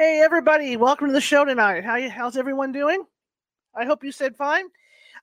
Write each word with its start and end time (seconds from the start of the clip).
Hey 0.00 0.20
everybody, 0.20 0.76
welcome 0.76 1.08
to 1.08 1.12
the 1.12 1.20
show 1.20 1.44
tonight. 1.44 1.82
How 1.82 1.96
you, 1.96 2.08
how's 2.08 2.36
everyone 2.36 2.70
doing? 2.70 3.02
I 3.74 3.84
hope 3.84 4.04
you 4.04 4.12
said 4.12 4.36
fine. 4.36 4.66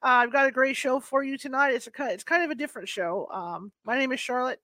Uh, 0.04 0.20
I've 0.20 0.34
got 0.34 0.48
a 0.48 0.52
great 0.52 0.76
show 0.76 1.00
for 1.00 1.24
you 1.24 1.38
tonight. 1.38 1.70
It's 1.70 1.88
a 1.88 1.92
it's 2.10 2.26
kind 2.26 2.44
of 2.44 2.52
a 2.52 2.56
different 2.56 2.90
show. 2.90 3.30
Um, 3.32 3.72
my 3.86 3.98
name 3.98 4.12
is 4.12 4.20
Charlotte. 4.20 4.60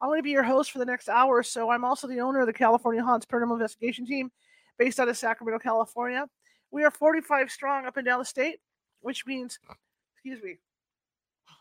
I'm 0.00 0.08
going 0.08 0.20
to 0.20 0.22
be 0.22 0.30
your 0.30 0.44
host 0.44 0.70
for 0.70 0.78
the 0.78 0.84
next 0.84 1.08
hour 1.08 1.38
or 1.38 1.42
so. 1.42 1.68
I'm 1.68 1.84
also 1.84 2.06
the 2.06 2.20
owner 2.20 2.38
of 2.38 2.46
the 2.46 2.52
California 2.52 3.02
Haunts 3.02 3.26
Paranormal 3.26 3.54
Investigation 3.54 4.06
Team, 4.06 4.30
based 4.78 5.00
out 5.00 5.08
of 5.08 5.16
Sacramento, 5.16 5.58
California. 5.58 6.28
We 6.70 6.84
are 6.84 6.92
45 6.92 7.50
strong 7.50 7.86
up 7.86 7.96
and 7.96 8.06
down 8.06 8.20
the 8.20 8.24
state, 8.24 8.60
which 9.00 9.26
means, 9.26 9.58
excuse 10.14 10.40
me, 10.44 10.58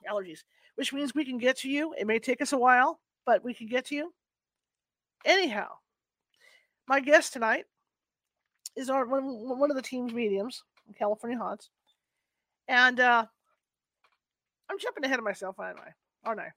allergies, 0.08 0.44
which 0.76 0.94
means 0.94 1.16
we 1.16 1.26
can 1.26 1.40
get 1.40 1.58
to 1.58 1.70
you. 1.72 1.96
It 1.98 2.06
may 2.06 2.20
take 2.20 2.40
us 2.40 2.54
a 2.54 2.58
while, 2.60 3.00
but 3.26 3.44
we 3.44 3.56
can 3.56 3.66
get 3.66 3.88
to 3.88 3.96
you. 3.96 4.14
Anyhow, 5.26 5.70
my 6.88 7.00
guest 7.00 7.34
tonight 7.34 7.66
is 8.76 8.90
our 8.90 9.06
one, 9.06 9.24
one 9.24 9.72
of 9.72 9.76
the 9.76 9.82
team's 9.82 10.14
mediums, 10.14 10.64
California 10.98 11.38
Haunts. 11.38 11.70
And 12.68 13.00
uh, 13.00 13.26
I'm 14.70 14.80
jumping 14.80 15.04
ahead 15.06 15.20
of 15.20 15.26
myself, 15.26 15.56
aren't 15.60 15.80
I? 15.80 15.94
Aren't 16.26 16.42
I? 16.42 16.52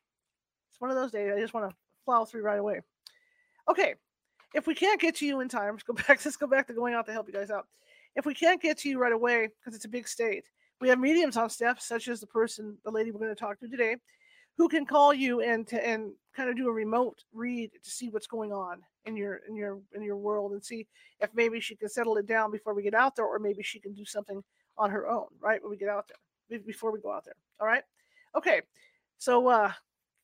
It's 0.70 0.80
one 0.80 0.90
of 0.90 0.96
those 0.96 1.12
days 1.12 1.32
I 1.34 1.40
just 1.40 1.54
want 1.54 1.70
to 1.70 1.76
plow 2.04 2.24
through 2.24 2.42
right 2.42 2.58
away. 2.58 2.80
Okay, 3.70 3.94
if 4.54 4.66
we 4.66 4.74
can't 4.74 5.00
get 5.00 5.16
to 5.16 5.26
you 5.26 5.40
in 5.40 5.48
time, 5.48 5.72
let's 5.72 5.82
go 5.82 5.94
back. 5.94 6.24
Let's 6.24 6.36
go 6.36 6.46
back 6.46 6.66
to 6.68 6.72
going 6.72 6.94
out 6.94 7.06
to 7.06 7.12
help 7.12 7.26
you 7.26 7.34
guys 7.34 7.50
out. 7.50 7.66
If 8.16 8.26
we 8.26 8.34
can't 8.34 8.60
get 8.60 8.78
to 8.78 8.88
you 8.88 8.98
right 8.98 9.12
away 9.12 9.48
because 9.48 9.76
it's 9.76 9.84
a 9.84 9.88
big 9.88 10.08
state, 10.08 10.44
we 10.80 10.88
have 10.88 10.98
mediums 10.98 11.36
on 11.36 11.50
staff, 11.50 11.80
such 11.80 12.08
as 12.08 12.20
the 12.20 12.26
person, 12.26 12.78
the 12.84 12.90
lady 12.90 13.10
we're 13.10 13.20
going 13.20 13.34
to 13.34 13.38
talk 13.38 13.58
to 13.60 13.68
today, 13.68 13.96
who 14.58 14.68
can 14.68 14.84
call 14.84 15.14
you 15.14 15.40
and 15.40 15.66
to, 15.68 15.88
and 15.88 16.12
kind 16.36 16.50
of 16.50 16.56
do 16.56 16.68
a 16.68 16.72
remote 16.72 17.22
read 17.32 17.70
to 17.82 17.90
see 17.90 18.10
what's 18.10 18.26
going 18.26 18.52
on 18.52 18.82
in 19.06 19.16
your 19.16 19.40
in 19.48 19.56
your 19.56 19.80
in 19.94 20.02
your 20.02 20.16
world 20.16 20.52
and 20.52 20.62
see 20.62 20.86
if 21.20 21.30
maybe 21.34 21.60
she 21.60 21.74
can 21.74 21.88
settle 21.88 22.16
it 22.18 22.26
down 22.26 22.50
before 22.50 22.74
we 22.74 22.82
get 22.82 22.94
out 22.94 23.16
there, 23.16 23.24
or 23.24 23.38
maybe 23.38 23.62
she 23.62 23.80
can 23.80 23.94
do 23.94 24.04
something 24.04 24.42
on 24.76 24.90
her 24.90 25.08
own, 25.08 25.26
right? 25.40 25.62
When 25.62 25.70
we 25.70 25.76
get 25.76 25.88
out 25.88 26.08
there, 26.08 26.58
before 26.60 26.92
we 26.92 27.00
go 27.00 27.12
out 27.12 27.24
there. 27.24 27.34
All 27.60 27.66
right. 27.66 27.82
Okay. 28.36 28.60
So 29.16 29.48
uh, 29.48 29.72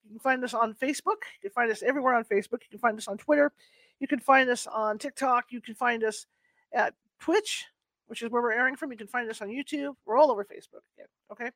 you 0.04 0.10
can 0.10 0.18
find 0.20 0.44
us 0.44 0.52
on 0.52 0.74
Facebook. 0.74 1.22
You 1.42 1.48
can 1.48 1.50
find 1.50 1.70
us 1.70 1.82
everywhere 1.82 2.14
on 2.14 2.24
Facebook. 2.24 2.62
You 2.62 2.70
can 2.70 2.78
find 2.78 2.98
us 2.98 3.08
on 3.08 3.16
Twitter. 3.16 3.52
You 4.00 4.08
can 4.08 4.20
find 4.20 4.50
us 4.50 4.66
on 4.66 4.98
TikTok. 4.98 5.46
You 5.50 5.60
can 5.60 5.74
find 5.74 6.04
us 6.04 6.26
at 6.72 6.94
Twitch, 7.20 7.66
which 8.08 8.22
is 8.22 8.30
where 8.30 8.42
we're 8.42 8.52
airing 8.52 8.76
from. 8.76 8.90
You 8.90 8.98
can 8.98 9.06
find 9.06 9.30
us 9.30 9.40
on 9.40 9.48
YouTube. 9.48 9.94
We're 10.04 10.16
all 10.16 10.30
over 10.30 10.44
Facebook 10.44 10.82
again. 10.96 11.08
Okay. 11.32 11.50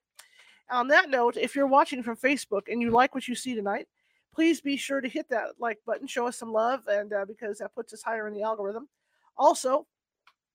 On 0.70 0.88
that 0.88 1.08
note, 1.08 1.36
if 1.36 1.54
you're 1.54 1.66
watching 1.66 2.02
from 2.02 2.16
Facebook 2.16 2.62
and 2.70 2.82
you 2.82 2.90
like 2.90 3.14
what 3.14 3.26
you 3.26 3.34
see 3.34 3.54
tonight, 3.54 3.88
please 4.34 4.60
be 4.60 4.76
sure 4.76 5.00
to 5.00 5.08
hit 5.08 5.28
that 5.30 5.48
like 5.58 5.78
button, 5.86 6.06
show 6.06 6.26
us 6.26 6.36
some 6.36 6.52
love, 6.52 6.86
and 6.88 7.12
uh, 7.12 7.24
because 7.24 7.58
that 7.58 7.74
puts 7.74 7.92
us 7.92 8.02
higher 8.02 8.28
in 8.28 8.34
the 8.34 8.42
algorithm. 8.42 8.88
Also, 9.36 9.86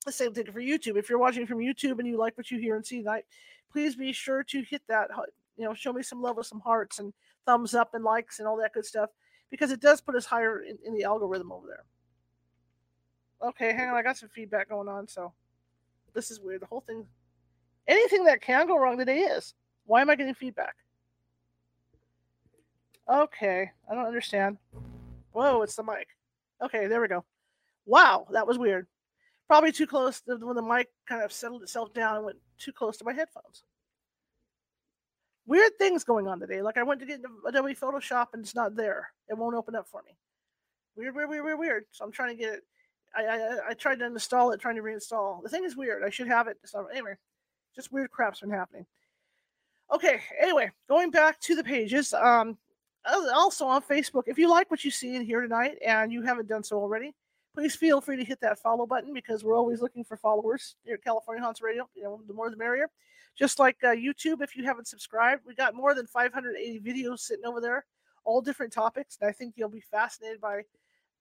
the 0.06 0.12
same 0.12 0.34
thing 0.34 0.46
for 0.52 0.62
YouTube. 0.62 0.98
If 0.98 1.10
you're 1.10 1.20
watching 1.20 1.48
from 1.48 1.60
YouTube 1.60 2.00
and 2.00 2.08
you 2.08 2.18
like 2.18 2.38
what 2.38 2.52
you 2.52 2.60
hear 2.60 2.76
and 2.76 2.86
see 2.86 3.00
tonight, 3.00 3.26
please 3.72 3.96
be 3.96 4.12
sure 4.12 4.44
to 4.44 4.62
hit 4.62 4.82
that. 4.88 5.10
You 5.58 5.66
know, 5.66 5.74
show 5.74 5.94
me 5.94 6.04
some 6.04 6.22
love 6.22 6.38
with 6.38 6.48
some 6.48 6.60
hearts 6.60 7.00
and 7.00 7.14
thumbs 7.46 7.74
up 7.74 7.94
and 7.94 8.04
likes 8.04 8.40
and 8.40 8.48
all 8.48 8.58
that 8.58 8.74
good 8.74 8.86
stuff 8.86 9.10
because 9.50 9.72
it 9.72 9.80
does 9.80 10.02
put 10.02 10.16
us 10.16 10.26
higher 10.26 10.62
in, 10.64 10.78
in 10.86 10.94
the 10.94 11.04
algorithm 11.04 11.52
over 11.52 11.68
there. 11.68 11.84
Okay, 13.50 13.74
hang 13.74 13.90
on. 13.90 13.96
I 13.96 14.02
got 14.02 14.18
some 14.18 14.30
feedback 14.30 14.70
going 14.70 14.88
on, 14.88 15.08
so 15.08 15.34
this 16.14 16.32
is 16.32 16.40
weird. 16.40 16.62
The 16.62 16.68
whole 16.68 16.82
thing, 16.82 17.06
anything 17.88 18.24
that 18.26 18.42
can 18.42 18.68
go 18.68 18.78
wrong 18.78 18.98
today 18.98 19.20
is. 19.20 19.54
Why 19.86 20.02
am 20.02 20.10
I 20.10 20.16
getting 20.16 20.34
feedback? 20.34 20.76
Okay, 23.10 23.72
I 23.90 23.96
don't 23.96 24.06
understand. 24.06 24.58
Whoa, 25.32 25.62
it's 25.62 25.76
the 25.76 25.84
mic. 25.84 26.08
Okay, 26.62 26.88
there 26.88 27.02
we 27.02 27.08
go. 27.08 27.26
Wow, 27.86 28.28
that 28.32 28.48
was 28.48 28.58
weird. 28.58 28.88
Probably 29.48 29.72
too 29.72 29.88
close 29.88 30.22
to 30.22 30.38
when 30.38 30.56
the 30.56 30.62
mic 30.62 30.90
kind 31.08 31.22
of 31.22 31.34
settled 31.34 31.64
itself 31.64 31.94
down 31.94 32.16
and 32.16 32.26
went 32.26 32.38
too 32.58 32.72
close 32.72 32.98
to 32.98 33.06
my 33.06 33.14
headphones. 33.14 33.64
Weird 35.46 35.74
things 35.78 36.06
going 36.06 36.28
on 36.28 36.40
today. 36.40 36.62
Like 36.62 36.78
I 36.78 36.84
went 36.84 37.02
to 37.02 37.06
get 37.06 37.20
Adobe 37.46 37.76
Photoshop 37.76 38.28
and 38.34 38.44
it's 38.44 38.56
not 38.56 38.76
there. 38.76 39.10
It 39.30 39.38
won't 39.38 39.56
open 39.56 39.76
up 39.76 39.90
for 39.90 40.02
me. 40.04 40.16
Weird, 40.96 41.16
weird, 41.16 41.30
weird, 41.30 41.44
weird, 41.44 41.60
weird. 41.60 41.86
So 41.92 42.06
I'm 42.06 42.12
trying 42.12 42.38
to 42.38 42.42
get 42.42 42.54
it. 42.54 42.64
I, 43.16 43.26
I, 43.26 43.58
I 43.70 43.74
tried 43.74 44.00
to 44.00 44.06
install 44.06 44.52
it, 44.52 44.62
trying 44.62 44.78
to 44.78 44.82
reinstall. 44.82 45.44
The 45.44 45.50
thing 45.50 45.66
is 45.66 45.76
weird. 45.76 46.04
I 46.04 46.10
should 46.10 46.28
have 46.28 46.48
it. 46.48 46.58
So 46.66 46.86
anyway, 46.86 47.16
just 47.76 47.92
weird 47.92 48.12
crap's 48.12 48.40
been 48.40 48.50
happening. 48.50 48.86
Okay. 49.94 50.20
Anyway, 50.42 50.72
going 50.90 51.12
back 51.12 51.40
to 51.42 51.56
the 51.56 51.64
pages. 51.64 52.14
Um, 52.14 52.58
also 53.34 53.66
on 53.66 53.82
Facebook, 53.82 54.24
if 54.28 54.38
you 54.38 54.50
like 54.50 54.72
what 54.72 54.84
you 54.84 54.92
see 54.92 55.16
and 55.16 55.26
hear 55.26 55.42
tonight, 55.42 55.78
and 55.86 56.12
you 56.12 56.22
haven't 56.22 56.48
done 56.48 56.64
so 56.64 56.78
already, 56.78 57.14
please 57.54 57.76
feel 57.76 58.02
free 58.02 58.18
to 58.18 58.24
hit 58.24 58.40
that 58.42 58.58
follow 58.60 58.86
button 58.86 59.14
because 59.14 59.44
we're 59.44 59.56
always 59.56 59.82
looking 59.82 60.04
for 60.04 60.18
followers 60.18 60.76
here 60.84 60.96
at 60.96 61.04
California 61.04 61.44
Haunts 61.44 61.62
Radio. 61.62 61.88
You 61.96 62.04
know, 62.04 62.22
the 62.28 62.34
more 62.34 62.50
the 62.50 62.58
merrier. 62.58 62.90
Just 63.38 63.60
like 63.60 63.78
uh, 63.84 63.88
YouTube, 63.88 64.42
if 64.42 64.56
you 64.56 64.64
haven't 64.64 64.88
subscribed, 64.88 65.42
we 65.46 65.56
got 65.56 65.76
more 65.76 65.96
than 65.96 66.06
580 66.08 66.80
videos 66.80 67.20
sitting 67.20 67.46
over 67.46 67.60
there, 67.60 67.86
all 68.26 68.42
different 68.42 68.72
topics, 68.72 69.18
and 69.20 69.28
I 69.28 69.34
think 69.34 69.56
you'll 69.58 69.70
be 69.70 69.84
fascinated 69.92 70.40
by 70.40 70.62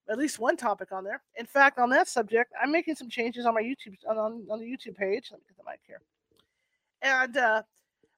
at 0.09 0.17
least 0.17 0.37
one 0.37 0.55
topic 0.55 0.91
on 0.91 1.03
there. 1.03 1.23
In 1.37 1.45
fact, 1.45 1.79
on 1.79 1.89
that 1.89 2.07
subject, 2.07 2.53
I'm 2.61 2.71
making 2.71 2.95
some 2.95 3.09
changes 3.09 3.45
on 3.45 3.53
my 3.55 3.63
YouTube 3.63 3.95
on, 4.07 4.45
on 4.49 4.59
the 4.59 4.65
YouTube 4.65 4.95
page. 4.95 5.29
Let 5.31 5.39
me 5.39 5.45
get 5.47 5.57
the 5.57 5.63
mic 5.65 5.79
here. 5.87 6.01
And 7.01 7.35
uh, 7.35 7.63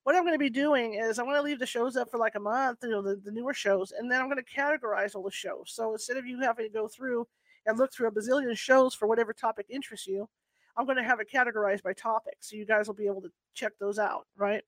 what 0.05 0.15
I'm 0.15 0.21
going 0.21 0.35
to 0.35 0.39
be 0.39 0.51
doing 0.51 0.93
is 0.93 1.19
I'm 1.19 1.25
going 1.25 1.35
to 1.35 1.41
leave 1.41 1.59
the 1.59 1.65
shows 1.65 1.97
up 1.97 2.11
for 2.11 2.17
like 2.17 2.35
a 2.35 2.39
month, 2.39 2.79
you 2.83 2.89
know, 2.89 3.01
the, 3.01 3.15
the 3.15 3.31
newer 3.31 3.55
shows, 3.55 3.91
and 3.91 4.09
then 4.09 4.21
I'm 4.21 4.29
going 4.29 4.41
to 4.41 4.43
categorize 4.43 5.15
all 5.15 5.23
the 5.23 5.31
shows. 5.31 5.71
So 5.73 5.93
instead 5.93 6.15
of 6.15 6.27
you 6.27 6.39
having 6.39 6.67
to 6.67 6.71
go 6.71 6.87
through 6.87 7.27
and 7.65 7.77
look 7.77 7.91
through 7.91 8.07
a 8.07 8.11
bazillion 8.11 8.55
shows 8.55 8.93
for 8.93 9.07
whatever 9.07 9.33
topic 9.33 9.65
interests 9.69 10.07
you. 10.07 10.29
I'm 10.77 10.85
going 10.85 10.97
to 10.97 11.03
have 11.03 11.19
it 11.19 11.31
categorized 11.33 11.83
by 11.83 11.93
topic, 11.93 12.35
so 12.39 12.55
you 12.55 12.65
guys 12.65 12.87
will 12.87 12.95
be 12.95 13.07
able 13.07 13.21
to 13.21 13.31
check 13.53 13.73
those 13.79 13.97
out, 13.97 14.27
right? 14.35 14.63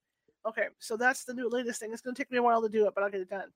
Okay, 0.46 0.66
so 0.78 0.96
that's 0.96 1.24
the 1.24 1.34
new 1.34 1.48
latest 1.48 1.80
thing. 1.80 1.92
It's 1.92 2.00
going 2.00 2.14
to 2.14 2.20
take 2.20 2.30
me 2.30 2.38
a 2.38 2.42
while 2.42 2.62
to 2.62 2.68
do 2.68 2.86
it, 2.86 2.94
but 2.94 3.04
I'll 3.04 3.10
get 3.10 3.20
it 3.20 3.30
done. 3.30 3.50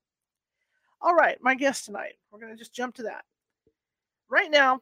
All 1.00 1.15
right, 1.15 1.38
my 1.41 1.54
guest 1.54 1.87
tonight. 1.87 2.12
We're 2.31 2.38
going 2.38 2.53
to 2.53 2.59
just 2.59 2.75
jump 2.75 2.94
to 2.97 3.03
that. 3.04 3.25
Right 4.28 4.50
now, 4.50 4.81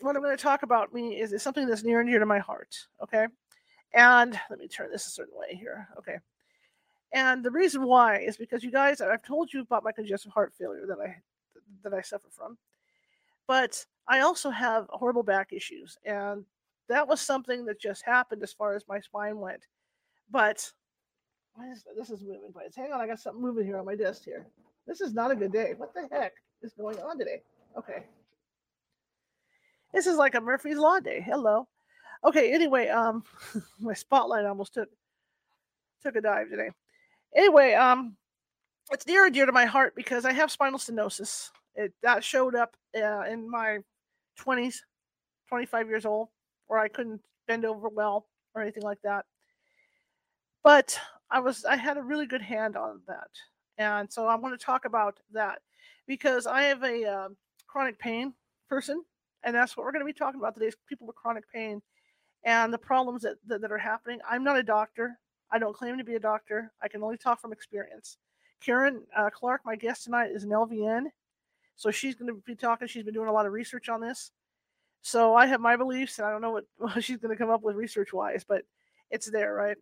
what 0.00 0.16
I'm 0.16 0.22
going 0.22 0.36
to 0.36 0.42
talk 0.42 0.62
about 0.62 0.94
me 0.94 1.20
is, 1.20 1.32
is 1.32 1.42
something 1.42 1.66
that's 1.66 1.84
near 1.84 2.00
and 2.00 2.08
dear 2.08 2.20
to 2.20 2.26
my 2.26 2.38
heart. 2.38 2.74
Okay, 3.02 3.26
and 3.94 4.38
let 4.50 4.58
me 4.58 4.68
turn 4.68 4.90
this 4.90 5.06
a 5.06 5.10
certain 5.10 5.34
way 5.36 5.54
here. 5.54 5.88
Okay, 5.98 6.18
and 7.12 7.44
the 7.44 7.50
reason 7.50 7.84
why 7.84 8.18
is 8.18 8.36
because 8.36 8.62
you 8.62 8.70
guys, 8.70 9.00
I've 9.00 9.22
told 9.22 9.52
you 9.52 9.60
about 9.60 9.84
my 9.84 9.92
congestive 9.92 10.32
heart 10.32 10.52
failure 10.58 10.86
that 10.86 10.98
I 11.00 11.16
that 11.82 11.94
I 11.94 12.00
suffer 12.00 12.28
from, 12.30 12.56
but 13.46 13.84
I 14.08 14.20
also 14.20 14.50
have 14.50 14.86
horrible 14.90 15.22
back 15.22 15.52
issues. 15.52 15.96
And 16.04 16.44
that 16.88 17.06
was 17.06 17.20
something 17.20 17.64
that 17.66 17.80
just 17.80 18.02
happened 18.04 18.42
as 18.42 18.52
far 18.52 18.74
as 18.74 18.84
my 18.88 19.00
spine 19.00 19.38
went. 19.38 19.66
But 20.30 20.70
is, 21.72 21.84
this 21.96 22.10
is 22.10 22.22
moving 22.22 22.52
place. 22.52 22.74
Hang 22.76 22.92
on, 22.92 23.00
I 23.00 23.06
got 23.06 23.20
something 23.20 23.42
moving 23.42 23.66
here 23.66 23.78
on 23.78 23.84
my 23.84 23.94
desk 23.94 24.24
here. 24.24 24.46
This 24.86 25.00
is 25.00 25.12
not 25.12 25.30
a 25.30 25.36
good 25.36 25.52
day. 25.52 25.74
What 25.76 25.92
the 25.92 26.08
heck 26.10 26.32
is 26.62 26.72
going 26.72 26.98
on 27.00 27.18
today? 27.18 27.42
Okay. 27.76 28.04
This 29.92 30.06
is 30.06 30.16
like 30.16 30.34
a 30.34 30.40
Murphy's 30.40 30.78
Law 30.78 31.00
day. 31.00 31.20
Hello. 31.24 31.66
Okay, 32.24 32.52
anyway, 32.52 32.88
um 32.88 33.22
my 33.80 33.94
spotlight 33.94 34.44
almost 34.44 34.74
took 34.74 34.88
took 36.02 36.16
a 36.16 36.20
dive 36.20 36.50
today. 36.50 36.70
Anyway, 37.36 37.74
um 37.74 38.16
it's 38.90 39.06
near 39.06 39.26
and 39.26 39.34
dear 39.34 39.46
to 39.46 39.52
my 39.52 39.66
heart 39.66 39.94
because 39.96 40.24
I 40.24 40.32
have 40.32 40.50
spinal 40.50 40.78
stenosis 40.78 41.50
it 41.74 41.92
that 42.02 42.24
showed 42.24 42.54
up 42.54 42.76
uh, 42.96 43.22
in 43.22 43.48
my 43.50 43.78
20s, 44.40 44.76
25 45.48 45.88
years 45.88 46.04
old, 46.06 46.28
where 46.66 46.80
I 46.80 46.88
couldn't 46.88 47.20
bend 47.46 47.64
over 47.64 47.88
well 47.88 48.26
or 48.54 48.62
anything 48.62 48.82
like 48.82 49.00
that. 49.04 49.24
But 50.64 50.98
I 51.30 51.40
was 51.40 51.64
I 51.64 51.76
had 51.76 51.96
a 51.96 52.02
really 52.02 52.26
good 52.26 52.42
hand 52.42 52.76
on 52.76 53.00
that, 53.06 53.30
and 53.78 54.12
so 54.12 54.26
I 54.26 54.34
want 54.34 54.58
to 54.58 54.64
talk 54.64 54.84
about 54.84 55.18
that 55.32 55.60
because 56.06 56.46
I 56.46 56.62
have 56.64 56.82
a 56.82 57.04
uh, 57.04 57.28
chronic 57.66 57.98
pain 57.98 58.34
person, 58.68 59.04
and 59.44 59.54
that's 59.54 59.76
what 59.76 59.84
we're 59.84 59.92
going 59.92 60.04
to 60.04 60.12
be 60.12 60.18
talking 60.18 60.40
about 60.40 60.54
today: 60.54 60.66
is 60.66 60.76
people 60.88 61.06
with 61.06 61.16
chronic 61.16 61.44
pain 61.52 61.80
and 62.48 62.72
the 62.72 62.78
problems 62.78 63.20
that, 63.22 63.36
that, 63.46 63.60
that 63.60 63.70
are 63.70 63.76
happening. 63.76 64.20
I'm 64.28 64.42
not 64.42 64.58
a 64.58 64.62
doctor. 64.62 65.18
I 65.52 65.58
don't 65.58 65.76
claim 65.76 65.98
to 65.98 66.04
be 66.04 66.14
a 66.14 66.20
doctor. 66.20 66.72
I 66.82 66.88
can 66.88 67.02
only 67.02 67.18
talk 67.18 67.42
from 67.42 67.52
experience. 67.52 68.16
Caren 68.66 69.00
uh, 69.14 69.28
Clarke, 69.28 69.60
my 69.66 69.76
guest 69.76 70.04
tonight, 70.04 70.30
is 70.30 70.44
an 70.44 70.50
LVN 70.50 71.04
So 71.76 71.90
she's 71.90 72.14
going 72.14 72.34
to 72.34 72.42
be 72.46 72.54
talking. 72.54 72.88
She's 72.88 73.04
been 73.04 73.12
doing 73.12 73.28
a 73.28 73.32
lot 73.32 73.44
of 73.44 73.52
research 73.52 73.90
on 73.90 74.00
this. 74.00 74.30
So 75.02 75.34
I 75.34 75.44
have 75.44 75.60
my 75.60 75.76
beliefs, 75.76 76.18
and 76.18 76.26
I 76.26 76.30
don't 76.30 76.40
know 76.40 76.58
what, 76.78 77.02
she's 77.04 77.18
going 77.18 77.36
to 77.36 77.38
come 77.38 77.50
up 77.50 77.62
with 77.62 77.76
research 77.76 78.14
wise, 78.14 78.46
but 78.48 78.62
it's 79.10 79.30
there, 79.30 79.52
right? 79.52 79.76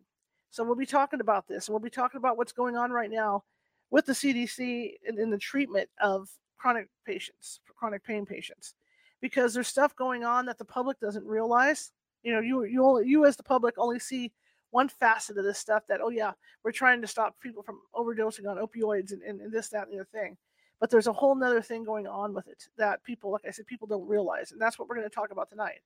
So 0.51 0.65
we'll 0.65 0.75
be 0.75 0.85
talking 0.85 1.21
about 1.21 1.47
this, 1.47 1.67
and 1.67 1.73
we'll 1.73 1.79
be 1.79 1.89
talking 1.89 2.17
about 2.17 2.37
what's 2.37 2.51
going 2.51 2.75
on 2.75 2.91
right 2.91 3.09
now 3.09 3.45
with 3.91 4.05
the 4.05 4.13
CDC 4.13 4.91
in, 5.07 5.17
in 5.17 5.29
the 5.29 5.37
treatment 5.37 5.87
of 6.01 6.29
chronic 6.57 6.89
patients, 7.05 7.61
chronic 7.77 8.03
pain 8.03 8.25
patients, 8.25 8.73
because 9.21 9.53
there's 9.53 9.69
stuff 9.69 9.95
going 9.95 10.25
on 10.25 10.45
that 10.47 10.57
the 10.57 10.65
public 10.65 10.99
doesn't 10.99 11.25
realize. 11.25 11.93
You 12.27 12.33
know, 12.33 12.41
you 12.41 12.65
you 12.65 12.83
only 12.83 13.07
you 13.07 13.25
as 13.25 13.37
the 13.37 13.43
public 13.43 13.75
only 13.77 13.99
see 13.99 14.33
one 14.71 14.89
facet 14.89 15.37
of 15.37 15.45
this 15.45 15.59
stuff 15.59 15.83
that 15.87 16.01
oh 16.03 16.09
yeah, 16.09 16.33
we're 16.61 16.73
trying 16.73 16.99
to 16.99 17.07
stop 17.07 17.39
people 17.39 17.63
from 17.63 17.79
overdosing 17.95 18.49
on 18.49 18.57
opioids 18.57 19.13
and, 19.13 19.21
and, 19.21 19.39
and 19.39 19.49
this 19.49 19.69
that 19.69 19.87
and 19.87 19.93
the 19.93 20.01
other 20.01 20.09
thing. 20.11 20.35
But 20.81 20.89
there's 20.89 21.07
a 21.07 21.13
whole 21.13 21.35
nother 21.35 21.61
thing 21.61 21.85
going 21.85 22.05
on 22.05 22.33
with 22.33 22.49
it 22.49 22.65
that 22.77 23.01
people, 23.05 23.31
like 23.31 23.45
I 23.47 23.51
said, 23.51 23.65
people 23.65 23.87
don't 23.87 24.05
realize, 24.05 24.51
and 24.51 24.61
that's 24.61 24.77
what 24.77 24.89
we're 24.89 24.95
going 24.95 25.09
to 25.09 25.15
talk 25.15 25.31
about 25.31 25.49
tonight. 25.49 25.79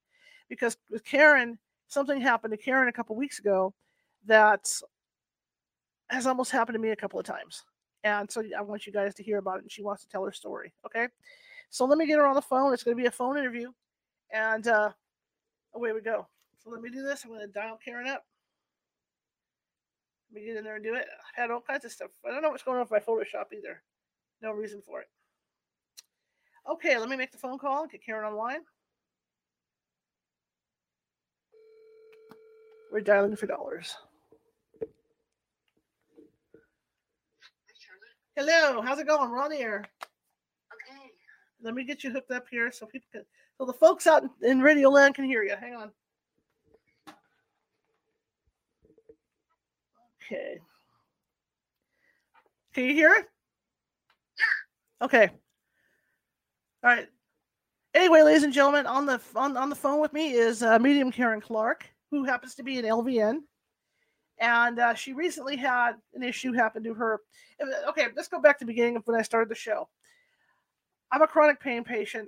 Because 0.50 0.78
with 0.90 1.06
Caren, 1.06 1.60
something 1.90 2.20
happened 2.20 2.58
to 2.58 2.72
Caren 2.72 2.90
a 2.90 2.92
couple 2.92 3.16
weeks 3.16 3.38
ago 3.38 3.72
that 4.26 4.68
has 6.10 6.26
almost 6.26 6.50
happened 6.50 6.74
to 6.74 6.80
me 6.80 6.90
a 6.90 6.96
couple 6.96 7.20
of 7.20 7.26
times. 7.28 7.66
And 8.04 8.32
so 8.32 8.44
I 8.58 8.62
want 8.62 8.88
you 8.88 8.92
guys 8.92 9.14
to 9.14 9.24
hear 9.24 9.38
about 9.38 9.58
it. 9.58 9.62
And 9.62 9.72
she 9.72 9.84
wants 9.84 10.02
to 10.06 10.10
tell 10.10 10.26
her 10.26 10.32
story. 10.32 10.74
Okay. 10.88 11.08
So 11.70 11.86
let 11.86 12.00
me 12.00 12.08
get 12.08 12.18
her 12.18 12.26
on 12.26 12.34
the 12.34 12.42
phone. 12.42 12.74
It's 12.74 12.84
going 12.84 12.98
to 12.98 13.02
be 13.02 13.08
a 13.08 13.12
phone 13.12 13.38
interview. 13.38 13.72
And 14.34 14.68
uh, 14.68 14.90
away 15.74 15.92
we 15.94 16.02
go. 16.02 16.28
So 16.64 16.70
let 16.70 16.82
me 16.82 16.90
do 16.90 17.02
this. 17.02 17.24
I'm 17.24 17.32
going 17.32 17.42
to 17.42 17.48
dial 17.48 17.80
Caren 17.86 18.08
up. 18.08 18.24
Let 20.32 20.42
me 20.42 20.48
get 20.48 20.58
in 20.58 20.64
there 20.64 20.76
and 20.76 20.84
do 20.84 20.96
it. 20.96 21.08
I 21.38 21.42
had 21.42 21.52
all 21.52 21.62
kinds 21.62 21.86
of 21.86 21.92
stuff. 21.92 22.12
I 22.26 22.32
don't 22.32 22.42
know 22.42 22.50
what's 22.50 22.64
going 22.64 22.78
on 22.78 22.84
with 22.84 22.92
my 22.92 23.00
Photoshop 23.00 23.54
either. 23.54 23.82
No 24.42 24.52
reason 24.52 24.82
for 24.82 25.02
it. 25.02 25.08
Okay, 26.70 26.98
let 26.98 27.10
me 27.10 27.18
make 27.18 27.32
the 27.32 27.38
phone 27.38 27.58
call 27.58 27.84
and 27.84 27.92
get 27.92 28.02
Caren 28.08 28.30
online. 28.30 28.62
We're 32.92 33.02
dialing 33.02 33.36
for 33.36 33.48
dollars. 33.48 33.96
Hello, 38.36 38.82
how's 38.82 39.00
it 39.00 39.08
going? 39.08 39.30
We're 39.30 39.42
on 39.42 39.50
the 39.50 39.60
air. 39.60 39.86
Okay. 40.74 41.12
Let 41.62 41.74
me 41.74 41.84
get 41.84 42.04
you 42.04 42.12
hooked 42.12 42.32
up 42.32 42.46
here 42.50 42.72
so 42.72 42.86
people 42.86 43.08
can, 43.12 43.24
so 43.62 43.66
the 43.68 43.74
folks 43.74 44.08
out 44.08 44.24
in 44.42 44.60
Radio 44.60 44.90
Land 44.90 45.14
can 45.14 45.24
hear 45.24 45.44
you. 45.44 45.56
Hang 45.56 45.76
on. 45.76 45.92
Okay. 50.26 50.58
Can 52.74 52.86
you 52.86 52.96
hear 52.96 53.14
it? 53.14 53.28
Yeah. 54.40 55.06
Okay. 55.06 55.30
All 56.84 56.90
right. 56.90 57.08
Anyway, 57.94 58.24
ladies 58.24 58.42
and 58.42 58.52
gentlemen, 58.52 58.88
on 58.88 59.06
the 59.06 59.22
on, 59.36 59.56
on 59.56 59.70
the 59.70 59.76
phone 59.76 60.02
with 60.02 60.12
me 60.12 60.32
is 60.32 60.64
uh, 60.64 60.80
medium 60.80 61.12
Caren 61.12 61.40
Clarke, 61.40 61.86
who 62.10 62.24
happens 62.24 62.56
to 62.56 62.64
be 62.64 62.80
an 62.80 62.86
LVN, 62.86 63.42
and 64.40 64.80
uh, 64.80 64.96
she 64.96 65.14
recently 65.14 65.56
had 65.56 65.98
an 66.16 66.24
issue 66.24 66.52
happen 66.52 66.84
to 66.84 66.96
her. 66.96 67.20
Uh, 67.62 67.90
okay, 67.90 68.08
let's 68.16 68.28
go 68.28 68.42
back 68.42 68.58
to 68.58 68.66
the 68.66 68.72
beginning 68.72 68.96
of 68.96 69.04
when 69.06 69.20
I 69.20 69.22
started 69.22 69.50
the 69.50 69.56
show. 69.56 69.88
I'm 71.12 71.22
a 71.22 71.28
chronic 71.28 71.60
pain 71.60 71.84
patient. 71.84 72.28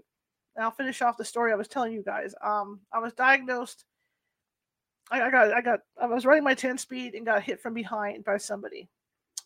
And 0.56 0.64
I'll 0.64 0.72
finish 0.72 1.02
off 1.02 1.18
the 1.18 1.26
story 1.26 1.52
I 1.52 1.56
was 1.56 1.68
telling 1.68 1.94
you 1.94 2.04
guys. 2.04 2.36
Um, 2.44 2.80
I 2.92 3.00
was 3.00 3.14
diagnosed. 3.14 3.86
I, 5.12 5.22
I 5.22 5.32
got 5.32 5.54
I 5.54 5.62
got 5.62 5.80
I 6.02 6.06
was 6.06 6.26
running 6.26 6.44
my 6.44 6.54
10 6.54 6.78
speed 6.78 7.14
and 7.16 7.26
got 7.26 7.44
hit 7.44 7.62
from 7.62 7.74
behind 7.74 8.24
by 8.24 8.38
somebody, 8.38 8.88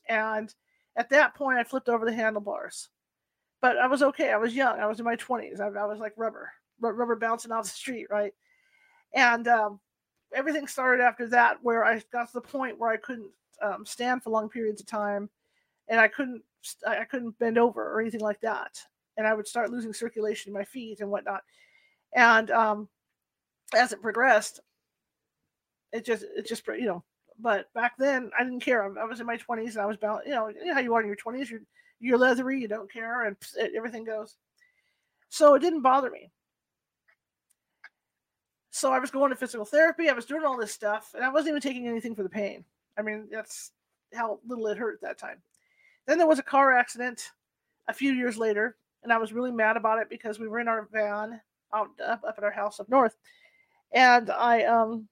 and 0.07 0.53
at 0.95 1.09
that 1.09 1.35
point 1.35 1.57
I 1.57 1.63
flipped 1.63 1.89
over 1.89 2.05
the 2.05 2.13
handlebars 2.13 2.89
but 3.61 3.77
I 3.77 3.87
was 3.87 4.03
okay. 4.03 4.31
I 4.31 4.37
was 4.37 4.55
young. 4.55 4.79
I 4.79 4.85
was 4.85 4.99
in 4.99 5.05
my 5.05 5.15
20s. 5.15 5.59
I, 5.59 5.67
I 5.67 5.85
was 5.85 5.99
like 5.99 6.13
rubber, 6.15 6.51
rubber 6.79 7.15
bouncing 7.15 7.51
off 7.51 7.63
the 7.63 7.69
street, 7.69 8.07
right? 8.09 8.33
And 9.13 9.47
um, 9.47 9.79
everything 10.33 10.67
started 10.67 11.03
after 11.03 11.27
that, 11.29 11.57
where 11.61 11.83
I 11.83 12.01
got 12.11 12.27
to 12.27 12.33
the 12.33 12.41
point 12.41 12.77
where 12.77 12.91
I 12.91 12.97
couldn't 12.97 13.31
um, 13.61 13.85
stand 13.85 14.23
for 14.23 14.29
long 14.29 14.49
periods 14.49 14.81
of 14.81 14.87
time, 14.87 15.29
and 15.87 15.99
I 15.99 16.07
couldn't 16.07 16.43
I 16.85 17.05
couldn't 17.05 17.39
bend 17.39 17.57
over 17.57 17.93
or 17.93 18.01
anything 18.01 18.19
like 18.19 18.41
that, 18.41 18.79
and 19.17 19.27
I 19.27 19.33
would 19.33 19.47
start 19.47 19.71
losing 19.71 19.93
circulation 19.93 20.49
in 20.49 20.53
my 20.53 20.63
feet 20.63 21.01
and 21.01 21.09
whatnot. 21.09 21.41
And 22.15 22.49
um, 22.51 22.87
as 23.75 23.91
it 23.91 24.01
progressed, 24.01 24.59
it 25.91 26.05
just 26.05 26.23
it 26.35 26.47
just 26.47 26.65
you 26.67 26.85
know. 26.85 27.03
But 27.39 27.71
back 27.73 27.93
then, 27.99 28.31
I 28.37 28.43
didn't 28.43 28.61
care. 28.61 28.83
I, 28.83 29.05
was 29.05 29.19
in 29.19 29.27
my 29.27 29.37
20s 29.37 29.71
and 29.71 29.77
I 29.77 29.85
was 29.85 29.97
bound. 29.97 30.21
You 30.25 30.31
know, 30.31 30.47
you 30.47 30.65
know 30.65 30.73
how 30.73 30.79
you 30.79 30.95
are 30.95 31.01
in 31.01 31.07
your 31.07 31.15
20s. 31.15 31.49
You're 31.49 31.61
you're 31.99 32.17
leathery, 32.17 32.59
you 32.59 32.67
don't 32.67 32.91
care, 32.91 33.25
and 33.25 33.35
everything 33.75 34.03
goes. 34.03 34.37
So 35.29 35.55
it 35.55 35.59
didn't 35.59 35.81
bother 35.81 36.09
me. 36.09 36.31
So 38.71 38.91
I 38.91 38.99
was 38.99 39.11
going 39.11 39.31
to 39.31 39.35
physical 39.35 39.65
therapy. 39.65 40.09
I 40.09 40.13
was 40.13 40.25
doing 40.25 40.45
all 40.45 40.57
this 40.57 40.71
stuff, 40.71 41.11
and 41.15 41.23
I 41.25 41.29
wasn't 41.29 41.49
even 41.49 41.61
taking 41.61 41.87
anything 41.87 42.15
for 42.15 42.23
the 42.23 42.29
pain. 42.29 42.63
I 42.97 43.01
mean, 43.01 43.27
that's 43.31 43.71
how 44.13 44.39
little 44.47 44.67
it 44.67 44.77
hurt 44.77 44.95
at 44.95 45.01
that 45.01 45.17
time. 45.17 45.41
Then 46.05 46.17
there 46.17 46.27
was 46.27 46.39
a 46.39 46.43
car 46.43 46.71
accident 46.71 47.31
a 47.87 47.93
few 47.93 48.13
years 48.13 48.37
later, 48.37 48.77
and 49.03 49.13
I 49.13 49.17
was 49.17 49.33
really 49.33 49.51
mad 49.51 49.77
about 49.77 49.99
it 49.99 50.09
because 50.09 50.39
we 50.39 50.47
were 50.47 50.59
in 50.59 50.67
our 50.67 50.87
van 50.91 51.39
out 51.73 51.89
up, 52.05 52.23
up 52.27 52.35
at 52.37 52.43
our 52.43 52.51
house 52.51 52.79
up 52.79 52.89
north, 52.89 53.15
and 53.91 54.29
I 54.29 54.63
um 54.63 55.07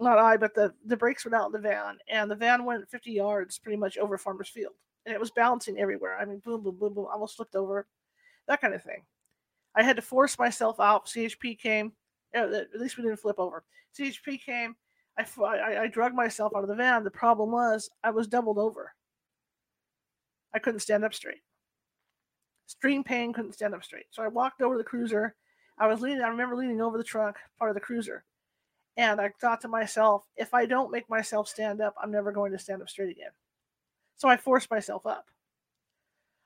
not 0.00 0.18
I 0.18 0.36
but 0.36 0.54
the 0.54 0.74
the 0.86 0.96
brakes 0.96 1.24
went 1.24 1.34
out 1.34 1.46
in 1.46 1.52
the 1.52 1.58
van, 1.58 1.98
and 2.08 2.30
the 2.30 2.36
van 2.36 2.64
went 2.64 2.88
50 2.88 3.12
yards 3.12 3.58
pretty 3.58 3.76
much 3.78 3.98
over 3.98 4.18
Farmers 4.18 4.48
Field 4.48 4.74
and 5.06 5.14
it 5.14 5.20
was 5.20 5.30
bouncing 5.30 5.78
everywhere. 5.78 6.18
I 6.18 6.24
mean, 6.24 6.40
boom, 6.44 6.62
boom, 6.62 6.76
boom, 6.78 6.94
boom, 6.94 7.06
almost 7.12 7.36
flipped 7.36 7.54
over, 7.54 7.86
that 8.48 8.60
kind 8.60 8.74
of 8.74 8.82
thing. 8.82 9.02
I 9.74 9.82
had 9.82 9.96
to 9.96 10.02
force 10.02 10.38
myself 10.38 10.80
out. 10.80 11.06
CHP 11.06 11.58
came. 11.58 11.92
At 12.32 12.50
least 12.78 12.96
we 12.96 13.02
didn't 13.02 13.18
flip 13.18 13.38
over. 13.38 13.64
CHP 13.98 14.42
came. 14.44 14.76
I, 15.18 15.24
I, 15.42 15.82
I 15.82 15.86
drug 15.88 16.14
myself 16.14 16.52
out 16.56 16.62
of 16.62 16.68
the 16.68 16.74
van. 16.74 17.04
The 17.04 17.10
problem 17.10 17.52
was 17.52 17.90
I 18.02 18.10
was 18.10 18.26
doubled 18.26 18.58
over. 18.58 18.92
I 20.52 20.58
couldn't 20.58 20.80
stand 20.80 21.04
up 21.04 21.14
straight. 21.14 21.42
Extreme 22.66 23.04
pain, 23.04 23.32
couldn't 23.32 23.52
stand 23.52 23.74
up 23.74 23.84
straight. 23.84 24.06
So 24.10 24.22
I 24.22 24.28
walked 24.28 24.62
over 24.62 24.78
the 24.78 24.84
cruiser. 24.84 25.34
I 25.78 25.86
was 25.86 26.00
leaning, 26.00 26.22
I 26.22 26.28
remember 26.28 26.56
leaning 26.56 26.80
over 26.80 26.96
the 26.96 27.04
trunk, 27.04 27.36
part 27.58 27.70
of 27.70 27.74
the 27.74 27.80
cruiser. 27.80 28.24
And 28.96 29.20
I 29.20 29.30
thought 29.40 29.60
to 29.62 29.68
myself, 29.68 30.24
if 30.36 30.54
I 30.54 30.66
don't 30.66 30.92
make 30.92 31.08
myself 31.10 31.48
stand 31.48 31.80
up, 31.80 31.94
I'm 32.00 32.12
never 32.12 32.32
going 32.32 32.52
to 32.52 32.58
stand 32.58 32.80
up 32.80 32.88
straight 32.88 33.10
again. 33.10 33.30
So 34.16 34.28
I 34.28 34.36
forced 34.36 34.70
myself 34.70 35.04
up, 35.04 35.26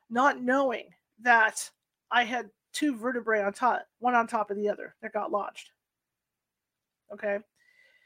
not 0.08 0.42
knowing 0.42 0.86
that 1.20 1.70
I 2.10 2.24
had 2.24 2.48
two 2.72 2.96
vertebrae 2.96 3.42
on 3.42 3.52
top, 3.52 3.86
one 3.98 4.14
on 4.14 4.26
top 4.26 4.50
of 4.50 4.56
the 4.56 4.68
other 4.68 4.94
that 5.02 5.12
got 5.12 5.30
lodged. 5.30 5.70
Okay. 7.12 7.38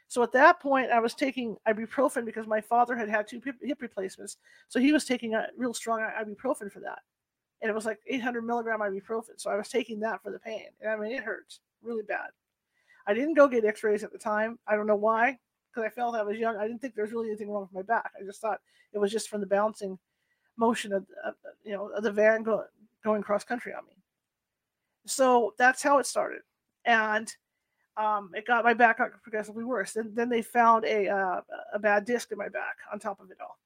So 0.09 0.21
at 0.21 0.33
that 0.33 0.59
point, 0.59 0.91
I 0.91 0.99
was 0.99 1.15
taking 1.15 1.55
ibuprofen 1.67 2.25
because 2.25 2.45
my 2.45 2.61
father 2.61 2.95
had 2.95 3.09
had 3.09 3.27
two 3.27 3.41
hip 3.61 3.81
replacements. 3.81 4.37
So 4.67 4.79
he 4.79 4.91
was 4.91 5.05
taking 5.05 5.33
a 5.33 5.47
real 5.57 5.73
strong 5.73 5.99
ibuprofen 6.01 6.71
for 6.71 6.81
that. 6.81 6.99
And 7.63 7.69
it 7.69 7.73
was 7.73 7.85
like 7.85 7.99
800 8.05 8.43
milligram 8.43 8.81
ibuprofen. 8.81 9.37
So 9.37 9.49
I 9.49 9.55
was 9.55 9.69
taking 9.69 9.99
that 10.01 10.21
for 10.21 10.31
the 10.31 10.37
pain. 10.37 10.67
And 10.81 10.91
I 10.91 10.97
mean, 10.97 11.13
it 11.13 11.23
hurts 11.23 11.61
really 11.81 12.03
bad. 12.03 12.27
I 13.07 13.13
didn't 13.13 13.33
go 13.33 13.47
get 13.47 13.65
x 13.65 13.83
rays 13.83 14.03
at 14.03 14.11
the 14.11 14.19
time. 14.19 14.59
I 14.67 14.75
don't 14.75 14.85
know 14.85 14.95
why 14.95 15.39
because 15.73 15.85
I 15.85 15.89
felt 15.89 16.15
I 16.15 16.23
was 16.23 16.37
young. 16.37 16.57
I 16.57 16.67
didn't 16.67 16.81
think 16.81 16.95
there 16.95 17.03
was 17.03 17.13
really 17.13 17.29
anything 17.29 17.49
wrong 17.49 17.63
with 17.63 17.73
my 17.73 17.81
back. 17.81 18.11
I 18.19 18.23
just 18.23 18.41
thought 18.41 18.61
it 18.93 18.99
was 18.99 19.11
just 19.11 19.29
from 19.29 19.41
the 19.41 19.47
bouncing 19.47 19.97
motion 20.57 20.93
of, 20.93 21.05
of 21.25 21.33
you 21.63 21.73
know 21.73 21.87
of 21.87 22.03
the 22.03 22.11
van 22.11 22.43
going 22.43 22.65
going 23.03 23.23
cross 23.23 23.43
country 23.43 23.73
on 23.73 23.85
me. 23.85 23.93
So 25.05 25.53
that's 25.57 25.81
how 25.81 25.97
it 25.97 26.05
started, 26.05 26.41
and 26.85 27.33
um, 27.97 28.31
it 28.33 28.45
got 28.45 28.63
my 28.63 28.73
back 28.73 28.99
progressively 29.21 29.63
worse. 29.63 29.93
Then 29.93 30.11
then 30.13 30.29
they 30.29 30.41
found 30.41 30.85
a 30.85 31.09
uh, 31.09 31.41
a 31.73 31.79
bad 31.79 32.05
disc 32.05 32.31
in 32.31 32.37
my 32.37 32.49
back 32.49 32.77
on 32.91 32.99
top 32.99 33.19
of 33.19 33.31
it 33.31 33.37
all. 33.41 33.57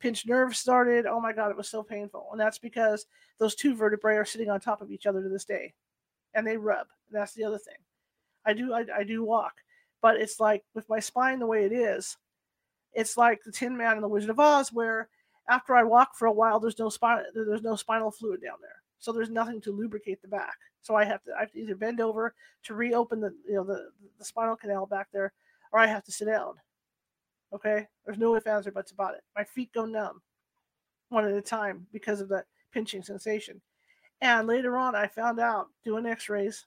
Pinched 0.00 0.26
nerve 0.26 0.56
started. 0.56 1.06
Oh 1.06 1.20
my 1.20 1.32
god, 1.32 1.50
it 1.50 1.56
was 1.56 1.68
so 1.68 1.82
painful, 1.82 2.28
and 2.32 2.40
that's 2.40 2.58
because 2.58 3.06
those 3.38 3.54
two 3.54 3.74
vertebrae 3.74 4.16
are 4.16 4.24
sitting 4.24 4.50
on 4.50 4.60
top 4.60 4.80
of 4.80 4.90
each 4.90 5.06
other 5.06 5.22
to 5.22 5.28
this 5.28 5.44
day, 5.44 5.74
and 6.34 6.46
they 6.46 6.56
rub. 6.56 6.86
That's 7.10 7.34
the 7.34 7.44
other 7.44 7.58
thing. 7.58 7.74
I 8.46 8.54
do 8.54 8.72
I, 8.72 8.84
I 8.98 9.04
do 9.04 9.22
walk 9.22 9.54
but 10.02 10.16
it's 10.16 10.40
like 10.40 10.64
with 10.74 10.88
my 10.88 11.00
spine 11.00 11.38
the 11.38 11.46
way 11.46 11.64
it 11.64 11.72
is, 11.72 12.16
it's 12.92 13.16
like 13.16 13.40
the 13.44 13.52
Tin 13.52 13.76
Man 13.76 13.94
and 13.94 14.02
the 14.02 14.08
Wizard 14.08 14.30
of 14.30 14.40
Oz, 14.40 14.72
where 14.72 15.08
after 15.48 15.74
I 15.74 15.82
walk 15.82 16.16
for 16.16 16.26
a 16.26 16.32
while, 16.32 16.60
there's 16.60 16.78
no 16.78 16.88
spine, 16.88 17.22
there's 17.34 17.62
no 17.62 17.76
spinal 17.76 18.10
fluid 18.10 18.40
down 18.42 18.56
there, 18.60 18.82
so 18.98 19.12
there's 19.12 19.30
nothing 19.30 19.60
to 19.62 19.72
lubricate 19.72 20.22
the 20.22 20.28
back. 20.28 20.56
So 20.82 20.94
I 20.96 21.04
have 21.04 21.22
to, 21.24 21.32
I 21.36 21.40
have 21.40 21.52
to 21.52 21.60
either 21.60 21.76
bend 21.76 22.00
over 22.00 22.34
to 22.64 22.74
reopen 22.74 23.20
the, 23.20 23.34
you 23.46 23.54
know, 23.54 23.64
the 23.64 23.90
the 24.18 24.24
spinal 24.24 24.56
canal 24.56 24.86
back 24.86 25.08
there, 25.12 25.32
or 25.72 25.78
I 25.78 25.86
have 25.86 26.04
to 26.04 26.12
sit 26.12 26.26
down. 26.26 26.54
Okay, 27.52 27.86
there's 28.04 28.18
no 28.18 28.36
ifs 28.36 28.46
ands 28.46 28.66
or 28.66 28.72
buts 28.72 28.92
about 28.92 29.14
it. 29.14 29.22
My 29.36 29.44
feet 29.44 29.72
go 29.72 29.84
numb, 29.84 30.22
one 31.08 31.24
at 31.24 31.34
a 31.34 31.42
time 31.42 31.86
because 31.92 32.20
of 32.20 32.28
that 32.28 32.46
pinching 32.72 33.02
sensation. 33.02 33.60
And 34.20 34.46
later 34.46 34.76
on, 34.76 34.94
I 34.94 35.06
found 35.06 35.40
out 35.40 35.68
doing 35.84 36.06
X-rays. 36.06 36.66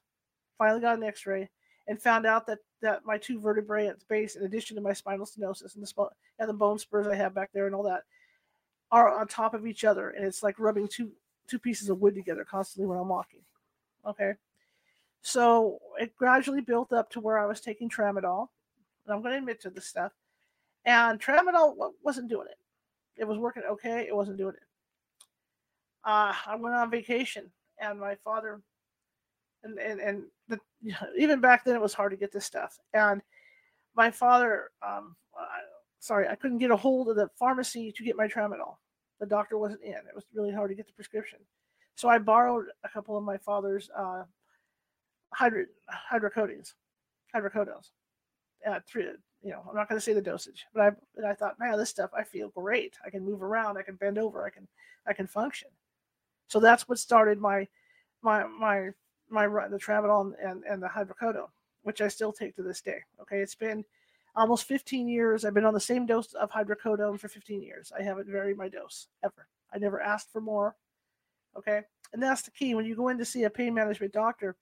Finally 0.58 0.82
got 0.82 0.98
an 0.98 1.04
X-ray 1.04 1.50
and 1.88 2.02
found 2.02 2.26
out 2.26 2.46
that 2.48 2.60
that 2.82 3.06
my 3.06 3.18
two 3.18 3.40
vertebrae 3.40 3.88
at 3.88 4.00
the 4.00 4.06
base, 4.10 4.36
in 4.36 4.44
addition 4.44 4.76
to 4.76 4.82
my 4.82 4.94
spinal 4.94 5.26
stenosis 5.26 5.76
and 5.76 5.84
the 5.84 5.88
sp- 5.88 6.14
and 6.40 6.50
the 6.50 6.54
bone 6.54 6.78
spurs 6.78 7.08
I 7.08 7.16
have 7.16 7.34
back 7.34 7.52
there 7.54 7.66
and 7.66 7.76
all 7.76 7.84
that, 7.84 8.04
are 8.92 9.18
on 9.20 9.28
top 9.28 9.54
of 9.54 9.66
each 9.66 9.86
other, 9.86 10.10
and 10.10 10.26
it's 10.26 10.44
like 10.44 10.60
rubbing 10.60 10.88
two 10.88 11.12
two 11.48 11.60
pieces 11.60 11.90
of 11.90 12.00
wood 12.00 12.16
together 12.16 12.46
constantly 12.46 12.88
when 12.88 12.98
I'm 12.98 13.08
walking. 13.08 13.42
Okay. 14.06 14.34
So 15.22 15.80
it 16.00 16.16
gradually 16.16 16.62
built 16.62 16.92
up 16.92 17.10
to 17.12 17.20
where 17.20 17.40
I 17.40 17.46
was 17.46 17.62
taking 17.62 17.90
tramadol. 17.90 18.50
And 19.06 19.14
I'm 19.14 19.22
going 19.22 19.34
to 19.34 19.40
admit 19.40 19.62
to 19.62 19.70
this 19.70 19.88
stuff. 19.88 20.12
And 20.86 21.20
tramadol 21.20 21.76
wasn't 22.04 22.30
doing 22.30 22.48
it. 22.50 22.58
It 23.16 23.26
was 23.26 23.38
working 23.38 23.64
okay. 23.72 24.06
It 24.08 24.16
wasn't 24.16 24.38
doing 24.38 24.56
it. 24.56 24.64
Uh, 26.04 26.34
I 26.46 26.56
went 26.56 26.76
on 26.76 26.92
vacation, 26.92 27.50
and 27.80 28.00
my 28.00 28.16
father, 28.16 28.62
and 29.64 29.80
and 29.80 30.02
and 30.02 30.24
the, 30.50 30.60
even 31.18 31.40
back 31.40 31.64
then 31.64 31.76
it 31.76 31.82
was 31.82 31.94
hard 31.94 32.12
to 32.12 32.18
get 32.18 32.32
this 32.32 32.46
stuff. 32.46 32.78
And 32.94 33.22
my 33.96 34.12
father, 34.12 34.72
um, 34.86 35.16
sorry, 36.00 36.28
I 36.28 36.36
couldn't 36.36 36.58
get 36.58 36.72
a 36.72 36.76
hold 36.76 37.08
of 37.10 37.16
the 37.16 37.30
pharmacy 37.40 37.94
to 37.96 38.04
get 38.04 38.18
my 38.18 38.28
tramadol. 38.28 38.76
The 39.20 39.26
doctor 39.26 39.58
wasn't 39.58 39.84
in. 39.84 39.94
It 39.94 40.16
was 40.16 40.26
really 40.34 40.52
hard 40.52 40.70
to 40.70 40.76
get 40.76 40.88
the 40.88 40.94
prescription. 40.94 41.40
So 41.96 42.10
I 42.10 42.18
borrowed 42.18 42.66
a 42.84 42.90
couple 42.90 43.18
of 43.18 43.24
my 43.24 43.38
father's 43.38 43.90
uh, 43.98 44.24
hydro, 45.34 45.66
hydrocodones, 46.12 46.74
hydrocodones. 47.34 47.92
Uh, 48.68 48.80
three, 48.88 49.06
you 49.44 49.52
know, 49.52 49.64
I'm 49.70 49.76
not 49.76 49.90
going 49.90 50.00
to 50.00 50.04
say 50.04 50.14
the 50.14 50.22
dosage, 50.22 50.66
but 50.74 50.82
I, 50.82 50.92
but 51.16 51.26
I 51.26 51.34
thought, 51.34 51.60
man, 51.60 51.78
this 51.78 51.90
stuff, 51.90 52.12
I 52.18 52.24
feel 52.24 52.50
great. 52.50 52.96
I 53.06 53.10
can 53.10 53.26
move 53.26 53.44
around. 53.44 53.78
I 53.78 53.82
can 53.82 53.96
bend 53.96 54.18
over. 54.18 54.46
I 54.46 54.50
can, 54.50 54.68
I 55.06 55.14
can 55.14 55.28
function. 55.28 55.68
So 56.48 56.60
that's 56.60 56.88
what 56.88 56.98
started 56.98 57.40
my, 57.40 57.68
my, 58.22 58.46
my, 58.48 58.90
my 59.30 59.48
the 59.68 59.78
tramadol 59.78 60.34
and, 60.42 60.64
and 60.64 60.82
the 60.82 60.88
hydrocodone, 60.88 61.50
which 61.84 62.00
I 62.00 62.08
still 62.08 62.32
take 62.32 62.56
to 62.56 62.64
this 62.64 62.82
day. 62.82 63.00
Okay. 63.22 63.40
It's 63.40 63.56
been 63.56 63.84
almost 64.36 64.66
15 64.66 65.10
years. 65.10 65.44
I've 65.44 65.54
been 65.54 65.66
on 65.66 65.74
the 65.74 65.80
same 65.80 66.06
dose 66.06 66.34
of 66.34 66.50
hydrocodone 66.50 67.20
for 67.20 67.28
15 67.28 67.62
years. 67.62 67.92
I 67.98 68.02
haven't 68.02 68.30
varied 68.30 68.58
my 68.58 68.70
dose 68.70 69.08
ever. 69.24 69.48
I 69.74 69.78
never 69.78 70.02
asked 70.02 70.32
for 70.32 70.40
more. 70.40 70.76
Okay. 71.58 71.82
And 72.14 72.24
that's 72.24 72.44
the 72.44 72.52
key. 72.52 72.76
When 72.76 72.86
you 72.86 72.96
go 72.96 73.10
in 73.10 73.18
to 73.18 73.26
see 73.26 73.44
a 73.44 73.50
pain 73.50 73.74
management 73.74 74.14
doctor, 74.14 74.56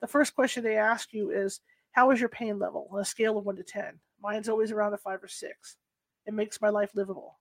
the 0.00 0.06
first 0.06 0.34
question 0.36 0.62
they 0.62 0.76
ask 0.76 1.12
you 1.12 1.30
is, 1.30 1.60
How 1.90 2.12
is 2.12 2.20
your 2.20 2.28
pain 2.28 2.60
level 2.60 2.88
on 2.92 3.00
a 3.00 3.04
scale 3.04 3.36
of 3.36 3.44
one 3.44 3.56
to 3.56 3.64
10? 3.64 3.98
Mine's 4.22 4.48
always 4.48 4.70
around 4.70 4.94
a 4.94 4.98
five 4.98 5.22
or 5.22 5.28
six. 5.28 5.76
It 6.26 6.34
makes 6.34 6.60
my 6.60 6.68
life 6.68 6.90
livable. 6.94 7.38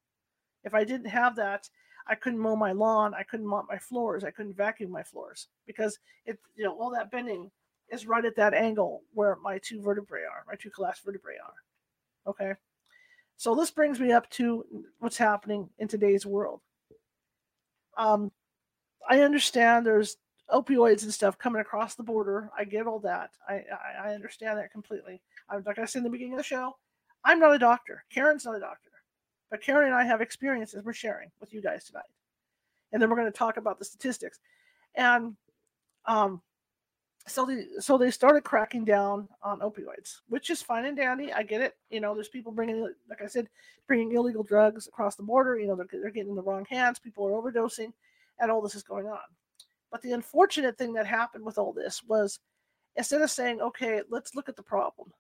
If 0.64 0.74
I 0.74 0.84
didn't 0.84 1.08
have 1.08 1.36
that, 1.38 1.70
I 2.08 2.16
couldn't 2.16 2.40
mow 2.40 2.56
my 2.56 2.72
lawn, 2.72 3.14
I 3.14 3.24
couldn't 3.24 3.46
mop 3.46 3.66
my 3.70 3.78
floors, 3.78 4.24
I 4.24 4.32
couldn't 4.32 4.56
vacuum 4.56 4.92
my 4.92 5.04
floors 5.04 5.48
because 5.66 6.00
it, 6.26 6.40
you 6.56 6.64
know, 6.64 6.78
all 6.78 6.92
that 6.92 7.12
bending 7.12 7.52
is 7.90 8.08
right 8.08 8.24
at 8.24 8.36
that 8.36 8.54
angle 8.54 9.04
where 9.14 9.38
my 9.42 9.60
two 9.60 9.82
vertebrae 9.82 10.24
are, 10.24 10.44
my 10.48 10.56
two 10.56 10.70
collapsed 10.70 11.04
vertebrae 11.04 11.36
are. 11.44 12.30
Okay. 12.30 12.54
So 13.38 13.56
this 13.56 13.72
brings 13.72 14.00
me 14.00 14.12
up 14.12 14.30
to 14.32 14.66
what's 15.00 15.18
happening 15.18 15.70
in 15.78 15.88
today's 15.88 16.26
world. 16.26 16.62
Um, 17.98 18.32
I 19.10 19.22
understand 19.22 19.86
there's 19.86 20.18
opioids 20.52 21.04
and 21.04 21.14
stuff 21.14 21.38
coming 21.38 21.62
across 21.62 21.96
the 21.96 22.04
border. 22.04 22.50
I 22.58 22.64
get 22.64 22.88
all 22.88 23.00
that. 23.00 23.32
I 23.48 23.54
I, 23.54 24.10
I 24.10 24.14
understand 24.14 24.58
that 24.58 24.72
completely. 24.72 25.22
I'm 25.50 25.64
like 25.66 25.80
I 25.80 25.86
said 25.86 26.00
in 26.00 26.04
the 26.04 26.10
beginning 26.10 26.34
of 26.34 26.40
the 26.40 26.44
show, 26.44 26.76
I'm 27.24 27.40
not 27.40 27.56
a 27.56 27.60
doctor. 27.60 28.04
Caren's 28.14 28.46
not 28.46 28.56
a 28.56 28.60
doctor, 28.60 28.92
but 29.50 29.62
Caren 29.62 29.86
and 29.86 29.96
I 29.96 30.04
have 30.04 30.22
experiences 30.22 30.84
we're 30.84 30.94
sharing 30.94 31.30
with 31.40 31.54
you 31.54 31.62
guys 31.62 31.86
tonight, 31.86 32.04
and 32.92 33.02
then 33.02 33.10
we're 33.10 33.16
going 33.16 33.32
to 33.32 33.38
talk 33.38 33.58
about 33.58 33.80
the 33.80 33.86
statistics. 33.86 34.40
And 34.96 35.36
um, 36.06 36.42
so 37.28 37.46
they 37.46 37.66
so 37.80 37.98
they 37.98 38.10
started 38.10 38.44
cracking 38.44 38.86
down 38.86 39.28
on 39.44 39.60
opioids, 39.60 40.22
which 40.30 40.50
is 40.50 40.62
fine 40.62 40.86
and 40.86 40.98
dandy. 40.98 41.32
I 41.34 41.44
get 41.44 41.62
it. 41.62 41.76
You 41.90 42.00
know, 42.00 42.16
there's 42.16 42.30
people 42.30 42.52
bringing, 42.52 42.82
like 43.10 43.22
I 43.22 43.28
said, 43.28 43.50
bringing 43.88 44.14
illegal 44.14 44.44
drugs 44.44 44.88
across 44.88 45.16
the 45.16 45.24
border. 45.24 45.60
You 45.60 45.68
know, 45.68 45.76
they're, 45.76 45.88
they're 45.92 46.12
getting 46.12 46.30
in 46.30 46.36
the 46.36 46.44
wrong 46.44 46.66
hands. 46.70 47.00
People 47.00 47.28
are 47.28 47.32
overdosing, 47.32 47.92
and 48.40 48.50
all 48.50 48.62
this 48.62 48.76
is 48.76 48.84
going 48.84 49.08
on. 49.08 49.20
But 49.92 50.02
the 50.02 50.14
unfortunate 50.14 50.78
thing 50.78 50.94
that 50.94 51.06
happened 51.06 51.46
with 51.46 51.58
all 51.58 51.74
this 51.74 52.02
was 52.04 52.40
instead 52.96 53.22
of 53.22 53.32
saying, 53.32 53.62
okay, 53.62 54.02
let's 54.10 54.36
look 54.36 54.50
at 54.50 54.56
the 54.56 54.64
problem, 54.64 55.12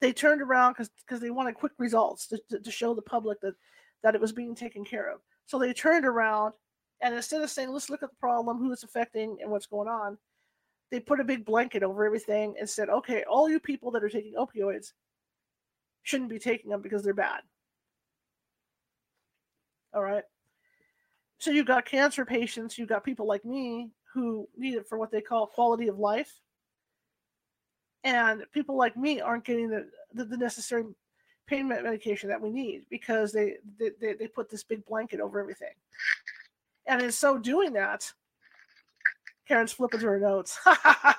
they 0.00 0.12
turned 0.12 0.42
around 0.42 0.76
because 0.76 1.20
they 1.20 1.30
wanted 1.30 1.54
quick 1.54 1.72
results 1.78 2.26
to, 2.28 2.40
to, 2.50 2.60
to, 2.60 2.70
show 2.70 2.94
the 2.94 3.02
public 3.02 3.40
that, 3.40 3.54
that 4.02 4.14
it 4.14 4.20
was 4.20 4.32
being 4.32 4.54
taken 4.54 4.84
care 4.84 5.10
of. 5.10 5.20
So 5.46 5.58
they 5.58 5.72
turned 5.72 6.06
around 6.06 6.52
and 7.00 7.14
instead 7.14 7.42
of 7.42 7.50
saying, 7.50 7.70
let's 7.70 7.90
look 7.90 8.02
at 8.02 8.10
the 8.10 8.16
problem, 8.16 8.58
who 8.58 8.72
it's 8.72 8.82
affecting, 8.82 9.38
and 9.40 9.50
what's 9.50 9.66
going 9.66 9.88
on, 9.88 10.18
they 10.90 11.00
put 11.00 11.20
a 11.20 11.24
big 11.24 11.44
blanket 11.44 11.82
over 11.82 12.04
everything 12.04 12.54
and 12.58 12.68
said, 12.68 12.88
okay, 12.88 13.24
all 13.30 13.48
you 13.48 13.60
people 13.60 13.90
that 13.92 14.02
are 14.02 14.08
taking 14.08 14.34
opioids 14.34 14.92
shouldn't 16.02 16.30
be 16.30 16.38
taking 16.38 16.70
them 16.70 16.82
because 16.82 17.02
they're 17.02 17.14
bad. 17.14 17.40
All 19.94 20.02
right. 20.02 20.24
So 21.38 21.50
you've 21.50 21.66
got 21.66 21.84
cancer 21.84 22.24
patients, 22.24 22.78
you've 22.78 22.88
got 22.88 23.04
people 23.04 23.26
like 23.26 23.44
me 23.44 23.90
who 24.12 24.48
need 24.56 24.74
it 24.74 24.88
for 24.88 24.98
what 24.98 25.12
they 25.12 25.20
call 25.20 25.46
quality 25.46 25.86
of 25.88 25.98
life. 25.98 26.32
And 28.04 28.44
people 28.52 28.76
like 28.76 28.96
me 28.96 29.20
aren't 29.20 29.44
getting 29.44 29.68
the, 29.68 29.88
the, 30.14 30.24
the 30.24 30.36
necessary 30.36 30.84
pain 31.46 31.68
medication 31.68 32.28
that 32.28 32.40
we 32.40 32.50
need 32.50 32.82
because 32.90 33.32
they, 33.32 33.56
they, 33.78 34.12
they 34.14 34.28
put 34.28 34.50
this 34.50 34.62
big 34.62 34.84
blanket 34.86 35.20
over 35.20 35.40
everything. 35.40 35.72
And 36.86 37.02
in 37.02 37.12
so 37.12 37.38
doing 37.38 37.72
that, 37.74 38.10
Caren's 39.46 39.72
flipping 39.72 40.00
through 40.00 40.10
her 40.10 40.20
notes. 40.20 40.58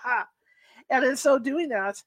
and 0.89 1.03
in 1.03 1.17
so 1.17 1.37
doing 1.37 1.69
that, 1.69 2.01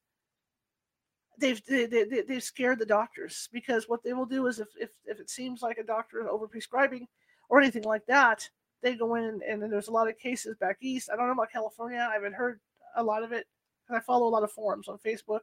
they've 1.39 1.61
they, 1.67 1.87
they, 1.87 2.05
they've 2.05 2.43
scared 2.43 2.79
the 2.79 2.87
doctors 2.87 3.49
because 3.53 3.89
what 3.89 4.03
they 4.05 4.13
will 4.13 4.27
do 4.27 4.47
is 4.47 4.61
if, 4.61 4.69
if, 4.81 4.91
if 5.05 5.21
it 5.21 5.31
seems 5.31 5.63
like 5.63 5.79
a 5.79 5.85
doctor 5.85 6.21
is 6.21 6.27
overprescribing, 6.27 7.07
or 7.53 7.61
anything 7.61 7.83
like 7.83 8.07
that, 8.07 8.49
they 8.83 8.95
go 8.95 9.15
in 9.17 9.25
and, 9.25 9.43
and 9.43 9.71
there's 9.71 9.89
a 9.89 9.93
lot 9.93 10.09
of 10.09 10.19
cases 10.19 10.57
back 10.57 10.79
east. 10.81 11.11
I 11.13 11.17
don't 11.17 11.27
know 11.27 11.35
about 11.35 11.53
California. 11.53 12.09
I 12.11 12.15
haven't 12.15 12.33
heard 12.33 12.61
a 12.97 13.03
lot 13.03 13.23
of 13.23 13.33
it. 13.33 13.47
I 13.95 14.01
follow 14.01 14.27
a 14.27 14.31
lot 14.31 14.43
of 14.43 14.53
forums 14.53 14.89
on 14.89 14.99
Facebook. 14.99 15.41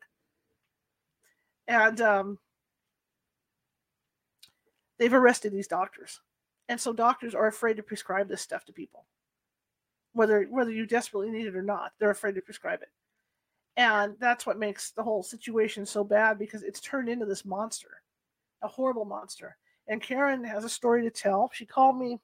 And 1.67 2.01
um, 2.01 2.39
they've 4.97 5.13
arrested 5.13 5.51
these 5.51 5.67
doctors. 5.67 6.21
And 6.67 6.79
so 6.79 6.93
doctors 6.93 7.35
are 7.35 7.47
afraid 7.47 7.77
to 7.77 7.83
prescribe 7.83 8.27
this 8.27 8.41
stuff 8.41 8.65
to 8.65 8.73
people. 8.73 9.05
Whether 10.13 10.43
whether 10.45 10.71
you 10.71 10.85
desperately 10.85 11.29
need 11.29 11.47
it 11.47 11.55
or 11.55 11.61
not, 11.61 11.93
they're 11.99 12.09
afraid 12.09 12.35
to 12.35 12.41
prescribe 12.41 12.81
it. 12.81 12.89
And 13.77 14.15
that's 14.19 14.45
what 14.45 14.59
makes 14.59 14.91
the 14.91 15.03
whole 15.03 15.23
situation 15.23 15.85
so 15.85 16.03
bad 16.03 16.37
because 16.37 16.63
it's 16.63 16.81
turned 16.81 17.07
into 17.07 17.25
this 17.25 17.45
monster, 17.45 18.01
a 18.61 18.67
horrible 18.67 19.05
monster. 19.05 19.57
And 19.87 20.01
Caren 20.01 20.45
has 20.45 20.63
a 20.63 20.69
story 20.69 21.03
to 21.03 21.09
tell. 21.09 21.49
She 21.53 21.65
called 21.65 21.97
me 21.97 22.19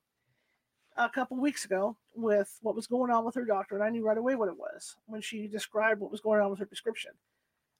a 0.98 1.10
couple 1.10 1.38
weeks 1.38 1.66
ago 1.66 1.96
with 2.16 2.58
what 2.62 2.76
was 2.76 2.88
going 2.88 3.12
on 3.12 3.26
with 3.26 3.36
her 3.36 3.46
doctor, 3.46 3.76
and 3.76 3.84
I 3.84 3.90
knew 3.90 4.06
right 4.06 4.18
away 4.18 4.36
what 4.36 4.48
it 4.48 4.58
was 4.58 4.96
when 5.08 5.22
she 5.22 5.48
described 5.48 6.00
what 6.00 6.12
was 6.12 6.22
going 6.22 6.42
on 6.42 6.50
with 6.50 6.60
her 6.60 6.66
prescription. 6.66 7.12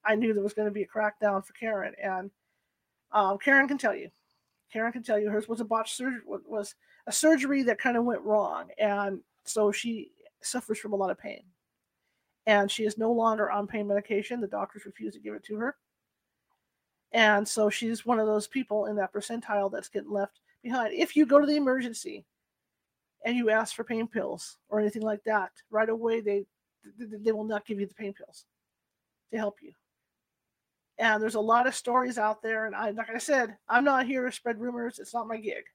I 0.04 0.16
knew 0.16 0.34
there 0.34 0.44
was 0.44 0.54
going 0.54 0.68
to 0.68 0.74
be 0.74 0.84
a 0.84 0.88
crackdown 0.88 1.46
for 1.46 1.54
Caren, 1.54 1.94
and 2.02 2.30
um, 3.12 3.38
Caren 3.38 3.68
can 3.68 3.78
tell 3.78 3.96
you. 3.96 4.10
Caren 4.74 4.92
can 4.92 5.04
tell 5.04 5.18
you 5.18 5.30
hers 5.30 5.48
was 5.48 5.62
a 5.62 5.66
botched 5.66 5.96
surgery, 5.96 6.22
was 6.26 6.76
a 7.08 7.12
surgery 7.12 7.64
that 7.64 7.80
kind 7.80 7.98
of 7.98 8.04
went 8.04 8.22
wrong, 8.22 8.70
and 8.78 9.22
so 9.46 9.72
she 9.72 10.12
suffers 10.42 10.80
from 10.80 10.94
a 10.94 10.98
lot 10.98 11.12
of 11.12 11.20
pain. 11.20 11.44
And 12.48 12.70
she 12.70 12.86
is 12.86 12.98
no 12.98 13.12
longer 13.12 13.50
on 13.50 13.66
pain 13.66 13.88
medication. 13.88 14.40
The 14.40 14.48
doctors 14.48 14.86
refuse 14.86 15.16
to 15.16 15.20
give 15.20 15.34
it 15.34 15.44
to 15.46 15.56
her. 15.56 15.78
And 17.12 17.48
so 17.48 17.72
she's 17.72 18.06
one 18.06 18.20
of 18.20 18.28
those 18.28 18.48
people 18.48 18.86
in 18.86 18.96
that 18.98 19.12
percentile 19.12 19.72
that's 19.72 19.90
getting 19.90 20.12
left 20.12 20.42
behind. 20.62 20.94
If 20.94 21.16
you 21.16 21.26
go 21.26 21.40
to 21.40 21.48
the 21.48 21.56
emergency 21.56 22.24
and 23.26 23.36
you 23.36 23.50
ask 23.50 23.76
for 23.76 23.84
pain 23.84 24.08
pills 24.08 24.58
or 24.70 24.80
anything 24.80 25.02
like 25.02 25.24
that, 25.26 25.52
right 25.70 25.90
away 25.90 26.22
they 26.22 26.46
they 27.00 27.32
will 27.32 27.44
not 27.44 27.66
give 27.66 27.80
you 27.80 27.88
the 27.88 27.96
pain 27.96 28.14
pills 28.14 28.46
to 29.32 29.38
help 29.38 29.58
you. 29.62 29.74
And 31.00 31.22
there's 31.22 31.36
a 31.36 31.42
lot 31.42 31.68
of 31.68 31.76
stories 31.76 32.18
out 32.18 32.42
there, 32.42 32.68
and 32.68 32.76
I 32.76 32.92
like 32.92 33.10
I 33.14 33.18
said, 33.18 33.58
I'm 33.68 33.84
not 33.84 34.06
here 34.06 34.26
to 34.26 34.32
spread 34.32 34.62
rumors. 34.62 35.00
It's 35.00 35.14
not 35.14 35.28
my 35.28 35.38
gig, 35.38 35.66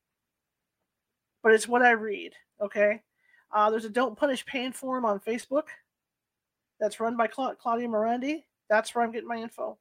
but 1.42 1.52
it's 1.52 1.69
what 1.69 1.83
I 1.83 1.90
read. 1.90 2.33
Okay, 2.62 3.02
uh, 3.52 3.69
there's 3.69 3.85
a 3.85 3.90
"Don't 3.90 4.16
Punish 4.16 4.47
Pain" 4.47 4.73
forum 4.73 5.04
on 5.04 5.21
Facebook 5.21 5.64
that's 6.78 7.00
run 7.00 7.16
by 7.16 7.26
Cla- 7.26 7.57
Claudia 7.61 7.88
Merandi. 7.88 8.45
That's 8.71 8.95
where 8.95 9.04
I'm 9.04 9.12
getting 9.12 9.28
my 9.28 9.37
info. 9.37 9.76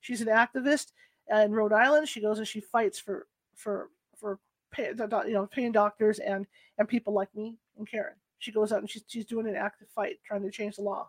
She's 0.00 0.20
an 0.20 0.28
activist 0.28 0.92
in 1.32 1.52
Rhode 1.52 1.72
Island. 1.72 2.08
She 2.08 2.20
goes 2.20 2.38
and 2.38 2.46
she 2.46 2.60
fights 2.60 3.00
for 3.00 3.26
for 3.56 3.88
for 4.14 4.38
you 4.78 5.32
know 5.32 5.46
paying 5.46 5.72
doctors 5.72 6.18
and 6.18 6.46
and 6.78 6.88
people 6.88 7.12
like 7.12 7.34
me 7.34 7.58
and 7.78 7.88
Caren. 7.88 8.14
She 8.38 8.52
goes 8.52 8.72
out 8.72 8.80
and 8.80 8.90
she's 8.90 9.04
she's 9.06 9.24
doing 9.24 9.46
an 9.46 9.56
active 9.56 9.88
fight 9.88 10.16
trying 10.24 10.42
to 10.42 10.50
change 10.50 10.76
the 10.76 10.82
law 10.82 11.08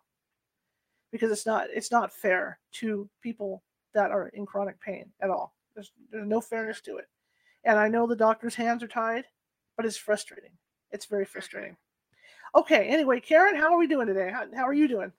because 1.12 1.32
it's 1.32 1.46
not 1.46 1.68
it's 1.74 1.92
not 1.92 2.14
fair 2.14 2.60
to 2.74 3.10
people 3.22 3.64
that 3.94 4.12
are 4.12 4.30
in 4.30 4.46
chronic 4.46 4.80
pain 4.82 5.06
at 5.22 5.30
all. 5.30 5.56
There's 5.74 5.92
there's 6.12 6.28
no 6.28 6.42
fairness 6.42 6.82
to 6.82 6.98
it. 6.98 7.08
And 7.64 7.80
I 7.80 7.88
know 7.88 8.06
the 8.06 8.16
doctor's 8.16 8.56
hands 8.56 8.84
are 8.84 8.88
tied, 8.88 9.26
but 9.76 9.86
it's 9.86 9.98
frustrating. 9.98 10.52
It's 10.92 11.06
very 11.06 11.26
frustrating. 11.26 11.76
Okay, 12.54 12.88
anyway, 12.88 13.20
Caren, 13.20 13.58
how 13.58 13.74
are 13.74 13.78
we 13.78 13.88
doing 13.88 14.08
today? 14.08 14.30
How, 14.32 14.46
how 14.56 14.64
are 14.64 14.74
you 14.74 14.88
doing? 14.88 15.12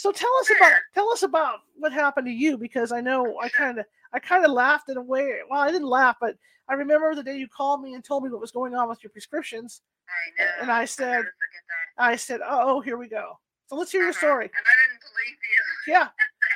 So 0.00 0.10
tell 0.12 0.32
us 0.40 0.48
about 0.56 0.72
tell 0.96 1.10
us 1.12 1.22
about 1.22 1.60
what 1.76 1.92
happened 1.92 2.24
to 2.26 2.32
you 2.32 2.56
because 2.56 2.90
I 2.90 3.02
know 3.02 3.36
I 3.36 3.50
kind 3.50 3.78
of 3.78 3.84
I 4.14 4.18
kind 4.18 4.46
of 4.46 4.50
laughed 4.50 4.88
in 4.88 4.96
a 4.96 5.02
way. 5.02 5.44
Well, 5.44 5.60
I 5.60 5.70
didn't 5.70 5.92
laugh, 5.92 6.16
but 6.18 6.40
I 6.72 6.72
remember 6.72 7.12
the 7.14 7.22
day 7.22 7.36
you 7.36 7.44
called 7.52 7.82
me 7.84 7.92
and 7.92 8.00
told 8.02 8.24
me 8.24 8.30
what 8.30 8.40
was 8.40 8.50
going 8.50 8.72
on 8.74 8.88
with 8.88 9.04
your 9.04 9.10
prescriptions. 9.12 9.82
I 10.08 10.24
know. 10.40 10.50
And 10.62 10.72
I 10.72 10.86
said, 10.86 11.28
that. 11.28 12.00
I 12.00 12.16
said, 12.16 12.40
"Oh, 12.40 12.80
here 12.80 12.96
we 12.96 13.12
go." 13.12 13.36
So 13.68 13.76
let's 13.76 13.92
hear 13.92 14.00
your 14.00 14.16
Uh-huh. 14.16 14.24
story. 14.40 14.48
And 14.48 14.64
I 14.64 14.74
didn't 14.88 15.04
believe 15.04 15.36
you. 15.36 15.92
Yeah, 15.92 16.08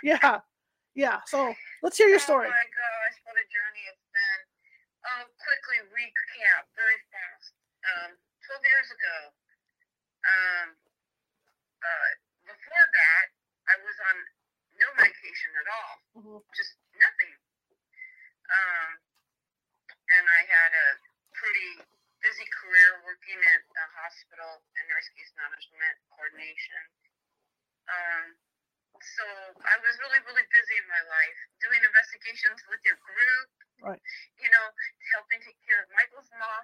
yeah, 0.03 0.41
yeah. 0.97 1.21
So 1.29 1.53
let's 1.85 1.99
hear 2.01 2.09
your 2.09 2.25
story. 2.25 2.49
Oh 2.49 2.51
my 2.51 2.69
gosh, 2.73 3.17
what 3.29 3.37
a 3.37 3.45
journey 3.53 3.85
it's 3.93 4.09
been. 4.09 4.41
Um, 5.05 5.29
quickly 5.37 5.85
recap 5.93 6.65
very 6.73 6.97
fast. 7.13 7.53
Um, 7.93 8.17
12 8.49 8.65
years 8.73 8.89
ago, 8.89 9.17
um, 10.33 10.67
uh, 11.85 12.09
before 12.49 12.89
that, 12.89 13.25
I 13.29 13.34
was 13.95 14.03
on 14.11 14.19
no 14.75 14.89
medication 14.99 15.55
at 15.55 15.69
all, 15.71 15.95
Mhm. 16.19 16.43
just 16.55 16.75
nothing. 16.99 17.39
Um, 18.51 18.99
and 20.11 20.29
I 20.29 20.43
had 20.45 20.75
a 20.75 20.99
pretty 21.33 21.79
busy 22.21 22.47
career 22.47 23.01
working 23.03 23.39
at 23.45 23.63
a 23.63 23.87
hospital 24.03 24.67
in 24.75 24.89
nurse 24.89 25.09
case 25.11 25.33
management 25.37 25.99
coordination. 26.11 26.83
Um, 27.87 28.37
so 29.01 29.25
I 29.63 29.77
was 29.79 29.99
really, 29.99 30.19
really 30.21 30.47
busy 30.51 30.77
in 30.77 30.87
my 30.89 31.03
life 31.03 31.39
doing 31.61 31.85
investigations 31.85 32.67
with 32.67 32.85
your 32.85 32.97
group. 32.97 33.51
Right. 33.81 34.03
You 34.39 34.51
know, 34.51 34.75
helping 35.13 35.43
take 35.43 35.61
care 35.67 35.83
of 35.83 35.91
Michael's 35.91 36.31
mom. 36.33 36.64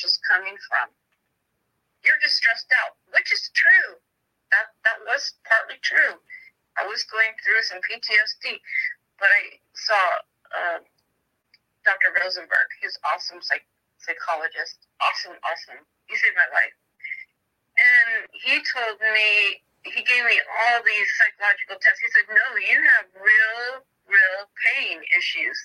Source 0.00 0.12
is 0.12 0.20
coming 0.24 0.56
from. 0.68 0.88
You're 2.04 2.18
just 2.22 2.36
stressed 2.36 2.72
out," 2.84 2.96
which 3.12 3.32
is 3.32 3.50
true. 3.52 4.00
That 4.50 4.72
that 4.84 4.98
was 5.06 5.34
partly 5.44 5.76
true. 5.82 6.16
I 6.78 6.86
was 6.86 7.04
going 7.04 7.36
through 7.44 7.62
some 7.62 7.80
PTSD, 7.84 8.60
but 9.18 9.28
I 9.28 9.60
saw 9.74 10.02
uh, 10.56 10.78
Dr. 11.84 12.12
Rosenberg. 12.20 12.68
He's 12.80 12.96
awesome 13.04 13.42
psych- 13.42 13.68
psychologist. 13.98 14.88
Awesome, 15.00 15.36
awesome. 15.44 15.84
He 16.08 16.16
saved 16.16 16.36
my 16.36 16.48
life. 16.54 16.76
And 17.76 18.28
he 18.32 18.60
told 18.72 19.00
me, 19.00 19.62
he 19.84 20.02
gave 20.04 20.24
me 20.24 20.40
all 20.40 20.80
these 20.84 21.08
psychological 21.18 21.76
tests. 21.80 22.00
He 22.00 22.10
said, 22.12 22.28
no, 22.28 22.46
you 22.60 22.78
have 22.96 23.06
real, 23.16 23.84
real 24.08 24.40
pain 24.72 25.00
issues. 25.16 25.58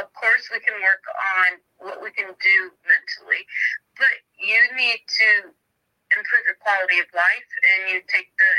Of 0.00 0.12
course, 0.12 0.48
we 0.52 0.60
can 0.60 0.74
work 0.80 1.04
on 1.08 1.48
what 1.78 1.98
we 2.02 2.10
can 2.12 2.32
do 2.40 2.58
mentally, 2.84 3.42
but 3.98 4.14
you 4.38 4.60
need 4.76 5.00
to 5.04 5.52
improve 6.12 6.44
your 6.44 6.60
quality 6.60 7.00
of 7.00 7.08
life 7.16 7.50
and 7.64 7.92
you 7.92 7.98
take 8.08 8.28
the 8.36 8.52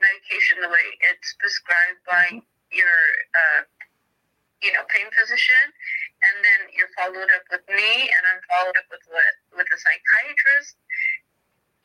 medication 0.00 0.60
the 0.60 0.68
way 0.68 0.86
it's 1.12 1.32
prescribed 1.40 2.00
by 2.04 2.26
your, 2.72 2.96
uh, 3.32 3.62
you 4.60 4.72
know, 4.76 4.84
pain 4.92 5.08
physician, 5.16 5.72
and 6.20 6.34
then 6.44 6.60
you're 6.76 6.92
followed 6.92 7.32
up 7.32 7.44
with 7.48 7.64
me, 7.72 8.12
and 8.12 8.22
I'm 8.28 8.40
followed 8.44 8.76
up 8.76 8.88
with 8.92 9.04
with 9.56 9.68
a 9.72 9.78
psychiatrist, 9.80 10.76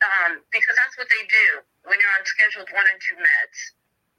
um, 0.04 0.44
because 0.52 0.76
that's 0.76 0.96
what 1.00 1.08
they 1.08 1.24
do 1.24 1.64
when 1.88 1.96
you're 1.96 2.16
on 2.20 2.24
scheduled 2.28 2.68
one 2.76 2.84
and 2.84 3.00
two 3.00 3.16
meds, 3.16 3.58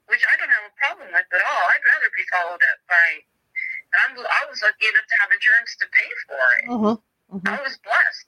which 0.10 0.26
I 0.26 0.34
don't 0.42 0.50
have 0.50 0.66
a 0.66 0.76
problem 0.82 1.14
with 1.14 1.30
at 1.30 1.44
all. 1.46 1.64
I'd 1.70 1.86
rather 1.86 2.10
be 2.18 2.26
followed 2.34 2.64
up 2.74 2.80
by. 2.90 3.22
I'm, 4.06 4.14
I 4.18 4.42
was 4.50 4.62
lucky 4.62 4.88
enough 4.88 5.08
to 5.10 5.18
have 5.22 5.30
insurance 5.34 5.72
to 5.82 5.88
pay 5.90 6.10
for 6.30 6.46
it. 6.62 6.66
hmm 7.32 7.48
I 7.48 7.60
was 7.62 7.76
blessed. 7.84 8.26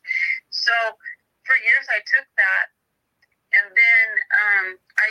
So 0.52 0.74
for 1.46 1.56
years 1.58 1.86
I 1.90 2.00
took 2.06 2.28
that, 2.38 2.66
and 3.56 3.68
then 3.74 4.08
um, 4.44 4.66
I, 5.00 5.10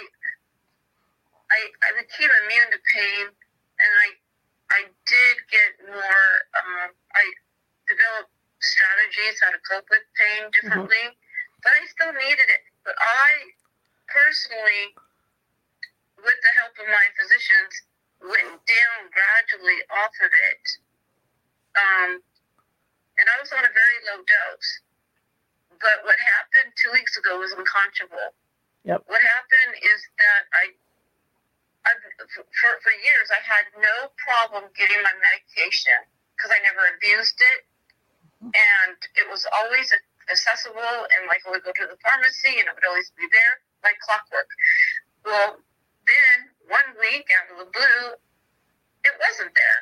I 1.51 1.61
I 1.89 1.91
became 1.99 2.31
immune 2.45 2.71
to 2.73 2.81
pain, 2.95 3.25
and 3.33 3.93
I 4.05 4.09
I 4.71 4.81
did 5.09 5.37
get 5.51 5.71
more. 5.89 6.27
Um, 6.61 6.91
I 7.17 7.25
developed 7.89 8.33
strategies 8.61 9.41
how 9.43 9.51
to 9.55 9.61
cope 9.65 9.89
with 9.91 10.05
pain 10.19 10.51
differently, 10.53 11.17
but 11.65 11.73
I 11.73 11.83
still 11.89 12.13
needed 12.13 12.49
it. 12.51 12.63
But 12.85 12.95
I 13.01 13.31
personally, 14.11 14.95
with 16.21 16.39
the 16.45 16.53
help 16.61 16.75
of 16.79 16.87
my 16.91 17.07
physicians, 17.19 17.73
went 18.23 18.53
down 18.67 18.99
gradually 19.11 19.79
off 19.95 20.15
of 20.23 20.33
it. 20.33 20.65
Um, 21.79 22.11
and 23.19 23.27
I 23.27 23.37
was 23.43 23.51
on 23.55 23.63
a 23.63 23.73
very 23.73 23.99
low 24.11 24.23
dose. 24.23 24.71
But 25.79 26.03
what 26.03 26.19
happened 26.19 26.75
two 26.75 26.91
weeks 26.91 27.15
ago 27.19 27.39
was 27.39 27.55
unconscionable. 27.55 28.35
Yep. 28.83 29.07
What 29.07 29.23
happened 29.23 29.75
is 29.79 30.01
that 30.19 30.43
I, 30.51 30.65
I 31.87 31.91
for, 32.35 32.73
for 32.83 32.93
years, 32.99 33.31
I 33.31 33.39
had 33.43 33.71
no 33.79 34.11
problem 34.19 34.67
getting 34.75 34.99
my 35.03 35.15
medication 35.15 35.99
because 36.35 36.51
I 36.51 36.59
never 36.67 36.83
abused 36.99 37.39
it. 37.39 37.61
And 38.39 38.99
it 39.19 39.27
was 39.27 39.47
always 39.51 39.91
accessible, 40.31 40.95
and 41.11 41.27
like 41.27 41.43
I 41.43 41.51
would 41.51 41.67
go 41.67 41.75
to 41.75 41.87
the 41.91 41.99
pharmacy 41.99 42.63
and 42.63 42.71
it 42.71 42.75
would 42.75 42.87
always 42.87 43.11
be 43.19 43.27
there. 43.35 43.55
like 43.83 43.99
clockwork. 44.03 44.47
Well, 45.27 45.59
then 46.07 46.51
one 46.69 46.89
week 47.01 47.27
out 47.33 47.49
of 47.53 47.57
the 47.65 47.69
blue, 47.73 48.05
it 49.05 49.15
wasn't 49.19 49.53
there. 49.53 49.81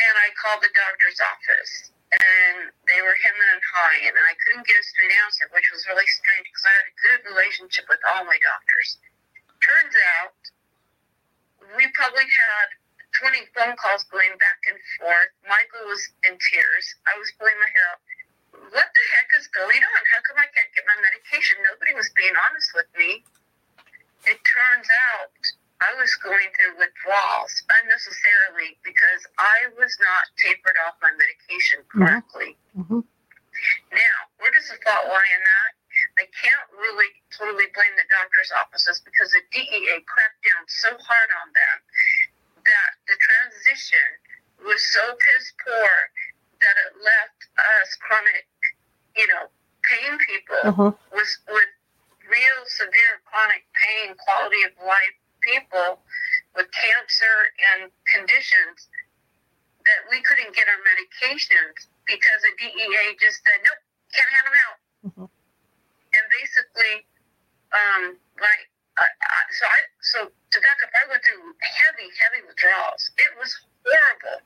And 0.00 0.14
I 0.16 0.32
called 0.38 0.60
the 0.64 0.72
doctor's 0.72 1.20
office 1.20 1.74
and 2.10 2.74
they 2.90 3.00
were 3.06 3.14
hemming 3.22 3.50
and 3.54 3.62
hawing 3.70 4.10
and 4.10 4.16
I 4.26 4.34
couldn't 4.42 4.66
get 4.66 4.74
a 4.74 4.84
straight 4.84 5.14
answer, 5.26 5.46
which 5.54 5.70
was 5.70 5.86
really 5.86 6.08
strange 6.10 6.46
because 6.50 6.66
I 6.66 6.74
had 6.74 6.88
a 6.90 6.96
good 6.98 7.20
relationship 7.30 7.86
with 7.86 8.02
all 8.10 8.26
my 8.26 8.38
doctors. 8.42 8.98
Turns 9.62 9.94
out 10.18 10.34
we 11.76 11.86
probably 11.94 12.26
had 12.26 12.68
20 13.20 13.44
phone 13.52 13.76
calls 13.76 14.02
going 14.08 14.32
back 14.40 14.60
and 14.66 14.78
forth. 14.98 15.30
Michael 15.44 15.86
was 15.86 16.02
in 16.24 16.34
tears. 16.40 16.86
I 17.04 17.14
was 17.20 17.28
pulling 17.36 17.58
my 17.60 17.70
hair 17.70 17.86
out. 17.92 18.00
What 18.74 18.88
the 18.90 19.04
heck 19.14 19.30
is 19.38 19.46
going 19.52 19.78
on? 19.78 20.00
How 20.10 20.20
come 20.24 20.40
I 20.40 20.48
can't 20.50 20.72
get 20.72 20.88
my 20.88 20.98
medication? 20.98 21.60
Nobody 21.68 21.92
was 21.94 22.08
being 22.16 22.34
honest 22.34 22.72
with 22.72 22.88
me. 22.96 23.22
It 24.24 24.38
turns 24.40 24.88
out 25.12 25.19
was 26.00 26.16
going 26.24 26.48
through 26.56 26.80
withdrawals 26.80 27.52
unnecessarily 27.84 28.80
because 28.80 29.20
I 29.36 29.68
was 29.76 29.92
not 30.00 30.24
tapered 30.40 30.80
off 30.88 30.96
my 31.04 31.12
medication 31.12 31.84
correctly. 31.92 32.56
Mm-hmm. 32.72 33.04
Now, 33.92 34.16
where 34.40 34.48
does 34.56 34.72
the 34.72 34.80
fault 34.80 35.04
lie 35.12 35.30
in 35.36 35.42
that? 35.44 35.70
I 36.16 36.24
can't 36.32 36.68
really 36.80 37.12
totally 37.28 37.68
blame 37.76 37.92
the 38.00 38.08
doctor's 38.08 38.48
offices 38.56 39.04
because 39.04 39.28
the 39.36 39.44
DEA 39.52 40.00
cracked 40.08 40.40
down 40.48 40.64
so 40.72 40.96
hard 40.96 41.30
on 41.44 41.52
them 41.52 41.76
that 42.64 42.90
the 43.04 43.16
transition 43.20 44.08
was 44.64 44.80
so 44.96 45.04
piss 45.20 45.52
poor 45.60 45.92
that 46.64 46.76
it 46.88 46.92
left 47.04 47.40
us 47.60 47.88
chronic, 48.00 48.48
you 49.16 49.28
know, 49.28 49.52
pain 49.84 50.16
people 50.24 50.62
Uh-huh. 50.64 50.92
with 51.12 51.32
with 51.52 51.70
real 52.30 52.60
severe 52.78 53.14
chronic 53.26 53.66
pain, 53.74 54.14
quality 54.24 54.62
of 54.62 54.72
life 54.86 55.16
people 55.50 55.98
with 56.54 56.70
cancer 56.70 57.34
and 57.74 57.90
conditions 58.06 58.86
that 59.86 60.00
we 60.10 60.22
couldn't 60.22 60.54
get 60.54 60.66
our 60.68 60.80
medications 60.86 61.88
because 62.06 62.40
the 62.46 62.52
DEA 62.58 63.16
just 63.18 63.40
said 63.42 63.58
nope, 63.66 63.80
can't 64.14 64.30
hand 64.30 64.46
them 64.46 64.58
out. 64.66 64.76
Mhm. 65.06 65.26
And 66.10 66.24
basically, 66.30 67.06
um, 67.72 68.02
like 68.38 68.62
I, 68.98 69.06
I, 69.06 69.40
so 69.54 69.64
I 69.66 69.78
so 70.02 70.18
to 70.28 70.56
back 70.60 70.78
up, 70.84 70.90
I 70.92 71.08
went 71.08 71.22
through 71.24 71.54
heavy, 71.62 72.10
heavy 72.18 72.42
withdrawals. 72.46 73.10
It 73.16 73.32
was 73.38 73.50
horrible. 73.86 74.42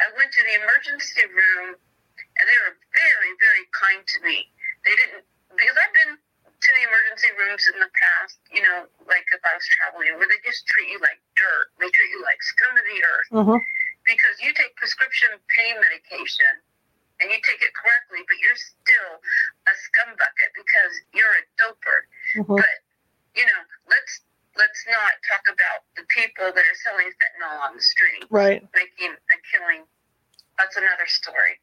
I 0.00 0.06
went 0.16 0.32
to 0.32 0.42
the 0.42 0.54
emergency 0.62 1.26
room, 1.28 1.76
and 1.76 2.44
they 2.48 2.58
were 2.66 2.74
very, 2.94 3.30
very 3.38 3.64
kind 3.74 4.02
to 4.06 4.18
me. 4.24 4.48
They 4.84 4.94
didn't 4.96 5.24
because 5.54 5.76
I've 5.76 5.94
been 5.94 6.14
to 6.60 6.68
the 6.74 6.82
emergency 6.86 7.30
rooms 7.38 7.64
in 7.72 7.78
the 7.78 7.90
past. 7.94 8.38
You 8.50 8.62
know, 8.66 8.86
like 9.06 9.24
if 9.30 9.42
I 9.46 9.52
was 9.54 9.66
traveling, 9.78 10.18
where 10.18 10.26
they 10.28 10.40
just 10.42 10.66
treat 10.66 10.90
you 10.90 10.98
like 11.00 11.18
dirt. 11.38 11.70
They 11.78 11.88
treat 11.90 12.10
you 12.10 12.20
like 12.26 12.38
scum 12.42 12.74
of 12.74 12.84
the 12.86 12.98
earth 13.02 13.28
Mm-hmm. 13.34 13.58
because 14.06 14.34
you 14.42 14.50
take 14.56 14.74
prescription 14.78 15.30
pain 15.54 15.76
medication 15.78 16.50
and 17.22 17.30
you 17.30 17.38
take 17.42 17.58
it 17.62 17.74
correctly, 17.74 18.22
but 18.26 18.38
you're 18.42 18.58
still 18.58 19.10
a 19.66 19.74
scum 19.90 20.14
bucket 20.18 20.50
because 20.54 20.92
you're 21.14 21.34
a 21.38 21.44
doper. 21.58 21.98
Mm-hmm. 22.42 22.58
But 22.62 22.76
you 23.38 23.46
know, 23.46 23.60
let's 23.90 24.22
let's 24.58 24.82
not 24.90 25.14
talk 25.30 25.44
about 25.46 25.86
the 25.94 26.02
people 26.10 26.50
that 26.50 26.64
are 26.66 26.78
selling 26.82 27.10
fentanyl 27.14 27.62
on 27.62 27.78
the 27.78 27.84
street, 27.84 28.26
Right. 28.30 28.58
making 28.74 29.14
a 29.14 29.36
killing. 29.54 29.86
That's 30.58 30.74
another 30.74 31.06
story. 31.06 31.62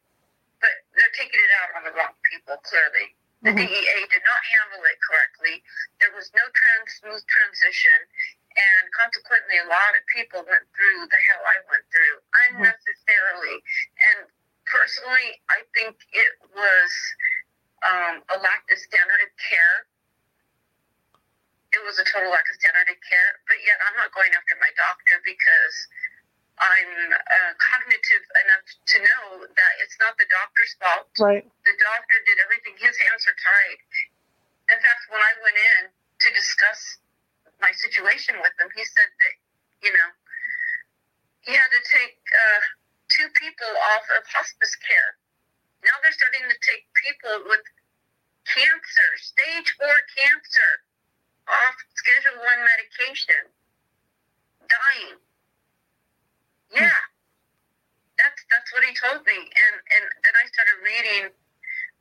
But 0.64 0.72
they're 0.96 1.12
taking 1.12 1.36
it 1.36 1.52
out 1.60 1.76
on 1.76 1.82
the 1.84 1.92
wrong 1.92 2.16
people. 2.24 2.56
Clearly, 2.64 3.12
the 3.42 3.50
Mhm. 3.52 3.56
DEA 3.58 4.06
did 4.08 4.24
not 4.24 4.44
handle 4.44 4.84
it 4.84 4.98
correctly. 5.02 5.64
There 6.00 6.12
was 6.12 6.32
no 6.34 6.48
trans 6.50 6.94
smooth 6.94 7.26
transition, 7.28 8.08
and 8.56 8.92
consequently, 8.92 9.58
a 9.58 9.64
lot 9.66 9.96
of 9.96 10.06
people 10.08 10.42
went 10.44 10.64
through 10.74 11.06
the 11.08 11.20
hell 11.30 11.46
I 11.46 11.60
went 11.70 11.90
through 11.90 12.22
unnecessarily. 12.48 13.64
And 13.98 14.32
personally, 14.66 15.42
I 15.50 15.62
think 15.74 15.96
it 16.12 16.32
was 16.54 16.90
um, 17.82 18.24
a 18.34 18.38
lack 18.40 18.64
of 18.72 18.78
standard 18.78 19.20
of 19.22 19.30
care. 19.36 19.86
It 21.72 21.82
was 21.84 21.98
a 21.98 22.04
total 22.04 22.30
lack 22.30 22.48
of 22.48 22.56
standard 22.56 22.88
of 22.88 23.00
care, 23.08 23.40
but 23.46 23.58
yet 23.64 23.76
I'm 23.86 23.96
not 23.96 24.12
going 24.12 24.32
after 24.32 24.56
my 24.60 24.70
doctor 24.76 25.20
because 25.24 25.76
I'm 26.56 26.92
uh, 27.12 27.52
cognitive 27.60 28.24
enough 28.46 28.66
to 28.66 28.96
know 29.04 29.24
that 29.44 29.72
it's 29.84 29.96
not 30.00 30.16
the 30.16 30.28
doctor's 30.32 30.72
fault 30.80 31.08
Right. 31.20 31.44
the 31.68 31.76
doctor 31.76 32.16
did 32.24 32.38
everything. 32.44 32.74
His 32.80 32.96
hands 32.96 33.28
are 33.28 33.36
tied. 33.36 33.80
In 34.72 34.78
fact, 34.80 35.02
when 35.12 35.20
I 35.20 35.32
went 35.44 35.58
in 35.58 35.82
to 35.92 36.28
discuss 36.32 36.98
my 37.60 37.72
situation 37.76 38.40
with 38.40 38.54
him, 38.58 38.68
he 38.72 38.84
said 38.84 39.10
that, 39.10 39.34
you 39.84 39.92
know, 39.92 40.08
he 41.44 41.52
had 41.54 41.70
to 41.70 41.82
take 41.86 42.18
uh, 42.32 42.62
two 43.12 43.28
people 43.38 43.70
off 43.94 44.04
of 44.16 44.24
hospice 44.26 44.74
care. 44.80 45.20
Now 45.84 45.94
they're 46.02 46.16
starting 46.16 46.48
to 46.48 46.58
take 46.64 46.88
people 47.04 47.46
with 47.46 47.62
cancer, 48.48 49.08
stage 49.20 49.68
four 49.78 49.96
cancer, 50.18 50.70
off 51.46 51.76
Schedule 51.94 52.40
One 52.42 52.62
medication, 52.64 53.42
dying. 54.66 55.18
Yeah, 56.76 57.00
that's 58.18 58.40
that's 58.52 58.70
what 58.74 58.84
he 58.84 58.92
told 58.96 59.24
me, 59.26 59.38
and 59.38 59.76
and 59.80 60.04
then 60.24 60.34
I 60.36 60.44
started 60.52 60.78
reading 60.84 61.24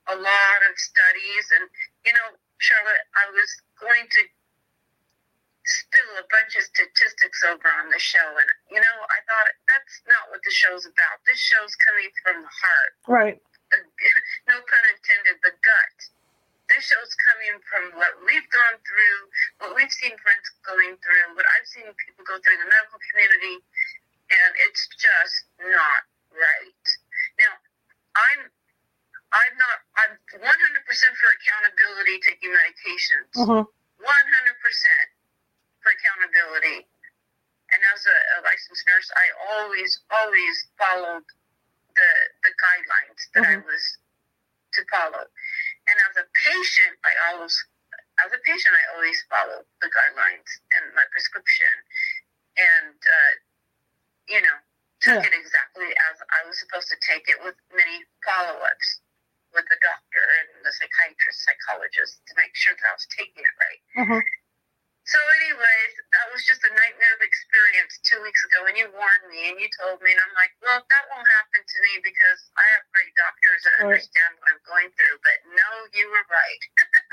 a 0.10 0.16
lot 0.18 0.60
of 0.70 0.74
studies, 0.80 1.46
and 1.60 1.66
you 2.06 2.14
know, 2.14 2.30
Charlotte, 2.60 3.06
I 3.16 3.26
was 3.34 3.50
going 3.80 4.08
to 4.10 4.22
spill 5.66 6.12
a 6.22 6.26
bunch 6.34 6.58
of 6.58 6.64
statistics 6.66 7.42
over 7.46 7.70
on 7.82 7.90
the 7.94 8.02
show, 8.02 8.26
and 8.38 8.50
you 8.74 8.82
know, 8.82 8.98
I 9.10 9.20
thought 9.30 9.50
that's 9.70 9.96
not 10.10 10.30
what 10.34 10.42
the 10.46 10.54
show's 10.54 10.86
about. 10.90 11.22
This 11.28 11.40
show's 11.40 11.76
coming 11.88 12.10
from 12.26 12.44
the 12.44 12.54
heart 12.54 12.94
Right. 13.08 13.38
the, 13.72 13.80
no 14.52 14.58
pun 14.66 14.84
intended, 14.96 15.38
the 15.46 15.54
gut. 15.64 15.98
This 16.72 16.90
show's 16.90 17.14
coming 17.30 17.62
from 17.70 17.84
what 18.00 18.14
we've 18.26 18.48
gone 18.50 18.78
through, 18.88 19.20
what 19.62 19.72
we've 19.78 19.92
seen 19.94 20.16
friends 20.24 20.48
going 20.66 20.98
through, 21.04 21.38
what 21.38 21.46
I've 21.46 21.68
seen 21.70 21.86
people 22.02 22.26
go 22.26 22.42
through 22.42 22.58
in 22.58 22.64
the 22.66 22.72
medical 22.72 22.98
community, 23.14 23.62
and 24.32 24.52
it's 24.70 24.88
just 24.98 25.36
not 25.62 26.02
right. 26.34 26.86
Now, 27.40 27.54
I'm 28.16 28.42
I'm 29.34 29.54
not 29.60 29.78
I'm 30.00 30.14
100% 30.40 30.42
for 30.42 31.30
accountability 31.42 32.16
taking 32.24 32.52
medications. 32.54 33.32
Mm-hmm. 33.36 33.64
100% 33.68 35.10
for 35.82 35.90
accountability. 35.94 36.88
And 37.74 37.82
as 37.94 38.02
a, 38.06 38.18
a 38.38 38.46
licensed 38.46 38.86
nurse, 38.86 39.10
I 39.18 39.26
always, 39.52 39.92
always 40.14 40.56
followed 40.78 41.26
the, 41.96 42.12
the 42.46 42.54
guidelines 42.62 43.22
that 43.34 43.44
I 43.46 43.56
Mhm. 43.58 43.66
was 43.66 43.84
to 44.74 44.82
follow. 44.92 45.26
And 45.88 45.98
as 46.10 46.16
a 46.18 46.26
patient, 46.46 46.94
I 47.04 47.14
always, 47.32 47.56
as 48.24 48.32
a 48.32 48.40
patient, 48.46 48.76
I 48.76 48.96
always 48.96 49.18
followed 49.30 49.66
the 49.82 49.90
guidelines 49.90 50.50
and 50.78 50.94
my 50.94 51.06
prescription. 51.12 51.74
And, 52.58 52.96
uh, 52.96 53.34
you 54.28 54.42
know, 54.42 54.58
took 55.02 55.22
Yeah. 55.22 55.28
it 55.30 55.34
exactly 55.34 55.90
as 56.10 56.16
I 56.32 56.44
was 56.46 56.58
supposed 56.60 56.90
to 56.90 56.98
take 57.06 57.28
it 57.30 57.42
with 57.44 57.56
many 57.74 58.06
follow 58.24 58.58
ups 58.60 59.02
with 59.54 59.66
the 59.70 59.78
doctor 59.82 60.24
and 60.42 60.66
the 60.66 60.74
psychiatrist, 60.74 61.44
psychologist 61.46 62.20
to 62.28 62.34
make 62.36 62.56
sure 62.56 62.76
that 62.76 62.86
I 62.90 62.94
was 62.94 63.08
taking 63.08 63.44
it 63.44 63.56
right. 63.62 63.82
Mm-hmm. 64.04 64.20
So, 65.06 65.20
anyways, 65.22 65.92
that 66.18 66.34
was 66.34 66.42
just 66.50 66.66
a 66.66 66.74
nightmare 66.74 67.14
of 67.14 67.22
experience 67.22 68.02
two 68.10 68.18
weeks 68.26 68.42
ago, 68.50 68.66
and 68.66 68.74
you 68.76 68.90
warned 68.90 69.28
me 69.30 69.54
and 69.54 69.62
you 69.62 69.70
told 69.78 70.02
me, 70.02 70.10
and 70.10 70.18
I'm 70.18 70.34
like, 70.34 70.50
well, 70.66 70.82
that 70.82 71.04
won't 71.14 71.30
happen 71.30 71.62
to 71.62 71.78
me 71.86 72.02
because 72.02 72.50
I 72.58 72.66
have 72.74 72.84
great 72.90 73.14
doctors 73.14 73.62
that 73.70 73.74
Right. 73.86 74.02
understand 74.02 74.34
what 74.42 74.50
I'm 74.50 74.64
going 74.66 74.90
through. 74.98 75.18
But 75.22 75.38
no, 75.54 75.70
you 75.94 76.10
were 76.10 76.26
right. 76.26 76.62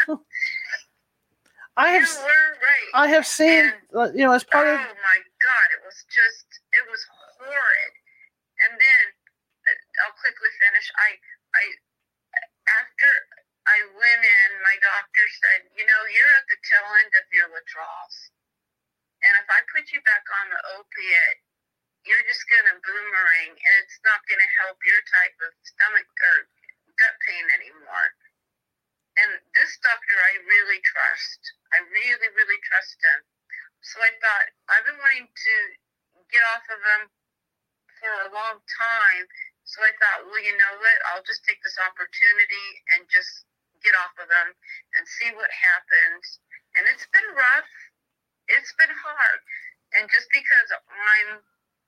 I 1.76 1.88
have 1.96 2.04
right. 2.04 2.90
I 2.92 3.06
have 3.08 3.24
seen 3.24 3.72
uh, 3.96 4.12
you 4.12 4.28
know 4.28 4.37
as 4.37 4.44
part 4.44 4.68
oh 4.68 4.76
of 4.76 4.80
my 4.80 5.18
god, 5.40 5.68
it 5.72 5.82
was 5.85 6.04
just 6.12 6.46
it 6.76 6.85
was 6.92 7.00
horrid. 7.40 7.92
And 8.68 8.76
then 8.76 9.04
uh, 9.64 10.04
I'll 10.04 10.16
quickly 10.20 10.52
finish. 10.61 10.87
I 11.00 11.08
I 11.56 11.64
after 12.85 13.08
I 13.64 13.78
went 13.94 14.22
in, 14.26 14.48
my 14.61 14.76
doctor 14.82 15.24
said, 15.38 15.70
you 15.78 15.87
know, 15.87 16.00
you're 16.12 16.35
at 16.37 16.46
the 16.50 16.58
tail 16.66 16.88
end 16.98 17.12
of 17.14 17.26
your 17.32 17.48
withdrawals, 17.54 18.16
and 19.24 19.32
if 19.40 19.48
I 19.48 19.64
put 19.72 19.88
you 19.94 20.02
back 20.04 20.26
on 20.42 20.52
the 20.52 20.61
opiate, 20.76 21.40
you're 22.04 22.26
just 22.28 22.44
gonna 22.52 22.76
boomerang, 22.85 23.54
and 23.56 23.74
it's 23.80 23.96
not 24.04 24.20
gonna 24.28 24.50
help 24.61 24.76
your 24.85 25.00
type 25.08 25.37
of 25.40 25.56
stomach 25.64 26.08
or 26.20 26.37
gut 27.00 27.16
pain 27.24 27.44
anymore. 27.56 28.08
And 29.18 29.31
this 29.53 29.77
doctor, 29.85 30.16
I 30.16 30.40
really 30.46 30.81
trust. 30.85 31.40
I 31.75 31.85
really, 31.90 32.31
really 32.33 32.61
trust 32.64 32.96
him. 33.03 33.20
So 33.85 34.01
I 34.01 34.11
thought, 34.22 34.48
I've 34.72 34.87
been 34.88 35.01
wanting 35.01 35.29
to 35.29 35.55
get 36.33 36.42
off 36.55 36.64
of 36.70 36.81
him 36.81 37.03
for 38.01 38.12
a 38.25 38.33
long 38.33 38.62
time. 38.72 39.25
So 39.68 39.83
I 39.85 39.92
thought, 40.01 40.27
well, 40.31 40.42
you 40.42 40.55
know 40.57 40.75
what? 40.81 40.98
I'll 41.12 41.27
just 41.27 41.44
take 41.44 41.61
this 41.62 41.77
opportunity 41.79 42.66
and 42.96 43.05
just 43.12 43.44
get 43.85 43.94
off 44.01 44.14
of 44.22 44.31
him 44.31 44.48
and 44.96 45.05
see 45.07 45.31
what 45.35 45.51
happens. 45.51 46.40
and 46.77 46.88
it's 46.88 47.07
been 47.12 47.29
rough. 47.37 47.72
It's 48.48 48.75
been 48.75 48.90
hard, 48.90 49.40
and 49.96 50.11
just 50.11 50.29
because 50.35 50.68
I'm 50.75 51.40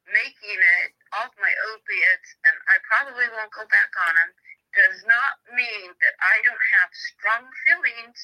making 0.09 0.59
it 0.61 0.93
off 1.19 1.35
my 1.41 1.51
opiates, 1.75 2.31
and 2.47 2.57
I 2.71 2.77
probably 2.87 3.27
won't 3.35 3.53
go 3.53 3.67
back 3.69 3.91
on 4.09 4.15
them, 4.15 4.31
does 4.75 5.03
not 5.07 5.35
mean 5.55 5.89
that 5.91 6.15
I 6.21 6.37
don't 6.43 6.67
have 6.83 6.91
strong 6.93 7.43
feelings 7.67 8.19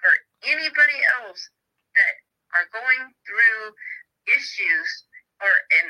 for 0.00 0.12
anybody 0.48 0.98
else 1.20 1.40
that 1.94 2.14
are 2.56 2.68
going 2.72 3.12
through 3.24 3.60
issues 4.28 4.88
or 5.40 5.52
in 5.80 5.86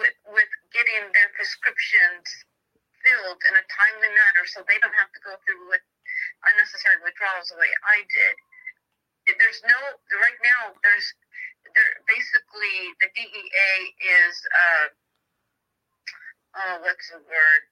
with 0.00 0.16
with 0.32 0.50
getting 0.72 1.12
their 1.12 1.30
prescriptions 1.36 2.24
filled 3.04 3.40
in 3.52 3.54
a 3.54 3.64
timely 3.68 4.10
manner 4.10 4.44
so 4.48 4.64
they 4.64 4.80
don't 4.80 4.96
have 4.96 5.12
to 5.12 5.20
go 5.22 5.36
through 5.44 5.68
with 5.68 5.84
unnecessary 6.52 6.98
withdrawals 7.04 7.52
the 7.52 7.60
way 7.60 7.70
I 7.84 8.02
did. 8.08 8.34
There's 9.36 9.60
no 9.66 9.78
right 10.22 10.40
now. 10.40 10.72
There's 10.80 11.08
there 11.74 11.92
basically 12.08 12.94
the 13.02 13.10
DEA 13.12 13.74
is 13.98 14.34
uh, 14.48 14.86
oh 16.56 16.74
what's 16.86 17.10
the 17.10 17.20
word? 17.26 17.62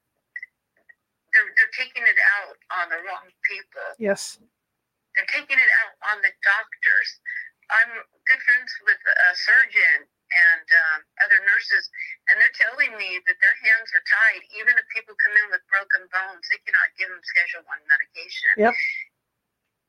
They're 1.35 1.51
they're 1.59 1.75
taking 1.75 2.07
it 2.07 2.19
out 2.39 2.55
on 2.79 2.85
the 2.89 2.99
wrong 3.03 3.27
people. 3.43 3.83
Yes. 3.99 4.39
They're 5.19 5.27
taking 5.27 5.59
it 5.59 5.71
out 5.83 5.93
on 6.15 6.23
the 6.23 6.31
doctors. 6.43 7.09
I'm 7.71 7.91
good 8.29 8.41
friends 8.45 8.71
with 8.87 9.01
a 9.03 9.29
surgeon 9.35 10.07
and 10.07 10.67
um, 10.69 10.99
other 11.25 11.39
nurses, 11.45 11.89
and 12.29 12.37
they're 12.37 12.57
telling 12.57 12.93
me 12.97 13.21
that 13.25 13.37
their 13.41 13.57
hands 13.61 13.89
are 13.93 14.05
tied. 14.05 14.41
Even 14.57 14.73
if 14.77 14.85
people 14.93 15.13
come 15.21 15.33
in 15.45 15.47
with 15.53 15.63
broken 15.69 16.05
bones, 16.09 16.45
they 16.49 16.61
cannot 16.65 16.89
give 16.97 17.09
them 17.09 17.21
Schedule 17.25 17.65
One 17.67 17.81
medication. 17.89 18.53
Yep. 18.69 18.75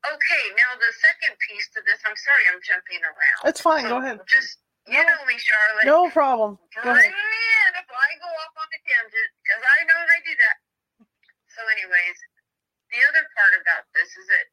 Okay, 0.07 0.43
now 0.55 0.71
the 0.77 0.91
second 1.03 1.35
piece 1.41 1.67
to 1.75 1.81
this. 1.83 1.99
I'm 2.05 2.15
sorry, 2.15 2.45
I'm 2.53 2.61
jumping 2.63 3.01
around. 3.03 3.41
That's 3.43 3.61
fine. 3.61 3.85
So 3.89 3.97
Go 3.97 3.99
ahead. 4.01 4.21
Just 4.29 4.61
you 4.87 5.01
know 5.01 5.19
me, 5.27 5.35
Charlotte. 5.41 5.85
No 5.89 6.07
problem. 6.13 6.55
Go 6.79 6.85
Bring 6.93 6.97
ahead. 6.97 7.11
me 7.11 7.37
in 7.67 7.71
if 7.81 7.89
I 7.91 8.09
go 8.23 8.29
off 8.29 8.53
on 8.55 8.69
a 8.71 8.79
tangent, 8.87 9.31
because 9.43 9.63
I 9.65 9.77
know 9.89 9.99
I 9.99 10.17
do 10.23 10.33
that. 10.37 10.57
So, 11.57 11.65
anyways, 11.73 12.17
the 12.93 13.01
other 13.09 13.25
part 13.33 13.57
about 13.57 13.89
this 13.97 14.13
is 14.13 14.29
that 14.29 14.47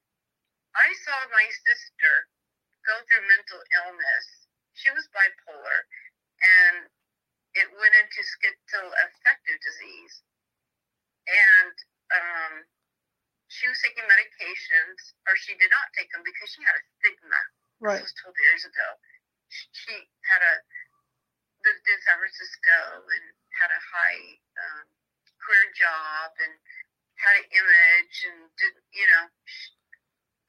I 0.73 0.89
saw 1.05 1.21
my 1.29 1.47
sister 1.53 2.13
go 2.89 2.97
through 3.05 3.29
mental 3.29 3.61
illness. 3.85 4.27
She 4.73 4.89
was 4.89 5.05
bipolar, 5.13 5.79
and 6.41 6.89
it 7.61 7.69
went 7.77 7.93
into 7.93 8.25
schizoaffective 8.25 9.61
disease. 9.61 10.15
And 11.29 11.77
um, 12.17 12.53
she 13.53 13.69
was 13.69 13.77
taking 13.85 14.09
medications, 14.09 15.13
or 15.29 15.37
she 15.37 15.53
did 15.61 15.69
not 15.69 15.93
take 15.93 16.09
them 16.09 16.25
because 16.25 16.49
she 16.57 16.65
had 16.65 16.73
a 16.73 16.85
stigma. 17.05 17.41
Right. 17.85 18.01
This 18.01 18.17
was 18.17 18.33
12 18.33 18.49
years 18.49 18.65
ago. 18.65 18.89
She, 19.53 19.65
she 19.77 19.95
had 20.33 20.41
a 20.41 20.55
lived 21.65 21.85
in 21.85 22.01
San 22.05 22.17
Francisco 22.21 23.09
and 23.09 23.25
had 23.61 23.73
a 23.73 23.81
high 23.93 24.25
um, 24.57 24.85
career 25.41 25.69
job 25.77 26.33
and 26.45 26.53
had 27.19 27.35
an 27.43 27.49
image 27.51 28.17
and 28.31 28.39
didn't, 28.59 28.87
you 28.93 29.07
know, 29.11 29.25
sh 29.45 29.75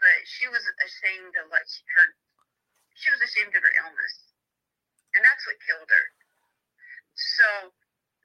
but 0.02 0.18
she 0.28 0.46
was 0.52 0.62
ashamed 0.84 1.34
of 1.40 1.48
what 1.50 1.64
she, 1.66 1.82
her. 1.96 2.08
She 3.00 3.10
was 3.12 3.22
ashamed 3.24 3.56
of 3.56 3.64
her 3.64 3.76
illness, 3.80 4.16
and 5.16 5.24
that's 5.24 5.44
what 5.48 5.56
killed 5.64 5.88
her. 5.88 6.06
So 7.16 7.48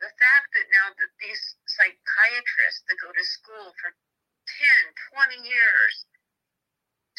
the 0.03 0.11
fact 0.19 0.49
that 0.59 0.67
now 0.75 0.91
that 0.91 1.13
these 1.23 1.43
psychiatrists 1.69 2.83
that 2.91 2.99
go 2.99 3.15
to 3.15 3.25
school 3.25 3.71
for 3.79 3.95
10, 3.95 5.39
20 5.41 5.47
years 5.47 5.95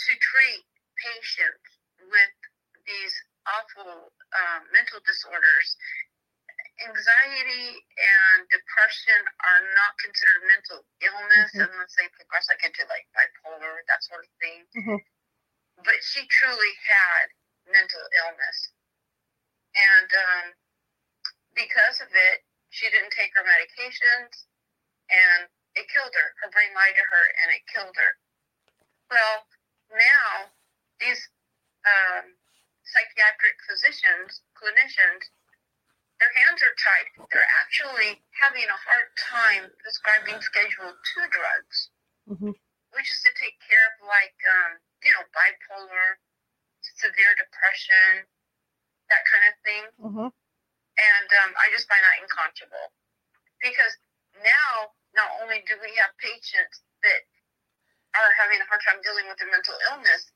to 0.08 0.12
treat 0.18 0.64
patients 1.00 1.70
with 2.10 2.36
these 2.86 3.16
awful 3.46 4.12
um, 4.12 4.62
mental 4.74 5.00
disorders. 5.06 5.78
Anxiety 6.82 7.86
and 7.98 8.50
depression 8.50 9.22
are 9.46 9.62
not 9.76 9.98
considered 10.00 10.44
mental 10.48 10.86
illness 11.02 11.52
Mhm. 11.54 11.70
unless 11.70 11.94
they 11.96 12.08
progress 12.10 12.50
like 12.50 12.64
into 12.64 12.86
like 12.86 13.08
bipolar, 13.14 13.86
that 13.88 14.04
sort 14.04 14.26
of 14.26 14.32
thing. 14.40 14.68
Mhm. 14.76 15.06
But 15.78 16.04
she 16.04 16.28
truly 16.28 16.74
had 16.76 17.32
mental 17.66 18.10
illness. 18.14 18.74
And 19.76 20.14
um, 20.14 20.56
because 21.54 22.02
of 22.02 22.14
it, 22.16 22.46
she 22.70 22.90
didn't 22.90 23.12
take 23.12 23.36
her 23.36 23.44
medications 23.44 24.46
and 25.10 25.50
it 25.76 25.88
killed 25.90 26.14
her. 26.16 26.36
Her 26.42 26.50
brain 26.50 26.74
lied 26.74 26.96
to 26.96 27.04
her 27.04 27.26
and 27.44 27.52
it 27.52 27.68
killed 27.68 27.96
her. 27.96 28.18
Well, 29.10 29.48
now 29.90 30.52
these 31.00 31.30
um, 31.86 32.38
psychiatric 32.84 33.56
physicians, 33.68 34.42
clinicians, 34.56 35.30
their 36.22 36.34
hands 36.46 36.62
are 36.62 36.76
tied. 36.78 37.08
They're 37.34 37.52
actually 37.66 38.22
having 38.38 38.70
a 38.70 38.78
hard 38.78 39.10
time 39.18 39.66
prescribing 39.82 40.38
Schedule 40.38 40.94
Two 40.94 41.26
drugs, 41.34 41.90
Mhm. 42.30 42.54
which 42.94 43.10
is 43.10 43.20
to 43.26 43.34
take 43.42 43.58
care 43.66 43.82
of 43.98 44.06
like 44.06 44.38
um, 44.46 44.78
you 45.02 45.12
know 45.18 45.26
bipolar, 45.34 46.22
severe 47.02 47.34
depression, 47.36 48.30
that 49.10 49.26
kind 49.26 49.46
of 49.50 49.56
thing 49.66 49.84
Mhm. 49.98 50.30
and 50.98 51.30
um, 51.44 51.52
I 51.58 51.70
just 51.72 51.88
find 51.90 52.04
that 52.04 52.22
unconscionable 52.22 52.94
because 53.60 53.98
now 54.40 54.94
not 55.14 55.42
only 55.42 55.62
do 55.64 55.78
we 55.82 55.96
have 55.96 56.16
patients 56.18 56.84
that 57.02 57.22
are 58.16 58.32
having 58.34 58.62
a 58.62 58.66
hard 58.66 58.82
time 58.82 59.02
dealing 59.02 59.28
with 59.28 59.38
their 59.38 59.50
mental 59.50 59.78
illness, 59.92 60.32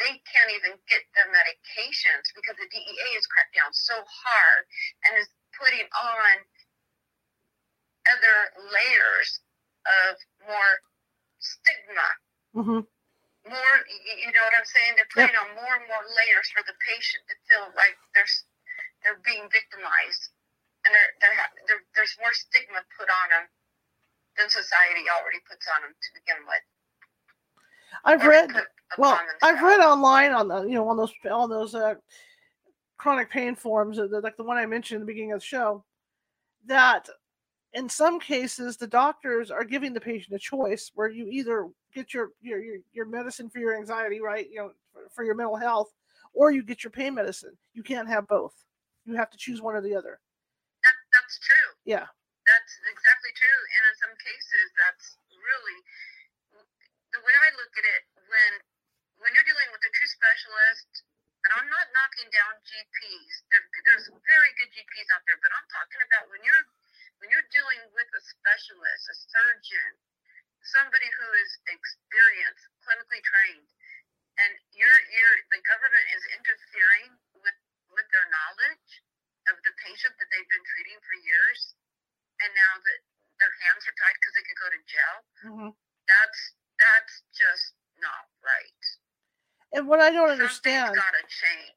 they 0.00 0.18
can't 0.24 0.50
even 0.56 0.80
get 0.88 1.04
their 1.14 1.28
medications 1.28 2.32
because 2.34 2.56
the 2.56 2.68
DEA 2.72 3.08
has 3.14 3.26
cracked 3.28 3.54
down 3.54 3.70
so 3.72 3.94
hard 4.00 4.62
and 5.06 5.20
is 5.20 5.28
putting 5.54 5.86
on 5.92 6.32
other 8.08 8.36
layers 8.72 9.40
of 9.86 10.16
more 10.48 10.72
stigma. 11.38 12.08
Mhm. 12.56 12.86
more 13.48 13.76
you 13.88 14.30
know 14.32 14.44
what 14.44 14.54
i'm 14.56 14.68
saying? 14.68 14.96
They're 14.96 15.08
putting 15.14 15.36
on 15.36 15.54
more 15.56 15.74
and 15.76 15.86
more 15.88 16.04
layers 16.12 16.50
for 16.52 16.62
the 16.62 16.74
patient 16.84 17.24
to 17.28 17.36
feel 17.48 17.72
like 17.76 17.96
there's 18.14 18.44
they're 19.02 19.16
being 19.24 19.48
victimized 19.48 20.28
and 20.84 20.92
they're, 20.94 21.12
they're, 21.20 21.36
there 21.66 21.82
there's 21.94 22.16
more 22.20 22.32
stigma 22.34 22.84
put 22.98 23.08
on 23.08 23.26
them 23.30 23.46
than 24.36 24.48
society 24.50 25.08
already 25.08 25.40
puts 25.48 25.66
on 25.68 25.80
them 25.82 25.94
to 25.96 26.08
begin 26.20 26.44
with 26.46 26.64
I've 28.04 28.24
Or 28.24 28.30
read 28.30 28.50
well 28.98 29.20
i've 29.42 29.62
read 29.62 29.78
online 29.80 30.32
on 30.32 30.48
the 30.48 30.62
you 30.62 30.74
know 30.74 30.88
on 30.88 30.96
those 30.96 31.12
on 31.30 31.48
those 31.48 31.74
uh, 31.74 31.94
chronic 32.96 33.30
pain 33.30 33.54
forums 33.54 33.98
uh, 33.98 34.08
like 34.22 34.36
the 34.36 34.42
one 34.42 34.56
i 34.56 34.66
mentioned 34.66 34.96
in 34.96 35.02
the 35.02 35.06
beginning 35.06 35.32
of 35.32 35.38
the 35.38 35.44
show 35.44 35.84
that 36.66 37.08
in 37.74 37.88
some 37.88 38.18
cases 38.18 38.76
the 38.76 38.86
doctors 38.86 39.50
are 39.50 39.62
giving 39.62 39.92
the 39.92 40.00
patient 40.00 40.34
a 40.34 40.38
choice 40.38 40.90
where 40.94 41.08
you 41.08 41.28
either 41.28 41.68
get 41.94 42.12
your 42.12 42.30
your 42.40 42.58
your, 42.58 42.76
your 42.92 43.06
medicine 43.06 43.48
for 43.48 43.60
your 43.60 43.76
anxiety 43.76 44.20
right 44.20 44.50
you 44.50 44.56
know 44.56 44.72
for, 44.92 45.02
for 45.14 45.24
your 45.24 45.36
mental 45.36 45.56
health 45.56 45.92
or 46.32 46.50
you 46.50 46.62
get 46.62 46.84
your 46.84 46.90
pain 46.90 47.14
medicine. 47.14 47.56
You 47.74 47.82
can't 47.82 48.08
have 48.08 48.26
both. 48.28 48.54
You 49.04 49.16
have 49.16 49.30
to 49.30 49.38
choose 49.38 49.62
one 49.62 49.74
or 49.74 49.82
the 49.82 49.94
other. 49.94 50.20
That, 50.82 50.96
that's 51.12 51.38
true. 51.38 51.70
Yeah. 51.84 52.06
That's 52.06 52.72
exactly 52.86 53.32
true. 53.36 53.60
And 53.62 53.82
in 53.90 53.96
some 54.00 54.14
cases, 54.18 54.66
that's 54.78 55.06
really 55.30 55.78
the 57.20 57.28
way 57.28 57.36
I 57.36 57.50
look 57.60 57.72
at 57.76 57.84
it. 57.84 58.02
When 58.16 58.52
when 59.20 59.30
you're 59.36 59.44
dealing 59.44 59.68
with 59.68 59.84
a 59.84 59.92
true 59.92 60.08
specialist, 60.08 60.88
and 61.44 61.50
I'm 61.60 61.68
not 61.68 61.92
knocking 61.92 62.32
down 62.32 62.56
GPs. 62.64 63.32
There, 63.52 63.64
there's 63.84 64.08
very 64.08 64.50
good 64.56 64.72
GPs 64.72 65.08
out 65.12 65.20
there, 65.28 65.36
but 65.44 65.52
I'm 65.52 65.68
talking 65.68 66.00
about 66.08 66.32
when 66.32 66.40
you're 66.40 66.64
when 67.20 67.28
you're 67.28 67.48
dealing 67.52 67.84
with 67.92 68.08
a 68.16 68.22
specialist, 68.24 69.04
a 69.12 69.16
surgeon, 69.28 69.90
somebody 70.64 71.04
who 71.20 71.28
is 71.44 71.50
experienced, 71.68 72.64
clinically 72.88 73.20
trained, 73.20 73.68
and 74.40 74.52
you're 74.72 75.00
you're 75.12 75.36
the 75.52 75.60
government 75.68 76.06
is 76.16 76.24
interfering 76.32 77.12
with 77.36 77.58
with 77.92 78.08
their 78.16 78.28
knowledge 78.32 78.90
of 79.52 79.60
the 79.60 79.72
patient 79.84 80.16
that 80.16 80.28
they've 80.32 80.48
been 80.48 80.64
treating 80.72 80.96
for 81.04 81.16
years 81.20 81.60
and 82.40 82.50
now 82.56 82.74
that 82.80 83.00
their 83.36 83.52
hands 83.68 83.84
are 83.84 83.96
tied 84.00 84.16
because 84.16 84.34
they 84.36 84.44
could 84.48 84.60
go 84.60 84.68
to 84.72 84.80
jail. 84.88 85.16
Mhm. 85.44 85.70
That's 86.08 86.40
that's 86.80 87.22
just 87.36 87.76
not 88.00 88.24
right. 88.40 88.84
and 89.76 89.86
what 89.86 90.00
i 90.00 90.10
don't 90.10 90.28
Something's 90.28 90.40
understand. 90.40 90.96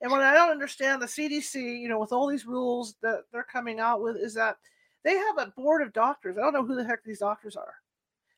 And 0.01 0.11
what 0.11 0.21
I 0.21 0.33
don't 0.33 0.51
understand, 0.51 1.01
the 1.01 1.05
CDC, 1.07 1.79
you 1.79 1.87
know, 1.87 1.99
with 1.99 2.11
all 2.11 2.27
these 2.27 2.45
rules 2.45 2.95
that 3.01 3.23
they're 3.31 3.47
coming 3.47 3.79
out 3.79 4.01
with, 4.03 4.17
is 4.17 4.33
that 4.35 4.57
they 5.03 5.15
have 5.15 5.37
a 5.37 5.53
board 5.55 5.81
of 5.81 5.93
doctors. 5.93 6.37
I 6.37 6.41
don't 6.41 6.53
know 6.53 6.65
who 6.65 6.75
the 6.75 6.83
heck 6.83 7.03
these 7.03 7.23
doctors 7.23 7.55
are, 7.55 7.75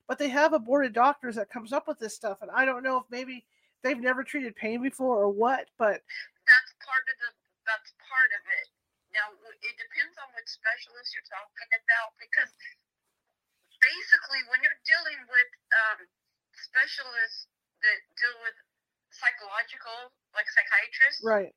but 0.08 0.18
they 0.22 0.30
have 0.30 0.54
a 0.54 0.62
board 0.62 0.86
of 0.86 0.94
doctors 0.94 1.36
that 1.42 1.50
comes 1.50 1.74
up 1.74 1.88
with 1.88 1.98
this 1.98 2.14
stuff. 2.14 2.42
And 2.42 2.52
I 2.54 2.66
don't 2.66 2.84
know 2.86 3.02
if 3.02 3.06
maybe 3.10 3.46
they've 3.82 3.98
never 4.00 4.24
treated 4.24 4.56
pain 4.56 4.82
before 4.82 5.18
or 5.18 5.30
what, 5.30 5.70
but 5.78 6.06
that's 6.46 6.72
part 6.86 7.06
of 7.10 7.18
the 7.18 7.30
that's 7.66 7.94
part 7.98 8.30
of 8.38 8.44
it. 8.62 8.68
Now 9.14 9.34
it 9.42 9.76
depends 9.78 10.14
on 10.22 10.30
which 10.38 10.50
specialist 10.50 11.18
you're 11.18 11.26
talking 11.26 11.70
about 11.82 12.14
because 12.22 12.54
basically 13.82 14.42
when 14.54 14.62
you're 14.62 14.82
dealing 14.86 15.18
with 15.26 15.50
um, 15.74 16.00
specialists 16.60 17.48
that 17.84 18.00
deal 18.18 18.38
with 18.44 18.58
psychological, 19.12 20.12
like 20.36 20.48
psychiatrists, 20.52 21.24
Right. 21.24 21.54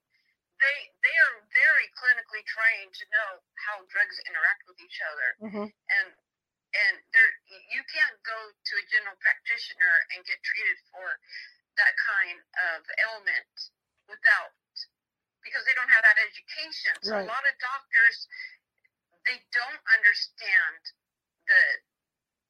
they 0.61 0.77
they 1.03 1.17
are 1.29 1.35
very 1.55 1.89
clinically 1.99 2.45
trained 2.47 2.95
to 2.95 3.05
know 3.15 3.43
how 3.67 3.83
drugs 3.91 4.19
interact 4.27 4.67
with 4.67 4.79
each 4.83 4.99
other, 5.03 5.29
hmm 5.51 5.69
and 5.71 6.09
and 6.75 6.95
there 7.15 7.31
you 7.73 7.83
can't 7.89 8.19
go 8.27 8.39
to 8.53 8.73
a 8.79 8.85
general 8.93 9.17
practitioner 9.23 9.95
and 10.15 10.25
get 10.27 10.39
treated 10.45 10.79
for 10.93 11.07
that 11.79 11.95
kind 11.97 12.39
of 12.75 12.85
ailment 13.09 13.55
without 14.11 14.53
because 15.45 15.65
they 15.65 15.75
don't 15.79 15.89
have 15.89 16.05
that 16.05 16.19
education. 16.21 16.93
So 17.03 17.15
Right. 17.17 17.25
a 17.25 17.31
lot 17.31 17.45
of 17.47 17.55
doctors 17.63 18.29
they 19.27 19.39
don't 19.53 19.83
understand 19.93 20.81
the 21.49 21.63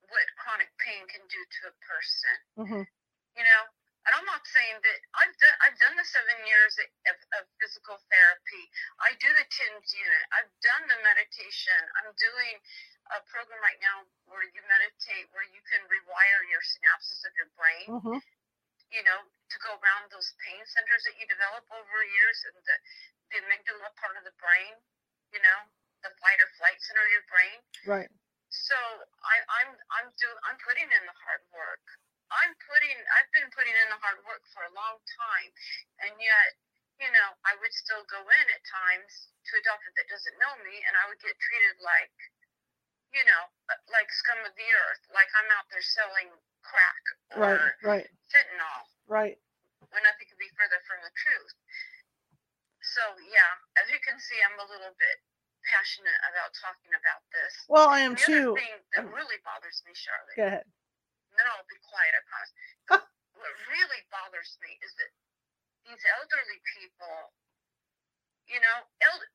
what 0.08 0.26
chronic 0.40 0.70
pain 0.80 1.04
can 1.08 1.24
do 1.28 1.40
to 1.40 1.60
a 1.70 1.74
person. 1.84 2.36
Hmm 2.56 2.88
you 3.38 3.46
know 3.46 3.62
and 4.02 4.12
i'm 4.18 4.26
not 4.26 4.42
saying 4.50 4.74
that 4.82 4.98
i've 5.22 5.36
done 5.38 5.56
i've 5.62 5.78
done 5.78 5.94
the 5.94 6.06
seven 6.10 6.38
years 6.42 6.74
of, 6.82 7.16
of 7.38 7.42
physical 7.62 7.94
therapy. 8.10 8.64
I 8.98 9.14
do 9.22 9.30
the 9.30 9.46
TENS 9.46 9.94
unit. 9.94 10.24
I've 10.34 10.50
done 10.60 10.84
the 10.90 10.98
meditation. 11.06 11.78
I'm 12.02 12.10
doing 12.18 12.56
a 13.14 13.22
program 13.30 13.62
right 13.62 13.78
now 13.80 14.04
where 14.28 14.44
you 14.44 14.60
meditate 14.66 15.30
where 15.32 15.46
you 15.46 15.62
can 15.70 15.80
rewire 15.88 16.42
your 16.50 16.60
synapses 16.66 17.22
of 17.24 17.32
your 17.38 17.48
brain 17.54 17.86
hmm 18.02 18.20
you 18.88 19.04
know 19.04 19.20
to 19.20 19.56
go 19.60 19.76
around 19.84 20.08
those 20.08 20.32
pain 20.48 20.64
centers 20.64 21.04
that 21.04 21.12
you 21.20 21.28
develop 21.28 21.60
over 21.68 21.96
years 22.08 22.38
and 22.48 22.56
the, 22.64 22.76
the 23.28 23.36
amygdala 23.44 23.92
part 24.00 24.16
of 24.16 24.24
the 24.24 24.32
brain 24.40 24.72
you 25.28 25.40
know 25.44 25.58
the 26.00 26.10
fight 26.22 26.38
or 26.40 26.48
flight 26.56 26.78
center 26.80 27.02
of 27.02 27.10
your 27.10 27.26
brain. 27.26 27.58
Right. 27.84 28.10
So 28.50 28.76
I, 28.76 29.36
I'm 29.62 29.70
I'm 30.00 30.08
do 30.16 30.28
I'm 30.48 30.58
putting 30.64 30.88
in 30.88 31.02
the 31.04 31.16
hard 31.24 31.44
work. 31.52 31.84
I'm 32.32 32.52
putting 32.68 32.96
I've 33.16 33.30
been 33.36 33.48
putting 33.52 33.72
in 33.76 33.88
the 33.92 34.00
hard 34.00 34.20
work 34.24 34.44
for 34.52 34.64
a 34.64 34.72
long 34.76 35.00
time, 35.04 35.50
and 36.04 36.12
yet 36.20 36.50
you 37.00 37.08
know 37.12 37.28
I 37.44 37.56
would 37.60 37.72
still 37.76 38.04
go 38.08 38.20
in 38.20 38.46
at 38.52 38.62
times 38.68 39.32
to 39.48 39.52
a 39.60 39.62
doctor 39.64 39.90
that 39.96 40.08
doesn't 40.12 40.36
know 40.40 40.54
me, 40.64 40.80
and 40.88 40.94
I 40.96 41.08
would 41.08 41.20
get 41.20 41.36
treated 41.40 41.76
like 41.84 42.12
you 43.12 43.24
know 43.28 43.42
like 43.92 44.08
scum 44.12 44.40
of 44.44 44.52
the 44.56 44.68
earth, 44.68 45.02
like 45.12 45.28
I'm 45.36 45.48
out 45.56 45.68
there 45.72 45.84
selling 45.84 46.30
crack 46.64 47.04
or 47.36 47.40
Right. 47.84 48.04
Right. 48.04 48.08
fentanyl 48.32 48.80
Right. 49.08 49.36
when 49.92 50.02
nothing 50.04 50.28
could 50.28 50.40
be 50.40 50.52
further 50.56 50.80
from 50.88 51.00
the 51.04 51.12
truth. 51.16 51.52
So 52.96 53.02
yeah, 53.28 53.52
as 53.80 53.88
you 53.92 54.00
can 54.04 54.16
see, 54.20 54.40
I'm 54.44 54.56
a 54.60 54.68
little 54.68 54.94
bit 54.96 55.18
passionate 55.68 56.18
about 56.32 56.50
talking 56.56 56.92
about 56.96 57.22
this. 57.30 57.52
Well, 57.68 57.88
I 57.92 58.00
am 58.02 58.16
The 58.16 58.24
too. 58.24 58.56
other 58.56 58.60
thing 58.64 58.74
that 58.96 59.04
really 59.12 59.38
bothers 59.44 59.84
me, 59.84 59.92
Charlotte, 59.94 60.36
Go 60.36 60.46
ahead. 60.48 60.66
then 61.36 61.46
I'll 61.48 61.68
be 61.68 61.78
quiet, 61.86 62.12
I 62.16 62.22
promise. 62.26 62.52
what 63.38 63.52
really 63.70 64.02
bothers 64.10 64.56
me 64.64 64.72
is 64.82 64.92
that 64.98 65.12
these 65.86 66.04
elderly 66.20 66.60
people, 66.76 67.16
you 68.48 68.60
know, 68.60 68.78
eld- 69.04 69.30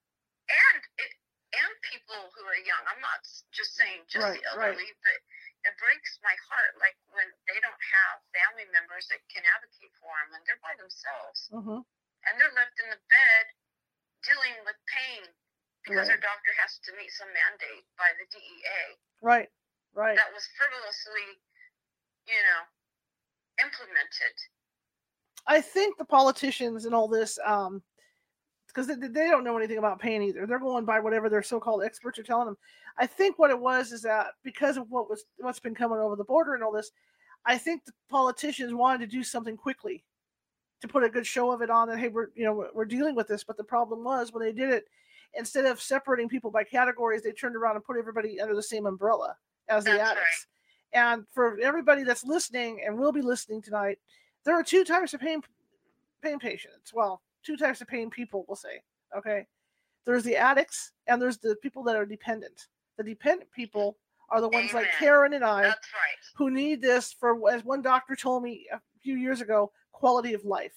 and 0.52 0.80
it, 1.00 1.12
and 1.54 1.74
people 1.86 2.18
who 2.36 2.44
are 2.50 2.62
young. 2.66 2.82
I'm 2.90 3.00
not 3.02 3.22
just 3.54 3.78
saying 3.78 4.04
just 4.10 4.26
Right, 4.26 4.42
the 4.42 4.58
right. 4.58 4.74
elderly, 4.74 4.92
but 5.06 5.18
it 5.70 5.74
breaks 5.80 6.18
my 6.26 6.34
heart. 6.50 6.74
Like 6.82 6.98
when 7.14 7.30
they 7.48 7.60
don't 7.62 7.84
have 8.04 8.16
family 8.34 8.68
members 8.74 9.08
that 9.14 9.22
can 9.30 9.46
advocate 9.46 9.94
for 10.02 10.12
them, 10.26 10.36
and 10.38 10.44
they're 10.50 10.62
by 10.66 10.76
themselves, 10.82 11.48
hmm 11.54 11.82
and 12.28 12.34
they're 12.40 12.56
left 12.58 12.76
in 12.82 12.90
the 12.90 13.02
bed 13.12 13.46
dealing 14.26 14.56
with 14.66 14.78
pain 14.90 15.24
because 15.84 16.08
Right. 16.08 16.08
their 16.08 16.18
doctor 16.18 16.52
has 16.60 16.80
to 16.80 16.96
meet 16.96 17.12
some 17.12 17.28
mandate 17.34 17.86
by 17.98 18.10
the 18.18 18.26
DEA 18.32 18.98
Right. 19.22 19.50
Right. 19.94 20.16
that 20.16 20.34
was 20.34 20.48
frivolously, 20.58 21.40
you 22.28 22.42
know, 22.42 22.62
implemented. 23.64 24.34
I 25.46 25.62
think 25.62 25.98
the 25.98 26.06
politicians 26.06 26.86
and 26.86 26.96
all 26.96 27.08
this, 27.08 27.38
um, 27.44 27.84
because 28.68 28.88
they, 28.88 28.96
they 28.96 29.28
don't 29.30 29.44
know 29.44 29.58
anything 29.58 29.78
about 29.78 30.00
pain 30.00 30.24
either. 30.24 30.48
They're 30.48 30.58
going 30.58 30.86
by 30.86 31.00
whatever 31.00 31.30
their 31.30 31.44
so-called 31.44 31.84
experts 31.84 32.18
are 32.18 32.24
telling 32.24 32.46
them. 32.48 32.58
I 32.98 33.06
think 33.06 33.38
what 33.38 33.52
it 33.52 33.60
was 33.60 33.92
is 33.92 34.02
that 34.04 34.28
because 34.44 34.78
of 34.78 34.90
what 34.90 35.10
was 35.10 35.26
what's 35.38 35.60
been 35.60 35.76
coming 35.76 36.00
over 36.00 36.16
the 36.16 36.24
border 36.24 36.56
and 36.56 36.64
all 36.64 36.72
this, 36.72 36.92
I 37.46 37.58
think 37.58 37.86
the 37.86 37.94
politicians 38.10 38.74
wanted 38.74 39.02
to 39.02 39.08
do 39.16 39.24
something 39.24 39.58
quickly 39.58 40.04
to 40.82 40.88
put 40.88 41.04
a 41.04 41.10
good 41.10 41.28
show 41.28 41.52
of 41.52 41.62
it 41.62 41.70
on 41.70 41.88
that 41.88 42.00
hey 42.00 42.08
we're 42.08 42.30
you 42.36 42.46
know 42.46 42.68
we're 42.74 42.86
dealing 42.86 43.16
with 43.16 43.28
this. 43.28 43.44
But 43.44 43.58
the 43.58 43.64
problem 43.64 44.04
was 44.04 44.32
when 44.32 44.44
they 44.44 44.54
did 44.54 44.70
it, 44.70 44.86
instead 45.36 45.66
of 45.66 45.82
separating 45.82 46.30
people 46.30 46.52
by 46.52 46.64
categories, 46.64 47.24
they 47.24 47.32
turned 47.32 47.56
around 47.56 47.76
and 47.76 47.84
put 47.84 47.98
everybody 47.98 48.40
under 48.40 48.56
the 48.56 48.64
same 48.64 48.86
umbrella 48.86 49.36
as 49.70 49.84
the 49.84 49.92
That's 49.92 50.02
right. 50.02 50.12
addicts. 50.12 50.48
And 50.94 51.26
for 51.32 51.60
everybody 51.60 52.04
that's 52.04 52.24
listening 52.24 52.84
and 52.86 52.98
will 52.98 53.12
be 53.12 53.22
listening 53.22 53.62
tonight, 53.62 53.98
there 54.46 54.56
are 54.56 54.64
two 54.64 54.84
types 54.84 55.14
of 55.14 55.20
pain 55.20 55.42
pain 56.22 56.40
patients. 56.40 56.94
Well, 56.94 57.22
two 57.44 57.58
types 57.58 57.82
of 57.82 57.88
pain 57.88 58.10
people, 58.10 58.46
we'll 58.48 58.56
say. 58.56 58.82
Okay. 59.18 59.46
There's 60.06 60.24
the 60.24 60.36
addicts 60.36 60.92
and 61.08 61.22
there's 61.22 61.38
the 61.38 61.56
people 61.62 61.84
that 61.84 61.96
are 61.96 62.06
dependent. 62.06 62.68
The 62.98 63.04
dependent 63.04 63.52
people 63.52 63.98
are 64.30 64.42
the 64.42 64.50
ones 64.50 64.74
like 64.74 64.88
Caren 65.00 65.36
and 65.36 65.44
I 65.44 65.64
right. 65.64 65.76
who 66.36 66.50
need 66.50 66.82
this 66.82 67.14
for, 67.14 67.52
as 67.52 67.64
one 67.64 67.82
doctor 67.82 68.16
told 68.16 68.44
me 68.44 68.68
a 68.72 68.80
few 69.02 69.16
years 69.16 69.42
ago, 69.42 69.72
quality 69.92 70.34
of 70.34 70.44
life. 70.44 70.74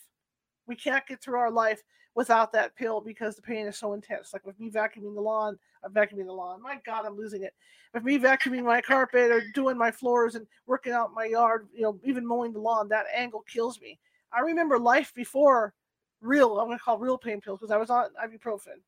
We 0.66 0.76
can't 0.76 1.06
get 1.06 1.20
through 1.20 1.38
our 1.38 1.50
life 1.50 1.82
without 2.14 2.50
that 2.52 2.74
pill 2.74 3.00
because 3.00 3.36
the 3.36 3.42
pain 3.42 3.66
is 3.66 3.76
so 3.76 3.92
intense. 3.92 4.32
Like 4.32 4.44
with 4.46 4.58
me 4.58 4.70
vacuuming 4.70 5.14
the 5.14 5.20
lawn, 5.20 5.58
I'm 5.84 5.92
vacuuming 5.92 6.26
the 6.26 6.32
lawn. 6.32 6.62
My 6.62 6.78
God, 6.84 7.04
I'm 7.04 7.16
losing 7.16 7.42
it. 7.42 7.54
With 7.92 8.04
me 8.04 8.18
vacuuming 8.18 8.64
my 8.64 8.80
carpet 8.80 9.30
or 9.30 9.42
doing 9.54 9.76
my 9.76 9.90
floors 9.90 10.34
and 10.34 10.46
working 10.66 10.92
out 10.92 11.14
my 11.14 11.26
yard, 11.26 11.68
you 11.74 11.82
know, 11.82 12.00
even 12.04 12.26
mowing 12.26 12.52
the 12.52 12.58
lawn, 12.58 12.88
that 12.88 13.06
angle 13.14 13.44
kills 13.46 13.80
me. 13.80 13.98
I 14.32 14.40
remember 14.40 14.78
life 14.78 15.12
before 15.14 15.74
real, 16.20 16.58
I'm 16.58 16.66
going 16.66 16.78
to 16.78 16.82
call 16.82 16.98
real 16.98 17.18
pain 17.18 17.40
pills 17.40 17.60
because 17.60 17.70
I 17.70 17.76
was 17.76 17.90
on 17.90 18.08
ibuprofen. 18.22 18.80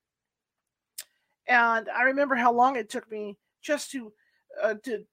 And 1.46 1.88
I 1.88 2.02
remember 2.02 2.34
how 2.34 2.52
long 2.52 2.76
it 2.76 2.90
took 2.90 3.10
me 3.10 3.38
just 3.62 3.90
to 3.92 4.12
uh, 4.62 4.74
to 4.84 5.04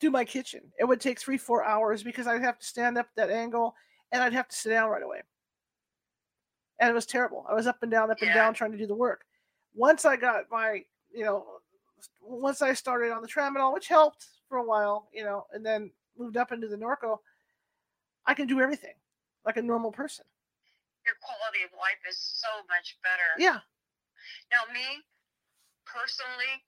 do 0.00 0.10
my 0.10 0.24
kitchen. 0.24 0.60
It 0.78 0.84
would 0.84 1.00
take 1.00 1.18
three, 1.18 1.38
four 1.38 1.64
hours 1.64 2.02
because 2.02 2.26
I'd 2.26 2.42
have 2.42 2.58
to 2.58 2.66
stand 2.66 2.98
up 2.98 3.08
that 3.16 3.30
angle 3.30 3.74
and 4.10 4.22
I'd 4.22 4.32
have 4.32 4.48
to 4.48 4.56
sit 4.56 4.70
down 4.70 4.90
right 4.90 5.02
away. 5.02 5.22
And 6.80 6.90
it 6.90 6.94
was 6.94 7.06
terrible. 7.06 7.46
I 7.48 7.54
was 7.54 7.66
up 7.66 7.82
and 7.82 7.90
down, 7.90 8.10
up 8.10 8.20
and 8.22 8.34
down 8.34 8.54
trying 8.54 8.72
to 8.72 8.78
do 8.78 8.86
the 8.86 8.94
work. 8.94 9.24
Once 9.74 10.04
I 10.04 10.16
got 10.16 10.44
my, 10.50 10.82
you 11.14 11.24
know, 11.24 11.46
once 12.20 12.62
I 12.62 12.72
started 12.74 13.12
on 13.12 13.22
the 13.22 13.28
tramadol, 13.28 13.72
which 13.72 13.88
helped 13.88 14.26
for 14.48 14.58
a 14.58 14.64
while, 14.64 15.08
you 15.12 15.24
know, 15.24 15.46
and 15.52 15.64
then 15.64 15.90
moved 16.18 16.36
up 16.36 16.50
into 16.50 16.66
the 16.66 16.76
Norco, 16.76 17.18
I 18.26 18.34
can 18.34 18.46
do 18.46 18.60
everything 18.60 18.94
like 19.46 19.56
a 19.56 19.62
normal 19.62 19.92
person. 19.92 20.24
Your 21.06 21.18
quality 21.22 21.62
of 21.66 21.70
life 21.78 21.98
is 22.08 22.18
so 22.18 22.48
much 22.70 22.98
better. 23.02 23.34
Yeah. 23.38 23.58
Now, 24.50 24.66
me 24.70 25.02
personally, 25.86 26.62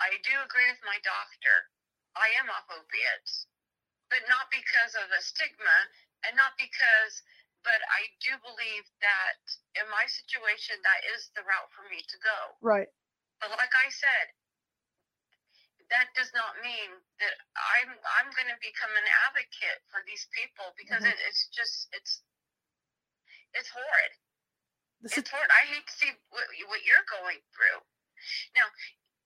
I 0.00 0.16
do 0.24 0.32
agree 0.44 0.68
with 0.72 0.80
my 0.84 0.96
doctor. 1.04 1.68
I 2.16 2.32
am 2.40 2.48
off 2.48 2.68
opiates, 2.72 3.46
but 4.08 4.24
not 4.28 4.48
because 4.48 4.96
of 4.96 5.08
a 5.12 5.20
stigma 5.20 5.76
and 6.26 6.34
not 6.34 6.56
because, 6.56 7.22
but 7.64 7.80
I 7.90 8.02
do 8.22 8.38
believe 8.42 8.86
that 9.02 9.40
in 9.78 9.86
my 9.90 10.06
situation, 10.06 10.78
that 10.82 11.00
is 11.14 11.30
the 11.34 11.42
route 11.42 11.70
for 11.74 11.84
me 11.90 12.02
to 12.02 12.16
go. 12.22 12.38
Right. 12.62 12.88
But 13.40 13.50
like 13.54 13.72
I 13.74 13.88
said, 13.90 14.26
that 15.90 16.12
does 16.12 16.30
not 16.36 16.60
mean 16.60 17.00
that 17.22 17.34
I'm 17.56 17.90
I'm 18.20 18.28
going 18.36 18.50
to 18.52 18.58
become 18.60 18.92
an 18.92 19.08
advocate 19.28 19.80
for 19.88 20.04
these 20.04 20.28
people 20.36 20.74
because 20.76 21.02
Mhm. 21.02 21.12
it, 21.12 21.18
it's 21.24 21.48
just 21.48 21.88
it's 21.96 22.22
it's 23.54 23.70
horrid. 23.72 24.12
This 25.00 25.16
It's 25.16 25.30
horrid. 25.30 25.50
I 25.50 25.64
hate 25.66 25.86
to 25.86 25.92
see 25.96 26.12
what, 26.28 26.44
what 26.68 26.84
you're 26.84 27.04
going 27.08 27.40
through. 27.54 27.80
Now, 28.54 28.66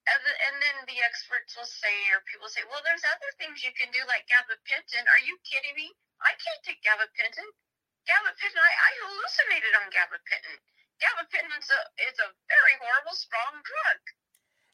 and 0.07 0.57
then 0.63 0.77
the 0.87 0.99
experts 1.03 1.57
will 1.57 1.67
say, 1.69 1.95
or 2.13 2.21
people 2.27 2.49
say, 2.51 2.63
well, 2.69 2.83
there's 2.85 3.05
other 3.07 3.31
things 3.39 3.63
you 3.65 3.73
can 3.73 3.91
do, 3.91 4.03
like 4.07 4.27
gabapentin. 4.27 5.07
Are 5.07 5.23
you 5.25 5.39
kidding 5.47 5.75
me? 5.75 5.95
I 6.21 6.35
can't 6.39 6.63
take 6.63 6.83
gabapentin. 6.83 7.49
Gabapentin, 8.09 8.59
I, 8.59 8.73
I 8.73 8.91
hallucinated 9.07 9.73
on 9.79 9.87
gabapentin. 9.95 10.59
Gabapentin 10.99 11.55
is 11.59 11.71
a, 11.71 11.81
is 12.11 12.17
a 12.19 12.29
very 12.51 12.75
horrible, 12.83 13.15
strong 13.15 13.55
drug. 13.63 14.01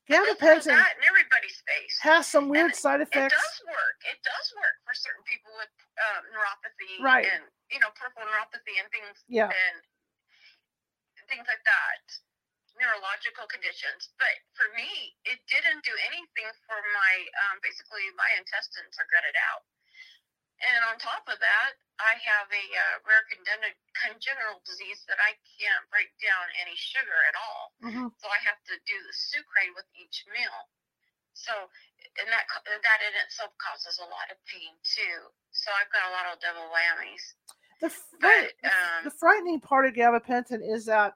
Gabapentin 0.08 0.72
that 0.72 0.96
in 0.96 1.04
everybody's 1.04 1.60
face. 1.68 1.92
has 2.00 2.24
some 2.24 2.48
weird 2.48 2.72
And 2.72 2.80
side 2.80 3.04
effects. 3.04 3.36
It 3.36 3.36
does 3.36 3.56
work. 3.68 3.98
It 4.08 4.18
does 4.24 4.46
work 4.56 4.76
for 4.88 4.96
certain 4.96 5.20
people 5.28 5.52
with 5.60 5.68
um, 6.00 6.22
neuropathy 6.32 6.96
Right. 7.04 7.28
and 7.28 7.44
you 7.68 7.76
know 7.76 7.92
peripheral 7.92 8.24
neuropathy 8.24 8.80
and 8.80 8.88
things 8.88 9.20
Yeah. 9.28 9.52
and 9.52 9.76
things 11.28 11.44
like 11.44 11.60
that, 11.68 12.04
neurological 12.80 13.44
conditions. 13.52 14.08
But 14.16 14.32
for 14.56 14.72
me, 14.72 15.12
it 15.28 15.44
didn't 15.44 15.84
do 15.84 15.92
anything 16.08 16.48
for 16.64 16.80
my 16.96 17.12
um, 17.44 17.60
basically 17.60 18.08
my 18.16 18.32
intestines 18.40 18.96
are 18.96 19.08
gutted 19.12 19.36
out. 19.52 19.68
And 20.58 20.80
on 20.90 20.98
top 20.98 21.22
of 21.30 21.38
that, 21.38 21.70
I 22.02 22.18
have 22.18 22.46
a 22.50 22.64
uh, 22.74 22.94
rare 23.06 23.22
congenital, 23.30 23.74
congenital 23.94 24.58
disease 24.66 25.02
that 25.06 25.18
I 25.22 25.34
can't 25.58 25.84
break 25.90 26.10
down 26.18 26.46
any 26.58 26.74
sugar 26.74 27.18
at 27.30 27.34
all 27.38 27.74
Mhm. 27.82 28.10
so 28.18 28.26
I 28.28 28.38
have 28.42 28.58
to 28.70 28.74
do 28.86 28.96
the 29.02 29.14
Sucraid 29.14 29.74
with 29.74 29.86
each 29.94 30.26
meal. 30.30 30.70
So, 31.34 31.52
and 32.18 32.28
that 32.30 32.46
that 32.66 33.00
in 33.02 33.14
itself 33.22 33.56
causes 33.58 33.98
a 33.98 34.06
lot 34.10 34.30
of 34.30 34.38
pain 34.46 34.74
too. 34.82 35.30
So 35.50 35.70
I've 35.72 35.90
got 35.90 36.10
a 36.10 36.12
lot 36.12 36.26
of 36.32 36.40
double 36.40 36.70
whammies. 36.70 37.34
The, 37.80 37.94
But, 38.20 38.54
the- 38.62 38.68
um, 38.70 39.04
the 39.04 39.10
frightening 39.10 39.60
part 39.60 39.86
of 39.86 39.94
gabapentin 39.94 40.62
is 40.62 40.86
that 40.86 41.14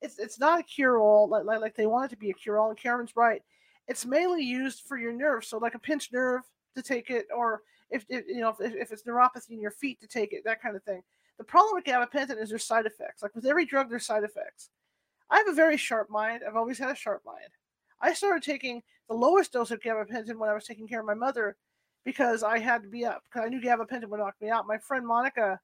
it's 0.00 0.18
it's 0.18 0.38
not 0.38 0.60
a 0.60 0.62
cure 0.62 0.98
all 0.98 1.28
like, 1.28 1.44
like 1.44 1.60
like 1.60 1.74
they 1.76 1.86
want 1.86 2.06
it 2.06 2.14
to 2.14 2.16
be 2.16 2.30
a 2.30 2.34
cure 2.34 2.58
all. 2.58 2.70
And 2.70 2.78
Caren's 2.78 3.14
right. 3.16 3.42
It's 3.86 4.04
mainly 4.04 4.42
used 4.42 4.82
for 4.82 4.96
your 4.98 5.12
nerves, 5.12 5.46
so 5.48 5.58
like 5.58 5.74
a 5.74 5.78
pinched 5.78 6.12
nerve 6.12 6.42
to 6.74 6.82
take 6.82 7.10
it, 7.10 7.28
or 7.34 7.62
if, 7.94 8.04
if 8.08 8.24
you 8.28 8.40
know 8.40 8.54
if, 8.60 8.74
if 8.74 8.92
it's 8.92 9.04
neuropathy 9.04 9.50
in 9.50 9.60
your 9.60 9.70
feet 9.70 10.00
to 10.00 10.06
take 10.06 10.32
it, 10.32 10.44
that 10.44 10.60
kind 10.62 10.76
of 10.76 10.82
thing. 10.82 11.02
The 11.38 11.44
problem 11.44 11.74
with 11.74 11.84
gabapentin 11.84 12.40
is 12.40 12.48
there's 12.50 12.64
side 12.64 12.86
effects. 12.86 13.22
Like 13.22 13.34
with 13.34 13.46
every 13.46 13.64
drug, 13.66 13.90
there's 13.90 14.06
side 14.06 14.24
effects. 14.24 14.70
I 15.30 15.38
have 15.38 15.48
a 15.48 15.54
very 15.54 15.76
sharp 15.76 16.10
mind. 16.10 16.42
I've 16.46 16.56
always 16.56 16.78
had 16.78 16.90
a 16.90 16.94
sharp 16.94 17.22
mind. 17.24 17.50
I 18.00 18.12
started 18.14 18.42
taking 18.42 18.82
the 19.08 19.14
lowest 19.14 19.52
dose 19.52 19.70
of 19.70 19.80
gabapentin 19.80 20.36
when 20.36 20.50
I 20.50 20.54
was 20.54 20.64
taking 20.64 20.86
care 20.86 21.00
of 21.00 21.06
my 21.06 21.14
mother 21.14 21.56
because 22.04 22.42
I 22.42 22.58
had 22.58 22.82
to 22.82 22.88
be 22.88 23.04
up 23.04 23.24
because 23.24 23.46
I 23.46 23.48
knew 23.48 23.60
gabapentin 23.60 24.08
would 24.08 24.20
knock 24.20 24.36
me 24.40 24.50
out. 24.50 24.66
My 24.66 24.78
friend 24.78 25.06
Monica 25.06 25.60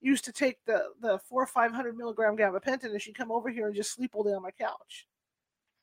used 0.00 0.24
to 0.24 0.32
take 0.32 0.58
the 0.66 0.88
the 1.00 1.18
four 1.28 1.42
or 1.42 1.46
five 1.46 1.72
hundred 1.72 1.96
milligram 1.96 2.36
gabapentin 2.36 2.90
and 2.90 3.00
she'd 3.02 3.16
come 3.16 3.30
over 3.32 3.48
here 3.50 3.66
and 3.66 3.76
just 3.76 3.92
sleep 3.94 4.12
all 4.14 4.24
day 4.24 4.32
on 4.32 4.42
my 4.42 4.50
couch. 4.52 5.06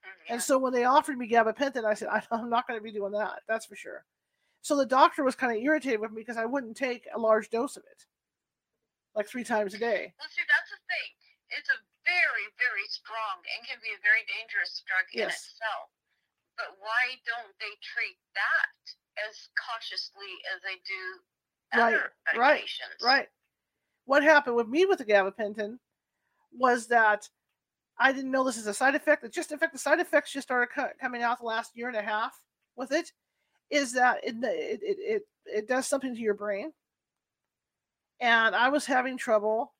mm, 0.03 0.09
yeah. 0.27 0.33
And 0.33 0.41
so 0.41 0.57
when 0.57 0.73
they 0.73 0.85
offered 0.85 1.17
me 1.17 1.29
gabapentin, 1.29 1.85
I 1.85 1.93
said 1.93 2.09
I- 2.09 2.23
I'm 2.31 2.49
not 2.49 2.67
going 2.67 2.79
to 2.79 2.83
be 2.83 2.91
doing 2.91 3.13
that. 3.13 3.41
That's 3.47 3.65
for 3.65 3.75
sure. 3.75 4.05
So 4.63 4.79
the 4.79 4.87
doctor 4.87 5.27
was 5.27 5.35
kind 5.35 5.51
of 5.51 5.61
irritated 5.61 5.99
with 5.99 6.15
me 6.15 6.21
because 6.23 6.39
I 6.39 6.47
wouldn't 6.47 6.77
take 6.79 7.03
a 7.13 7.19
large 7.19 7.49
dose 7.51 7.75
of 7.75 7.83
it, 7.83 8.07
like 9.13 9.27
three 9.27 9.43
times 9.43 9.75
a 9.75 9.77
day. 9.77 10.15
Well, 10.17 10.31
see, 10.31 10.47
that's 10.47 10.71
the 10.71 10.79
thing. 10.87 11.11
It's 11.51 11.67
a 11.67 11.75
very, 12.07 12.47
very 12.55 12.87
strong 12.87 13.43
and 13.43 13.67
can 13.67 13.77
be 13.83 13.91
a 13.91 13.99
very 13.99 14.23
dangerous 14.31 14.81
drug 14.87 15.03
in 15.11 15.27
Yes. 15.27 15.51
itself. 15.51 15.91
But 16.55 16.79
why 16.79 17.19
don't 17.27 17.51
they 17.59 17.75
treat 17.83 18.15
that 18.39 18.71
as 19.27 19.49
cautiously 19.59 20.31
as 20.55 20.61
they 20.63 20.79
do 20.87 21.03
Right, 21.75 21.95
other 21.99 22.13
right, 22.39 22.63
medications? 22.63 23.03
Right. 23.03 23.27
What 24.05 24.23
happened 24.23 24.55
with 24.55 24.69
me 24.69 24.85
with 24.85 24.99
the 24.99 25.05
gabapentin 25.05 25.77
was 26.53 26.87
that 26.87 27.27
I 27.97 28.13
didn't 28.13 28.31
know 28.31 28.45
this 28.45 28.57
is 28.57 28.67
a 28.67 28.73
side 28.73 28.95
effect. 28.95 29.25
It 29.25 29.33
just, 29.33 29.51
in 29.51 29.59
fact, 29.59 29.73
the 29.73 29.79
side 29.79 29.99
effects 29.99 30.31
just 30.31 30.47
started 30.47 30.73
co- 30.73 30.93
coming 31.01 31.21
out 31.21 31.39
the 31.39 31.45
last 31.45 31.75
year 31.75 31.89
and 31.89 31.97
a 31.97 32.01
half 32.01 32.33
with 32.77 32.93
it. 32.93 33.11
Is 33.69 33.93
that 33.93 34.19
it, 34.23 34.35
it, 34.41 34.79
it, 34.83 35.27
it, 35.45 35.67
does 35.67 35.87
something 35.87 36.13
to 36.13 36.21
your 36.21 36.35
brain. 36.35 36.71
And 38.19 38.55
I 38.55 38.69
was 38.69 38.85
having 38.85 39.17
trouble 39.17 39.73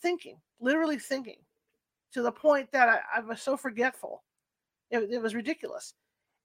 thinking, 0.00 0.38
literally 0.60 0.98
thinking, 0.98 1.38
to 2.14 2.22
the 2.22 2.32
point 2.32 2.72
that 2.72 2.88
I, 2.88 3.00
I 3.16 3.20
was 3.20 3.40
so 3.42 3.56
forgetful. 3.56 4.22
It, 4.90 5.10
it 5.10 5.22
was 5.22 5.34
ridiculous. 5.34 5.94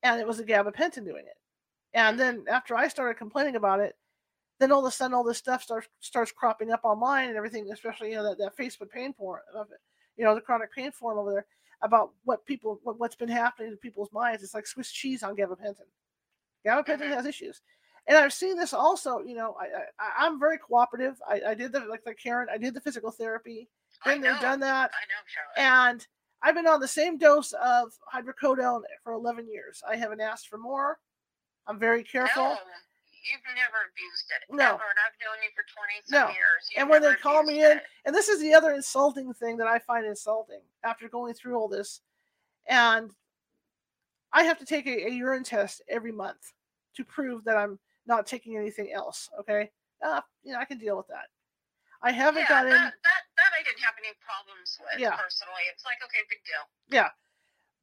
And 0.03 0.19
it 0.19 0.27
was 0.27 0.37
the 0.37 0.43
gabapentin 0.43 1.05
doing 1.05 1.25
it. 1.25 1.37
And 1.93 2.19
then 2.19 2.45
after 2.49 2.75
I 2.75 2.87
started 2.87 3.17
complaining 3.17 3.55
about 3.55 3.79
it, 3.79 3.95
then 4.59 4.71
all 4.71 4.85
of 4.85 4.85
a 4.85 4.91
sudden 4.91 5.13
all 5.13 5.23
this 5.23 5.37
stuff 5.37 5.63
starts 5.63 5.87
starts 5.99 6.31
cropping 6.31 6.71
up 6.71 6.81
online 6.83 7.29
and 7.29 7.37
everything, 7.37 7.69
especially 7.71 8.11
you 8.11 8.15
know 8.15 8.23
that, 8.23 8.37
that 8.39 8.57
Facebook 8.57 8.89
pain 8.89 9.13
porn 9.13 9.41
of 9.55 9.67
it, 9.71 9.79
you 10.15 10.25
know, 10.25 10.35
the 10.35 10.41
chronic 10.41 10.73
pain 10.73 10.91
forum 10.91 11.19
over 11.19 11.31
there 11.31 11.45
about 11.81 12.11
what 12.23 12.45
people 12.45 12.79
what, 12.83 12.99
what's 12.99 13.15
been 13.15 13.29
happening 13.29 13.71
to 13.71 13.77
people's 13.77 14.11
minds. 14.11 14.43
It's 14.43 14.53
like 14.53 14.67
Swiss 14.67 14.91
cheese 14.91 15.23
on 15.23 15.35
gabapentin. 15.35 15.87
Gabapentin 16.67 17.01
Mhm. 17.09 17.13
has 17.15 17.25
issues. 17.25 17.61
And 18.07 18.15
I've 18.17 18.33
seen 18.33 18.57
this 18.57 18.73
also, 18.73 19.19
you 19.19 19.35
know, 19.35 19.55
I, 19.59 19.65
I 19.99 20.25
I'm 20.25 20.39
very 20.39 20.57
cooperative. 20.57 21.21
I, 21.27 21.41
I 21.49 21.53
did 21.53 21.71
the 21.71 21.81
like 21.81 22.05
like 22.05 22.17
Caren, 22.23 22.49
I 22.49 22.57
did 22.57 22.73
the 22.73 22.81
physical 22.81 23.11
therapy, 23.11 23.69
I 24.05 24.13
been 24.13 24.21
there, 24.21 24.37
done 24.39 24.59
that, 24.61 24.91
I 24.93 25.03
know, 25.07 25.21
Charlotte. 25.25 25.73
and 25.91 26.07
I've 26.41 26.55
been 26.55 26.67
on 26.67 26.79
the 26.79 26.87
same 26.87 27.17
dose 27.17 27.51
of 27.53 27.93
hydrocodone 28.13 28.81
for 29.03 29.13
11 29.13 29.49
years. 29.49 29.81
I 29.87 29.95
haven't 29.95 30.21
asked 30.21 30.47
for 30.49 30.57
more. 30.57 30.99
I'm 31.65 31.79
very 31.79 32.03
careful. 32.03 32.43
No, 32.43 32.51
you've 32.51 33.41
never 33.55 33.89
abused 33.91 34.25
it. 34.29 34.55
No. 34.55 34.63
Ever, 34.75 34.83
and 34.89 34.99
I've 35.03 35.17
known 35.19 35.43
you 35.43 35.49
for 35.55 35.65
20 35.75 35.93
some 36.05 36.19
No. 36.21 36.27
years. 36.27 36.69
You've 36.71 36.81
And 36.81 36.89
when 36.89 37.01
they 37.01 37.15
call 37.15 37.43
me 37.43 37.63
in, 37.65 37.77
it. 37.79 37.83
and 38.05 38.15
this 38.15 38.29
is 38.29 38.39
the 38.39 38.53
other 38.53 38.71
insulting 38.71 39.33
thing 39.33 39.57
that 39.57 39.67
I 39.67 39.79
find 39.79 40.05
insulting 40.05 40.61
after 40.83 41.09
going 41.09 41.33
through 41.33 41.57
all 41.57 41.67
this, 41.67 42.01
and 42.67 43.11
I 44.31 44.43
have 44.43 44.59
to 44.59 44.65
take 44.65 44.85
a, 44.87 45.07
a 45.07 45.09
urine 45.09 45.43
test 45.43 45.81
every 45.89 46.11
month 46.11 46.53
to 46.97 47.05
prove 47.05 47.43
that 47.45 47.57
I'm 47.57 47.79
not 48.05 48.27
taking 48.27 48.57
anything 48.57 48.91
else. 48.91 49.29
Okay, 49.39 49.71
uh, 50.05 50.21
you 50.43 50.53
know 50.53 50.59
I 50.59 50.65
can 50.65 50.77
deal 50.77 50.97
with 50.97 51.07
that. 51.07 51.25
I 52.01 52.11
haven't 52.11 52.43
yeah, 52.43 52.49
got 52.49 52.63
that, 52.65 52.75
in, 52.75 52.81
that, 52.83 52.93
that 52.93 53.51
I 53.57 53.63
didn't 53.63 53.81
have 53.81 53.95
any 53.97 54.13
problems 54.21 54.77
with 54.79 54.99
Yeah. 54.99 55.15
personally. 55.17 55.65
It's 55.73 55.83
like, 55.83 55.97
okay, 56.05 56.19
big 56.29 56.37
deal. 56.45 56.61
Yeah, 56.89 57.09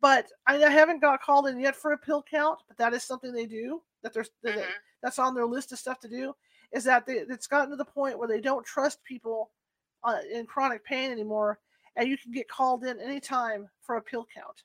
but 0.01 0.31
I, 0.47 0.63
I 0.63 0.71
haven't 0.71 1.01
got 1.01 1.21
called 1.23 1.49
in 1.49 1.59
yet 1.59 1.75
for 1.75 1.93
a 1.93 1.99
pill 1.99 2.23
count. 2.23 2.61
But 2.69 2.77
that 2.79 2.95
is 2.95 3.03
something 3.03 3.33
they 3.33 3.47
do. 3.47 3.83
That 4.03 4.13
there's 4.13 4.31
that, 4.43 4.55
Mhm. 4.55 4.71
that's 5.03 5.19
on 5.19 5.35
their 5.35 5.47
list 5.47 5.73
of 5.73 5.79
stuff 5.79 5.99
to 6.01 6.09
do. 6.09 6.35
Is 6.73 6.85
that 6.85 7.07
they, 7.07 7.15
it's 7.15 7.47
gotten 7.47 7.71
to 7.71 7.77
the 7.77 7.85
point 7.85 8.19
where 8.19 8.29
they 8.29 8.41
don't 8.41 8.67
trust 8.67 9.03
people 9.05 9.51
uh, 10.05 10.19
in 10.31 10.47
chronic 10.47 10.85
pain 10.85 11.11
anymore, 11.11 11.59
and 11.97 12.09
you 12.09 12.19
can 12.19 12.33
get 12.33 12.49
called 12.49 12.85
in 12.85 13.01
anytime 13.01 13.69
for 13.81 13.97
a 13.97 14.03
pill 14.03 14.27
count. 14.33 14.63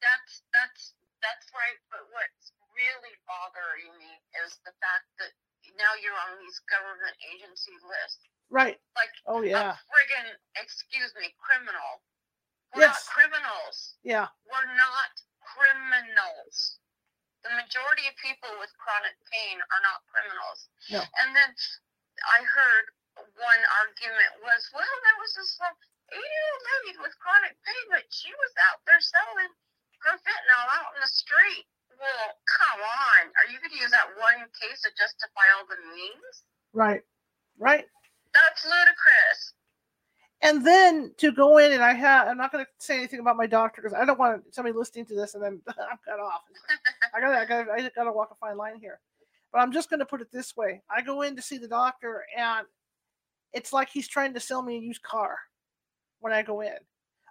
That's 0.00 0.42
that's 0.56 0.94
that's 1.20 1.52
right. 1.52 1.78
But 1.90 2.00
what's 2.12 2.39
really 2.80 3.14
bothering 3.28 3.92
me 4.00 4.12
is 4.44 4.56
the 4.64 4.72
fact 4.80 5.04
that 5.20 5.32
now 5.76 5.92
you're 6.00 6.16
on 6.16 6.40
these 6.40 6.56
government 6.72 7.12
agency 7.28 7.76
lists. 7.84 8.24
Right. 8.48 8.80
Like 8.96 9.12
Oh 9.28 9.44
yeah. 9.44 9.76
a 9.76 9.82
friggin' 9.92 10.32
excuse 10.56 11.12
me, 11.20 11.30
criminal. 11.38 12.00
We're 12.74 12.88
Yes. 12.88 12.96
not 12.96 13.12
criminals. 13.14 13.76
Yeah. 14.02 14.26
We're 14.48 14.72
not 14.74 15.12
criminals. 15.44 16.80
The 17.44 17.52
majority 17.56 18.04
of 18.08 18.14
people 18.20 18.50
with 18.60 18.72
chronic 18.80 19.16
pain 19.32 19.60
are 19.60 19.82
not 19.84 20.04
criminals. 20.08 20.68
No. 20.90 21.00
And 21.24 21.36
then 21.36 21.50
I 22.36 22.42
heard 22.44 22.86
one 23.36 23.62
argument 23.84 24.32
was, 24.44 24.60
well, 24.72 24.96
there 25.04 25.18
was 25.20 25.32
this 25.36 25.56
little 25.60 25.76
80 26.12 26.20
year 26.20 26.46
old 26.52 26.64
lady 26.68 26.92
with 27.00 27.14
chronic 27.20 27.54
pain, 27.64 27.84
but 27.90 28.04
she 28.12 28.32
was 28.34 28.52
out 28.70 28.80
there 28.84 29.00
selling 29.00 29.52
her 30.04 30.16
fentanyl 30.20 30.68
out 30.80 30.94
in 30.96 31.00
the 31.00 31.08
street. 31.12 31.64
Well, 32.00 32.32
come 32.48 32.80
on. 32.80 33.28
Are 33.28 33.48
you 33.52 33.60
going 33.60 33.76
to 33.76 33.80
use 33.80 33.92
that 33.92 34.08
one 34.16 34.40
case 34.56 34.80
to 34.82 34.90
justify 34.96 35.44
all 35.56 35.68
the 35.68 35.76
means? 35.94 36.34
Right. 36.72 37.02
Right. 37.58 37.84
That's 38.32 38.64
ludicrous. 38.64 39.54
And 40.42 40.64
then 40.64 41.12
to 41.18 41.32
go 41.32 41.58
in 41.58 41.72
and 41.72 41.82
I 41.82 41.92
have 41.92 42.28
I'm 42.28 42.38
not 42.38 42.50
going 42.50 42.64
to 42.64 42.70
say 42.78 42.96
anything 42.96 43.20
about 43.20 43.36
my 43.36 43.46
doctor 43.46 43.82
because 43.82 43.94
I 43.94 44.06
don't 44.06 44.18
want 44.18 44.42
somebody 44.54 44.74
listening 44.76 45.04
to 45.06 45.14
this 45.14 45.34
and 45.34 45.44
then 45.44 45.60
I'm 45.68 45.98
cut 46.06 46.18
off. 46.18 46.40
I 47.14 47.20
gotta, 47.20 47.38
I 47.38 47.44
gotta, 47.44 47.72
I 47.72 47.90
gotta 47.94 48.12
walk 48.12 48.30
a 48.32 48.34
fine 48.36 48.56
line 48.56 48.78
here. 48.80 49.00
But 49.52 49.58
I'm 49.58 49.72
just 49.72 49.90
gonna 49.90 50.06
put 50.06 50.20
it 50.22 50.28
this 50.32 50.56
way: 50.56 50.82
I 50.88 51.02
go 51.02 51.22
in 51.22 51.36
to 51.36 51.42
see 51.42 51.58
the 51.58 51.68
doctor, 51.68 52.24
and 52.38 52.66
it's 53.52 53.72
like 53.72 53.90
he's 53.90 54.08
trying 54.08 54.32
to 54.34 54.40
sell 54.40 54.62
me 54.62 54.76
a 54.76 54.80
used 54.80 55.02
car 55.02 55.36
when 56.20 56.32
I 56.32 56.42
go 56.42 56.60
in. 56.60 56.76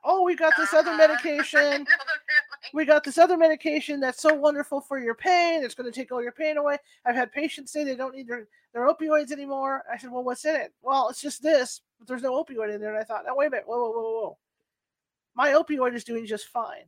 Oh, 0.03 0.23
we 0.23 0.35
got 0.35 0.53
this 0.57 0.73
other 0.73 0.95
medication. 0.95 1.59
I 1.59 1.77
know 1.77 1.77
the 1.77 1.85
feeling. 1.85 2.71
We 2.73 2.85
got 2.85 3.03
this 3.03 3.17
other 3.17 3.37
medication 3.37 3.99
that's 3.99 4.21
so 4.21 4.33
wonderful 4.33 4.81
for 4.81 4.99
your 4.99 5.15
pain. 5.15 5.63
It's 5.63 5.75
going 5.75 5.91
to 5.91 5.97
take 5.97 6.11
all 6.11 6.21
your 6.21 6.31
pain 6.31 6.57
away. 6.57 6.77
I've 7.05 7.15
had 7.15 7.31
patients 7.31 7.71
say 7.71 7.83
they 7.83 7.95
don't 7.95 8.15
need 8.15 8.27
their, 8.27 8.47
their 8.73 8.87
opioids 8.87 9.31
anymore. 9.31 9.83
I 9.91 9.97
said, 9.97 10.11
well, 10.11 10.23
what's 10.23 10.45
in 10.45 10.55
it? 10.55 10.73
Well, 10.81 11.09
it's 11.09 11.21
just 11.21 11.41
this, 11.41 11.81
but 11.97 12.07
there's 12.07 12.21
no 12.21 12.43
opioid 12.43 12.73
in 12.73 12.81
there. 12.81 12.93
And 12.93 12.99
I 12.99 13.03
thought, 13.03 13.23
no, 13.25 13.35
wait 13.35 13.47
a 13.47 13.49
minute. 13.49 13.67
Whoa, 13.67 13.77
whoa, 13.77 13.91
whoa, 13.91 14.01
whoa. 14.01 14.37
My 15.35 15.49
opioid 15.49 15.95
is 15.95 16.03
doing 16.03 16.25
just 16.25 16.47
fine. 16.47 16.85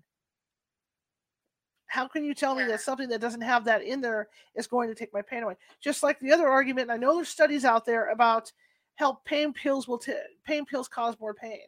How 1.88 2.08
can 2.08 2.24
you 2.24 2.34
tell 2.34 2.56
me 2.56 2.64
that 2.66 2.80
something 2.80 3.10
that 3.10 3.20
doesn't 3.20 3.42
have 3.42 3.66
that 3.66 3.84
in 3.84 4.00
there 4.00 4.30
is 4.56 4.68
going 4.68 4.88
to 4.88 4.96
take 4.96 5.14
my 5.14 5.22
pain 5.22 5.44
away? 5.44 5.58
Just 5.82 6.04
like 6.04 6.20
the 6.20 6.32
other 6.32 6.48
argument, 6.48 6.90
I 6.90 6.96
know 6.96 7.16
there's 7.16 7.28
studies 7.28 7.66
out 7.66 7.86
there 7.86 8.12
about 8.12 8.52
how 8.96 9.20
pain 9.26 9.52
pills 9.52 9.88
will 9.90 9.98
t- 9.98 10.14
pain 10.46 10.66
pills 10.66 10.88
cause 10.88 11.20
more 11.20 11.34
pain. 11.34 11.64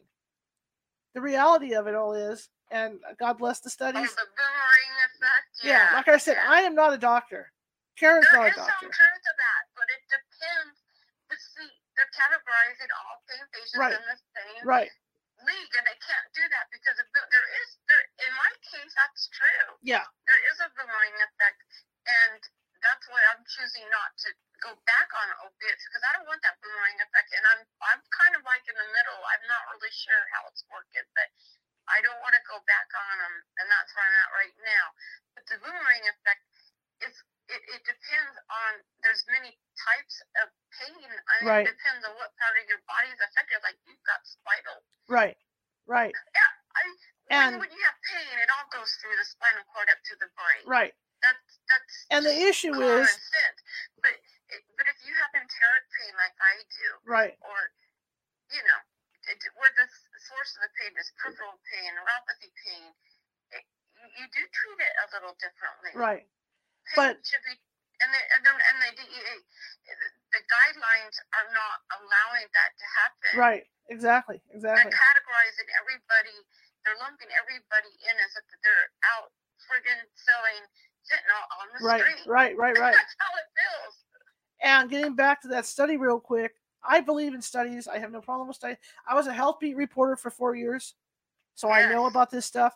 The 1.14 1.22
reality 1.22 1.74
of 1.78 1.86
it 1.86 1.94
all 1.94 2.12
is, 2.12 2.50
and 2.74 2.98
uh, 3.06 3.14
God 3.18 3.38
bless 3.38 3.60
the 3.60 3.70
studies. 3.70 4.10
the 4.18 4.26
boomerang 4.34 4.92
effect. 5.06 5.50
Yeah, 5.62 5.94
like 5.94 6.08
I 6.10 6.18
said, 6.18 6.36
yeah. 6.42 6.50
I 6.50 6.60
am 6.66 6.74
not 6.74 6.92
a 6.92 6.98
doctor. 6.98 7.54
Caren's 7.94 8.26
There 8.34 8.42
not 8.42 8.46
a 8.46 8.50
is 8.50 8.58
some 8.58 8.66
doctor. 8.66 8.90
truth 8.90 9.22
to 9.22 9.32
that, 9.38 9.62
but 9.78 9.86
it 9.94 10.02
depends. 10.10 10.76
But 11.30 11.38
see, 11.38 11.70
they're 11.94 12.10
categorizing 12.18 12.90
all 12.98 13.22
pain 13.30 13.46
patients 13.54 13.78
Right. 13.78 13.94
in 13.94 14.02
the 14.10 14.18
same 14.34 14.66
Right. 14.66 14.90
league, 15.46 15.72
and 15.78 15.86
they 15.86 15.98
can't 16.02 16.28
do 16.34 16.42
that 16.50 16.66
because 16.74 16.98
of, 16.98 17.06
there 17.14 17.48
is 17.62 17.68
there. 17.86 18.04
In 18.26 18.32
my 18.34 18.50
case, 18.74 18.90
that's 18.98 19.30
true. 19.30 19.78
Yeah. 19.86 20.02
There 20.26 20.42
is 20.50 20.58
a 20.66 20.68
boomerang 20.74 21.14
effect, 21.30 21.62
and 22.10 22.42
that's 22.84 23.06
why 23.08 23.20
I'm 23.32 23.42
choosing 23.48 23.88
not 23.88 24.12
to 24.22 24.30
go 24.60 24.76
back 24.84 25.08
on 25.16 25.28
opiates 25.48 25.82
because 25.88 26.04
I 26.04 26.12
don't 26.16 26.28
want 26.28 26.40
that 26.44 26.56
boomerang 26.60 27.00
effect. 27.00 27.32
And 27.34 27.44
I'm 27.48 27.62
I'm 27.88 28.00
kind 28.12 28.34
of 28.36 28.42
like 28.44 28.64
in 28.68 28.76
the 28.76 28.88
middle. 28.92 29.18
I'm 29.24 29.44
not 29.48 29.64
really 29.72 29.92
sure 29.92 30.22
how 30.36 30.44
it's 30.52 30.62
working, 30.68 31.04
but 31.16 31.28
I 31.88 32.00
don't 32.04 32.20
want 32.24 32.32
to 32.36 32.42
go 32.48 32.60
back 32.64 32.88
on 32.96 33.14
them, 33.20 33.34
and 33.60 33.66
that's 33.68 33.92
where 33.92 34.04
I'm 34.08 34.16
at 34.24 34.30
right 34.36 34.56
now. 34.64 34.86
But 35.36 35.44
the 35.48 35.56
boomerang 35.60 36.04
effect 36.08 36.44
is 37.04 37.12
it, 37.52 37.60
it 37.76 37.82
depends 37.84 38.34
on 38.48 38.70
there's 39.04 39.20
many 39.28 39.52
types 39.76 40.16
of 40.40 40.48
pain. 40.80 40.96
I 40.96 41.34
mean, 41.44 41.44
Right. 41.44 41.66
It 41.68 41.76
depends 41.76 42.04
on 42.08 42.16
what 42.16 42.32
part 42.40 42.56
of 42.56 42.64
your 42.72 42.80
body 42.88 43.12
is 43.12 43.20
affected. 43.20 43.60
Like 43.60 43.76
you've 43.84 44.00
got 44.08 44.24
spinal. 44.24 44.80
Right. 45.12 45.36
Right. 45.84 46.14
I 46.16 46.82
And- 47.28 47.60
when, 47.60 47.68
when 47.68 47.72
you 47.76 47.82
have 47.84 47.98
pain, 48.08 48.32
it 48.40 48.48
all 48.48 48.64
goes 48.72 48.88
through 49.04 49.16
the 49.20 49.28
spinal 49.28 49.64
cord 49.76 49.92
up 49.92 50.00
to 50.08 50.14
the 50.16 50.28
brain. 50.32 50.64
Right. 50.64 50.94
That's 51.24 51.48
that's 51.68 51.94
And 52.12 52.22
the 52.28 52.36
issue 52.36 52.74
is 52.76 53.08
sense. 53.08 53.60
But 54.04 54.12
but 54.76 54.86
if 54.86 54.98
you 55.08 55.12
have 55.16 55.32
enteric 55.32 55.84
pain 55.96 56.12
like 56.20 56.36
I 56.36 56.54
do, 56.68 56.88
right, 57.08 57.34
or 57.40 57.58
you 58.52 58.60
know, 58.60 58.80
it- 59.32 59.54
where 59.56 59.72
the 59.80 59.88
source 60.20 60.52
of 60.60 60.68
the 60.68 60.72
pain 60.76 60.92
is 61.00 61.08
peripheral 61.16 61.56
pain, 61.72 61.88
neuropathy 61.96 62.52
pain, 62.68 62.92
it, 63.56 63.64
you, 63.96 64.06
you 64.20 64.24
do 64.36 64.42
treat 64.52 64.78
it 64.84 64.94
a 65.00 65.06
little 65.16 65.32
differently. 65.40 65.92
right. 65.96 66.28
Pain 66.92 67.16
But- 67.16 67.24
should 67.24 67.40
be, 67.48 67.56
and 68.04 68.10
the 68.12 68.20
and 68.36 68.42
the, 68.44 68.52
and 68.52 68.76
the 68.84 68.90
DEA, 69.00 69.36
the 70.36 70.42
guidelines 70.44 71.16
are 71.40 71.48
not 71.56 71.78
allowing 71.96 72.46
that 72.52 72.70
to 72.76 72.86
happen. 73.00 73.30
Right, 73.40 73.64
exactly, 73.88 74.44
Exactly. 74.52 74.92
They're 74.92 74.92
categorizing 74.92 75.68
everybody. 75.80 76.36
They're 76.84 77.00
lumping 77.00 77.32
everybody 77.32 77.92
in 78.04 78.16
as 78.20 78.36
if 78.36 78.44
they're 78.60 78.88
out 79.16 79.32
friggin' 79.64 80.04
selling 80.20 80.68
fentanyl 81.10 81.44
on 81.60 81.80
the 81.80 81.86
Right, 81.86 82.00
street. 82.02 82.30
right, 82.30 82.56
right, 82.56 82.78
right. 82.78 82.94
That's 82.94 83.16
how 83.18 83.36
it 83.36 83.46
feels. 83.56 83.94
And 84.62 84.90
getting 84.90 85.14
back 85.14 85.42
to 85.42 85.48
that 85.48 85.66
study 85.66 85.96
real 85.96 86.18
quick, 86.20 86.52
I 86.86 87.00
believe 87.00 87.34
in 87.34 87.42
studies. 87.42 87.88
I 87.88 87.98
have 87.98 88.12
no 88.12 88.20
problem 88.20 88.48
with 88.48 88.56
studies. 88.56 88.78
I 89.08 89.14
was 89.14 89.26
a 89.26 89.32
health 89.32 89.58
beat 89.60 89.76
reporter 89.76 90.16
for 90.16 90.30
four 90.30 90.54
years, 90.54 90.94
so 91.54 91.70
I 91.70 91.88
know 91.90 92.06
about 92.06 92.30
this 92.30 92.46
stuff. 92.46 92.74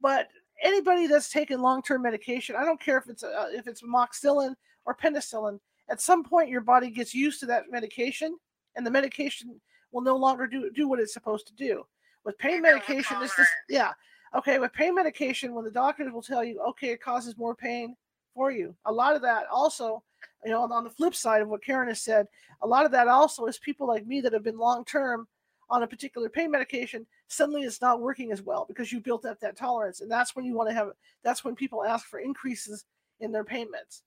But 0.00 0.28
anybody 0.62 1.06
that's 1.06 1.30
taken 1.30 1.60
long-term 1.60 2.02
medication, 2.02 2.56
I 2.56 2.64
don't 2.64 2.80
care 2.80 2.98
if 2.98 3.08
it's 3.08 3.22
uh, 3.22 3.48
if 3.52 3.66
it's 3.66 3.82
amoxicillin 3.82 4.54
or 4.84 4.94
penicillin, 4.94 5.58
at 5.90 6.00
some 6.00 6.24
point 6.24 6.48
your 6.50 6.60
body 6.60 6.90
gets 6.90 7.14
used 7.14 7.40
to 7.40 7.46
that 7.46 7.64
medication, 7.70 8.36
and 8.76 8.86
the 8.86 8.90
medication 8.90 9.60
will 9.92 10.02
no 10.02 10.16
longer 10.16 10.46
do 10.46 10.70
do 10.74 10.88
what 10.88 11.00
it's 11.00 11.12
supposed 11.14 11.46
to 11.46 11.54
do. 11.54 11.84
With 12.24 12.38
pain 12.38 12.56
You 12.56 12.62
build 12.62 12.72
a 12.74 12.76
medication, 12.76 13.16
it's 13.22 13.36
just 13.36 13.50
yeah. 13.68 13.92
Okay, 14.34 14.58
with 14.58 14.72
pain 14.72 14.94
medication, 14.94 15.54
when 15.54 15.64
the 15.64 15.70
doctors 15.70 16.12
will 16.12 16.22
tell 16.22 16.42
you, 16.42 16.60
okay, 16.70 16.88
it 16.88 17.02
causes 17.02 17.36
more 17.36 17.54
pain 17.54 17.96
for 18.34 18.50
you. 18.50 18.74
A 18.86 18.92
lot 18.92 19.14
of 19.14 19.22
that 19.22 19.46
also, 19.52 20.02
you 20.44 20.50
know, 20.50 20.62
on 20.62 20.84
the 20.84 20.90
flip 20.90 21.14
side 21.14 21.42
of 21.42 21.48
what 21.48 21.62
Caren 21.62 21.88
has 21.88 22.00
said, 22.00 22.26
a 22.62 22.66
lot 22.66 22.86
of 22.86 22.92
that 22.92 23.08
also 23.08 23.44
is 23.46 23.58
people 23.58 23.86
like 23.86 24.06
me 24.06 24.20
that 24.22 24.32
have 24.32 24.42
been 24.42 24.58
long 24.58 24.84
term 24.84 25.28
on 25.68 25.82
a 25.82 25.86
particular 25.86 26.28
pain 26.28 26.50
medication. 26.50 27.06
Suddenly, 27.28 27.62
it's 27.62 27.80
not 27.80 28.00
working 28.00 28.32
as 28.32 28.42
well 28.42 28.64
because 28.68 28.92
you 28.92 29.00
built 29.00 29.24
up 29.24 29.40
that 29.40 29.56
tolerance, 29.56 30.00
and 30.00 30.10
that's 30.10 30.34
when 30.34 30.44
you 30.44 30.54
want 30.54 30.68
to 30.70 30.74
have. 30.74 30.88
That's 31.24 31.44
when 31.44 31.54
people 31.54 31.84
ask 31.84 32.06
for 32.06 32.18
increases 32.18 32.84
in 33.20 33.32
their 33.32 33.44
payments. 33.44 34.02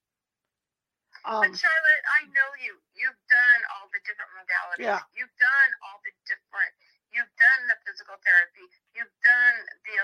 Um, 1.25 1.41
but 1.41 1.57
Charlotte, 1.57 2.05
I 2.21 2.29
know 2.29 2.49
you. 2.61 2.77
You've 2.93 3.17
done 3.25 3.61
all 3.73 3.89
the 3.89 4.01
different 4.05 4.29
modalities. 4.37 4.85
Yeah. 4.85 5.01
You've 5.17 5.33
done 5.41 5.69
all 5.89 5.97
the 6.05 6.13
different. 6.29 6.71
You've 7.09 7.31
done 7.39 7.61
the 7.71 7.77
physical 7.87 8.19
therapy. 8.21 8.67
You've 8.91 9.15
done 9.23 9.55
the 9.87 9.95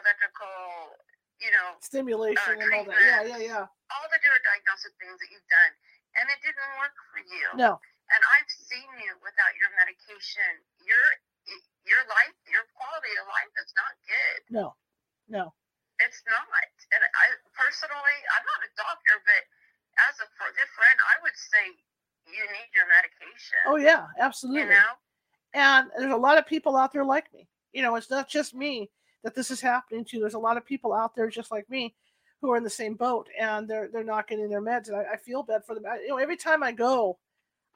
electrical. 0.42 0.98
You 1.42 1.50
know, 1.50 1.74
stimulation 1.82 2.54
uh, 2.54 2.62
and 2.62 2.70
all 2.70 2.86
that. 2.86 3.02
Yeah, 3.02 3.26
yeah, 3.26 3.42
yeah. 3.42 3.66
all 3.66 4.08
the 4.14 4.20
different 4.22 4.46
diagnostic 4.46 4.94
things 5.02 5.18
that 5.18 5.30
you've 5.34 5.50
done, 5.50 5.74
and 6.22 6.30
it 6.30 6.38
didn't 6.46 6.70
work 6.78 6.94
for 7.10 7.18
you. 7.26 7.46
No, 7.58 7.82
And 8.14 8.22
I've 8.38 8.46
seen 8.46 8.86
you 9.02 9.18
without 9.26 9.50
your 9.58 9.74
medication. 9.74 10.62
Your 10.86 11.02
your 11.82 12.06
life, 12.14 12.38
your 12.46 12.62
quality 12.78 13.10
of 13.18 13.26
life 13.26 13.54
is 13.58 13.74
not 13.74 13.90
good. 14.06 14.40
no, 14.54 14.66
no. 15.26 15.50
It's 15.98 16.22
not. 16.30 16.46
And 16.94 17.02
I 17.02 17.26
personally, 17.58 18.18
I'm 18.38 18.46
not 18.46 18.62
a 18.62 18.72
doctor, 18.78 19.18
but 19.26 19.42
as 20.10 20.22
a 20.22 20.28
good 20.30 20.70
friend, 20.78 20.98
I 21.10 21.26
would 21.26 21.34
say 21.38 21.74
you 22.30 22.42
need 22.54 22.70
your 22.78 22.86
medication. 22.86 23.62
Oh 23.66 23.82
yeah, 23.82 24.06
You 24.14 24.22
absolutely. 24.30 24.78
know, 24.78 24.94
and 25.58 25.90
there's 25.98 26.14
a 26.14 26.22
lot 26.22 26.38
of 26.38 26.46
people 26.46 26.78
out 26.78 26.94
there 26.94 27.06
like 27.06 27.34
me 27.34 27.50
you 27.74 27.82
know 27.82 27.96
it's 27.96 28.10
not 28.10 28.28
just 28.28 28.54
me 28.54 28.90
that 29.24 29.36
this 29.36 29.52
is 29.52 29.62
happening 29.62 30.06
to. 30.06 30.20
There's 30.20 30.34
a 30.34 30.40
lot 30.40 30.58
of 30.58 30.66
people 30.66 30.94
out 30.94 31.16
there 31.16 31.30
just 31.30 31.52
like 31.52 31.70
me 31.70 31.96
who 32.42 32.52
are 32.52 32.58
in 32.58 32.64
the 32.64 32.70
same 32.70 32.96
boat 32.96 33.30
and 33.40 33.68
they're 33.68 33.90
they're 33.92 34.04
not 34.04 34.28
getting 34.28 34.50
their 34.50 34.62
meds. 34.62 34.88
And 34.88 34.98
i, 34.98 35.14
I 35.14 35.18
feel 35.18 35.44
bad 35.44 35.62
for 35.66 35.76
them. 35.76 35.86
I, 35.86 36.02
you 36.02 36.10
know 36.10 36.18
every 36.18 36.38
time 36.38 36.64
i 36.64 36.72
go 36.72 37.18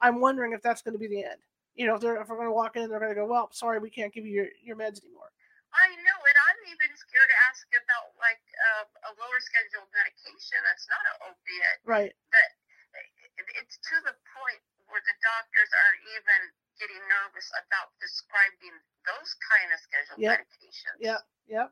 i'm 0.00 0.20
wondering 0.20 0.52
if 0.52 0.60
that's 0.62 0.82
going 0.82 0.94
to 0.94 0.98
be 0.98 1.08
the 1.08 1.24
end. 1.24 1.40
You 1.74 1.86
know 1.86 1.94
if 1.94 2.00
they're 2.00 2.20
if 2.20 2.28
we're 2.28 2.36
going 2.36 2.50
to 2.50 2.56
walk 2.56 2.76
in 2.76 2.82
and 2.82 2.90
they're 2.90 3.00
going 3.00 3.14
to 3.14 3.20
go 3.20 3.26
well 3.26 3.48
sorry 3.52 3.78
we 3.78 3.90
can't 3.90 4.12
give 4.12 4.26
you 4.26 4.32
your, 4.32 4.48
your 4.62 4.76
meds 4.76 4.98
anymore. 5.02 5.30
I 5.76 5.92
know 5.92 6.18
it. 6.24 6.36
I'm 6.48 6.60
even 6.72 6.90
scared 6.96 7.30
to 7.30 7.38
ask 7.52 7.68
about 7.68 8.16
like 8.16 8.40
uh, 8.80 8.84
a 9.06 9.10
lower 9.20 9.40
scheduled 9.44 9.90
medication 9.92 10.58
that's 10.64 10.88
not 10.88 11.02
an 11.04 11.16
opiate. 11.30 11.78
right. 11.84 12.12
That 12.32 12.50
it's 13.60 13.76
to 13.76 13.96
the 14.08 14.16
point 14.32 14.62
where 14.96 15.04
the 15.04 15.20
doctors 15.20 15.68
are 15.76 15.94
even 16.16 16.40
getting 16.80 16.96
nervous 17.04 17.44
about 17.52 17.92
prescribing 18.00 18.72
those 19.04 19.28
kind 19.44 19.68
of 19.68 19.78
scheduled 19.84 20.16
Yep. 20.24 20.40
medications. 20.40 20.96
yep 21.04 21.20
yep 21.46 21.68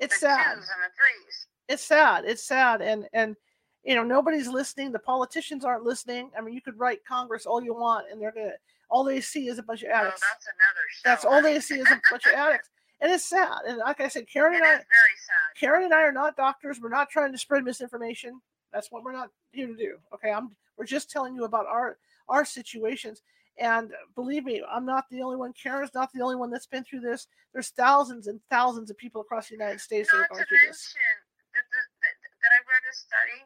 it's 0.00 0.18
the 0.18 0.26
sad 0.26 0.54
twos 0.58 0.66
and 0.74 0.82
the 0.82 0.90
threes. 0.98 1.46
it's 1.68 1.84
sad 1.84 2.24
it's 2.24 2.42
sad 2.42 2.82
and 2.82 3.06
and 3.12 3.36
you 3.84 3.94
know 3.94 4.02
nobody's 4.02 4.48
listening 4.48 4.90
the 4.90 4.98
politicians 4.98 5.64
aren't 5.64 5.84
listening 5.84 6.30
i 6.36 6.40
mean 6.40 6.52
you 6.54 6.60
could 6.60 6.78
write 6.78 7.04
congress 7.06 7.46
all 7.46 7.62
you 7.62 7.74
want 7.74 8.06
and 8.10 8.20
they're 8.20 8.32
gonna 8.32 8.50
all 8.90 9.04
they 9.04 9.20
see 9.20 9.46
is 9.46 9.58
a 9.58 9.62
bunch 9.62 9.82
of 9.84 9.90
Oh, 9.90 9.94
addicts 9.94 10.20
that's 10.20 10.46
another 10.46 10.84
show. 10.90 11.00
That's 11.04 11.24
all 11.24 11.42
they 11.42 11.60
see 11.60 11.78
is 11.78 11.90
a 11.90 12.00
bunch 12.10 12.26
of 12.26 12.32
addicts, 12.32 12.68
and 13.00 13.10
it's 13.10 13.24
sad. 13.24 13.60
And 13.66 13.78
like 13.78 14.00
I 14.00 14.08
said, 14.08 14.26
Caren 14.26 14.52
It 14.52 14.56
and 14.56 14.64
I, 14.64 14.68
very 14.72 15.16
sad. 15.16 15.56
Caren 15.58 15.84
and 15.84 15.94
I 15.94 16.02
are 16.02 16.12
not 16.12 16.36
doctors. 16.36 16.78
We're 16.78 16.90
not 16.90 17.08
trying 17.08 17.32
to 17.32 17.38
spread 17.38 17.64
misinformation. 17.64 18.42
That's 18.70 18.92
what 18.92 19.02
we're 19.02 19.12
not 19.14 19.30
here 19.52 19.66
to 19.66 19.74
do. 19.74 19.96
Okay, 20.12 20.30
I'm. 20.30 20.50
We're 20.76 20.84
just 20.84 21.10
telling 21.10 21.34
you 21.34 21.44
about 21.44 21.64
our 21.66 21.96
our 22.32 22.44
situations. 22.48 23.20
And 23.60 23.92
believe 24.16 24.44
me, 24.48 24.64
I'm 24.64 24.86
not 24.88 25.04
the 25.12 25.20
only 25.20 25.36
one. 25.36 25.52
Caren's 25.52 25.92
not 25.92 26.08
the 26.16 26.24
only 26.24 26.36
one 26.40 26.48
that's 26.50 26.66
been 26.66 26.82
through 26.88 27.04
this. 27.04 27.28
There's 27.52 27.68
thousands 27.76 28.26
and 28.26 28.40
thousands 28.48 28.88
of 28.88 28.96
people 28.96 29.20
across 29.20 29.52
the 29.52 29.54
United 29.60 29.78
States 29.84 30.08
that 30.10 30.24
are 30.24 30.28
going 30.32 30.40
to 30.40 30.48
through 30.48 30.64
this. 30.72 30.96
mention 30.96 31.12
that, 31.52 31.66
that, 31.68 31.86
that, 32.00 32.14
that 32.24 32.52
I 32.56 32.60
read 32.64 32.80
a 32.88 32.94
study. 32.96 33.40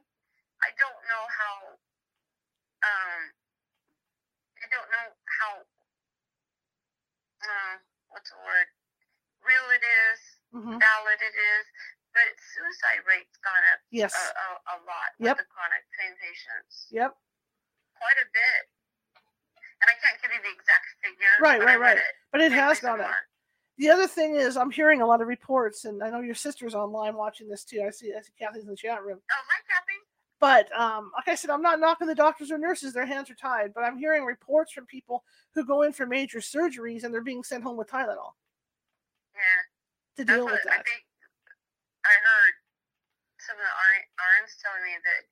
I 0.63 0.71
don't 0.79 1.01
know 1.11 1.25
how. 1.27 1.55
Um, 2.87 3.21
I 4.63 4.67
don't 4.71 4.89
know 4.95 5.07
how. 5.43 5.53
Uh, 7.43 7.75
what's 8.15 8.31
the 8.31 8.39
word? 8.47 8.71
Real 9.43 9.67
it 9.75 9.83
is, 9.83 10.19
hmm 10.55 10.79
valid 10.79 11.19
it 11.23 11.35
is, 11.35 11.65
but 12.15 12.27
suicide 12.55 13.03
rate's 13.07 13.37
gone 13.43 13.63
up 13.75 13.79
Yes. 13.95 14.15
a, 14.15 14.27
a, 14.35 14.49
a 14.75 14.77
lot 14.87 15.11
Yep. 15.19 15.39
with 15.39 15.47
the 15.47 15.51
chronic 15.51 15.83
pain 15.99 16.15
patients. 16.19 16.91
Yep. 16.91 17.15
Quite 17.99 18.19
a 18.23 18.29
bit. 18.35 18.63
And 19.87 19.95
I 19.95 19.97
can't 20.03 20.19
give 20.23 20.31
you 20.35 20.43
the 20.43 20.51
exact 20.51 20.87
figure. 21.03 21.35
Right, 21.41 21.63
right, 21.63 21.79
right. 21.79 21.99
It 21.99 22.05
But 22.33 22.41
it 22.41 22.53
has 22.53 22.81
gone 22.81 23.01
up. 23.01 23.11
The 23.79 23.91
other 23.91 24.07
thing 24.09 24.37
is, 24.37 24.57
I'm 24.57 24.71
hearing 24.71 25.03
a 25.03 25.07
lot 25.07 25.21
of 25.21 25.29
reports, 25.29 25.85
and 25.85 26.03
I 26.03 26.09
know 26.11 26.21
your 26.21 26.35
sister's 26.35 26.75
online 26.75 27.15
watching 27.15 27.49
this 27.49 27.63
too. 27.63 27.85
I 27.87 27.91
see, 27.91 28.13
I 28.17 28.23
see 28.23 28.33
Kathy's 28.39 28.65
in 28.65 28.71
the 28.71 28.77
chat 28.77 29.05
room. 29.05 29.21
Oh, 29.21 29.43
hi, 29.47 29.61
Kathy. 29.69 30.01
But 30.41 30.69
um, 30.77 31.13
like 31.15 31.29
I 31.29 31.35
said, 31.35 31.51
I'm 31.51 31.63
not 31.63 31.81
knocking 31.81 32.09
the 32.09 32.15
doctors 32.15 32.51
or 32.51 32.59
nurses; 32.59 32.93
their 32.93 33.07
hands 33.07 33.31
are 33.31 33.37
tied. 33.37 33.73
But 33.73 33.85
I'm 33.85 33.97
hearing 33.97 34.25
reports 34.25 34.73
from 34.73 34.87
people 34.87 35.25
who 35.55 35.65
go 35.65 35.83
in 35.83 35.93
for 35.93 36.07
major 36.07 36.41
surgeries 36.41 37.05
and 37.05 37.13
they're 37.13 37.25
being 37.25 37.45
sent 37.45 37.65
home 37.65 37.77
with 37.77 37.89
Tylenol 37.89 38.37
Yeah. 39.33 39.61
to 40.17 40.25
deal 40.25 40.45
with 40.45 40.61
I 40.65 40.77
that. 40.77 40.85
think. 40.85 41.05
I 42.05 42.15
heard 42.21 42.55
some 43.41 43.57
of 43.57 43.65
the 43.65 43.75
RNs 43.75 44.53
telling 44.61 44.85
me 44.85 44.95
that 45.01 45.23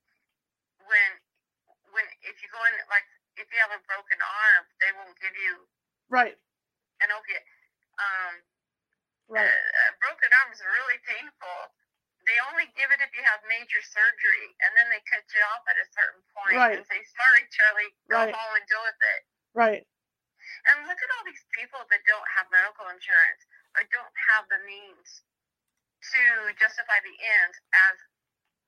when 0.89 1.11
when 1.93 2.05
if 2.25 2.41
you 2.43 2.49
go 2.53 2.61
in 2.65 2.73
like 2.89 3.05
if 3.39 3.47
you 3.51 3.59
have 3.63 3.75
a 3.75 3.83
broken 3.87 4.19
arm, 4.21 4.65
they 4.81 4.93
won't 4.99 5.17
give 5.21 5.35
you 5.37 5.67
Right, 6.11 6.37
an 7.03 7.11
opiate. 7.11 7.47
Um, 7.99 8.35
right, 9.29 9.49
uh, 9.49 9.91
a 9.91 9.95
broken 10.03 10.31
arm 10.43 10.51
is 10.53 10.63
really 10.63 10.99
painful. 11.07 11.59
They 12.27 12.39
only 12.53 12.69
give 12.77 12.89
it 12.93 13.01
if 13.05 13.13
you 13.17 13.23
have 13.25 13.43
major 13.49 13.83
surgery, 13.83 14.49
and 14.65 14.73
then 14.77 14.89
they 14.91 15.01
cut 15.11 15.25
you 15.35 15.43
off 15.55 15.65
at 15.69 15.77
a 15.81 15.87
certain 15.93 16.23
point 16.37 16.57
Right. 16.57 16.79
and 16.79 16.87
say, 16.87 17.01
"Sorry, 17.05 17.43
Charlie, 17.51 17.93
go 18.09 18.17
Right. 18.17 18.35
home 18.35 18.55
and 18.57 18.67
deal 18.69 18.83
with 18.83 19.03
it." 19.03 19.23
right. 19.55 19.87
And 20.67 20.87
look 20.89 21.01
at 21.03 21.11
all 21.19 21.25
these 21.25 21.45
people 21.53 21.85
that 21.91 22.05
don't 22.07 22.29
have 22.31 22.51
medical 22.51 22.89
insurance 22.89 23.47
or 23.77 23.85
don't 23.85 24.17
have 24.33 24.49
the 24.49 24.59
means 24.61 25.25
to 26.13 26.55
justify 26.55 27.01
the 27.01 27.17
ends 27.43 27.61
as 27.91 27.99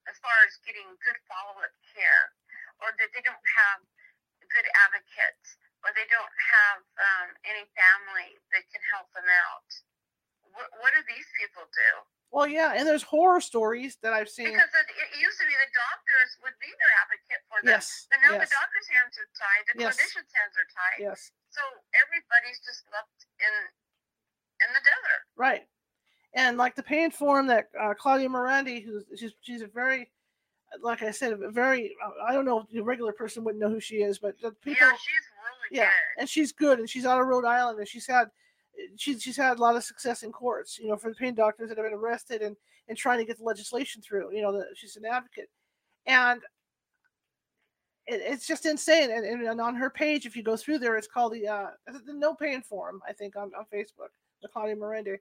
as 0.09 0.17
far 0.23 0.35
as 0.47 0.57
getting 0.67 0.87
good 1.05 1.19
follow-up 1.29 1.75
care, 1.95 2.33
or 2.83 2.95
that 2.99 3.11
they 3.12 3.23
don't 3.23 3.47
have 3.67 3.81
good 4.53 4.66
advocates, 4.86 5.59
or 5.84 5.92
they 5.94 6.07
don't 6.11 6.34
have 6.57 6.80
um, 6.99 7.28
any 7.47 7.64
family 7.74 8.36
that 8.55 8.64
can 8.72 8.82
help 8.92 9.11
them 9.12 9.26
out. 9.26 9.68
What, 10.55 10.68
what 10.80 10.90
do 10.97 11.01
these 11.11 11.26
people 11.36 11.66
do? 11.70 11.90
Well, 12.34 12.51
yeah, 12.51 12.74
and 12.74 12.82
there's 12.82 13.07
horror 13.07 13.38
stories 13.40 13.97
that 14.03 14.11
I've 14.12 14.28
seen. 14.28 14.51
Because 14.51 14.72
it, 14.74 14.86
it 14.90 15.11
used 15.14 15.38
to 15.38 15.47
be 15.47 15.55
the 15.55 15.72
doctors 15.72 16.30
would 16.42 16.59
be 16.59 16.68
their 16.74 16.92
advocate 17.07 17.42
for 17.47 17.59
them. 17.62 17.70
Yes, 17.78 18.11
But 18.11 18.18
now 18.20 18.34
yes, 18.34 18.51
the 18.51 18.59
doctors' 18.59 18.88
hands 18.90 19.14
are 19.14 19.30
tied, 19.38 19.62
the 19.70 19.74
Yes. 19.78 19.94
clinicians' 19.94 20.32
hands 20.34 20.55
are 20.59 20.68
tied. 20.74 20.99
yes, 21.01 21.30
So 21.55 21.62
everybody's 21.94 22.59
just 22.66 22.82
left 22.90 23.14
in 23.38 23.55
in 24.64 24.68
the 24.72 24.80
desert. 24.80 25.22
right. 25.36 25.64
And 26.34 26.57
like 26.59 26.74
the 26.74 26.82
pain 26.82 27.11
form 27.11 27.47
that 27.47 27.68
uh, 27.78 27.94
Claudia 27.94 28.28
Merandi, 28.28 28.84
who's 28.84 29.05
she's 29.16 29.32
she's 29.40 29.62
a 29.62 29.68
very, 29.68 30.11
like 30.83 31.03
I 31.03 31.11
said, 31.11 31.37
very 31.51 31.95
I 32.27 32.33
don't 32.33 32.45
know, 32.45 32.66
the 32.72 32.83
regular 32.83 33.12
person 33.12 33.45
wouldn't 33.45 33.62
know 33.62 33.70
who 33.70 33.81
she 33.81 33.97
is, 33.97 34.18
but 34.18 34.41
the 34.41 34.53
people. 34.53 34.87
yeah, 34.87 34.93
she's 34.93 35.24
really 35.70 35.81
yeah 35.81 35.85
good. 35.85 36.20
and 36.20 36.29
she's 36.29 36.53
good 36.53 36.79
and 36.79 36.89
she's 36.89 37.07
out 37.07 37.20
of 37.20 37.27
rhode 37.27 37.45
island 37.45 37.79
and 37.79 37.89
she's 37.89 38.07
had 38.07 38.29
she's 38.97 39.22
she's 39.22 39.37
had 39.37 39.59
a 39.59 39.61
lot 39.61 39.74
of 39.74 39.83
success 39.83 40.22
in 40.22 40.31
courts 40.31 40.79
you 40.79 40.89
know 40.89 40.97
for 40.97 41.09
the 41.09 41.16
pain 41.16 41.35
doctors 41.35 41.68
that 41.68 41.79
have 41.79 41.87
been 41.87 41.95
arrested 41.95 42.43
and 42.43 42.57
and 42.89 42.97
trying 42.97 43.18
to 43.18 43.24
get 43.24 43.39
the 43.39 43.45
legislation 43.45 44.01
through 44.03 44.33
you 44.33 44.43
know 44.43 44.53
the, 44.53 44.64
she's 44.74 44.97
an 44.97 45.05
advocate 45.05 45.49
and 46.07 46.43
it, 48.07 48.22
it's 48.24 48.47
just 48.47 48.66
insane. 48.66 49.11
And, 49.11 49.24
and, 49.24 49.43
and 49.43 49.61
on 49.61 49.74
her 49.74 49.91
page, 49.91 50.27
if 50.27 50.37
you 50.37 50.43
go 50.43 50.57
through 50.57 50.79
there, 50.79 50.97
it's 50.97 51.07
called 51.07 51.33
the 51.33 51.47
uh, 51.47 51.66
the 51.87 52.12
No 52.12 52.35
Pain 52.35 52.62
Forum, 52.62 53.01
I 53.09 53.12
think, 53.12 53.37
on, 53.37 53.51
on 53.59 53.66
Facebook, 53.72 54.11
the 54.43 54.49
Claudia 54.49 54.77
Merandi. 54.77 55.16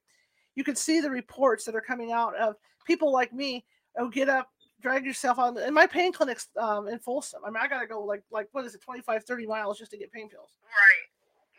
You 0.56 0.64
can 0.64 0.76
see 0.76 1.02
the 1.02 1.10
reports 1.10 1.66
that 1.66 1.76
are 1.76 1.82
coming 1.82 2.12
out 2.12 2.36
of 2.36 2.56
people 2.86 3.12
like 3.12 3.34
me 3.34 3.66
who 3.98 4.10
get 4.12 4.30
up, 4.30 4.50
drag 4.86 5.06
yourself 5.06 5.40
on. 5.40 5.58
And 5.58 5.74
my 5.74 5.88
pain 5.88 6.14
clinic's 6.14 6.48
um, 6.60 6.88
in 6.88 7.00
Folsom. 7.00 7.42
I 7.46 7.50
mean, 7.50 7.58
I 7.62 7.68
got 7.68 7.82
to 7.82 7.88
go 7.88 8.04
like, 8.04 8.22
like 8.32 8.48
what 8.52 8.66
is 8.66 8.76
it, 8.76 8.82
25, 8.82 9.24
30 9.24 9.48
miles 9.48 9.80
just 9.80 9.92
to 9.92 9.98
get 9.98 10.12
pain 10.12 10.30
pills. 10.30 10.52
Right. 10.64 11.08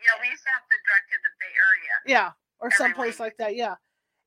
Yeah, 0.01 0.21
we 0.21 0.29
used 0.29 0.43
to 0.43 0.49
have 0.51 0.61
to 0.63 0.77
drive 0.85 1.03
to 1.11 1.17
the 1.23 1.31
Bay 1.39 1.53
Area. 1.57 2.19
Yeah, 2.19 2.31
or 2.59 2.71
someplace 2.71 3.15
week. 3.15 3.19
like 3.19 3.37
that. 3.37 3.55
Yeah. 3.55 3.75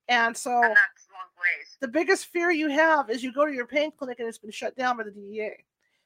And 0.09 0.37
so 0.37 0.51
And 0.53 0.65
that's 0.77 1.07
long 1.13 1.31
ways. 1.39 1.77
the 1.81 1.89
biggest 1.89 2.27
fear 2.27 2.51
you 2.51 2.69
have 2.69 3.09
is 3.09 3.23
you 3.23 3.33
go 3.33 3.47
to 3.47 3.53
your 3.53 3.67
pain 3.67 3.91
clinic 3.97 4.19
and 4.19 4.29
it's 4.29 4.39
been 4.39 4.51
shut 4.51 4.77
down 4.77 4.97
by 4.99 5.05
the 5.05 5.13
DEA 5.13 5.53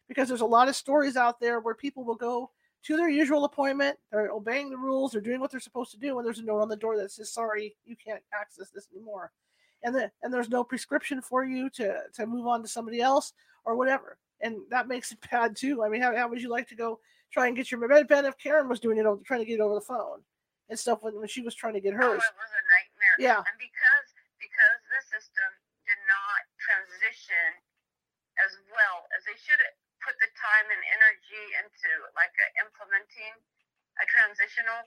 because 0.09 0.29
there's 0.29 0.43
a 0.43 0.47
lot 0.47 0.69
of 0.69 0.77
stories 0.77 1.17
out 1.17 1.41
there 1.41 1.59
where 1.61 1.75
people 1.75 2.05
will 2.05 2.15
go 2.15 2.51
to 2.85 2.97
their 2.99 3.09
usual 3.09 3.47
appointment, 3.47 3.97
they're 4.13 4.31
obeying 4.31 4.69
the 4.69 4.77
rules, 4.77 5.13
they're 5.13 5.23
doing 5.23 5.41
what 5.41 5.51
they're 5.51 5.59
supposed 5.59 5.91
to 5.93 5.99
do, 5.99 6.19
and 6.19 6.27
there's 6.27 6.39
a 6.39 6.45
note 6.45 6.61
on 6.61 6.69
the 6.69 6.77
door 6.77 6.99
that 6.99 7.11
says, 7.11 7.33
"Sorry, 7.33 7.75
you 7.87 7.97
can't 7.97 8.23
access 8.39 8.69
this 8.69 8.89
anymore," 8.95 9.33
and 9.85 9.95
then 9.95 10.11
and 10.23 10.33
there's 10.33 10.49
no 10.49 10.65
prescription 10.65 11.21
for 11.21 11.45
you 11.45 11.71
to 11.71 12.01
to 12.15 12.27
move 12.27 12.47
on 12.47 12.63
to 12.63 12.69
somebody 12.69 13.01
else 13.01 13.33
or 13.65 13.77
whatever, 13.77 14.19
and 14.41 14.57
that 14.71 14.89
makes 14.89 15.13
it 15.13 15.19
bad 15.31 15.55
too. 15.55 15.85
I 15.85 15.89
mean, 15.89 16.03
how, 16.03 16.17
how 16.17 16.29
would 16.29 16.43
you 16.43 16.51
like 16.51 16.69
to 16.69 16.75
go 16.75 16.99
try 17.31 17.47
and 17.47 17.57
get 17.57 17.71
your 17.71 17.79
med 17.79 18.09
Ben 18.09 18.25
if 18.25 18.39
Caren 18.39 18.69
was 18.69 18.81
doing 18.81 18.99
it, 18.99 19.07
over, 19.07 19.23
trying 19.23 19.41
to 19.41 19.47
get 19.47 19.61
it 19.61 19.65
over 19.65 19.75
the 19.75 19.85
phone 19.85 20.25
and 20.69 20.79
stuff 20.79 21.03
when, 21.03 21.15
when 21.21 21.29
she 21.29 21.45
was 21.45 21.55
trying 21.55 21.75
to 21.75 21.85
get 21.85 21.93
hers 21.93 22.23
Oh, 22.23 22.33
it 22.33 22.41
was 22.41 22.55
a 22.55 22.65
nightmare. 22.73 23.17
Yeah. 23.21 23.45
And 23.45 23.59
because 23.61 24.09
because 24.41 24.79
the 24.89 25.01
system 25.13 25.51
did 25.85 26.01
not 26.09 26.41
transition 26.57 27.61
as 28.41 28.57
well 28.73 29.07
as 29.15 29.23
they 29.29 29.37
should 29.37 29.61
have 29.61 29.77
put 30.03 30.17
the 30.21 30.31
time 30.37 30.67
and 30.73 30.83
energy 30.97 31.45
into 31.61 31.91
like 32.17 32.33
implementing 32.61 33.37
a 34.01 34.05
transitional 34.11 34.85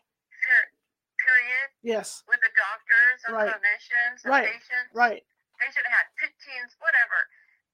period 1.21 1.67
Yes, 1.83 2.23
with 2.27 2.39
the 2.41 2.51
doctors 2.55 3.19
and 3.25 3.33
Right. 3.35 3.49
clinicians 3.53 4.23
and 4.23 4.29
Right. 4.31 4.47
patients. 4.53 4.93
right. 4.93 5.23
They 5.59 5.71
should 5.71 5.85
have 5.85 5.97
had 5.97 6.07
15s, 6.21 6.75
whatever. 6.79 7.27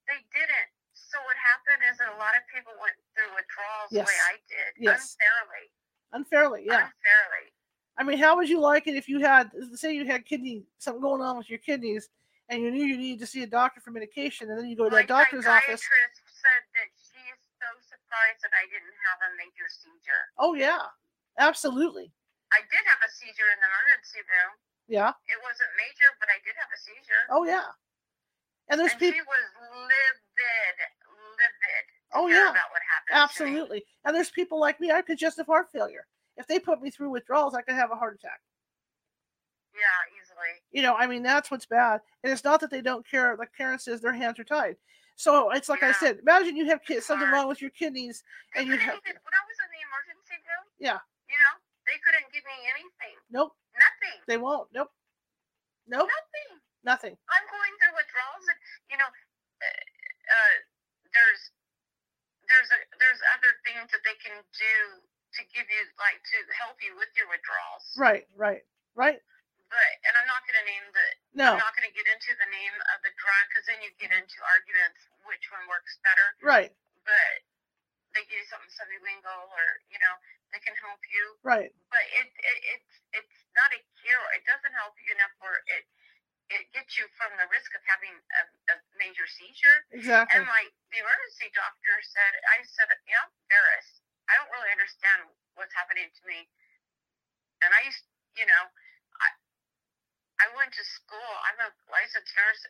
They 0.07 0.21
didn't. 0.31 0.69
So 0.93 1.21
what 1.23 1.35
happened 1.37 1.83
is 1.91 1.97
that 1.97 2.09
a 2.09 2.17
lot 2.17 2.35
of 2.37 2.45
people 2.47 2.73
went 2.79 2.95
through 3.13 3.33
withdrawals 3.35 3.89
the 3.91 4.03
way 4.03 4.19
I 4.27 4.37
did, 4.47 4.73
Yes. 4.77 5.15
unfairly. 5.19 5.71
Unfairly, 6.13 6.65
yeah. 6.65 6.85
Unfairly. 6.87 7.53
I 7.97 8.03
mean, 8.03 8.17
how 8.17 8.35
would 8.37 8.49
you 8.49 8.59
like 8.59 8.87
it 8.87 8.95
if 8.95 9.07
you 9.07 9.19
had, 9.19 9.51
say, 9.77 9.93
you 9.93 10.05
had 10.05 10.25
kidney 10.25 10.65
something 10.79 11.01
going 11.01 11.21
on 11.21 11.37
with 11.37 11.49
your 11.49 11.59
kidneys, 11.59 12.09
and 12.49 12.61
you 12.61 12.71
knew 12.71 12.83
you 12.85 12.97
needed 12.97 13.19
to 13.19 13.27
see 13.27 13.43
a 13.43 13.47
doctor 13.47 13.79
for 13.81 13.91
medication, 13.91 14.49
and 14.49 14.57
then 14.57 14.67
you 14.67 14.75
go 14.75 14.85
to 14.85 14.89
My 14.91 15.01
that 15.01 15.07
doctor's 15.07 15.45
office. 15.45 15.81
said 16.25 16.63
that 16.73 16.89
she 16.97 17.19
is 17.29 17.39
so 17.59 17.65
surprised 17.81 18.41
that 18.41 18.51
I 18.53 18.65
didn't 18.65 18.93
have 19.09 19.31
a 19.31 19.35
major 19.37 19.69
seizure. 19.69 20.25
Oh 20.37 20.53
yeah, 20.55 20.81
absolutely, 21.37 22.11
I 22.53 22.61
did 22.69 22.83
have 22.85 23.01
a 23.01 23.09
seizure 23.09 23.49
in 23.49 23.57
the 23.59 23.67
emergency 23.67 24.21
room. 24.29 24.51
yeah. 24.87 25.11
It 25.27 25.39
wasn't 25.41 25.71
major, 25.75 26.09
but 26.21 26.29
I 26.29 26.37
did 26.45 26.53
have 26.61 26.69
a 26.69 26.79
seizure. 26.79 27.23
Oh 27.33 27.43
yeah. 27.43 27.73
And 28.69 28.79
there's 28.79 28.93
people. 28.95 29.19
she 29.19 29.25
was 29.27 29.45
livid, 29.75 30.77
livid. 30.79 31.85
Oh, 32.15 32.27
yeah. 32.27 32.49
About 32.53 32.69
what 32.71 32.81
happened. 32.87 33.09
to 33.09 33.13
me. 33.13 33.19
Absolutely. 33.19 33.81
And 34.05 34.15
there's 34.15 34.29
people 34.31 34.59
like 34.59 34.79
me. 34.79 34.91
I 34.91 34.97
have 34.97 35.05
congestive 35.05 35.47
heart 35.47 35.67
failure. 35.73 36.05
If 36.37 36.47
they 36.47 36.59
put 36.59 36.81
me 36.81 36.89
through 36.89 37.09
withdrawals, 37.09 37.55
I 37.55 37.61
could 37.61 37.75
have 37.75 37.91
a 37.91 37.95
heart 37.95 38.15
attack. 38.15 38.39
Yeah, 39.73 39.99
easily. 40.15 40.53
You 40.71 40.81
know, 40.83 40.95
I 40.95 41.07
mean, 41.07 41.23
that's 41.23 41.49
what's 41.51 41.65
bad. 41.65 42.01
And 42.23 42.31
it's 42.31 42.43
not 42.43 42.61
that 42.61 42.69
they 42.69 42.81
don't 42.81 43.05
care. 43.09 43.35
Like 43.37 43.49
Caren 43.59 43.81
says, 43.81 43.99
their 44.01 44.13
hands 44.13 44.39
are 44.39 44.43
tied. 44.45 44.77
So 45.15 45.49
it's 45.51 45.69
like 45.69 45.83
I 45.83 45.91
said. 45.91 46.19
Imagine 46.21 46.55
you 46.55 46.65
have 46.67 46.83
ki- 46.85 47.01
something 47.01 47.29
wrong 47.29 47.47
with 47.47 47.61
your 47.61 47.71
kidneys, 47.71 48.23
And 48.55 48.67
you 48.67 48.77
have 48.77 48.93
when 49.03 49.13
I 49.17 49.43
was 49.45 49.57
in 49.59 49.69
the 49.73 49.81
emergency 49.83 50.37
room, 50.37 50.65
Yeah. 50.79 50.99
you 51.27 51.35
know, 51.35 51.53
they 51.87 51.97
couldn't 52.01 52.27
give 52.31 52.45
me 52.45 52.57
anything. 52.71 53.15
nope. 53.31 53.53
Nothing. 53.73 54.17
They 54.29 54.37
won't. 54.37 54.69
Nope. 54.71 54.93
Nope. 55.89 56.07
Nothing. 56.07 56.49
Nothing. 56.83 57.15
I'm 57.31 57.47
going 57.49 57.73
through 57.79 57.95
withdrawals, 57.95 58.45
and 58.47 58.59
you 58.91 58.97
know, 58.99 59.07
uh, 59.07 59.83
uh, 60.29 60.55
there's 61.15 61.41
there's 62.47 62.69
a, 62.75 62.79
there's 62.99 63.21
other 63.33 63.51
things 63.63 63.87
that 63.91 64.03
they 64.03 64.15
can 64.19 64.35
do 64.53 64.75
to 65.39 65.41
give 65.49 65.65
you 65.65 65.81
like 65.97 66.21
to 66.21 66.37
help 66.59 66.77
you 66.83 66.93
with 66.99 67.09
your 67.17 67.25
withdrawals. 67.31 67.83
Right. 67.97 68.27
Right. 68.37 68.61
Right. 68.93 69.17
But 69.71 69.91
and 70.05 70.13
I'm 70.13 70.29
not 70.29 70.45
going 70.45 70.59
to 70.61 70.67
name 70.69 70.85
the 70.93 71.07
No. 71.33 71.57
I'm 71.57 71.63
not 71.63 71.73
going 71.73 71.89
to 71.89 71.95
get 71.97 72.05
into 72.05 72.31
the 72.37 72.49
name 72.53 72.75
of 72.93 72.97
the 73.01 73.09
drug 73.17 73.43
because 73.49 73.65
then 73.65 73.81
you 73.81 73.89
get 73.97 74.13
into 74.13 74.37
arguments 74.45 75.01
which 75.25 75.49
one 75.49 75.65
works 75.65 75.97
better. 76.05 76.27
Right. 76.45 76.69
But 77.01 77.33
they 78.13 78.23
give 78.29 78.39
you 78.39 78.47
something 78.49 78.69
sublingual 78.73 79.49
or 79.49 79.65
you 79.89 79.97
know 79.97 80.13
they 80.53 80.61
can 80.61 80.77
help 80.77 81.01
you. 81.09 81.23
Right. 81.41 81.73
But 81.89 82.05
it, 82.13 82.29
it 82.29 82.57
it's 82.77 82.93
it's 83.21 83.37
not 83.57 83.73
a 83.73 83.81
cure. 84.01 84.25
It 84.37 84.45
doesn't 84.45 84.73
help 84.77 84.93
you 85.01 85.13
enough 85.13 85.33
where 85.41 85.61
it 85.69 85.83
it 86.53 86.69
gets 86.75 86.93
you 86.99 87.09
from 87.17 87.33
the 87.41 87.47
risk 87.49 87.73
of 87.73 87.81
having 87.89 88.13
a, 88.13 88.43
a 88.73 88.75
major 89.01 89.25
seizure. 89.25 89.89
Exactly. 89.89 90.37
And 90.37 90.45
like 90.45 90.69
the 90.93 91.01
emergency 91.01 91.49
doctor 91.55 91.95
said, 92.03 92.33
I 92.53 92.61
said, 92.67 92.89
you 93.09 93.15
know, 93.17 93.27
embarrassed. 93.47 94.03
I 94.29 94.37
don't 94.37 94.51
really 94.53 94.71
understand 94.71 95.33
what's 95.57 95.73
happening 95.73 96.07
to 96.07 96.23
me. 96.29 96.45
And 97.65 97.71
I 97.73 97.87
used, 97.87 98.05
you 98.37 98.45
know, 98.45 98.63
I 99.17 99.27
I 100.43 100.45
went 100.53 100.75
to 100.75 100.83
school. 100.85 101.31
I'm 101.49 101.59
a 101.63 101.69
licensed 101.89 102.33
nurse. 102.35 102.61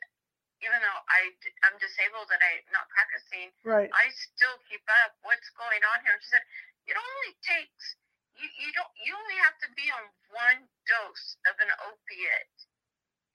Even 0.63 0.79
though 0.79 1.01
I 1.11 1.27
I'm 1.67 1.75
disabled 1.77 2.31
and 2.31 2.39
I'm 2.39 2.63
not 2.71 2.87
practicing, 2.87 3.51
Right. 3.67 3.91
I 3.91 4.07
still 4.15 4.55
keep 4.71 4.83
up 5.03 5.19
what's 5.27 5.51
going 5.59 5.83
on 5.91 5.99
here. 6.07 6.15
She 6.23 6.31
said, 6.31 6.43
it 6.87 6.95
only 6.95 7.31
takes 7.43 7.99
you, 8.39 8.47
you 8.57 8.69
don't 8.71 8.89
you 9.03 9.11
only 9.13 9.37
have 9.43 9.59
to 9.61 9.69
be 9.75 9.91
on 9.91 10.07
one 10.31 10.65
dose 10.87 11.35
of 11.51 11.59
an 11.59 11.69
opiate. 11.83 12.57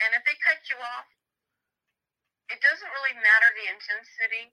And 0.00 0.16
if 0.16 0.24
they 0.24 0.34
cut 0.40 0.58
you 0.72 0.78
off, 0.80 1.08
it 2.48 2.58
doesn't 2.64 2.90
really 2.96 3.14
matter 3.20 3.48
the 3.60 3.66
intensity. 3.76 4.44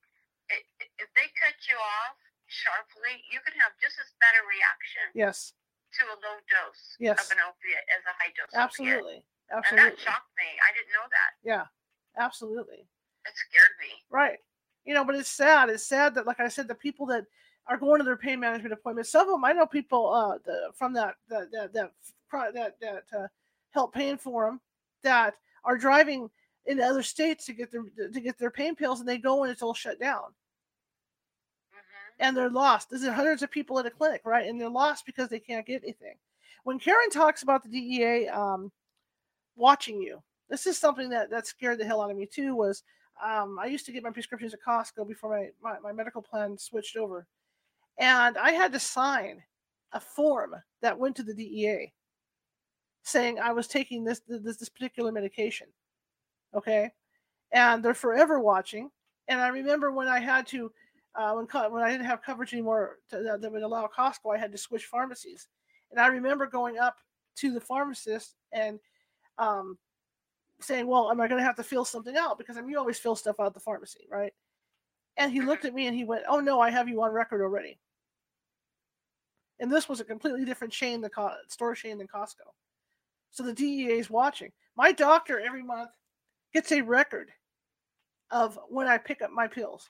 It, 0.51 0.61
if 0.99 1.09
they 1.15 1.31
cut 1.39 1.55
you 1.65 1.79
off 1.79 2.19
sharply, 2.45 3.23
you 3.31 3.39
can 3.41 3.55
have 3.63 3.73
just 3.79 3.97
as 3.97 4.11
bad 4.19 4.35
a 4.37 4.43
reaction 4.45 5.05
Yes. 5.15 5.55
to 5.97 6.01
a 6.11 6.15
low 6.19 6.37
dose 6.45 6.99
Yes. 6.99 7.17
of 7.23 7.31
an 7.33 7.41
opiate 7.41 7.87
as 7.95 8.03
a 8.05 8.13
high 8.19 8.33
dose 8.35 8.51
opiate. 8.53 8.67
Absolutely. 8.67 9.19
And 9.49 9.77
that 9.79 9.95
shocked 10.01 10.33
me. 10.37 10.49
I 10.59 10.69
didn't 10.75 10.93
know 10.93 11.07
that. 11.09 11.31
Yeah. 11.45 11.65
Absolutely. 12.17 12.85
It 13.25 13.33
scared 13.35 13.75
me. 13.79 13.87
Right. 14.09 14.37
You 14.85 14.93
know, 14.93 15.03
but 15.03 15.15
it's 15.15 15.29
sad. 15.29 15.69
It's 15.69 15.85
sad 15.85 16.13
that, 16.15 16.27
like 16.27 16.39
I 16.39 16.47
said, 16.47 16.67
the 16.67 16.75
people 16.75 17.05
that 17.07 17.25
are 17.67 17.77
going 17.77 17.99
to 17.99 18.05
their 18.05 18.17
pain 18.17 18.39
management 18.39 18.73
appointments, 18.73 19.11
some 19.11 19.27
of 19.27 19.33
them, 19.33 19.43
I 19.43 19.51
know 19.53 19.65
people 19.65 20.11
uh, 20.13 20.37
the, 20.45 20.69
from 20.73 20.93
that 20.93 21.15
that 21.29 21.51
that 21.51 21.73
that 21.73 21.91
that, 22.53 22.79
that 22.79 23.03
uh, 23.17 23.27
help 23.71 23.93
paying 23.93 24.17
for 24.17 24.45
them 24.45 24.61
that 25.03 25.33
are 25.63 25.77
driving 25.77 26.29
in 26.67 26.79
other 26.81 27.03
states 27.03 27.45
to 27.45 27.53
get 27.53 27.71
their 27.71 27.83
to 28.11 28.19
get 28.19 28.37
their 28.37 28.51
pain 28.51 28.75
pills, 28.75 28.99
and 28.99 29.09
they 29.09 29.17
go 29.17 29.43
and 29.43 29.51
it's 29.51 29.63
all 29.63 29.73
shut 29.73 29.99
down, 29.99 30.23
hmm 31.71 31.79
and 32.19 32.37
they're 32.37 32.49
lost. 32.49 32.89
There's 32.89 33.05
hundreds 33.07 33.43
of 33.43 33.51
people 33.51 33.79
at 33.79 33.85
a 33.85 33.89
clinic, 33.89 34.21
right? 34.25 34.47
And 34.47 34.59
they're 34.61 34.69
lost 34.69 35.05
because 35.05 35.29
they 35.29 35.39
can't 35.39 35.65
get 35.65 35.83
anything. 35.83 36.15
When 36.63 36.79
Caren 36.79 37.11
talks 37.11 37.43
about 37.43 37.63
the 37.63 37.69
DEA 37.69 38.27
um, 38.29 38.71
watching 39.55 40.01
you, 40.01 40.21
this 40.49 40.67
is 40.67 40.77
something 40.77 41.09
that 41.09 41.29
that 41.29 41.47
scared 41.47 41.79
the 41.79 41.85
hell 41.85 42.01
out 42.01 42.11
of 42.11 42.17
me 42.17 42.25
too. 42.25 42.55
Was 42.55 42.83
um, 43.23 43.57
I 43.59 43.67
used 43.67 43.85
to 43.85 43.91
get 43.91 44.03
my 44.03 44.11
prescriptions 44.11 44.53
at 44.53 44.61
Costco 44.61 45.07
before 45.07 45.29
my, 45.29 45.49
my, 45.61 45.79
my 45.79 45.91
medical 45.91 46.21
plan 46.21 46.57
switched 46.57 46.97
over. 46.97 47.27
And 47.97 48.37
I 48.37 48.51
had 48.51 48.73
to 48.73 48.79
sign 48.79 49.41
a 49.93 49.99
form 49.99 50.55
that 50.81 50.97
went 50.97 51.15
to 51.15 51.23
the 51.23 51.33
DEA 51.33 51.93
saying 53.03 53.39
I 53.39 53.51
was 53.51 53.67
taking 53.67 54.03
this 54.03 54.21
this, 54.27 54.57
this 54.57 54.69
particular 54.69 55.11
medication. 55.11 55.67
Okay. 56.53 56.91
And 57.51 57.83
they're 57.83 57.93
forever 57.93 58.39
watching. 58.39 58.89
And 59.27 59.39
I 59.39 59.47
remember 59.47 59.91
when 59.91 60.07
I 60.07 60.19
had 60.19 60.45
to, 60.47 60.71
uh, 61.15 61.33
when, 61.33 61.45
when 61.71 61.83
I 61.83 61.89
didn't 61.89 62.05
have 62.05 62.21
coverage 62.21 62.53
anymore 62.53 62.97
to, 63.09 63.23
that, 63.23 63.41
that 63.41 63.51
would 63.51 63.61
allow 63.61 63.87
Costco, 63.97 64.35
I 64.35 64.37
had 64.37 64.51
to 64.51 64.57
switch 64.57 64.85
pharmacies. 64.85 65.47
And 65.91 65.99
I 65.99 66.07
remember 66.07 66.47
going 66.47 66.77
up 66.77 66.97
to 67.37 67.51
the 67.53 67.61
pharmacist 67.61 68.35
and 68.51 68.79
um, 69.37 69.77
saying, 70.61 70.87
"Well, 70.87 71.11
am 71.11 71.21
I 71.21 71.27
going 71.27 71.39
to 71.39 71.45
have 71.45 71.55
to 71.57 71.63
fill 71.63 71.85
something 71.85 72.15
out? 72.15 72.37
Because 72.37 72.57
I 72.57 72.61
mean, 72.61 72.71
you 72.71 72.79
always 72.79 72.99
fill 72.99 73.15
stuff 73.15 73.39
out 73.39 73.47
at 73.47 73.53
the 73.53 73.59
pharmacy, 73.59 74.07
right?" 74.09 74.33
And 75.17 75.31
he 75.31 75.41
looked 75.41 75.65
at 75.65 75.73
me 75.73 75.87
and 75.87 75.95
he 75.95 76.03
went, 76.03 76.23
"Oh 76.27 76.39
no, 76.39 76.59
I 76.59 76.69
have 76.69 76.89
you 76.89 77.01
on 77.03 77.11
record 77.11 77.41
already." 77.41 77.79
And 79.59 79.71
this 79.71 79.87
was 79.87 79.99
a 79.99 80.05
completely 80.05 80.45
different 80.45 80.73
chain, 80.73 81.01
the 81.01 81.09
Co- 81.09 81.35
store 81.47 81.75
chain 81.75 81.97
than 81.97 82.07
Costco. 82.07 82.51
So 83.31 83.43
the 83.43 83.53
DEA 83.53 83.99
is 83.99 84.09
watching. 84.09 84.51
My 84.75 84.91
doctor 84.91 85.39
every 85.39 85.63
month 85.63 85.91
gets 86.53 86.71
a 86.71 86.81
record 86.81 87.31
of 88.31 88.59
when 88.69 88.87
I 88.87 88.97
pick 88.97 89.21
up 89.21 89.31
my 89.31 89.47
pills. 89.47 89.89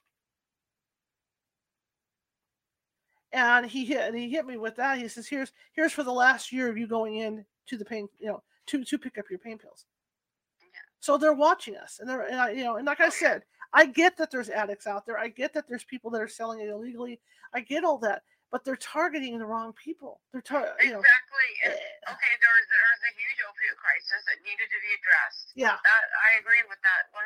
And 3.31 3.65
he 3.65 3.85
hit 3.85 4.01
and 4.01 4.15
he 4.15 4.29
hit 4.29 4.45
me 4.45 4.57
with 4.57 4.75
that. 4.77 4.97
He 4.97 5.07
says, 5.07 5.27
"Here's 5.27 5.51
here's 5.73 5.91
for 5.91 6.03
the 6.03 6.11
last 6.11 6.51
year 6.51 6.69
of 6.69 6.77
you 6.77 6.87
going 6.87 7.17
in 7.17 7.45
to 7.67 7.77
the 7.77 7.85
pain, 7.85 8.07
you 8.19 8.27
know, 8.27 8.43
to 8.67 8.83
to 8.83 8.97
pick 8.97 9.17
up 9.17 9.25
your 9.29 9.39
pain 9.39 9.57
pills." 9.57 9.85
So 10.99 11.17
they're 11.17 11.33
watching 11.37 11.75
us, 11.77 11.99
and 11.99 12.09
they're 12.09 12.25
and 12.25 12.39
I, 12.39 12.49
you 12.51 12.63
know, 12.63 12.77
and 12.77 12.85
like 12.85 12.99
I 12.99 13.09
said, 13.09 13.43
I 13.73 13.85
get 13.85 14.17
that 14.17 14.31
there's 14.31 14.49
addicts 14.49 14.87
out 14.87 15.05
there. 15.05 15.17
I 15.19 15.27
get 15.29 15.53
that 15.53 15.67
there's 15.67 15.83
people 15.85 16.09
that 16.11 16.21
are 16.21 16.27
selling 16.31 16.59
it 16.61 16.69
illegally. 16.69 17.19
I 17.53 17.61
get 17.61 17.83
all 17.83 17.99
that, 18.01 18.23
but 18.49 18.63
they're 18.65 18.79
targeting 18.79 19.37
the 19.37 19.45
wrong 19.45 19.73
people. 19.77 20.23
They're 20.31 20.41
tar- 20.41 20.73
you 20.81 20.95
know, 20.95 21.01
Exactly. 21.03 21.49
Eh, 21.67 21.77
okay, 22.09 22.33
there 22.41 22.53
was, 22.55 22.65
there 22.71 22.87
was 22.89 23.01
a 23.05 23.13
huge 23.19 23.39
opioid 23.45 23.77
crisis 23.77 24.21
that 24.31 24.37
needed 24.47 24.65
to 24.71 24.79
be 24.81 24.91
addressed. 24.97 25.53
yeah, 25.53 25.77
That 25.77 26.03
I 26.25 26.39
agree 26.41 26.63
with 26.65 26.79
that 26.81 27.11
100%. 27.13 27.21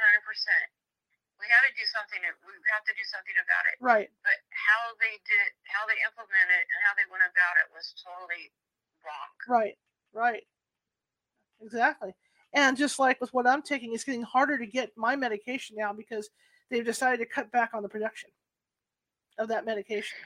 We 1.39 1.47
have 1.47 1.63
to 1.63 1.71
do 1.71 1.85
something. 1.87 2.19
We 2.19 2.51
have 2.75 2.83
to 2.83 2.93
do 2.99 3.05
something 3.07 3.37
about 3.39 3.63
it. 3.71 3.79
right. 3.79 4.11
But 4.27 4.35
how 4.51 4.91
they 4.99 5.15
did, 5.23 5.49
how 5.71 5.87
they 5.87 5.95
implemented 6.03 6.51
it, 6.51 6.65
and 6.67 6.79
how 6.83 6.91
they 6.99 7.07
went 7.07 7.23
about 7.23 7.55
it 7.63 7.71
was 7.71 7.95
totally 8.03 8.51
wrong. 9.07 9.29
Right, 9.47 9.79
right. 10.11 10.43
Exactly. 11.63 12.11
And 12.53 12.77
just 12.77 12.97
like 12.97 13.21
with 13.21 13.33
what 13.33 13.45
I'm 13.45 13.61
taking, 13.61 13.93
it's 13.93 14.03
getting 14.03 14.23
harder 14.25 14.57
to 14.57 14.65
get 14.65 14.97
my 14.97 15.15
medication 15.15 15.75
now 15.77 15.93
because 15.93 16.29
they've 16.69 16.85
decided 16.85 17.21
to 17.21 17.29
cut 17.29 17.51
back 17.51 17.73
on 17.73 17.83
the 17.83 17.89
production 17.89 18.29
of 19.37 19.47
that 19.49 19.65
medication. 19.65 20.17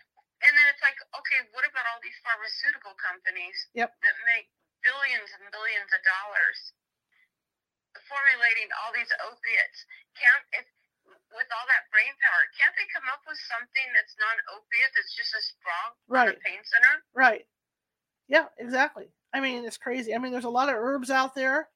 And 0.43 0.51
then 0.55 0.65
it's 0.71 0.83
like, 0.83 0.95
okay, 1.19 1.39
what 1.51 1.67
about 1.67 1.83
all 1.91 1.99
these 2.03 2.15
pharmaceutical 2.23 2.95
companies 2.99 3.55
Yep. 3.75 3.91
that 3.91 4.15
make 4.27 4.47
billions 4.83 5.31
and 5.39 5.47
billions 5.51 5.91
of 5.91 6.01
dollars 6.03 6.59
formulating 8.07 8.67
all 8.83 8.91
these 8.95 9.11
opiates? 9.23 9.79
Can't 10.19 10.43
if 10.59 10.65
with 11.35 11.49
all 11.51 11.67
that 11.67 11.83
brain 11.91 12.13
power, 12.23 12.43
can't 12.55 12.71
they 12.79 12.87
come 12.93 13.03
up 13.11 13.19
with 13.27 13.39
something 13.49 13.87
that's 13.91 14.15
non-opiate 14.21 14.93
that's 14.95 15.11
just 15.17 15.35
as 15.35 15.45
strong 15.59 15.87
on 15.91 15.97
Right. 16.07 16.39
pain 16.45 16.61
center? 16.63 17.03
Right. 17.11 17.47
Yeah, 18.27 18.47
exactly. 18.57 19.11
I 19.33 19.39
mean, 19.41 19.65
it's 19.65 19.77
crazy. 19.77 20.15
I 20.15 20.17
mean, 20.19 20.31
there's 20.31 20.47
a 20.47 20.53
lot 20.53 20.69
of 20.69 20.75
herbs 20.75 21.09
out 21.09 21.35
there, 21.35 21.69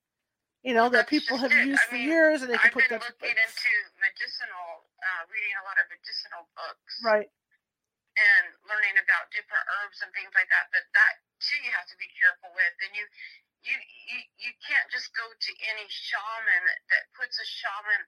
you 0.68 0.76
know, 0.76 0.91
that 0.91 1.07
people 1.07 1.39
have 1.39 1.55
used 1.55 1.82
I 1.88 1.89
for 1.89 1.95
mean, 1.97 2.11
years 2.11 2.43
and 2.43 2.51
they 2.51 2.59
can 2.59 2.70
I've 2.70 2.76
put 2.76 2.89
been 2.91 2.99
that. 2.99 3.07
looking 3.07 3.38
into 3.39 3.72
medicinal, 4.03 4.68
uh, 4.99 5.24
reading 5.32 5.55
a 5.57 5.63
lot 5.63 5.80
of 5.80 5.88
medicinal 5.89 6.43
books. 6.59 6.93
Right. 7.03 7.28
and 8.18 8.45
learning 8.70 8.97
about 9.01 9.34
different 9.34 9.65
herbs 9.82 10.01
and 10.05 10.11
things 10.13 10.30
like 10.38 10.49
that. 10.53 10.70
But 10.70 10.86
that 10.93 11.13
too, 11.41 11.57
you 11.65 11.74
have 11.74 11.89
to 11.89 11.97
be 11.97 12.09
careful 12.13 12.53
with. 12.53 12.76
And 12.86 12.93
you, 12.93 13.05
you, 13.65 13.76
you, 14.13 14.20
you 14.38 14.51
can't 14.61 14.89
just 14.93 15.09
go 15.18 15.26
to 15.26 15.51
any 15.74 15.88
shaman 15.89 16.63
that 16.93 17.03
puts 17.18 17.41
a 17.41 17.47
shaman 17.47 18.03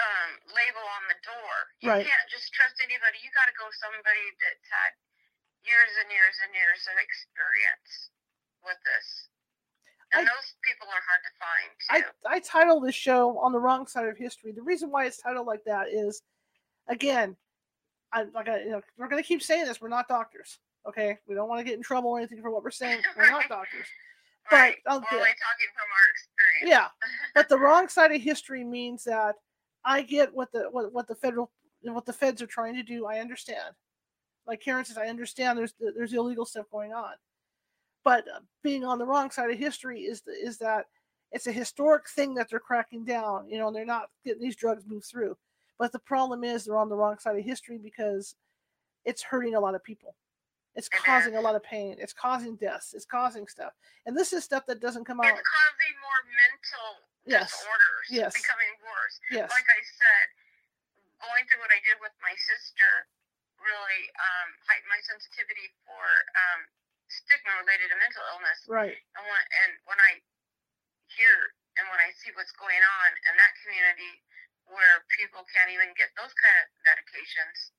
um, 0.00 0.30
label 0.52 0.84
on 0.98 1.04
the 1.12 1.18
door. 1.26 1.54
You 1.84 1.90
Right. 1.92 2.06
can't 2.06 2.28
just 2.32 2.52
trust 2.54 2.78
anybody. 2.84 3.20
You 3.24 3.30
got 3.36 3.48
to 3.50 3.56
go 3.58 3.68
somebody 3.76 4.24
that's 4.42 4.68
had 4.70 4.92
years 5.66 5.92
and 6.02 6.08
years 6.12 6.36
and 6.46 6.52
years 6.56 6.82
of 6.90 6.96
experience 7.00 7.92
with 8.64 8.80
this. 8.86 9.08
And 10.14 10.28
I- 10.28 10.30
those 10.30 10.54
people 10.64 10.88
are 10.88 11.02
hard 11.08 11.22
to 11.24 11.32
find 11.38 12.04
too. 12.04 12.10
I 12.28 12.36
I 12.36 12.40
titled 12.40 12.84
this 12.84 12.94
show 12.94 13.38
on 13.38 13.52
the 13.52 13.60
wrong 13.60 13.86
side 13.86 14.06
of 14.08 14.16
history. 14.16 14.52
The 14.52 14.62
reason 14.62 14.90
why 14.90 15.06
it's 15.06 15.18
titled 15.18 15.46
like 15.46 15.64
that 15.64 15.88
is, 15.88 16.22
again, 16.88 17.36
I 18.12 18.24
like 18.34 18.48
I, 18.48 18.60
you 18.60 18.70
know, 18.70 18.82
we're 18.98 19.08
going 19.08 19.22
to 19.22 19.26
keep 19.26 19.42
saying 19.42 19.64
this. 19.66 19.80
We're 19.80 19.88
not 19.88 20.08
doctors, 20.08 20.58
okay? 20.88 21.18
We 21.26 21.34
don't 21.34 21.48
want 21.48 21.60
to 21.60 21.64
get 21.64 21.74
in 21.74 21.82
trouble 21.82 22.10
or 22.10 22.18
anything 22.18 22.42
for 22.42 22.50
what 22.50 22.62
we're 22.62 22.70
saying. 22.70 23.00
We're 23.16 23.30
not 23.30 23.48
doctors. 23.48 23.86
right. 24.52 24.76
but, 24.84 24.96
okay. 24.96 25.16
only 25.16 25.28
talking 25.28 25.70
from 25.74 25.88
our 25.88 26.08
experience. 26.12 26.70
Yeah, 26.70 26.88
but 27.34 27.48
the 27.48 27.58
wrong 27.58 27.88
side 27.88 28.12
of 28.12 28.20
history 28.20 28.64
means 28.64 29.04
that 29.04 29.36
I 29.84 30.02
get 30.02 30.34
what 30.34 30.52
the 30.52 30.68
what, 30.70 30.92
what 30.92 31.08
the 31.08 31.14
federal 31.14 31.50
what 31.82 32.06
the 32.06 32.12
feds 32.12 32.42
are 32.42 32.46
trying 32.46 32.74
to 32.74 32.82
do. 32.82 33.06
I 33.06 33.20
understand. 33.20 33.74
Like 34.46 34.62
Caren 34.62 34.84
says, 34.84 34.98
I 34.98 35.06
understand 35.06 35.58
there's 35.58 35.74
there's 35.78 36.12
illegal 36.12 36.44
stuff 36.44 36.66
going 36.70 36.92
on, 36.92 37.12
but 38.04 38.26
uh, 38.28 38.40
being 38.62 38.84
on 38.84 38.98
the 38.98 39.06
wrong 39.06 39.30
side 39.30 39.50
of 39.50 39.58
history 39.58 40.00
is 40.02 40.22
the, 40.22 40.32
is 40.32 40.58
that 40.58 40.86
it's 41.30 41.46
a 41.46 41.52
historic 41.52 42.08
thing 42.08 42.34
that 42.34 42.50
they're 42.50 42.58
cracking 42.60 43.04
down. 43.04 43.48
You 43.48 43.58
know, 43.58 43.68
and 43.68 43.76
they're 43.76 43.84
not 43.86 44.10
getting 44.24 44.42
these 44.42 44.56
drugs 44.56 44.84
moved 44.86 45.06
through. 45.06 45.36
But 45.78 45.92
the 45.92 45.98
problem 45.98 46.44
is 46.44 46.64
they're 46.64 46.78
on 46.78 46.88
the 46.88 46.96
wrong 46.96 47.18
side 47.18 47.38
of 47.38 47.44
history 47.44 47.78
because 47.78 48.34
it's 49.04 49.22
hurting 49.22 49.54
a 49.54 49.60
lot 49.60 49.74
of 49.74 49.82
people. 49.82 50.14
It's 50.74 50.88
causing 50.88 51.36
a 51.36 51.40
lot 51.40 51.54
of 51.54 51.62
pain. 51.62 51.96
It's 52.00 52.16
causing 52.16 52.56
deaths. 52.56 52.94
It's 52.94 53.04
causing 53.04 53.44
stuff. 53.46 53.76
And 54.06 54.16
this 54.16 54.32
is 54.32 54.44
stuff 54.44 54.64
that 54.66 54.80
doesn't 54.80 55.04
come 55.04 55.20
out. 55.20 55.28
It's 55.28 55.44
causing 55.44 55.94
more 56.00 56.20
mental 56.32 56.90
Yes. 57.28 57.52
disorders. 57.52 58.06
Yes. 58.08 58.32
Becoming 58.32 58.72
worse. 58.82 59.16
Yes. 59.30 59.50
Like 59.52 59.68
I 59.68 59.80
said, 59.84 60.26
going 61.20 61.44
through 61.46 61.60
what 61.60 61.70
I 61.70 61.78
did 61.84 62.00
with 62.00 62.16
my 62.24 62.32
sister 62.34 62.90
really 63.60 64.02
um, 64.18 64.48
heightened 64.66 64.90
my 64.90 64.98
sensitivity 65.06 65.70
for 65.86 66.02
um, 66.34 66.60
stigma 67.12 67.52
related 67.60 67.92
to 67.92 67.96
mental 68.00 68.24
illness. 68.32 68.58
Right. 68.66 68.96
And 69.16 69.22
when, 69.28 69.42
and 69.64 69.72
when 69.84 70.00
I 70.00 70.20
hear 71.12 71.52
and 71.80 71.88
when 71.88 72.00
I 72.00 72.12
see 72.20 72.32
what's 72.36 72.52
going 72.56 72.80
on 72.80 73.08
in 73.28 73.34
that 73.36 73.52
community 73.64 74.20
where 74.68 75.04
people 75.16 75.44
can't 75.52 75.72
even 75.72 75.92
get 75.96 76.12
those 76.16 76.32
kind 76.36 76.56
of 76.62 76.66
medications 76.88 77.72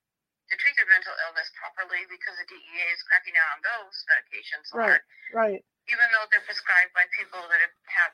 to 0.51 0.53
treat 0.59 0.75
their 0.75 0.89
mental 0.89 1.13
illness 1.29 1.49
properly 1.55 2.03
because 2.11 2.35
the 2.37 2.47
DEA 2.49 2.87
is 2.91 3.01
cracking 3.07 3.33
down 3.33 3.49
on 3.57 3.61
those 3.63 3.95
medications 4.11 4.67
Right. 4.73 4.99
hard 4.99 5.03
Right. 5.33 5.61
even 5.89 6.07
though 6.13 6.25
they're 6.29 6.45
prescribed 6.45 6.93
by 6.93 7.07
people 7.17 7.41
that 7.47 7.61
have, 7.61 7.75
have 7.89 8.13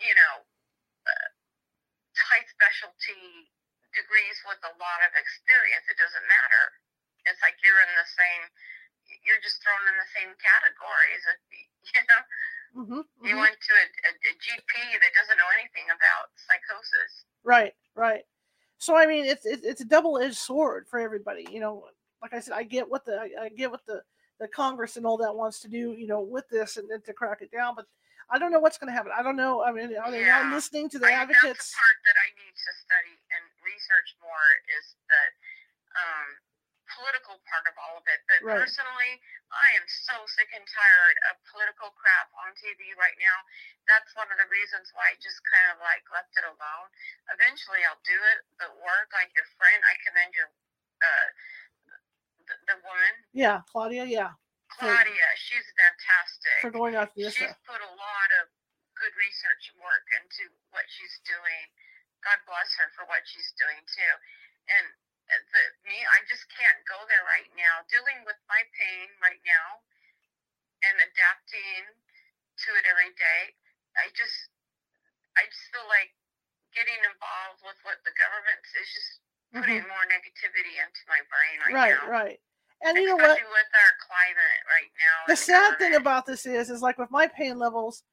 you 0.00 0.14
know, 0.14 0.34
uh, 1.08 1.28
high 2.32 2.44
specialty 2.48 3.48
degrees 3.96 4.36
with 4.44 4.60
a 4.64 4.72
lot 4.76 5.00
of 5.08 5.12
experience, 5.16 5.88
it 5.88 5.96
doesn't 5.96 6.26
matter. 6.28 6.64
It's 7.26 7.40
like 7.42 7.56
you're 7.64 7.80
in 7.80 7.92
the 7.96 8.06
same, 8.06 8.44
you're 9.26 9.42
just 9.42 9.58
thrown 9.60 9.82
in 9.90 9.96
the 9.98 10.10
same 10.14 10.32
category 10.38 11.08
as 11.18 11.24
if, 11.26 11.38
you 11.92 12.02
know, 12.06 12.22
hmm 12.76 13.02
you 13.26 13.34
went 13.34 13.58
to 13.58 13.72
a, 13.74 13.86
a, 14.06 14.10
a 14.14 14.32
GP 14.38 14.72
that 15.00 15.12
doesn't 15.16 15.38
know 15.40 15.50
anything 15.58 15.88
about 15.90 16.30
psychosis. 16.38 17.26
Right, 17.42 17.74
right. 17.96 18.22
So 18.78 18.94
I 18.94 19.06
mean, 19.06 19.24
it's 19.24 19.46
it's, 19.46 19.64
it's 19.64 19.80
a 19.80 19.88
double 19.88 20.18
edged 20.18 20.36
sword 20.36 20.86
for 20.88 21.00
everybody. 21.00 21.46
You 21.50 21.60
know, 21.60 21.88
like 22.20 22.34
I 22.34 22.40
said, 22.40 22.54
I 22.54 22.62
get 22.62 22.88
what 22.88 23.04
the 23.04 23.16
I, 23.16 23.46
I 23.46 23.48
get 23.48 23.70
what 23.70 23.84
the 23.86 24.02
the 24.38 24.48
Congress 24.48 24.96
and 24.96 25.06
all 25.06 25.16
that 25.18 25.34
wants 25.34 25.60
to 25.60 25.68
do. 25.68 25.96
You 25.96 26.06
know, 26.06 26.20
with 26.20 26.48
this 26.50 26.76
and, 26.76 26.90
and 26.90 27.02
to 27.04 27.14
crack 27.14 27.40
it 27.40 27.50
down, 27.50 27.74
but 27.74 27.86
I 28.28 28.38
don't 28.38 28.50
know 28.50 28.60
what's 28.60 28.76
going 28.76 28.90
to 28.90 28.96
happen. 28.96 29.12
I 29.16 29.22
don't 29.22 29.36
know. 29.36 29.62
I 29.62 29.72
mean, 29.72 29.96
are 29.96 30.10
they 30.10 30.26
not 30.26 30.52
listening 30.52 30.90
to 30.90 30.98
the 30.98 31.06
I, 31.06 31.22
advocates? 31.22 31.42
That's 31.42 31.70
the 31.72 31.78
part 31.78 31.98
that 32.04 32.18
I 32.18 32.28
need 32.36 32.54
to 32.54 32.70
study 32.84 33.14
and 33.32 33.44
research 33.62 34.10
more 34.20 34.48
is 34.76 34.86
the 35.08 35.22
um, 35.96 36.28
political 36.96 37.36
part 37.44 37.66
of 37.68 37.76
all 37.76 38.00
of 38.00 38.04
it. 38.08 38.20
But 38.26 38.40
Right. 38.42 38.58
personally, 38.64 39.20
I 39.52 39.68
am 39.76 39.84
so 39.86 40.16
sick 40.32 40.48
and 40.56 40.64
tired 40.66 41.16
of 41.30 41.36
political 41.52 41.92
crap 41.92 42.32
on 42.42 42.56
TV 42.56 42.96
right 42.96 43.16
now. 43.20 43.38
That's 43.86 44.10
one 44.16 44.26
of 44.32 44.38
the 44.40 44.48
reasons 44.48 44.90
why 44.96 45.12
I 45.12 45.14
just 45.20 45.38
kind 45.44 45.76
of 45.76 45.84
like 45.84 46.02
left 46.10 46.32
it 46.34 46.44
alone. 46.48 46.88
Eventually, 47.36 47.84
I'll 47.84 48.00
do 48.02 48.16
it, 48.34 48.38
but 48.58 48.72
work 48.80 49.12
like 49.12 49.30
your 49.36 49.46
friend. 49.60 49.78
I 49.84 49.94
commend 50.08 50.32
your 50.34 50.48
uh, 51.04 51.28
the, 52.48 52.56
the 52.72 52.76
woman 52.82 53.14
Yeah, 53.36 53.60
Claudia. 53.70 54.04
Yeah, 54.08 54.32
For- 54.72 54.88
Claudia. 54.88 55.28
She's 55.36 55.66
fantastic 55.76 56.58
for 56.64 56.70
going 56.72 56.96
after 56.96 57.20
this. 57.20 57.36
she's 57.36 57.56
put 57.68 57.80
a 57.84 57.92
lot 57.92 58.30
of 58.42 58.48
good 58.96 59.12
research 59.20 59.68
and 59.74 59.78
work 59.84 60.06
into 60.16 60.48
what 60.72 60.88
she's 60.88 61.20
doing. 61.28 61.64
God 62.24 62.40
bless 62.48 62.72
her 62.80 62.88
for 62.96 63.04
what 63.06 63.22
she's 63.28 63.52
doing 63.60 63.78
too. 63.84 64.14
And 64.72 64.86
the, 65.26 65.62
me, 65.86 65.98
I 65.98 66.22
just 66.30 66.46
can't 66.54 66.80
go 66.86 66.98
there 67.10 67.24
right 67.26 67.50
now. 67.58 67.82
Dealing 67.90 68.22
with 68.26 68.38
my 68.46 68.62
pain 68.74 69.10
right 69.18 69.42
now 69.42 69.82
and 70.86 70.94
adapting 71.02 71.82
to 71.90 72.68
it 72.78 72.84
every 72.86 73.12
day. 73.18 73.54
I 73.98 74.12
just, 74.14 74.52
I 75.34 75.48
just 75.48 75.66
feel 75.72 75.86
like 75.90 76.12
getting 76.76 77.00
involved 77.08 77.64
with 77.64 77.78
what 77.82 77.98
the 78.04 78.12
government 78.14 78.60
is 78.76 78.88
just 78.92 79.10
putting 79.56 79.80
mm-hmm. 79.80 79.88
more 79.88 80.04
negativity 80.12 80.76
into 80.76 81.02
my 81.08 81.20
brain 81.32 81.56
right, 81.64 81.72
Right, 81.72 81.96
now. 81.96 82.12
right. 82.12 82.36
right. 82.36 82.40
And 82.84 82.98
you 83.00 83.08
know 83.08 83.16
what? 83.16 83.32
Especially 83.32 83.56
with 83.56 83.72
our 83.72 83.92
climate 84.04 84.62
right 84.68 84.92
now. 85.00 85.16
The 85.32 85.36
sad 85.36 85.78
thing 85.80 85.94
about 85.96 86.26
this 86.28 86.44
is, 86.44 86.68
is 86.68 86.84
like 86.84 86.98
with 86.98 87.10
my 87.10 87.26
pain 87.26 87.58
levels, 87.58 88.04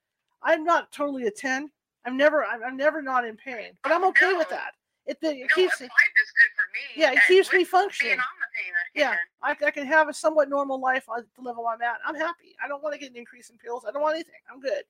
I'm 0.41 0.64
not 0.64 0.91
totally 0.91 1.28
a 1.28 1.32
ten. 1.32 1.70
I'm 2.05 2.16
never, 2.16 2.45
I'm, 2.45 2.64
I'm 2.64 2.78
never 2.78 3.01
not 3.01 3.28
in 3.28 3.36
pain, 3.36 3.76
but 3.84 3.91
I'm 3.91 4.03
okay 4.05 4.34
with 4.34 4.49
that. 4.49 4.72
It, 5.05 5.18
it 5.22 5.36
no, 5.36 5.55
keeps 5.55 5.82
me. 5.82 5.88
is 5.88 6.32
good 6.39 6.53
me. 6.74 7.01
Yeah, 7.01 7.11
it 7.13 7.19
keeps 7.28 7.51
me 7.53 7.63
functioning. 7.63 8.11
Being 8.13 8.19
on 8.19 8.26
the 8.39 8.47
pain 8.55 8.74
Yeah. 8.95 9.15
I, 9.41 9.55
I 9.67 9.71
can 9.71 9.86
have 9.86 10.09
a 10.09 10.13
somewhat 10.13 10.49
normal 10.49 10.80
life 10.82 11.05
at 11.15 11.24
the 11.36 11.41
level 11.41 11.67
I'm 11.67 11.82
at. 11.82 11.97
I'm 12.05 12.15
happy. 12.15 12.55
I 12.63 12.67
don't 12.67 12.84
want 12.84 12.93
to 12.93 12.99
get 12.99 13.11
an 13.11 13.17
increase 13.17 13.49
in 13.49 13.57
pills. 13.57 13.86
I 13.88 13.91
don't 13.91 14.01
want 14.01 14.15
anything. 14.15 14.34
I'm 14.51 14.59
good. 14.59 14.84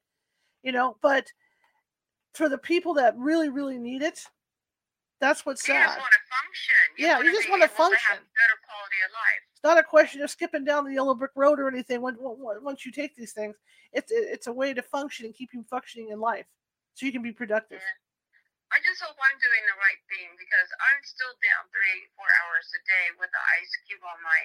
You 0.64 0.72
know, 0.72 0.98
but 1.02 1.28
for 2.34 2.50
the 2.50 2.58
people 2.58 2.94
that 2.96 3.16
really, 3.18 3.50
really 3.50 3.78
need 3.78 4.02
it, 4.02 4.26
that's 5.20 5.46
what's 5.46 5.66
You 5.68 5.74
just 5.76 5.94
sad. 5.94 6.00
want 6.00 6.12
to 6.12 6.18
function. 6.36 6.76
Yeah, 6.98 7.20
you 7.20 7.32
just 7.34 7.48
able 7.48 7.60
To 7.60 7.68
function. 7.68 8.00
have 8.10 8.18
better 8.18 8.60
quality 8.68 8.96
of 9.06 9.12
life. 9.14 9.42
It's 9.54 9.64
not 9.64 9.78
a 9.78 9.84
question 9.84 10.22
of 10.22 10.30
skipping 10.30 10.66
down 10.66 10.86
the 10.86 10.94
yellow 10.94 11.14
brick 11.16 11.32
road 11.36 11.60
or 11.60 11.68
anything. 11.70 12.02
When, 12.02 12.16
once 12.20 12.86
you 12.86 12.92
take 12.92 13.16
these 13.16 13.32
things, 13.32 13.56
it's 13.94 14.12
it's 14.12 14.48
a 14.48 14.52
way 14.52 14.74
to 14.74 14.82
function 14.82 15.26
and 15.26 15.34
keep 15.36 15.52
you 15.54 15.64
functioning 15.70 16.10
in 16.10 16.20
life, 16.20 16.46
so 16.96 17.06
you 17.06 17.12
can 17.14 17.22
be 17.22 17.32
productive. 17.32 17.80
Yeah. 17.80 18.03
I 18.74 18.82
just 18.82 19.06
hope 19.06 19.14
I'm 19.22 19.38
doing 19.38 19.66
the 19.70 19.78
right 19.78 20.02
thing 20.10 20.34
because 20.34 20.70
I'm 20.82 21.02
still 21.06 21.34
down 21.46 21.70
three, 21.70 22.10
four 22.18 22.26
hours 22.42 22.66
a 22.74 22.82
day 22.90 23.06
with 23.22 23.30
the 23.30 23.44
ice 23.62 23.74
cube 23.86 24.02
on 24.02 24.18
my 24.26 24.42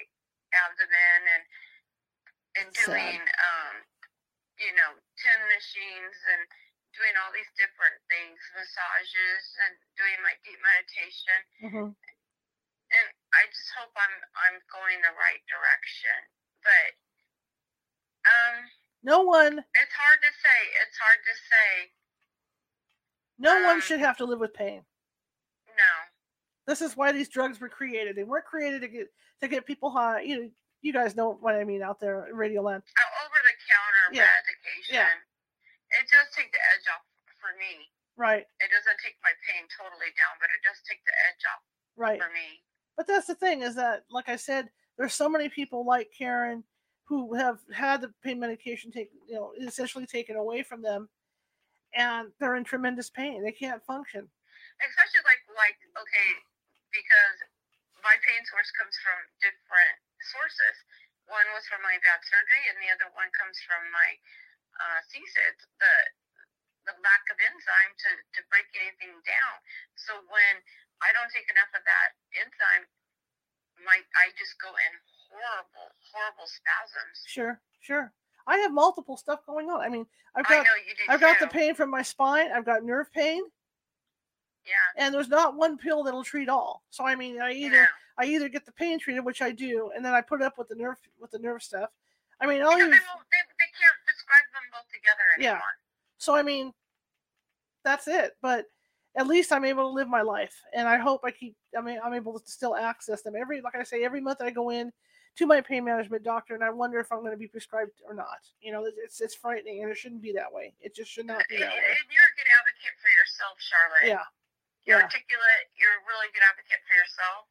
abdomen 0.52 1.20
and 1.32 1.44
and 2.60 2.68
Sad. 2.76 2.92
doing 2.92 3.22
um, 3.24 3.74
you 4.60 4.72
know, 4.76 4.92
ten 5.16 5.38
machines 5.48 6.16
and 6.34 6.44
doing 6.92 7.14
all 7.24 7.32
these 7.32 7.48
different 7.56 7.96
things, 8.10 8.36
massages 8.52 9.44
and 9.64 9.72
doing 9.96 10.18
my 10.20 10.34
deep 10.44 10.60
meditation. 10.60 11.38
hmm 11.64 11.88
And 12.92 13.06
I 13.32 13.42
just 13.48 13.70
hope 13.80 13.92
I'm 13.96 14.16
I'm 14.44 14.60
going 14.68 15.00
the 15.00 15.14
right 15.16 15.42
direction. 15.48 16.18
But 16.60 16.90
um 18.28 18.56
No 19.00 19.24
one, 19.24 19.64
it's 19.72 19.96
hard 19.96 20.20
to 20.20 20.32
say. 20.36 20.60
It's 20.84 20.98
hard 21.00 21.20
to 21.24 21.34
say. 21.48 21.70
No 23.38 23.62
one 23.64 23.80
should 23.80 24.00
have 24.00 24.16
to 24.18 24.24
live 24.24 24.40
with 24.40 24.54
pain. 24.54 24.82
No. 25.68 25.92
This 26.66 26.82
is 26.82 26.96
why 26.96 27.12
these 27.12 27.28
drugs 27.28 27.60
were 27.60 27.68
created. 27.68 28.16
They 28.16 28.24
weren't 28.24 28.44
created 28.44 28.82
to 28.82 28.88
get 28.88 29.06
to 29.40 29.48
get 29.48 29.66
people 29.66 29.90
high. 29.90 30.22
You 30.22 30.42
know, 30.42 30.50
you 30.82 30.92
guys 30.92 31.16
know 31.16 31.38
what 31.40 31.54
I 31.54 31.64
mean 31.64 31.82
out 31.82 32.00
there 32.00 32.26
in 32.28 32.36
Radio 32.36 32.62
Land. 32.62 32.82
Oh, 32.86 33.26
over 33.26 33.38
the 33.42 33.54
counter 33.66 34.20
Yeah. 34.20 34.30
medication. 34.30 34.94
Yeah. 34.94 36.00
It 36.00 36.06
does 36.10 36.34
take 36.36 36.52
the 36.52 36.58
edge 36.74 36.86
off 36.92 37.02
for 37.40 37.56
me. 37.58 37.88
Right, 38.18 38.44
It 38.58 38.70
doesn't 38.74 38.98
take 38.98 39.14
my 39.22 39.30
pain 39.46 39.62
totally 39.78 40.10
down, 40.18 40.34
but 40.40 40.50
it 40.50 40.58
does 40.66 40.82
take 40.82 40.98
the 41.06 41.12
edge 41.30 41.42
off 41.54 41.62
right. 41.94 42.20
for 42.20 42.28
me. 42.30 42.64
But 42.96 43.06
that's 43.06 43.28
the 43.28 43.36
thing 43.36 43.62
is 43.62 43.76
that, 43.76 44.06
like 44.10 44.28
I 44.28 44.34
said, 44.34 44.70
there's 44.98 45.14
so 45.14 45.28
many 45.28 45.48
people 45.48 45.86
like 45.86 46.10
Caren 46.20 46.64
who 47.04 47.32
have 47.34 47.60
had 47.72 48.00
the 48.00 48.12
pain 48.24 48.40
medication 48.40 48.90
taken, 48.90 49.16
you 49.28 49.36
know, 49.36 49.52
essentially 49.64 50.04
taken 50.04 50.34
away 50.34 50.64
from 50.64 50.82
them, 50.82 51.08
and 51.94 52.32
they're 52.40 52.56
in 52.56 52.64
tremendous 52.64 53.10
pain. 53.10 53.42
They 53.44 53.52
can't 53.52 53.82
function. 53.84 54.28
especially 54.78 55.24
like 55.26 55.42
like 55.58 55.78
okay 55.98 56.30
because 56.94 57.36
my 58.06 58.14
pain 58.22 58.42
source 58.46 58.70
comes 58.78 58.94
from 59.02 59.18
different 59.42 59.96
sources 60.22 60.76
one 61.26 61.44
was 61.52 61.66
from 61.68 61.82
my 61.84 61.98
bad 62.00 62.20
surgery 62.24 62.64
and 62.70 62.78
the 62.80 62.88
other 62.94 63.10
one 63.18 63.28
comes 63.36 63.58
from 63.66 63.82
my 63.92 64.10
uh 64.78 64.98
CSID, 65.10 65.56
the 65.82 65.94
the 66.86 66.94
lack 67.04 67.24
of 67.28 67.36
enzyme 67.42 67.92
to 68.06 68.10
to 68.38 68.40
break 68.48 68.70
anything 68.78 69.12
down 69.26 69.54
so 69.98 70.14
when 70.30 70.54
i 71.02 71.10
don't 71.12 71.28
take 71.34 71.50
enough 71.50 71.68
of 71.74 71.82
that 71.84 72.10
enzyme 72.38 72.86
my 73.84 73.98
i 74.22 74.30
just 74.38 74.54
go 74.62 74.70
in 74.72 74.92
horrible 75.28 75.88
horrible 76.14 76.46
spasms 76.48 77.18
Sure, 77.26 77.60
sure. 77.82 78.14
I 78.48 78.58
have 78.58 78.72
multiple 78.72 79.16
stuff 79.16 79.40
going 79.46 79.68
on. 79.68 79.80
I 79.80 79.88
mean, 79.88 80.06
I've 80.34 80.46
got 80.46 80.66
I've 81.08 81.20
got 81.20 81.38
the 81.38 81.46
pain 81.46 81.74
from 81.74 81.90
my 81.90 82.02
spine. 82.02 82.50
I've 82.52 82.64
got 82.64 82.82
nerve 82.82 83.12
pain, 83.12 83.42
yeah 84.66 85.04
and 85.04 85.14
there's 85.14 85.28
not 85.28 85.56
one 85.56 85.78
pill 85.78 86.02
that'll 86.02 86.24
treat 86.24 86.48
all. 86.48 86.82
So 86.90 87.04
I 87.04 87.14
mean, 87.14 87.40
I 87.40 87.52
either 87.52 87.82
know. 87.82 87.86
I 88.18 88.24
either 88.24 88.48
get 88.48 88.66
the 88.66 88.72
pain 88.72 88.98
treated, 88.98 89.24
which 89.24 89.42
I 89.42 89.52
do, 89.52 89.92
and 89.94 90.04
then 90.04 90.12
I 90.14 90.20
put 90.20 90.40
it 90.40 90.44
up 90.44 90.58
with 90.58 90.68
the 90.68 90.74
nerve 90.74 90.96
with 91.20 91.30
the 91.30 91.38
nerve 91.38 91.62
stuff. 91.62 91.90
I 92.40 92.46
mean, 92.46 92.58
Because 92.58 92.78
they, 92.78 92.84
they, 92.84 92.90
they 92.90 93.70
can't 93.74 94.00
describe 94.06 94.46
them 94.52 94.62
both 94.72 94.88
together 94.92 95.22
anymore. 95.36 95.56
Yeah. 95.56 95.60
So 96.18 96.34
I 96.34 96.42
mean, 96.42 96.72
that's 97.84 98.08
it. 98.08 98.36
But 98.42 98.66
at 99.16 99.26
least 99.26 99.52
I'm 99.52 99.64
able 99.64 99.84
to 99.84 99.94
live 99.94 100.08
my 100.08 100.22
life, 100.22 100.62
and 100.74 100.88
I 100.88 100.98
hope 100.98 101.22
I 101.24 101.30
keep. 101.30 101.56
I 101.76 101.80
mean, 101.80 101.98
I'm 102.04 102.14
able 102.14 102.38
to 102.38 102.50
still 102.50 102.76
access 102.76 103.22
them 103.22 103.34
every. 103.36 103.60
Like 103.60 103.76
I 103.76 103.82
say, 103.82 104.04
every 104.04 104.20
month 104.20 104.40
I 104.40 104.50
go 104.50 104.70
in 104.70 104.92
to 105.38 105.46
my 105.46 105.62
pain 105.62 105.86
management 105.86 106.26
doctor, 106.26 106.54
and 106.58 106.62
I 106.66 106.70
wonder 106.74 106.98
if 106.98 107.10
I'm 107.14 107.22
going 107.22 107.32
to 107.34 107.38
be 107.40 107.46
prescribed 107.46 108.02
or 108.02 108.12
not. 108.12 108.42
You 108.60 108.74
know, 108.74 108.82
it's 108.86 109.22
it's 109.22 109.38
frightening, 109.38 109.82
and 109.82 109.88
it 109.90 109.96
shouldn't 109.96 110.22
be 110.22 110.34
that 110.34 110.50
way. 110.50 110.74
It 110.82 110.94
just 110.98 111.10
should 111.14 111.26
not 111.30 111.46
be 111.46 111.56
And, 111.62 111.64
that 111.70 111.74
way. 111.78 111.94
and 111.94 112.06
you're 112.10 112.26
a 112.28 112.34
good 112.36 112.50
advocate 112.58 112.96
for 112.98 113.10
yourself, 113.14 113.54
Charlotte. 113.62 114.06
Yeah, 114.10 114.26
You're 114.84 114.98
yeah. 114.98 115.06
articulate. 115.06 115.64
You're 115.78 115.94
a 115.94 116.04
really 116.10 116.28
good 116.34 116.42
advocate 116.42 116.82
for 116.90 116.94
yourself. 116.98 117.46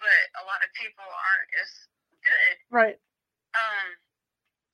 But 0.00 0.24
a 0.40 0.44
lot 0.50 0.58
of 0.66 0.72
people 0.74 1.04
aren't 1.06 1.50
as 1.62 1.70
good. 2.26 2.54
right. 2.74 2.98
Um, 3.54 3.86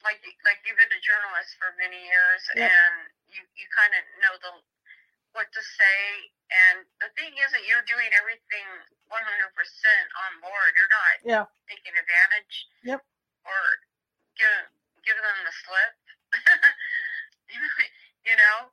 like 0.06 0.22
like 0.46 0.62
you've 0.62 0.78
been 0.78 0.94
a 0.94 1.02
journalist 1.02 1.58
for 1.58 1.74
many 1.76 1.98
years, 2.06 2.40
Yep. 2.54 2.70
and 2.70 2.94
you 3.34 3.42
you 3.58 3.66
kind 3.74 3.92
of 3.98 4.02
know 4.22 4.34
the 4.40 4.52
what 5.34 5.50
to 5.50 5.60
say. 5.60 6.32
And 6.48 6.84
the 7.04 7.12
thing 7.12 7.36
is 7.36 7.52
that 7.52 7.64
you're 7.68 7.84
doing 7.84 8.08
everything 8.16 8.66
100% 9.12 9.12
on 9.12 10.30
board. 10.40 10.70
You're 10.76 10.88
not 10.88 11.14
Yeah. 11.24 11.44
taking 11.68 11.92
advantage. 11.92 12.54
Yep. 12.84 13.00
Or 13.44 13.60
giving 14.36 14.66
giving 15.04 15.22
them 15.24 15.40
the 15.44 15.52
slip. 15.52 15.92
you 18.26 18.36
know. 18.36 18.68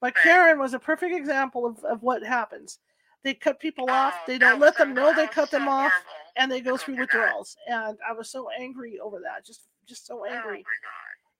But 0.00 0.14
But- 0.14 0.22
Caren 0.22 0.58
was 0.58 0.74
a 0.74 0.78
perfect 0.78 1.14
example 1.14 1.66
of, 1.66 1.82
of 1.84 2.02
what 2.02 2.22
happens. 2.22 2.78
They 3.22 3.32
cut 3.34 3.58
people 3.58 3.86
oh, 3.88 3.92
off. 3.92 4.14
Oh, 4.18 4.22
They 4.26 4.38
don't 4.38 4.60
let 4.60 4.76
them 4.76 4.92
know 4.92 5.14
they 5.14 5.26
cut 5.26 5.50
them 5.50 5.64
so 5.64 5.70
off, 5.70 5.92
horrible. 5.92 6.10
and 6.36 6.52
they 6.52 6.60
go 6.60 6.74
Oh, 6.74 6.76
through 6.76 6.96
withdrawals. 6.98 7.56
And 7.66 7.96
I 8.06 8.12
was 8.12 8.30
so 8.30 8.48
angry 8.50 8.98
over 9.00 9.18
that. 9.20 9.46
Just 9.46 9.62
just 9.86 10.06
so 10.06 10.20
Oh 10.20 10.24
angry. 10.24 10.62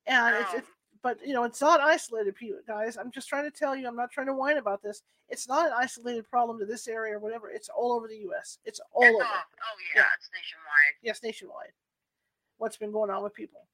my 0.06 0.16
god. 0.16 0.34
And 0.34 0.36
it's, 0.42 0.50
Oh. 0.54 0.58
it's 0.58 0.68
but 1.04 1.18
you 1.24 1.34
know 1.34 1.44
it's 1.44 1.60
not 1.60 1.80
isolated, 1.80 2.34
people, 2.34 2.58
guys. 2.66 2.96
I'm 2.96 3.12
just 3.12 3.28
trying 3.28 3.44
to 3.44 3.50
tell 3.56 3.76
you. 3.76 3.86
I'm 3.86 3.94
not 3.94 4.10
trying 4.10 4.26
to 4.26 4.34
whine 4.34 4.56
about 4.56 4.82
this. 4.82 5.02
It's 5.28 5.46
not 5.46 5.66
an 5.66 5.72
isolated 5.78 6.28
problem 6.28 6.58
to 6.58 6.66
this 6.66 6.88
area 6.88 7.14
or 7.14 7.20
whatever. 7.20 7.48
It's 7.50 7.68
all 7.68 7.92
over 7.92 8.08
the 8.08 8.16
U.S. 8.28 8.58
It's 8.64 8.80
all 8.92 9.04
It's 9.04 9.14
over. 9.14 9.22
all- 9.24 9.30
oh 9.30 9.76
yeah, 9.94 10.00
Yeah. 10.00 10.06
it's 10.18 10.28
nationwide. 10.34 10.94
Yes, 11.02 11.22
nationwide. 11.22 11.72
What's 12.58 12.76
been 12.76 12.90
going 12.92 13.10
on 13.10 13.22
with 13.22 13.34
people? 13.34 13.68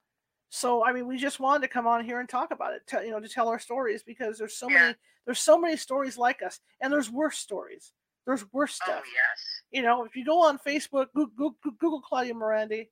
So 0.50 0.84
I 0.84 0.92
mean, 0.92 1.06
we 1.06 1.16
just 1.16 1.40
wanted 1.40 1.62
to 1.66 1.72
come 1.72 1.86
on 1.86 2.04
here 2.04 2.20
and 2.20 2.28
talk 2.28 2.50
about 2.50 2.74
it. 2.74 2.82
Tell, 2.86 3.02
you 3.04 3.10
know, 3.12 3.20
to 3.20 3.28
tell 3.28 3.48
our 3.48 3.58
stories 3.60 4.02
because 4.02 4.36
there's 4.36 4.56
so 4.56 4.68
Yeah. 4.68 4.80
many. 4.80 4.94
There's 5.24 5.40
so 5.40 5.56
many 5.58 5.76
stories 5.76 6.18
like 6.18 6.42
us, 6.42 6.60
and 6.80 6.92
there's 6.92 7.10
worse 7.10 7.38
stories. 7.38 7.92
There's 8.26 8.44
worse 8.52 8.74
stuff. 8.74 8.88
Oh 8.88 8.92
stuff. 8.92 9.04
yes. 9.14 9.62
you 9.70 9.82
know, 9.82 10.04
if 10.04 10.16
you 10.16 10.24
go 10.24 10.42
on 10.42 10.58
Facebook, 10.58 11.06
Google, 11.14 11.56
Google 11.62 12.00
Claudia 12.00 12.34
Merandi, 12.34 12.88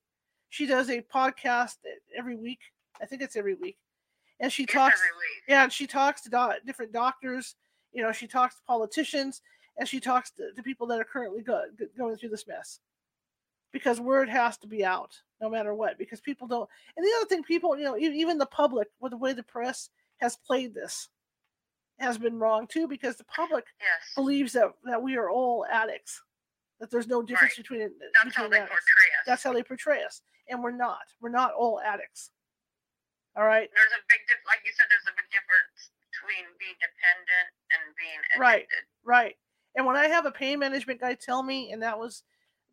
she 0.49 0.65
does 0.65 0.89
a 0.89 1.01
podcast 1.01 1.75
every 2.17 2.35
week. 2.35 2.59
I 3.01 3.05
think 3.05 3.21
it's 3.21 3.35
every 3.35 3.55
week, 3.55 3.77
and 4.39 4.51
she 4.51 4.65
talks. 4.65 5.01
Yeah, 5.47 5.63
and 5.63 5.73
she 5.73 5.87
talks 5.87 6.21
to 6.21 6.29
doc- 6.29 6.57
different 6.65 6.91
doctors. 6.91 7.55
You 7.91 8.03
know, 8.03 8.11
she 8.11 8.27
talks 8.27 8.55
to 8.55 8.61
politicians, 8.67 9.41
and 9.77 9.87
she 9.87 9.99
talks 9.99 10.29
to, 10.31 10.51
to 10.53 10.63
people 10.63 10.85
that 10.87 10.99
are 10.99 11.03
currently 11.05 11.41
go- 11.41 11.65
go- 11.77 11.87
going 11.97 12.15
through 12.17 12.29
this 12.29 12.47
mess. 12.47 12.79
Because 13.71 13.99
word 13.99 14.29
has 14.29 14.57
to 14.59 14.67
be 14.67 14.83
out, 14.83 15.15
no 15.41 15.49
matter 15.49 15.73
what. 15.75 15.97
Because 15.97 16.19
people 16.21 16.47
don't. 16.47 16.69
And 16.97 17.05
the 17.05 17.11
other 17.17 17.27
thing, 17.27 17.43
people, 17.43 17.77
you 17.77 17.83
know, 17.83 17.97
even 17.97 18.37
the 18.37 18.45
public, 18.47 18.87
with 18.99 19.11
the 19.11 19.17
way 19.17 19.33
the 19.33 19.43
press 19.43 19.89
has 20.17 20.35
played 20.37 20.73
this, 20.73 21.09
has 21.99 22.17
been 22.17 22.39
wrong 22.39 22.65
too. 22.67 22.87
Because 22.87 23.15
the 23.17 23.23
public 23.25 23.65
Yes. 23.79 24.13
believes 24.15 24.53
that 24.53 24.71
that 24.85 25.01
we 25.01 25.17
are 25.17 25.29
all 25.29 25.65
addicts. 25.69 26.21
That 26.79 26.89
there's 26.89 27.07
no 27.07 27.21
difference 27.21 27.51
Right. 27.57 27.63
between 27.63 27.79
That's 27.81 27.91
how 28.15 28.23
between 28.43 28.51
they 28.51 28.57
addicts. 28.57 28.71
portray 28.71 29.09
us. 29.19 29.25
That's 29.25 29.43
how 29.43 29.53
they 29.53 29.63
portray 29.63 30.03
us, 30.03 30.21
and 30.47 30.63
we're 30.63 30.71
not. 30.71 31.01
We're 31.19 31.29
not 31.29 31.53
all 31.53 31.79
addicts. 31.81 32.31
All 33.37 33.45
right. 33.45 33.69
there's 33.73 33.93
a 33.95 34.03
big 34.09 34.21
diff- 34.27 34.45
like 34.47 34.59
you 34.65 34.71
said, 34.75 34.85
there's 34.89 35.07
a 35.07 35.15
big 35.15 35.29
difference 35.31 35.91
between 36.11 36.45
being 36.59 36.75
dependent 36.81 37.47
and 37.71 37.81
being 37.95 38.19
addicted. 38.35 38.39
Right. 38.41 38.67
Right. 39.03 39.35
And 39.75 39.85
when 39.85 39.95
I 39.95 40.07
have 40.07 40.25
a 40.25 40.31
pain 40.31 40.59
management 40.59 40.99
guy 40.99 41.13
tell 41.13 41.43
me, 41.43 41.71
and 41.71 41.81
that 41.83 41.97
was 41.97 42.23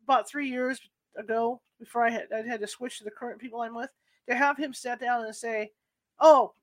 about 0.03 0.27
three 0.27 0.49
years 0.49 0.81
ago, 1.15 1.61
before 1.79 2.03
I 2.03 2.09
had 2.09 2.27
I 2.33 2.41
had 2.41 2.59
to 2.61 2.67
switch 2.67 2.97
to 2.97 3.03
the 3.03 3.11
current 3.11 3.39
people 3.39 3.61
I'm 3.61 3.75
with, 3.75 3.91
to 4.27 4.35
have 4.35 4.57
him 4.57 4.73
sit 4.73 4.99
down 4.99 5.23
and 5.23 5.35
say, 5.35 5.71
"Oh, 6.19 6.53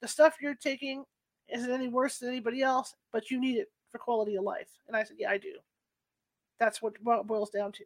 the 0.00 0.08
stuff 0.08 0.36
you're 0.42 0.54
taking 0.58 1.04
isn't 1.48 1.70
any 1.70 1.88
worse 1.88 2.18
than 2.18 2.28
anybody 2.28 2.60
else, 2.60 2.96
but 3.12 3.30
you 3.30 3.38
need 3.40 3.56
it 3.56 3.70
for 3.90 3.98
quality 3.98 4.34
of 4.34 4.42
life." 4.42 4.68
And 4.88 4.96
I 4.96 5.04
said, 5.04 5.16
"Yeah, 5.18 5.30
I 5.30 5.38
do." 5.38 5.54
That's 6.58 6.82
what 6.82 6.94
what 7.02 7.20
it 7.20 7.26
boils 7.26 7.50
down 7.50 7.70
to, 7.72 7.84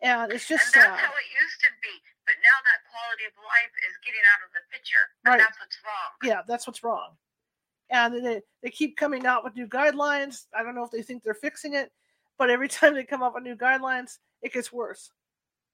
and 0.00 0.30
it's 0.32 0.48
And 0.48 0.58
just 0.60 0.72
that's 0.72 0.86
sad. 0.86 0.98
how 1.00 1.10
it 1.12 1.28
used 1.42 1.60
to 1.60 1.70
be. 1.82 1.98
But 2.26 2.36
now 2.40 2.58
that 2.62 2.78
quality 2.94 3.26
of 3.26 3.34
life 3.42 3.74
is 3.90 3.94
getting 4.06 4.22
out 4.30 4.40
of 4.46 4.50
the 4.54 4.62
picture. 4.70 5.04
And 5.26 5.34
Right. 5.34 5.42
that's 5.42 5.58
what's 5.58 5.78
wrong. 5.82 6.10
yeah, 6.22 6.40
that's 6.46 6.66
what's 6.66 6.82
wrong. 6.86 7.18
And 7.90 8.14
they, 8.24 8.40
they 8.62 8.70
keep 8.70 8.96
coming 8.96 9.26
out 9.26 9.42
with 9.42 9.54
new 9.58 9.66
guidelines. 9.66 10.46
I 10.56 10.62
don't 10.62 10.74
know 10.74 10.84
if 10.86 10.90
they 10.94 11.02
think 11.02 11.22
they're 11.22 11.34
fixing 11.34 11.74
it, 11.74 11.90
but 12.38 12.50
every 12.50 12.68
time 12.76 12.94
they 12.94 13.04
come 13.04 13.22
up 13.22 13.34
with 13.34 13.42
new 13.42 13.56
guidelines, 13.56 14.18
it 14.42 14.52
gets 14.52 14.72
worse. 14.72 15.10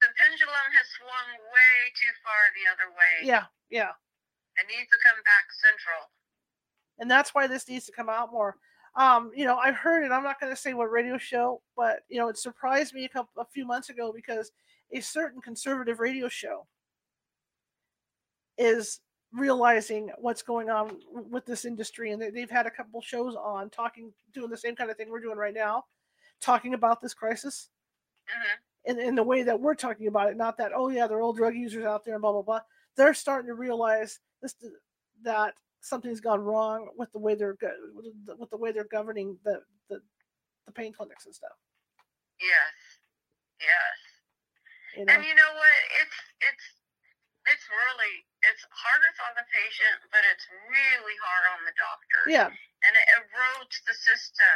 The 0.01 0.07
pendulum 0.17 0.69
has 0.73 0.87
swung 0.97 1.29
way 1.53 1.73
too 1.93 2.13
far 2.25 2.41
the 2.57 2.65
other 2.73 2.89
way. 2.97 3.27
Yeah, 3.29 3.45
yeah. 3.69 3.93
It 4.57 4.65
needs 4.67 4.89
to 4.89 4.97
come 5.05 5.21
back 5.23 5.45
central. 5.61 6.09
And 6.99 7.09
that's 7.09 7.33
why 7.33 7.45
this 7.47 7.69
needs 7.69 7.85
to 7.85 7.91
come 7.91 8.09
out 8.09 8.31
more. 8.31 8.57
Um, 8.95 9.31
you 9.33 9.45
know, 9.45 9.55
I've 9.57 9.75
heard 9.77 10.03
it. 10.03 10.11
I'm 10.11 10.23
not 10.23 10.39
going 10.39 10.51
to 10.51 10.59
say 10.61 10.73
what 10.73 10.91
radio 10.91 11.17
show, 11.17 11.61
but 11.77 11.99
you 12.09 12.19
know, 12.19 12.27
it 12.27 12.37
surprised 12.37 12.93
me 12.93 13.05
a 13.05 13.09
couple 13.09 13.41
a 13.41 13.45
few 13.45 13.65
months 13.65 13.89
ago 13.89 14.11
because 14.13 14.51
a 14.91 14.99
certain 14.99 15.39
conservative 15.39 15.99
radio 16.01 16.27
show 16.27 16.67
is 18.61 18.99
realizing 19.33 20.09
what's 20.17 20.41
going 20.41 20.69
on 20.69 20.99
with 21.11 21.45
this 21.45 21.63
industry 21.65 22.11
and 22.11 22.21
they, 22.21 22.29
they've 22.29 22.49
had 22.49 22.67
a 22.67 22.71
couple 22.71 23.01
shows 23.01 23.35
on 23.35 23.69
talking 23.69 24.11
doing 24.33 24.49
the 24.49 24.57
same 24.57 24.75
kind 24.75 24.91
of 24.91 24.97
thing 24.97 25.09
we're 25.09 25.21
doing 25.21 25.37
right 25.37 25.53
now 25.53 25.83
talking 26.41 26.73
about 26.73 27.01
this 27.01 27.13
crisis 27.13 27.69
hmm 28.27 28.57
in, 28.85 28.99
in 28.99 29.13
the 29.13 29.23
way 29.23 29.43
that 29.43 29.59
we're 29.59 29.75
talking 29.75 30.07
about 30.07 30.29
it 30.29 30.35
not 30.35 30.57
that 30.57 30.71
oh 30.75 30.89
yeah 30.89 31.05
they're 31.07 31.21
all 31.21 31.33
drug 31.33 31.55
users 31.55 31.85
out 31.85 32.03
there 32.03 32.15
and 32.15 32.21
blah 32.21 32.31
blah 32.31 32.41
blah 32.41 32.59
they're 32.97 33.13
starting 33.13 33.47
to 33.47 33.53
realize 33.53 34.19
this 34.41 34.55
that 35.23 35.53
something's 35.81 36.19
gone 36.19 36.39
wrong 36.39 36.87
with 36.97 37.11
the 37.11 37.19
way 37.19 37.35
they're 37.35 37.53
go- 37.61 37.69
with 37.93 38.05
the, 38.25 38.35
with 38.37 38.49
the 38.49 38.57
way 38.57 38.71
they're 38.71 38.87
governing 38.91 39.37
the, 39.45 39.61
the 39.89 40.01
the 40.65 40.71
pain 40.71 40.91
clinics 40.91 41.25
and 41.27 41.35
stuff 41.35 41.55
Yes. 42.41 42.73
Yes. 43.61 44.97
you 44.97 45.05
know 45.05 45.13
And 45.13 45.23
you 45.23 45.35
know 45.35 45.51
what? 45.53 45.79
It's 46.01 46.17
it's 46.41 46.80
it's 47.51 47.67
really 47.67 48.13
it's 48.47 48.63
hardest 48.71 49.19
on 49.27 49.33
the 49.37 49.45
patient, 49.51 50.01
but 50.09 50.23
it's 50.31 50.47
really 50.71 51.17
hard 51.21 51.45
on 51.53 51.59
the 51.67 51.75
doctor. 51.77 52.21
Yeah. 52.25 52.49
And 52.49 52.93
it 52.97 53.07
erodes 53.19 53.77
the 53.85 53.93
system. 53.93 54.55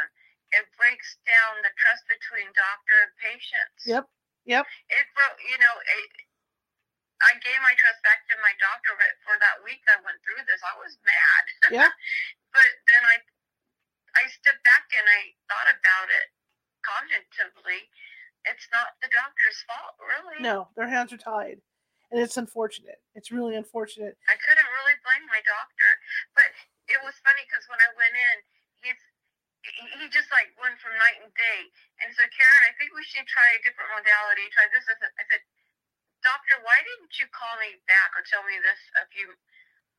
It 0.50 0.66
breaks 0.74 1.18
down 1.28 1.62
the 1.62 1.70
trust 1.78 2.02
between 2.10 2.50
doctor 2.56 2.96
and 3.06 3.12
patients. 3.22 3.82
Yep. 3.86 4.04
Yep. 4.46 4.64
It 4.66 5.06
broke, 5.14 5.38
you 5.42 5.58
know, 5.58 5.74
it, 5.74 6.10
I 7.22 7.34
gave 7.42 7.58
my 7.62 7.74
trust 7.78 7.98
back 8.06 8.22
to 8.30 8.34
my 8.42 8.54
doctor, 8.62 8.94
but 8.94 9.10
for 9.26 9.34
that 9.42 9.62
week 9.66 9.82
I 9.90 9.98
went 10.06 10.22
through 10.22 10.42
this, 10.46 10.62
I 10.62 10.74
was 10.78 10.94
mad. 11.02 11.44
Yeah. 11.82 11.90
but 12.54 12.70
then 12.86 13.02
I, 13.02 13.16
I 14.18 14.22
stepped 14.30 14.62
back 14.62 14.86
and 14.94 15.06
I 15.06 15.34
thought 15.50 15.70
about 15.70 16.08
it 16.14 16.30
cognitively. 16.86 17.90
It's 18.46 18.70
not 18.70 18.94
the 19.02 19.10
doctor's 19.10 19.58
fault, 19.66 19.98
really. 19.98 20.38
No, 20.38 20.70
their 20.78 20.86
hands 20.86 21.10
are 21.10 21.18
tied. 21.18 21.58
And 22.10 22.22
it's 22.22 22.38
unfortunate. 22.38 23.02
It's 23.18 23.34
really 23.34 23.58
unfortunate. 23.58 24.14
I 24.30 24.36
couldn't 24.38 24.70
really 24.78 24.96
blame 25.02 25.26
my 25.26 25.42
doctor, 25.42 25.90
but 26.38 26.46
it 26.86 27.02
was 27.02 27.18
funny 27.26 27.42
because 27.50 27.66
when 27.66 27.82
I 27.82 27.90
went 27.98 28.14
in, 28.14 28.36
he's 28.86 29.00
he- 29.66 30.14
just 30.14 30.30
like 30.30 30.54
went 30.62 30.78
from 30.78 30.94
night 30.94 31.18
and 31.18 31.32
day. 31.34 31.60
And 32.06 32.14
so 32.14 32.22
Caren, 32.30 32.62
I 32.70 32.72
think 32.78 32.94
we 32.94 33.02
should 33.02 33.26
try 33.26 33.58
a 33.58 33.60
different 33.66 33.90
modality. 33.90 34.46
Try 34.54 34.70
this. 34.70 34.86
I 34.86 35.24
said, 35.26 35.42
Doctor, 36.22 36.62
why 36.62 36.78
didn't 36.86 37.18
you 37.18 37.26
call 37.34 37.58
me 37.58 37.74
back 37.90 38.14
or 38.14 38.22
tell 38.22 38.46
me 38.46 38.54
this 38.62 38.78
a 39.02 39.06
few 39.10 39.34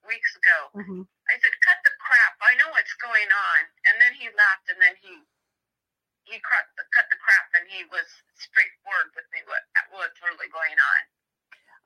weeks 0.08 0.32
ago? 0.40 0.58
hmm 0.80 1.04
I 1.28 1.36
said, 1.44 1.52
cut 1.60 1.84
the 1.84 1.92
crap. 2.00 2.40
I 2.40 2.56
know 2.56 2.72
what's 2.72 2.96
going 3.04 3.28
on. 3.28 3.60
And 3.92 4.00
then 4.00 4.16
he 4.16 4.32
laughed, 4.32 4.72
and 4.72 4.80
then 4.80 4.96
he 5.04 5.28
he 6.24 6.40
cut 6.44 6.68
the, 6.80 6.84
cut 6.96 7.08
the 7.12 7.20
crap, 7.20 7.48
and 7.60 7.68
he 7.68 7.84
was 7.92 8.08
straightforward 8.40 9.12
with 9.16 9.28
me 9.36 9.44
what 9.44 9.64
what's 9.92 10.20
really 10.24 10.48
going 10.52 10.80
on. 10.80 11.02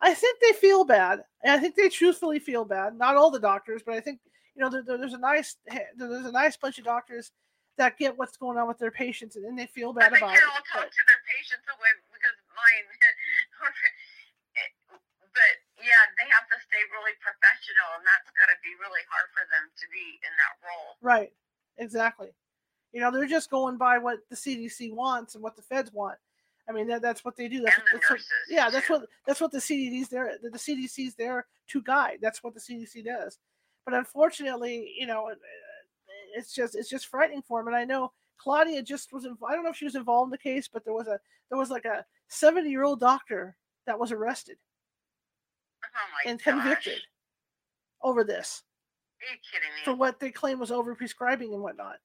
I 0.01 0.13
think 0.13 0.39
they 0.41 0.53
feel 0.53 0.83
bad. 0.83 1.23
And 1.43 1.51
I 1.53 1.59
think 1.59 1.75
they 1.75 1.89
truthfully 1.89 2.39
feel 2.39 2.65
bad. 2.65 2.97
Not 2.97 3.15
all 3.15 3.29
the 3.31 3.39
doctors, 3.39 3.81
but 3.85 3.93
I 3.95 3.99
think 4.01 4.19
you 4.55 4.61
know 4.61 4.69
there, 4.69 4.81
there- 4.83 4.97
there's 4.97 5.13
a 5.13 5.17
nice 5.21 5.55
eh, 5.67 5.79
there's 5.95 6.25
a 6.25 6.31
nice 6.31 6.57
bunch 6.57 6.77
of 6.79 6.85
doctors 6.85 7.31
that 7.77 7.97
get 7.97 8.17
what's 8.17 8.35
going 8.37 8.57
on 8.57 8.67
with 8.67 8.77
their 8.77 8.91
patients, 8.91 9.35
and 9.37 9.45
then 9.45 9.55
they 9.55 9.65
feel 9.67 9.93
bad 9.93 10.11
about 10.11 10.35
they 10.35 10.41
it. 10.41 10.43
all 10.43 10.59
talk 10.73 10.85
But, 10.85 10.91
to 10.91 11.03
their 11.07 11.23
patients 11.29 11.65
away 11.71 11.91
because 12.11 12.35
mine. 12.51 12.85
Eh, 14.57 14.67
but 15.31 15.53
yeah, 15.79 16.03
they 16.19 16.27
have 16.27 16.43
to 16.51 16.57
stay 16.67 16.83
really 16.91 17.15
professional, 17.23 17.87
and 17.95 18.03
that's 18.03 18.27
got 18.35 18.51
to 18.51 18.57
be 18.59 18.75
really 18.83 18.99
hard 19.07 19.31
for 19.31 19.47
them 19.47 19.71
to 19.79 19.85
be 19.93 20.19
in 20.27 20.33
that 20.35 20.53
role. 20.59 20.97
right, 21.01 21.31
exactly. 21.77 22.29
You 22.91 22.99
know, 22.99 23.11
they're 23.11 23.25
just 23.31 23.49
going 23.49 23.77
by 23.77 23.97
what 23.97 24.19
the 24.29 24.35
CDC 24.35 24.91
wants 24.93 25.35
and 25.35 25.43
what 25.43 25.55
the 25.55 25.61
feds 25.61 25.93
want. 25.93 26.17
I 26.71 26.73
mean, 26.73 26.87
that, 26.87 27.01
that's 27.01 27.25
what 27.25 27.35
they 27.35 27.47
do. 27.47 27.61
That's, 27.61 27.77
and 27.77 27.85
the 27.91 27.97
that's 27.99 28.09
what, 28.09 28.19
yeah, 28.49 28.69
that's 28.69 28.89
what 28.89 29.03
that's 29.27 29.41
what 29.41 29.51
the 29.51 29.57
CDC's 29.59 30.07
there. 30.09 30.33
The, 30.41 30.49
the 30.49 30.57
CDC's 30.57 31.15
there 31.15 31.45
to 31.69 31.81
guide. 31.81 32.19
That's 32.21 32.43
what 32.43 32.53
the 32.53 32.59
CDC 32.59 33.03
does. 33.05 33.37
But 33.85 33.93
unfortunately, 33.95 34.93
you 34.97 35.05
know, 35.07 35.29
it's 36.35 36.53
just 36.53 36.75
it's 36.75 36.89
just 36.89 37.07
frightening 37.07 37.41
for 37.41 37.59
him. 37.59 37.67
And 37.67 37.75
I 37.75 37.83
know 37.83 38.13
Claudia 38.37 38.81
just 38.83 39.11
was. 39.11 39.25
I 39.25 39.53
don't 39.53 39.63
know 39.63 39.69
if 39.71 39.75
she 39.77 39.85
was 39.85 39.95
involved 39.95 40.27
in 40.27 40.31
the 40.31 40.37
case, 40.37 40.69
but 40.71 40.83
there 40.85 40.93
was 40.93 41.07
a 41.07 41.19
there 41.49 41.59
was 41.59 41.69
like 41.69 41.85
a 41.85 42.05
seventy 42.29 42.69
year 42.69 42.83
old 42.83 42.99
doctor 42.99 43.57
that 43.85 43.99
was 43.99 44.11
arrested 44.11 44.57
Oh 45.83 45.87
my 46.25 46.31
and 46.31 46.39
gosh. 46.41 46.53
convicted 46.53 46.99
over 48.03 48.23
this 48.23 48.63
Are 49.21 49.33
you 49.33 49.39
kidding 49.51 49.69
me? 49.75 49.81
for 49.83 49.95
what 49.95 50.19
they 50.19 50.29
claim 50.31 50.59
was 50.59 50.71
over 50.71 50.93
prescribing 50.95 51.53
and 51.53 51.61
whatnot. 51.63 51.95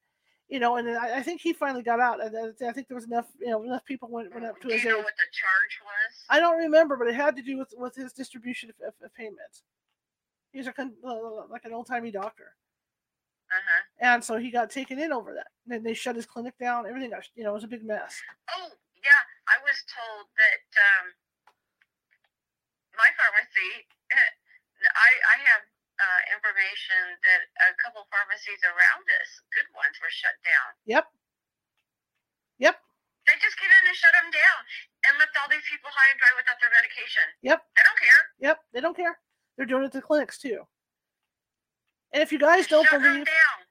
You 0.48 0.60
know, 0.60 0.76
and 0.76 0.88
I, 0.96 1.18
I 1.18 1.22
think 1.22 1.40
he 1.40 1.52
finally 1.52 1.82
got 1.82 1.98
out. 1.98 2.20
I 2.20 2.26
I 2.26 2.72
think 2.72 2.86
there 2.86 2.94
was 2.94 3.06
enough, 3.06 3.26
you 3.40 3.50
know, 3.50 3.64
enough 3.64 3.84
people 3.84 4.08
went, 4.08 4.32
went 4.32 4.46
up 4.46 4.60
to 4.60 4.68
Do 4.68 4.74
his 4.74 4.84
you 4.84 4.90
know 4.90 4.98
what 4.98 5.16
the 5.16 5.26
charge 5.34 5.74
was? 5.82 6.24
I 6.30 6.38
don't 6.38 6.58
remember, 6.58 6.96
but 6.96 7.08
it 7.08 7.16
had 7.16 7.34
to 7.36 7.42
do 7.42 7.58
with 7.58 7.74
with 7.76 7.96
his 7.96 8.12
distribution 8.12 8.70
of, 8.70 8.76
of, 8.86 8.94
of 9.04 9.14
payments. 9.14 9.62
He's 10.52 10.68
a 10.68 10.70
uh, 10.70 11.46
like 11.50 11.64
an 11.64 11.72
old 11.74 11.88
timey 11.88 12.12
doctor, 12.12 12.54
Uh 13.50 13.58
huh. 13.58 13.82
and 14.14 14.22
so 14.22 14.36
he 14.38 14.50
got 14.52 14.70
taken 14.70 15.00
in 15.00 15.12
over 15.12 15.34
that. 15.34 15.48
And 15.66 15.74
then 15.74 15.82
they 15.82 15.94
shut 15.94 16.14
his 16.14 16.26
clinic 16.26 16.54
down. 16.58 16.86
Everything 16.86 17.10
got, 17.10 17.28
you 17.34 17.42
know, 17.42 17.50
it 17.50 17.54
was 17.54 17.64
a 17.64 17.68
big 17.68 17.84
mess. 17.84 18.22
Oh 18.56 18.70
yeah, 19.02 19.22
I 19.48 19.58
was 19.66 19.82
told 19.90 20.26
that 20.38 20.62
um, 20.78 21.10
my 22.96 23.08
pharmacy. 23.18 23.84
I 26.56 26.64
I 26.64 26.64
have 26.64 26.80
information 26.80 27.04
that 27.20 27.40
a 27.68 27.76
couple 27.84 28.00
pharmacies 28.08 28.60
around 28.64 29.04
us, 29.20 29.30
good 29.52 29.68
ones, 29.76 29.96
were 30.00 30.12
shut 30.12 30.36
down. 30.40 30.68
Yep. 30.88 31.04
Yep. 32.58 32.76
They 33.28 33.36
just 33.44 33.58
came 33.60 33.68
in 33.68 33.82
and 33.84 33.96
shut 33.96 34.14
them 34.16 34.30
down 34.32 34.60
and 35.04 35.12
left 35.20 35.36
all 35.36 35.50
these 35.52 35.66
people 35.68 35.90
high 35.92 36.10
and 36.14 36.18
dry 36.18 36.32
without 36.38 36.56
their 36.62 36.72
medication. 36.72 37.26
Yep. 37.44 37.60
I 37.76 37.82
don't 37.84 38.00
care. 38.00 38.20
Yep. 38.40 38.56
They 38.72 38.80
don't 38.80 38.96
care. 38.96 39.18
They're 39.56 39.68
doing 39.68 39.84
it 39.84 39.92
to 39.92 40.00
clinics 40.00 40.38
too. 40.38 40.64
And 42.12 42.22
if 42.22 42.32
you 42.32 42.38
guys 42.38 42.66
don't 42.66 42.86
shut 42.88 43.02
believe, 43.02 43.26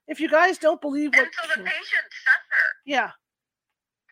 if 0.07 0.19
you 0.19 0.29
guys 0.29 0.57
don't 0.57 0.81
believe 0.81 1.15
what, 1.15 1.25
until 1.25 1.57
the 1.57 1.63
patients 1.63 2.13
suffer. 2.21 2.63
yeah, 2.85 3.11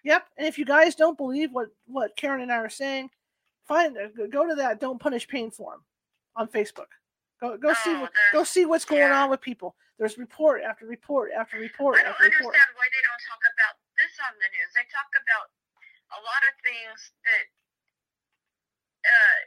yep. 0.03 0.25
And 0.37 0.47
if 0.47 0.57
you 0.57 0.65
guys 0.65 0.95
don't 0.95 1.17
believe 1.17 1.49
what 1.51 1.67
what 1.85 2.15
Caren 2.17 2.41
and 2.41 2.51
I 2.51 2.57
are 2.57 2.69
saying, 2.69 3.09
find 3.67 3.95
go- 4.17 4.27
go 4.27 4.47
to 4.47 4.55
that 4.55 4.79
"Don't 4.79 4.99
Punish 4.99 5.27
Pain" 5.27 5.51
forum 5.51 5.83
on 6.35 6.47
Facebook. 6.47 6.87
Go 7.43 7.59
go 7.59 7.75
see 7.75 7.91
Oh, 7.91 8.07
what, 8.07 8.11
go 8.31 8.41
see 8.47 8.63
what's 8.63 8.87
going 8.87 9.03
yeah. 9.03 9.19
on 9.19 9.27
with 9.27 9.43
people. 9.43 9.75
There's 9.99 10.15
report 10.15 10.63
after 10.63 10.87
report 10.87 11.35
after 11.35 11.59
report 11.59 11.99
I 11.99 12.07
don't 12.07 12.15
after 12.15 12.23
report. 12.31 12.55
understand 12.55 12.71
why 12.79 12.87
they 12.87 13.03
don't 13.03 13.23
talk 13.27 13.43
about 13.43 13.75
this 13.99 14.15
on 14.23 14.31
the 14.39 14.47
news. 14.55 14.71
They 14.71 14.87
talk 14.87 15.11
about 15.11 15.51
a 16.15 16.19
lot 16.23 16.39
of 16.47 16.55
things 16.63 17.11
that 17.27 17.45
uh, 19.03 19.37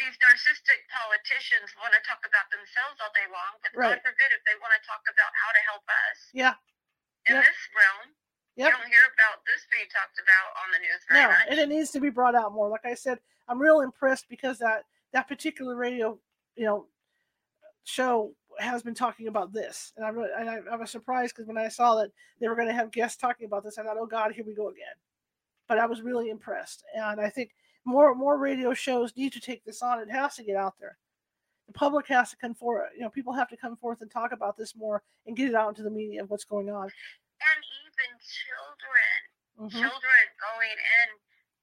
these 0.00 0.16
narcissistic 0.16 0.80
politicians 0.88 1.76
want 1.76 1.92
to 1.92 2.00
talk 2.08 2.24
about 2.24 2.48
themselves 2.48 2.96
all 3.04 3.12
day 3.12 3.28
long, 3.28 3.52
but 3.60 3.76
Right. 3.76 4.00
God 4.00 4.08
forbid 4.16 4.28
if 4.32 4.40
they 4.48 4.56
want 4.64 4.72
to 4.80 4.82
talk 4.88 5.04
about 5.12 5.32
how 5.36 5.52
to 5.52 5.60
help 5.68 5.84
us 6.08 6.18
Yeah. 6.32 6.56
in 7.28 7.36
Yep. 7.36 7.44
this 7.44 7.60
realm. 7.76 8.16
Yep. 8.56 8.72
You 8.72 8.76
don't 8.80 8.88
hear 8.88 9.04
about 9.12 9.44
this 9.44 9.68
being 9.68 9.88
talked 9.92 10.16
about 10.16 10.48
on 10.64 10.72
the 10.72 10.80
news 10.80 11.04
very 11.12 11.20
No, 11.20 11.28
much. 11.36 11.46
and 11.52 11.60
it 11.60 11.68
needs 11.68 11.92
to 11.92 12.00
be 12.00 12.08
brought 12.08 12.32
out 12.34 12.52
more. 12.56 12.68
Like 12.72 12.84
I 12.88 12.96
said, 12.96 13.20
I'm 13.48 13.60
real 13.60 13.80
impressed 13.84 14.28
because 14.32 14.56
that 14.64 14.88
that 15.12 15.28
particular 15.28 15.76
radio, 15.76 16.18
you 16.56 16.64
know, 16.64 16.86
show 17.84 18.32
has 18.58 18.82
been 18.82 18.94
talking 18.94 19.28
about 19.28 19.52
this, 19.52 19.92
and 19.96 20.04
I'm 20.06 20.18
and 20.18 20.48
I, 20.50 20.60
I 20.72 20.76
was 20.76 20.90
surprised 20.90 21.34
because 21.34 21.46
when 21.46 21.58
I 21.58 21.68
saw 21.68 21.94
that 21.96 22.10
they 22.40 22.48
were 22.48 22.54
going 22.56 22.68
to 22.68 22.74
have 22.74 22.90
guests 22.90 23.16
talking 23.16 23.46
about 23.46 23.64
this, 23.64 23.78
I 23.78 23.82
thought, 23.82 23.98
oh 23.98 24.06
God, 24.06 24.32
here 24.32 24.44
we 24.44 24.54
go 24.54 24.68
again. 24.68 24.94
But 25.68 25.78
I 25.78 25.86
was 25.86 26.00
really 26.02 26.30
impressed, 26.30 26.84
and 26.94 27.20
I 27.20 27.28
think 27.28 27.54
more 27.84 28.14
more 28.14 28.38
radio 28.38 28.72
shows 28.74 29.16
need 29.16 29.32
to 29.34 29.40
take 29.40 29.64
this 29.64 29.82
on. 29.82 30.00
It 30.00 30.10
has 30.10 30.36
to 30.36 30.42
get 30.44 30.56
out 30.56 30.74
there. 30.80 30.96
The 31.66 31.72
public 31.72 32.06
has 32.08 32.30
to 32.30 32.36
come 32.36 32.54
forward. 32.54 32.90
You 32.94 33.02
know, 33.02 33.10
people 33.10 33.32
have 33.32 33.48
to 33.48 33.56
come 33.56 33.76
forth 33.76 34.00
and 34.00 34.10
talk 34.10 34.32
about 34.32 34.56
this 34.56 34.74
more 34.76 35.02
and 35.26 35.36
get 35.36 35.48
it 35.48 35.54
out 35.54 35.68
into 35.68 35.82
the 35.82 35.90
media 35.90 36.22
of 36.22 36.30
what's 36.30 36.44
going 36.44 36.70
on. 36.70 36.84
and 36.84 37.64
even 37.84 38.10
children. 38.24 39.12
Mhm. 39.58 39.70
children 39.70 40.22
going 40.40 40.72
in 40.72 41.08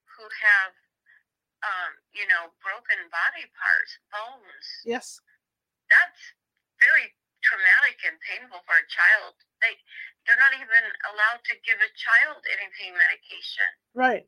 who 0.04 0.22
have, 0.42 0.72
um, 1.62 1.92
you 2.14 2.26
know, 2.30 2.50
broken 2.62 2.98
body 3.10 3.44
parts, 3.58 3.92
bones. 4.14 4.66
Yes. 4.86 5.18
That's 5.90 6.22
very 6.78 7.12
traumatic 7.42 8.00
and 8.08 8.16
painful 8.24 8.62
for 8.64 8.76
a 8.78 8.86
child. 8.88 9.36
They 9.60 9.76
they're 10.24 10.40
not 10.40 10.56
even 10.56 10.82
allowed 11.12 11.44
to 11.44 11.54
give 11.66 11.76
a 11.76 11.90
child 11.92 12.40
any 12.48 12.70
pain 12.80 12.96
medication. 12.96 13.68
Right. 13.92 14.24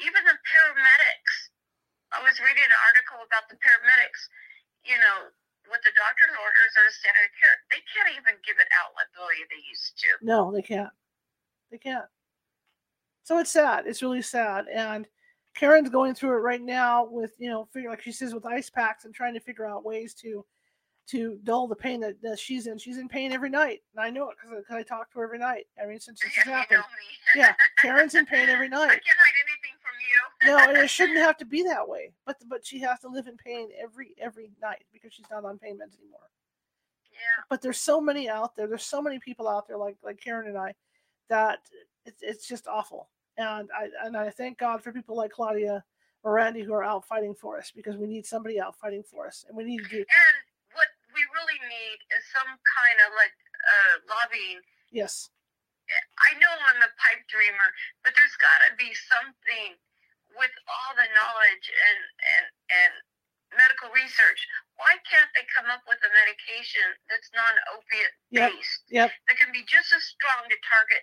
Even 0.00 0.22
the 0.24 0.38
paramedics. 0.48 1.36
I 2.10 2.24
was 2.24 2.40
reading 2.42 2.64
an 2.64 2.80
article 2.90 3.20
about 3.22 3.46
the 3.52 3.60
paramedics. 3.60 4.22
You 4.82 4.96
know, 4.96 5.28
what 5.68 5.84
the 5.84 5.92
doctor's 5.92 6.34
orders 6.34 6.72
or 6.80 6.88
standard 6.88 7.28
of 7.28 7.34
care, 7.36 7.56
they 7.68 7.84
can't 7.92 8.10
even 8.16 8.40
give 8.42 8.56
it 8.56 8.70
out 8.80 8.96
like 8.96 9.12
the 9.12 9.22
way 9.22 9.44
they 9.52 9.60
used 9.68 9.94
to. 10.00 10.08
No, 10.24 10.48
they 10.48 10.64
can't. 10.64 10.90
They 11.68 11.78
can't. 11.78 12.08
So 13.22 13.38
it's 13.38 13.52
sad. 13.52 13.86
It's 13.86 14.02
really 14.02 14.22
sad. 14.24 14.66
And 14.72 15.06
Caren's 15.58 15.90
going 15.90 16.14
through 16.14 16.36
it 16.36 16.40
right 16.42 16.62
now 16.62 17.06
with, 17.10 17.32
you 17.38 17.50
know, 17.50 17.66
figure 17.72 17.90
like 17.90 18.02
she 18.02 18.12
says 18.12 18.34
with 18.34 18.46
ice 18.46 18.70
packs 18.70 19.04
and 19.04 19.14
trying 19.14 19.34
to 19.34 19.40
figure 19.40 19.66
out 19.66 19.84
ways 19.84 20.14
to 20.14 20.44
to 21.08 21.40
dull 21.42 21.66
the 21.66 21.74
pain 21.74 21.98
that, 22.00 22.22
that 22.22 22.38
she's 22.38 22.68
in. 22.68 22.78
She's 22.78 22.98
in 22.98 23.08
pain 23.08 23.32
every 23.32 23.50
night. 23.50 23.80
And 23.94 24.04
I 24.04 24.10
know 24.10 24.30
it 24.30 24.36
because 24.40 24.64
I 24.70 24.82
talk 24.82 25.10
to 25.10 25.18
her 25.18 25.24
every 25.24 25.38
night. 25.38 25.66
I 25.82 25.86
mean, 25.86 25.98
since 25.98 26.20
this 26.20 26.32
has 26.34 26.44
happened. 26.44 26.84
Yeah, 27.34 27.52
Caren's 27.82 28.14
in 28.14 28.26
pain 28.26 28.48
every 28.48 28.68
night. 28.68 28.84
I 28.84 28.88
can't 28.88 29.02
hide 29.04 29.40
anything 29.44 29.76
from 29.80 29.90
you. 30.00 30.06
No, 30.46 30.56
and 30.56 30.78
it 30.78 30.88
shouldn't 30.88 31.18
have 31.18 31.36
to 31.38 31.44
be 31.44 31.62
that 31.64 31.86
way. 31.86 32.12
But 32.24 32.36
but 32.48 32.64
she 32.64 32.78
has 32.80 33.00
to 33.00 33.08
live 33.08 33.26
in 33.26 33.36
pain 33.36 33.68
every 33.78 34.14
every 34.18 34.50
night 34.62 34.84
because 34.92 35.12
she's 35.12 35.26
not 35.30 35.44
on 35.44 35.58
pain 35.58 35.74
meds 35.74 35.98
anymore. 35.98 36.20
Yeah. 37.12 37.42
but 37.50 37.60
there's 37.60 37.80
so 37.80 38.00
many 38.00 38.30
out 38.30 38.56
there. 38.56 38.66
There's 38.66 38.84
so 38.84 39.02
many 39.02 39.18
people 39.18 39.48
out 39.48 39.66
there 39.68 39.76
like 39.76 39.96
like 40.02 40.20
Caren 40.24 40.46
and 40.46 40.56
I 40.56 40.74
that 41.28 41.58
it's 42.06 42.22
it's 42.22 42.46
just 42.46 42.68
awful. 42.68 43.10
And 43.40 43.68
I 43.72 43.88
and 44.04 44.16
I 44.16 44.30
thank 44.30 44.58
God 44.58 44.82
for 44.82 44.92
people 44.92 45.16
like 45.16 45.32
Claudia 45.32 45.84
Merandi 46.24 46.64
who 46.64 46.74
are 46.74 46.84
out 46.84 47.06
fighting 47.08 47.34
for 47.34 47.56
us 47.56 47.72
because 47.74 47.96
we 47.96 48.06
need 48.06 48.26
somebody 48.26 48.60
out 48.60 48.76
fighting 48.76 49.02
for 49.02 49.26
us, 49.26 49.44
and 49.48 49.56
we 49.56 49.64
need 49.64 49.80
to 49.80 49.88
do 49.88 50.04
And 50.04 50.36
what 50.76 50.88
we 51.16 51.24
really 51.32 51.56
need 51.64 51.98
is 52.12 52.22
some 52.36 52.48
kind 52.48 52.98
of 53.08 53.16
like 53.16 53.32
uh, 53.64 53.94
lobbying. 54.12 54.60
yes, 54.92 55.30
I 56.30 56.36
know 56.38 56.52
I'm 56.52 56.84
a 56.84 56.92
pipe 57.00 57.24
dreamer, 57.32 57.68
but 58.04 58.12
there's 58.14 58.36
got 58.38 58.60
to 58.68 58.76
be 58.76 58.92
something 58.94 59.74
with 60.36 60.52
all 60.68 60.92
the 60.94 61.08
knowledge 61.16 61.66
and 61.72 62.00
and 62.36 62.46
and 62.70 62.92
medical 63.56 63.90
research. 63.96 64.38
Why 64.78 64.94
can't 65.08 65.32
they 65.34 65.42
come 65.50 65.66
up 65.72 65.82
with 65.90 65.98
a 66.04 66.10
medication 66.14 66.86
that's 67.10 67.26
non-opiate 67.34 68.14
Yep, 68.30 68.52
based 68.54 68.82
yep. 68.94 69.10
that 69.26 69.36
can 69.42 69.50
be 69.50 69.66
just 69.66 69.90
as 69.90 70.04
strong 70.06 70.46
to 70.46 70.58
target 70.68 71.02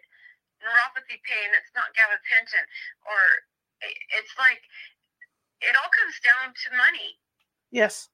neuropathy 0.61 1.19
pain 1.23 1.47
that's 1.53 1.71
not 1.77 1.93
gabapentin? 1.93 2.65
Or 3.05 3.21
it's 4.17 4.33
like 4.37 4.61
it 5.61 5.73
all 5.77 5.91
comes 5.93 6.17
down 6.21 6.53
to 6.53 6.67
money. 6.77 7.17
Yes. 7.69 8.09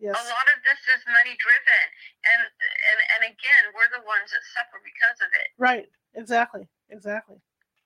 Yes. 0.00 0.16
A 0.16 0.32
lot 0.32 0.48
of 0.48 0.64
this 0.64 0.80
is 0.96 1.04
money 1.12 1.36
driven, 1.36 1.86
and 2.24 2.40
and 2.40 2.98
and 3.12 3.22
again, 3.28 3.62
we're 3.76 3.92
the 3.92 4.00
ones 4.08 4.32
that 4.32 4.40
suffer 4.56 4.80
because 4.80 5.20
of 5.20 5.28
it. 5.28 5.52
Right. 5.60 5.92
Exactly. 6.16 6.64
Exactly. 6.88 7.36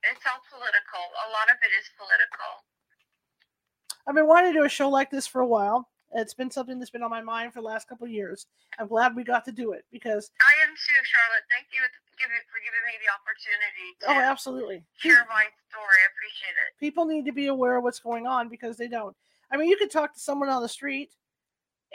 It's 0.07 0.23
all 0.23 0.39
political. 0.47 1.03
A 1.27 1.29
lot 1.35 1.51
of 1.51 1.59
it 1.59 1.75
is 1.75 1.91
political. 1.99 2.63
I've 4.07 4.15
been 4.15 4.29
wanting 4.29 4.53
to 4.53 4.59
do 4.61 4.65
a 4.65 4.69
show 4.69 4.89
like 4.89 5.11
this 5.11 5.27
for 5.27 5.41
a 5.41 5.47
while. 5.47 5.89
It's 6.15 6.33
been 6.33 6.51
something 6.51 6.79
that's 6.79 6.93
been 6.93 7.03
on 7.03 7.11
my 7.11 7.21
mind 7.21 7.53
for 7.53 7.61
the 7.61 7.67
last 7.67 7.89
couple 7.89 8.07
of 8.07 8.13
years. 8.13 8.47
I'm 8.79 8.87
glad 8.87 9.17
we 9.17 9.25
got 9.25 9.45
to 9.47 9.53
do 9.53 9.73
it 9.73 9.85
because 9.91 10.31
I 10.41 10.63
am 10.63 10.71
too, 10.71 11.01
Charlotte. 11.03 11.45
Thank 11.51 11.67
you 11.75 11.81
for 12.23 12.61
giving 12.63 12.85
me 12.87 12.95
the 13.03 13.11
opportunity 13.11 13.89
to 14.01 14.07
oh, 14.11 14.31
absolutely. 14.31 14.85
share 14.97 15.27
my 15.29 15.45
story. 15.69 15.85
I 15.85 16.07
appreciate 16.15 16.55
it. 16.55 16.79
people 16.79 17.05
need 17.05 17.25
to 17.27 17.33
be 17.33 17.49
aware 17.49 17.77
of 17.77 17.83
what's 17.83 17.99
going 17.99 18.29
on 18.29 18.49
because 18.49 18.77
they 18.77 18.87
don't. 18.87 19.17
I 19.51 19.57
mean, 19.57 19.69
you 19.69 19.77
could 19.77 19.91
talk 19.91 20.15
to 20.15 20.21
someone 20.21 20.49
on 20.49 20.63
the 20.63 20.69
street, 20.69 21.11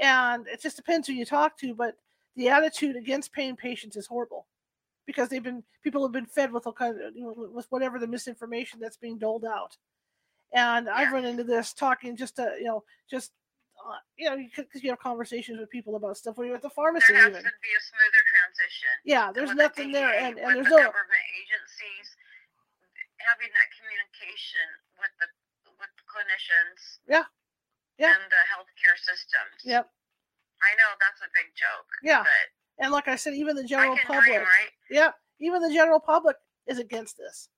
and 0.01 0.45
it 0.47 0.61
just 0.61 0.75
depends 0.75 1.07
who 1.07 1.13
you 1.13 1.25
talk 1.25 1.57
to, 1.59 1.73
but 1.73 1.95
the 2.35 2.49
attitude 2.49 2.97
against 2.97 3.31
pain 3.31 3.55
patients 3.55 3.95
is 3.95 4.07
horrible 4.07 4.47
because 5.05 5.29
they've 5.29 5.43
been 5.43 5.63
people 5.83 6.03
have 6.03 6.11
been 6.11 6.25
fed 6.25 6.51
with 6.51 6.67
all 6.67 6.73
kind 6.73 7.01
of 7.01 7.15
you 7.15 7.23
know, 7.23 7.49
with 7.53 7.67
whatever 7.69 7.99
the 7.99 8.07
misinformation 8.07 8.79
that's 8.79 8.97
being 8.97 9.17
doled 9.17 9.45
out. 9.45 9.77
And 10.53 10.89
I've 10.89 11.11
run 11.11 11.25
into 11.25 11.43
this 11.43 11.73
talking 11.73 12.15
just 12.15 12.35
to 12.35 12.53
you 12.59 12.65
know 12.65 12.83
just 13.09 13.31
uh, 13.79 13.99
you 14.17 14.29
know 14.29 14.35
because 14.55 14.83
you 14.83 14.89
have 14.89 14.99
conversations 14.99 15.59
with 15.59 15.69
people 15.69 15.95
about 15.95 16.17
stuff 16.17 16.37
when 16.37 16.47
you're 16.47 16.55
at 16.59 16.61
the 16.65 16.69
pharmacy 16.69 17.13
There 17.13 17.21
has 17.23 17.31
even. 17.31 17.43
to 17.43 17.55
be 17.63 17.71
a 17.73 17.81
smoother 17.81 18.23
transition. 18.35 18.93
Yeah, 19.05 19.31
there's 19.31 19.49
with 19.49 19.57
the 19.57 19.63
nothing 19.63 19.91
there, 19.91 20.11
and, 20.13 20.37
and 20.37 20.55
there's 20.55 20.67
the 20.67 20.77
no 20.79 20.89
government 20.91 21.25
agencies 21.39 22.07
having 23.23 23.51
that 23.51 23.69
communication 23.75 24.67
with 24.99 25.13
the 25.19 25.27
with 25.79 25.91
the 25.99 26.05
clinicians. 26.07 26.99
Yeah. 27.07 27.27
Yeah. 27.99 28.15
And 28.15 28.31
the 28.31 28.43
healthcare 28.47 28.95
systems. 28.95 29.59
yep 29.67 29.91
I 30.63 30.71
know 30.79 30.89
that's 30.99 31.19
a 31.23 31.29
big 31.35 31.51
joke. 31.55 31.87
Yeah. 32.03 32.23
But 32.23 32.83
and 32.83 32.91
like 32.91 33.07
I 33.07 33.15
said, 33.15 33.33
even 33.33 33.55
the 33.55 33.63
general 33.63 33.97
public. 34.07 34.23
dream, 34.23 34.39
right? 34.39 34.71
Yeah, 34.89 35.11
even 35.39 35.61
the 35.61 35.71
general 35.73 35.99
public 35.99 36.35
is 36.67 36.79
against 36.79 37.17
this 37.17 37.49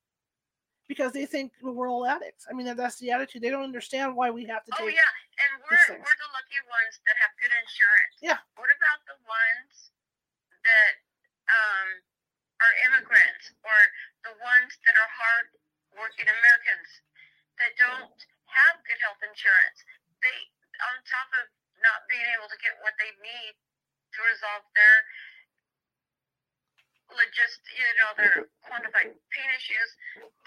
because 0.92 1.16
they 1.16 1.24
think 1.24 1.56
we're 1.64 1.88
all 1.88 2.04
addicts. 2.04 2.44
I 2.44 2.52
mean, 2.52 2.68
that's 2.76 3.00
the 3.00 3.16
attitude. 3.16 3.39
They 3.39 3.48
don't 3.48 3.64
understand 3.64 4.12
why 4.12 4.28
we 4.28 4.44
have 4.52 4.68
to 4.68 4.72
Oh 4.76 4.84
take. 4.84 5.00
yeah, 5.00 5.08
and 5.39 5.64
we're 5.64 6.04
we're 6.04 6.20
the 6.20 6.32
lucky 6.36 6.60
ones 6.68 7.00
that 7.08 7.16
have 7.16 7.32
good 7.39 7.56
insurance. 7.56 8.20
Yeah. 8.20 8.44
What 8.60 8.68
about 8.68 9.00
the 9.08 9.16
ones 9.24 9.96
that 10.68 10.94
um 11.48 11.88
are 12.60 12.74
immigrants 12.92 13.56
or 13.64 13.78
the 14.28 14.36
ones 14.44 14.76
that 14.84 15.00
are 15.00 15.08
hard 15.16 15.48
working 15.96 16.28
Americans 16.28 16.89
that 17.56 17.72
don't 17.80 18.20
have 18.52 18.76
good 18.84 19.00
health 19.00 19.24
insurance? 19.24 19.80
They 20.20 20.36
on 20.92 21.00
top 21.08 21.32
of 21.39 21.48
not 21.80 22.04
being 22.12 22.28
able 22.36 22.52
to 22.52 22.60
get 22.60 22.76
what 22.84 23.00
they 23.00 23.16
need 23.24 23.56
to 23.56 24.20
resolve 24.28 24.68
their 24.76 24.98
logist 27.16 27.64
you 27.72 27.88
know, 27.96 28.12
their 28.20 28.36
pain 28.80 29.49
issues, 29.55 29.89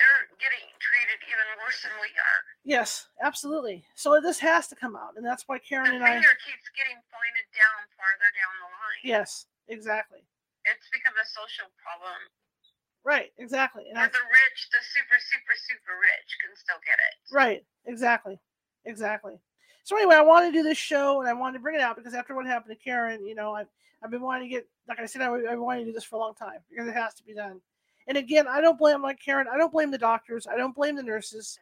they're 0.00 0.24
getting 0.40 0.64
treated 0.80 1.18
even 1.28 1.46
worse 1.60 1.84
than 1.84 1.92
we 2.00 2.08
are. 2.16 2.40
Yes, 2.64 3.08
absolutely. 3.20 3.84
So 3.94 4.16
this 4.20 4.40
has 4.40 4.68
to 4.72 4.76
come 4.76 4.96
out, 4.96 5.16
and 5.16 5.24
that's 5.24 5.44
why 5.46 5.60
Caren 5.60 5.92
the 5.92 6.00
and 6.00 6.04
I. 6.04 6.16
finger 6.16 6.32
keeps 6.40 6.66
getting 6.72 6.96
pointed 7.12 7.46
down 7.52 7.78
farther 7.96 8.30
down 8.32 8.52
the 8.64 8.70
line. 8.72 9.02
Yes, 9.04 9.46
exactly. 9.68 10.24
It's 10.64 10.88
become 10.88 11.14
a 11.20 11.26
social 11.28 11.68
problem. 11.76 12.20
Right, 13.04 13.36
exactly. 13.36 13.84
And 13.92 14.00
I, 14.00 14.08
the 14.08 14.24
rich, 14.24 14.58
the 14.72 14.80
super, 14.80 15.20
super, 15.20 15.56
super 15.60 15.94
rich 16.00 16.30
can 16.40 16.56
still 16.56 16.80
get 16.80 16.96
it. 16.96 17.14
right, 17.28 17.60
exactly, 17.84 18.40
exactly. 18.88 19.36
So 19.84 19.96
anyway, 20.00 20.16
I 20.16 20.24
wanted 20.24 20.52
to 20.52 20.58
do 20.58 20.62
this 20.64 20.80
show, 20.80 21.20
and 21.20 21.28
I 21.28 21.34
wanted 21.34 21.60
to 21.60 21.62
bring 21.62 21.76
it 21.76 21.82
out 21.82 21.96
because 21.96 22.14
after 22.14 22.34
what 22.34 22.46
happened 22.46 22.72
to 22.72 22.80
Caren, 22.80 23.28
you 23.28 23.34
know, 23.34 23.52
I've 23.52 23.68
I've 24.02 24.10
been 24.10 24.22
wanting 24.22 24.48
to 24.48 24.54
get, 24.54 24.68
like 24.88 25.00
I 25.00 25.06
said, 25.06 25.22
I, 25.22 25.32
I've 25.32 25.42
been 25.42 25.62
wanting 25.62 25.84
to 25.84 25.90
do 25.90 25.94
this 25.94 26.04
for 26.04 26.16
a 26.16 26.18
long 26.18 26.34
time 26.34 26.60
because 26.70 26.88
it 26.88 26.94
has 26.94 27.12
to 27.14 27.24
be 27.24 27.34
done. 27.34 27.60
And 28.06 28.16
again, 28.18 28.46
I 28.46 28.60
don't 28.60 28.78
blame 28.78 29.02
like 29.02 29.18
Caren. 29.20 29.48
I 29.48 29.56
don't 29.56 29.72
blame 29.72 29.90
the 29.90 29.98
doctors. 29.98 30.46
I 30.46 30.56
don't 30.56 30.74
blame 30.74 30.96
the 30.96 31.02
nurses. 31.02 31.58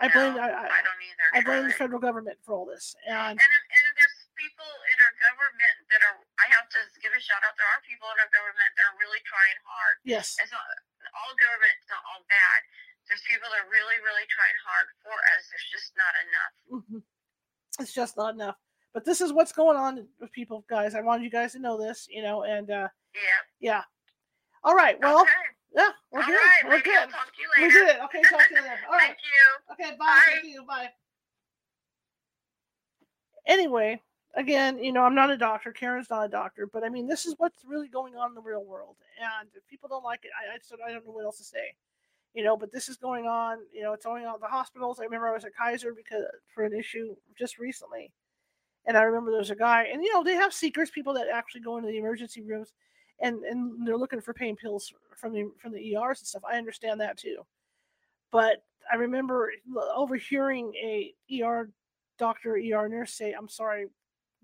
I 0.00 0.10
blame 0.10 0.34
I, 0.34 0.50
I, 0.50 0.66
I 0.66 0.80
don't 0.82 1.02
either. 1.02 1.28
I 1.34 1.38
blame 1.46 1.64
the 1.70 1.74
federal 1.74 2.02
government 2.02 2.38
for 2.42 2.54
all 2.54 2.66
this. 2.66 2.94
And 3.06 3.14
And, 3.14 3.38
and 3.38 3.84
there's 3.94 4.18
people 4.34 4.66
in 4.66 4.98
our 4.98 5.14
government 5.30 5.76
that 5.94 6.02
are, 6.02 6.16
I 6.42 6.46
have 6.58 6.66
to 6.74 6.80
give 6.98 7.14
a 7.14 7.22
shout 7.22 7.38
out. 7.46 7.54
There 7.54 7.66
are 7.70 7.82
people 7.86 8.10
in 8.10 8.18
our 8.18 8.30
government 8.34 8.70
that 8.78 8.84
are 8.90 8.98
really 8.98 9.22
trying 9.22 9.58
hard. 9.62 9.96
yes, 10.02 10.34
It's 10.42 10.50
not 10.50 10.62
all 11.14 11.34
government, 11.38 11.70
it's 11.78 11.90
not 11.90 12.02
all 12.10 12.22
bad. 12.26 12.60
There's 13.06 13.22
people 13.26 13.46
that 13.50 13.62
are 13.62 13.70
really, 13.70 13.98
really 14.02 14.26
trying 14.30 14.58
hard 14.66 14.86
for 15.06 15.14
us. 15.38 15.42
There's 15.50 15.68
just 15.70 15.90
not 15.94 16.14
enough. 16.26 16.54
mhm. 16.82 17.00
it's 17.78 17.94
just 17.94 18.16
not 18.18 18.34
enough. 18.34 18.58
But 18.94 19.06
this 19.06 19.20
is 19.20 19.32
what's 19.32 19.52
going 19.52 19.76
on 19.76 20.06
with 20.20 20.30
people, 20.32 20.64
guys. 20.68 20.94
I 20.94 21.00
wanted 21.02 21.24
you 21.24 21.30
guys 21.30 21.52
to 21.54 21.60
know 21.62 21.78
this, 21.78 22.06
you 22.10 22.22
know, 22.22 22.42
and 22.42 22.70
uh 22.70 22.88
Yeah. 23.14 23.42
yeah. 23.60 23.82
All 24.64 24.74
right. 24.74 24.98
Well, 25.00 25.22
okay. 25.22 25.30
Yeah, 25.74 25.88
we're 26.10 26.20
All 26.20 26.26
good. 26.26 26.34
right. 26.34 26.62
We're 26.68 26.80
good. 26.82 27.08
talk 27.10 27.32
to 27.34 27.40
you 27.40 27.48
We 27.56 27.62
later. 27.64 27.78
did 27.78 27.88
it. 27.96 28.00
Okay, 28.04 28.22
talk 28.22 28.46
to 28.48 28.54
you 28.54 28.60
later. 28.60 28.78
All 28.90 28.92
right. 28.94 29.06
Thank 29.06 29.18
you. 29.22 29.84
Okay, 29.86 29.96
bye. 29.96 30.04
Bye. 30.06 30.20
Thank 30.32 30.44
you. 30.44 30.64
Bye. 30.66 30.88
Anyway, 33.46 34.00
again, 34.34 34.78
you 34.82 34.92
know, 34.92 35.02
I'm 35.02 35.14
not 35.14 35.30
a 35.30 35.36
doctor. 35.36 35.72
Caren's 35.72 36.10
not 36.10 36.24
a 36.26 36.28
doctor, 36.28 36.66
but 36.72 36.84
I 36.84 36.88
mean, 36.88 37.06
this 37.08 37.26
is 37.26 37.34
what's 37.38 37.64
really 37.66 37.88
going 37.88 38.16
on 38.16 38.30
in 38.30 38.34
the 38.34 38.40
real 38.40 38.64
world. 38.64 38.96
And 39.20 39.48
if 39.54 39.66
people 39.66 39.88
don't 39.88 40.04
like 40.04 40.20
it, 40.24 40.30
I, 40.38 40.54
I 40.54 40.88
I 40.88 40.92
don't 40.92 41.06
know 41.06 41.12
what 41.12 41.24
else 41.24 41.38
to 41.38 41.44
say. 41.44 41.74
You 42.34 42.44
know, 42.44 42.56
but 42.56 42.72
this 42.72 42.88
is 42.88 42.96
going 42.96 43.26
on. 43.26 43.58
You 43.72 43.82
know, 43.82 43.92
it's 43.92 44.04
going 44.06 44.24
on 44.24 44.34
at 44.34 44.40
the 44.40 44.46
hospitals. 44.46 45.00
I 45.00 45.04
remember 45.04 45.28
I 45.28 45.32
was 45.32 45.44
at 45.44 45.54
Kaiser 45.56 45.92
because 45.94 46.24
for 46.54 46.64
an 46.64 46.72
issue 46.72 47.14
just 47.38 47.58
recently, 47.58 48.10
and 48.86 48.96
I 48.96 49.02
remember 49.02 49.32
there's 49.32 49.50
a 49.50 49.56
guy, 49.56 49.84
and 49.92 50.02
you 50.02 50.12
know, 50.12 50.22
they 50.22 50.34
have 50.34 50.52
seekers, 50.54 50.90
people 50.90 51.12
that 51.14 51.28
actually 51.32 51.60
go 51.62 51.76
into 51.76 51.88
the 51.88 51.98
emergency 51.98 52.42
rooms, 52.42 52.72
and 53.20 53.42
and 53.44 53.86
they're 53.86 53.98
looking 53.98 54.20
for 54.20 54.32
pain 54.32 54.56
pills 54.56 54.92
from 55.16 55.32
the 55.32 55.50
from 55.58 55.72
the 55.72 55.94
ERs 55.94 56.20
and 56.20 56.26
stuff. 56.26 56.42
I 56.44 56.58
understand 56.58 57.00
that 57.00 57.16
too, 57.16 57.44
but 58.30 58.64
I 58.90 58.96
remember 58.96 59.52
overhearing 59.94 60.74
a 60.74 61.14
ER 61.40 61.70
doctor, 62.18 62.56
ER 62.56 62.88
nurse 62.88 63.14
say, 63.14 63.32
"I'm 63.32 63.48
sorry, 63.48 63.86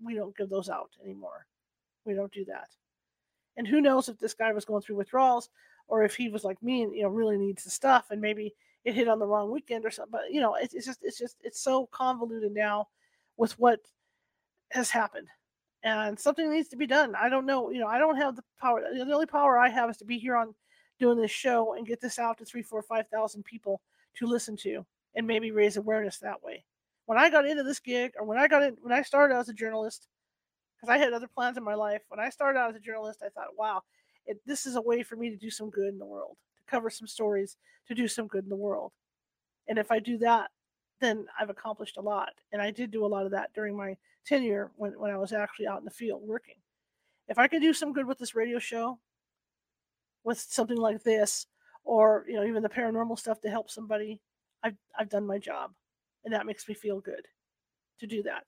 we 0.03 0.15
don't 0.15 0.35
give 0.35 0.49
those 0.49 0.69
out 0.69 0.91
anymore. 1.03 1.45
We 2.05 2.13
don't 2.13 2.31
do 2.31 2.45
that." 2.45 2.69
And 3.57 3.67
who 3.67 3.81
knows 3.81 4.09
if 4.09 4.17
this 4.17 4.33
guy 4.33 4.53
was 4.53 4.65
going 4.65 4.81
through 4.81 4.95
withdrawals 4.97 5.49
or 5.87 6.03
if 6.03 6.15
he 6.15 6.29
was 6.29 6.43
like 6.43 6.61
me 6.63 6.83
and 6.83 6.95
you 6.95 7.03
know 7.03 7.09
really 7.09 7.37
needs 7.37 7.63
the 7.63 7.69
stuff 7.69 8.07
and 8.11 8.21
maybe 8.21 8.55
it 8.85 8.95
hit 8.95 9.07
on 9.07 9.19
the 9.19 9.27
wrong 9.27 9.51
weekend 9.51 9.85
or 9.85 9.91
something. 9.91 10.11
But 10.11 10.31
you 10.31 10.41
know, 10.41 10.55
it's, 10.55 10.73
it's 10.73 10.85
just 10.85 10.99
it's 11.03 11.17
just 11.17 11.37
it's 11.41 11.61
so 11.61 11.87
convoluted 11.87 12.53
now 12.53 12.87
with 13.37 13.57
what 13.59 13.79
has 14.71 14.89
happened. 14.89 15.27
And 15.83 16.19
something 16.19 16.51
needs 16.51 16.67
to 16.69 16.77
be 16.77 16.87
done. 16.87 17.15
I 17.15 17.29
don't 17.29 17.45
know. 17.45 17.69
You 17.71 17.79
know, 17.79 17.87
I 17.87 17.99
don't 17.99 18.17
have 18.17 18.35
the 18.35 18.43
power. 18.59 18.81
The 18.81 19.13
only 19.13 19.25
power 19.25 19.57
I 19.57 19.69
have 19.69 19.89
is 19.89 19.97
to 19.97 20.05
be 20.05 20.17
here 20.17 20.35
on 20.35 20.53
doing 20.99 21.17
this 21.17 21.31
show 21.31 21.75
and 21.75 21.87
get 21.87 22.01
this 22.01 22.19
out 22.19 22.37
to 22.37 22.45
three, 22.45 22.63
four, 22.63 22.81
five 22.81 23.07
thousand 23.07 23.45
people 23.45 23.81
to 24.17 24.27
listen 24.27 24.57
to 24.57 24.85
and 25.15 25.25
maybe 25.25 25.51
raise 25.51 25.77
awareness 25.77 26.17
that 26.19 26.43
way. 26.43 26.65
When 27.05 27.17
I 27.17 27.29
got 27.29 27.47
into 27.47 27.63
this 27.63 27.79
gig, 27.79 28.11
or 28.19 28.25
when 28.25 28.37
I 28.37 28.47
got 28.47 28.61
in, 28.61 28.75
when 28.81 28.91
I 28.93 29.01
started 29.01 29.33
out 29.33 29.39
as 29.39 29.49
a 29.49 29.53
journalist, 29.53 30.07
because 30.75 30.93
I 30.93 30.97
had 30.97 31.13
other 31.13 31.27
plans 31.27 31.57
in 31.57 31.63
my 31.63 31.75
life. 31.75 32.01
When 32.09 32.19
I 32.19 32.29
started 32.29 32.59
out 32.59 32.69
as 32.69 32.75
a 32.75 32.79
journalist, 32.79 33.21
I 33.25 33.29
thought, 33.29 33.57
wow, 33.57 33.81
it, 34.25 34.39
this 34.45 34.65
is 34.65 34.75
a 34.75 34.81
way 34.81 35.03
for 35.03 35.15
me 35.15 35.29
to 35.29 35.35
do 35.35 35.49
some 35.49 35.69
good 35.69 35.87
in 35.87 35.97
the 35.97 36.05
world, 36.05 36.37
to 36.57 36.63
cover 36.71 36.89
some 36.89 37.07
stories, 37.07 37.57
to 37.87 37.95
do 37.95 38.07
some 38.07 38.27
good 38.27 38.43
in 38.43 38.49
the 38.49 38.55
world. 38.55 38.91
And 39.67 39.77
if 39.77 39.91
I 39.91 39.99
do 39.99 40.17
that, 40.19 40.51
then 40.99 41.25
I've 41.39 41.49
accomplished 41.49 41.97
a 41.97 42.01
lot. 42.01 42.29
And 42.51 42.61
I 42.61 42.71
did 42.71 42.91
do 42.91 43.05
a 43.05 43.07
lot 43.07 43.25
of 43.25 43.31
that 43.31 43.53
during 43.53 43.75
my 43.75 43.95
tenure 44.25 44.71
when, 44.75 44.99
when 44.99 45.11
I 45.11 45.17
was 45.17 45.33
actually 45.33 45.67
out 45.67 45.79
in 45.79 45.85
the 45.85 45.91
field 45.91 46.21
working. 46.23 46.55
If 47.27 47.37
I 47.37 47.47
could 47.47 47.61
do 47.61 47.73
some 47.73 47.93
good 47.93 48.07
with 48.07 48.17
this 48.17 48.35
radio 48.35 48.59
show, 48.59 48.99
with 50.23 50.39
something 50.39 50.77
like 50.77 51.03
this, 51.03 51.47
or 51.83 52.25
you 52.27 52.35
know, 52.35 52.43
even 52.43 52.63
the 52.63 52.69
paranormal 52.69 53.17
stuff 53.17 53.39
to 53.41 53.49
help 53.49 53.69
somebody, 53.69 54.21
I've 54.63 54.75
I've 54.97 55.09
done 55.09 55.25
my 55.25 55.37
job. 55.37 55.71
And 56.25 56.33
that 56.33 56.45
makes 56.45 56.67
me 56.67 56.73
feel 56.73 56.99
good 56.99 57.25
to 57.99 58.07
do 58.07 58.23
that. 58.23 58.43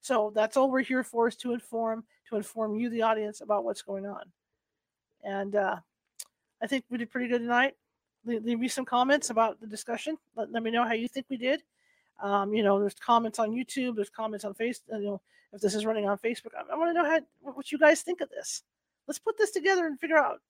So 0.00 0.32
that's 0.34 0.56
all 0.56 0.70
we're 0.70 0.80
here 0.82 1.04
for 1.04 1.28
is 1.28 1.36
to 1.36 1.52
inform, 1.52 2.04
to 2.28 2.36
inform 2.36 2.76
you, 2.76 2.90
the 2.90 3.02
audience, 3.02 3.40
about 3.40 3.64
what's 3.64 3.82
going 3.82 4.06
on. 4.06 4.22
And 5.24 5.54
uh, 5.54 5.76
I 6.62 6.66
think 6.66 6.84
we 6.90 6.98
did 6.98 7.10
pretty 7.10 7.28
good 7.28 7.40
tonight. 7.40 7.74
Leave, 8.24 8.44
leave 8.44 8.60
me 8.60 8.68
some 8.68 8.84
comments 8.84 9.30
about 9.30 9.60
the 9.60 9.66
discussion. 9.66 10.16
Let, 10.36 10.52
let 10.52 10.62
me 10.62 10.70
know 10.70 10.84
how 10.84 10.92
you 10.92 11.08
think 11.08 11.26
we 11.28 11.36
did. 11.36 11.62
Um, 12.20 12.54
you 12.54 12.62
know, 12.62 12.80
there's 12.80 12.94
comments 12.94 13.38
on 13.38 13.50
YouTube. 13.50 13.96
There's 13.96 14.10
comments 14.10 14.44
on 14.44 14.54
Facebook. 14.54 14.80
You 14.92 15.00
know, 15.00 15.22
if 15.52 15.60
this 15.60 15.74
is 15.74 15.84
running 15.84 16.08
on 16.08 16.18
Facebook, 16.18 16.52
I, 16.56 16.72
I 16.72 16.76
want 16.76 16.90
to 16.90 16.94
know 16.94 17.08
how 17.08 17.20
what 17.40 17.72
you 17.72 17.78
guys 17.78 18.02
think 18.02 18.20
of 18.20 18.30
this. 18.30 18.62
Let's 19.06 19.18
put 19.18 19.36
this 19.38 19.50
together 19.50 19.86
and 19.86 19.98
figure 19.98 20.18
out 20.18 20.40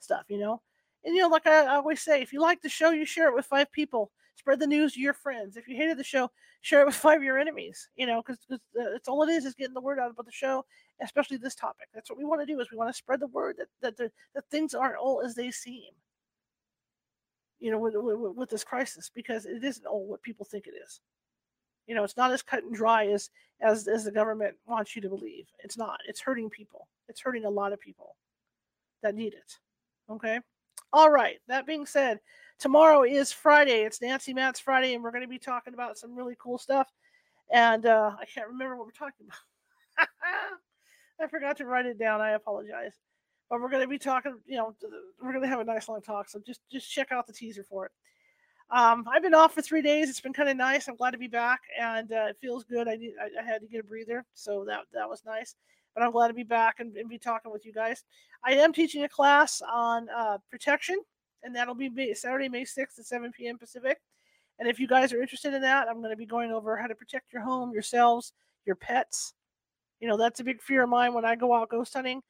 stuff. 0.00 0.24
You 0.28 0.38
know, 0.38 0.60
and 1.04 1.14
you 1.14 1.22
know, 1.22 1.28
like 1.28 1.46
I, 1.46 1.64
I 1.64 1.76
always 1.76 2.00
say, 2.00 2.22
if 2.22 2.32
you 2.32 2.40
like 2.40 2.62
the 2.62 2.68
show, 2.68 2.90
you 2.90 3.04
share 3.04 3.28
it 3.28 3.34
with 3.34 3.46
five 3.46 3.70
people. 3.72 4.10
Spread 4.36 4.58
the 4.58 4.66
news 4.66 4.94
to 4.94 5.00
your 5.00 5.14
friends. 5.14 5.56
If 5.56 5.68
you 5.68 5.76
hated 5.76 5.96
the 5.96 6.04
show, 6.04 6.30
share 6.60 6.82
it 6.82 6.86
with 6.86 6.94
five 6.94 7.18
of 7.18 7.24
your 7.24 7.38
enemies. 7.38 7.88
You 7.96 8.06
know, 8.06 8.22
because 8.22 8.38
it's 8.74 9.08
all 9.08 9.22
it 9.22 9.30
is 9.30 9.44
is 9.44 9.54
getting 9.54 9.74
the 9.74 9.80
word 9.80 9.98
out 9.98 10.10
about 10.10 10.26
the 10.26 10.32
show, 10.32 10.64
especially 11.02 11.36
this 11.36 11.54
topic. 11.54 11.88
That's 11.94 12.10
what 12.10 12.18
we 12.18 12.24
want 12.24 12.40
to 12.40 12.46
do. 12.46 12.60
Is 12.60 12.70
we 12.70 12.78
want 12.78 12.90
to 12.90 12.96
spread 12.96 13.20
the 13.20 13.28
word 13.28 13.56
that 13.58 13.68
that 13.80 13.96
the, 13.96 14.10
that 14.34 14.44
things 14.50 14.74
aren't 14.74 14.96
all 14.96 15.22
as 15.22 15.34
they 15.34 15.50
seem. 15.50 15.92
You 17.60 17.70
know, 17.70 17.78
with, 17.78 17.94
with, 17.96 18.36
with 18.36 18.50
this 18.50 18.64
crisis, 18.64 19.10
because 19.14 19.46
it 19.46 19.64
isn't 19.64 19.86
all 19.86 20.06
what 20.06 20.22
people 20.22 20.44
think 20.44 20.66
it 20.66 20.74
is. 20.84 21.00
You 21.86 21.94
know, 21.94 22.04
it's 22.04 22.16
not 22.16 22.32
as 22.32 22.42
cut 22.42 22.64
and 22.64 22.74
dry 22.74 23.06
as 23.08 23.30
as 23.60 23.88
as 23.88 24.04
the 24.04 24.12
government 24.12 24.56
wants 24.66 24.96
you 24.96 25.02
to 25.02 25.08
believe. 25.08 25.46
It's 25.62 25.78
not. 25.78 25.98
It's 26.08 26.20
hurting 26.20 26.50
people. 26.50 26.88
It's 27.08 27.20
hurting 27.20 27.44
a 27.44 27.50
lot 27.50 27.72
of 27.72 27.80
people 27.80 28.16
that 29.02 29.14
need 29.14 29.34
it. 29.34 29.58
Okay. 30.10 30.40
All 30.92 31.10
right. 31.10 31.38
That 31.48 31.66
being 31.66 31.86
said, 31.86 32.20
tomorrow 32.58 33.02
is 33.04 33.32
Friday. 33.32 33.82
It's 33.82 34.00
Nancy 34.00 34.32
Matt's 34.32 34.60
Friday, 34.60 34.94
and 34.94 35.02
we're 35.02 35.10
going 35.10 35.22
to 35.22 35.28
be 35.28 35.38
talking 35.38 35.74
about 35.74 35.98
some 35.98 36.14
really 36.14 36.36
cool 36.38 36.58
stuff. 36.58 36.88
And 37.52 37.86
uh, 37.86 38.12
I 38.18 38.24
can't 38.24 38.48
remember 38.48 38.76
what 38.76 38.86
we're 38.86 38.92
talking 38.92 39.26
about. 39.26 40.08
I 41.20 41.26
forgot 41.28 41.56
to 41.58 41.66
write 41.66 41.86
it 41.86 41.98
down. 41.98 42.20
I 42.20 42.30
apologize. 42.30 42.94
But 43.50 43.60
we're 43.60 43.70
going 43.70 43.82
to 43.82 43.88
be 43.88 43.98
talking. 43.98 44.38
You 44.46 44.56
know, 44.56 44.74
we're 45.22 45.32
going 45.32 45.42
to 45.42 45.48
have 45.48 45.60
a 45.60 45.64
nice 45.64 45.88
long 45.88 46.00
talk. 46.00 46.28
So 46.28 46.40
just 46.44 46.60
just 46.70 46.90
check 46.90 47.12
out 47.12 47.26
the 47.26 47.32
teaser 47.32 47.62
for 47.62 47.86
it. 47.86 47.92
Um, 48.70 49.04
I've 49.12 49.22
been 49.22 49.34
off 49.34 49.54
for 49.54 49.62
three 49.62 49.82
days. 49.82 50.08
It's 50.08 50.20
been 50.20 50.32
kind 50.32 50.48
of 50.48 50.56
nice. 50.56 50.88
I'm 50.88 50.96
glad 50.96 51.10
to 51.10 51.18
be 51.18 51.28
back, 51.28 51.60
and 51.78 52.10
uh, 52.10 52.26
it 52.30 52.38
feels 52.40 52.64
good. 52.64 52.88
I, 52.88 52.96
need, 52.96 53.12
I, 53.20 53.42
I 53.42 53.44
had 53.44 53.60
to 53.60 53.68
get 53.68 53.80
a 53.80 53.84
breather, 53.84 54.24
so 54.32 54.64
that 54.66 54.80
that 54.94 55.08
was 55.08 55.22
nice 55.26 55.54
but 55.94 56.02
I'm 56.02 56.10
glad 56.10 56.28
to 56.28 56.34
be 56.34 56.42
back 56.42 56.80
and, 56.80 56.96
and, 56.96 57.08
be 57.08 57.18
talking 57.18 57.52
with 57.52 57.64
you 57.64 57.72
guys. 57.72 58.04
I 58.44 58.54
am 58.54 58.72
teaching 58.72 59.04
a 59.04 59.08
class 59.08 59.62
on 59.62 60.08
uh, 60.14 60.38
protection, 60.50 61.00
and 61.42 61.54
that'll 61.54 61.74
be 61.74 62.14
Saturday, 62.14 62.48
May 62.48 62.62
6th 62.62 62.98
at 62.98 63.06
7 63.06 63.32
p.m. 63.32 63.58
Pacific. 63.58 63.98
And 64.58 64.68
if 64.68 64.78
you 64.78 64.86
guys 64.86 65.12
are 65.12 65.20
interested 65.20 65.54
in 65.54 65.62
that, 65.62 65.88
I'm 65.88 65.98
going 65.98 66.10
to 66.10 66.16
be 66.16 66.26
going 66.26 66.52
over 66.52 66.76
how 66.76 66.86
to 66.86 66.94
protect 66.94 67.32
your 67.32 67.42
home, 67.42 67.72
yourselves, 67.72 68.32
your 68.66 68.76
pets. 68.76 69.34
You 70.00 70.08
know, 70.08 70.16
that's 70.16 70.40
a 70.40 70.44
big 70.44 70.60
fear 70.60 70.82
of 70.82 70.90
mine 70.90 71.14
when 71.14 71.24
I 71.24 71.36
go 71.36 71.54
out 71.54 71.70
ghost 71.70 71.94
hunting. 71.94 72.22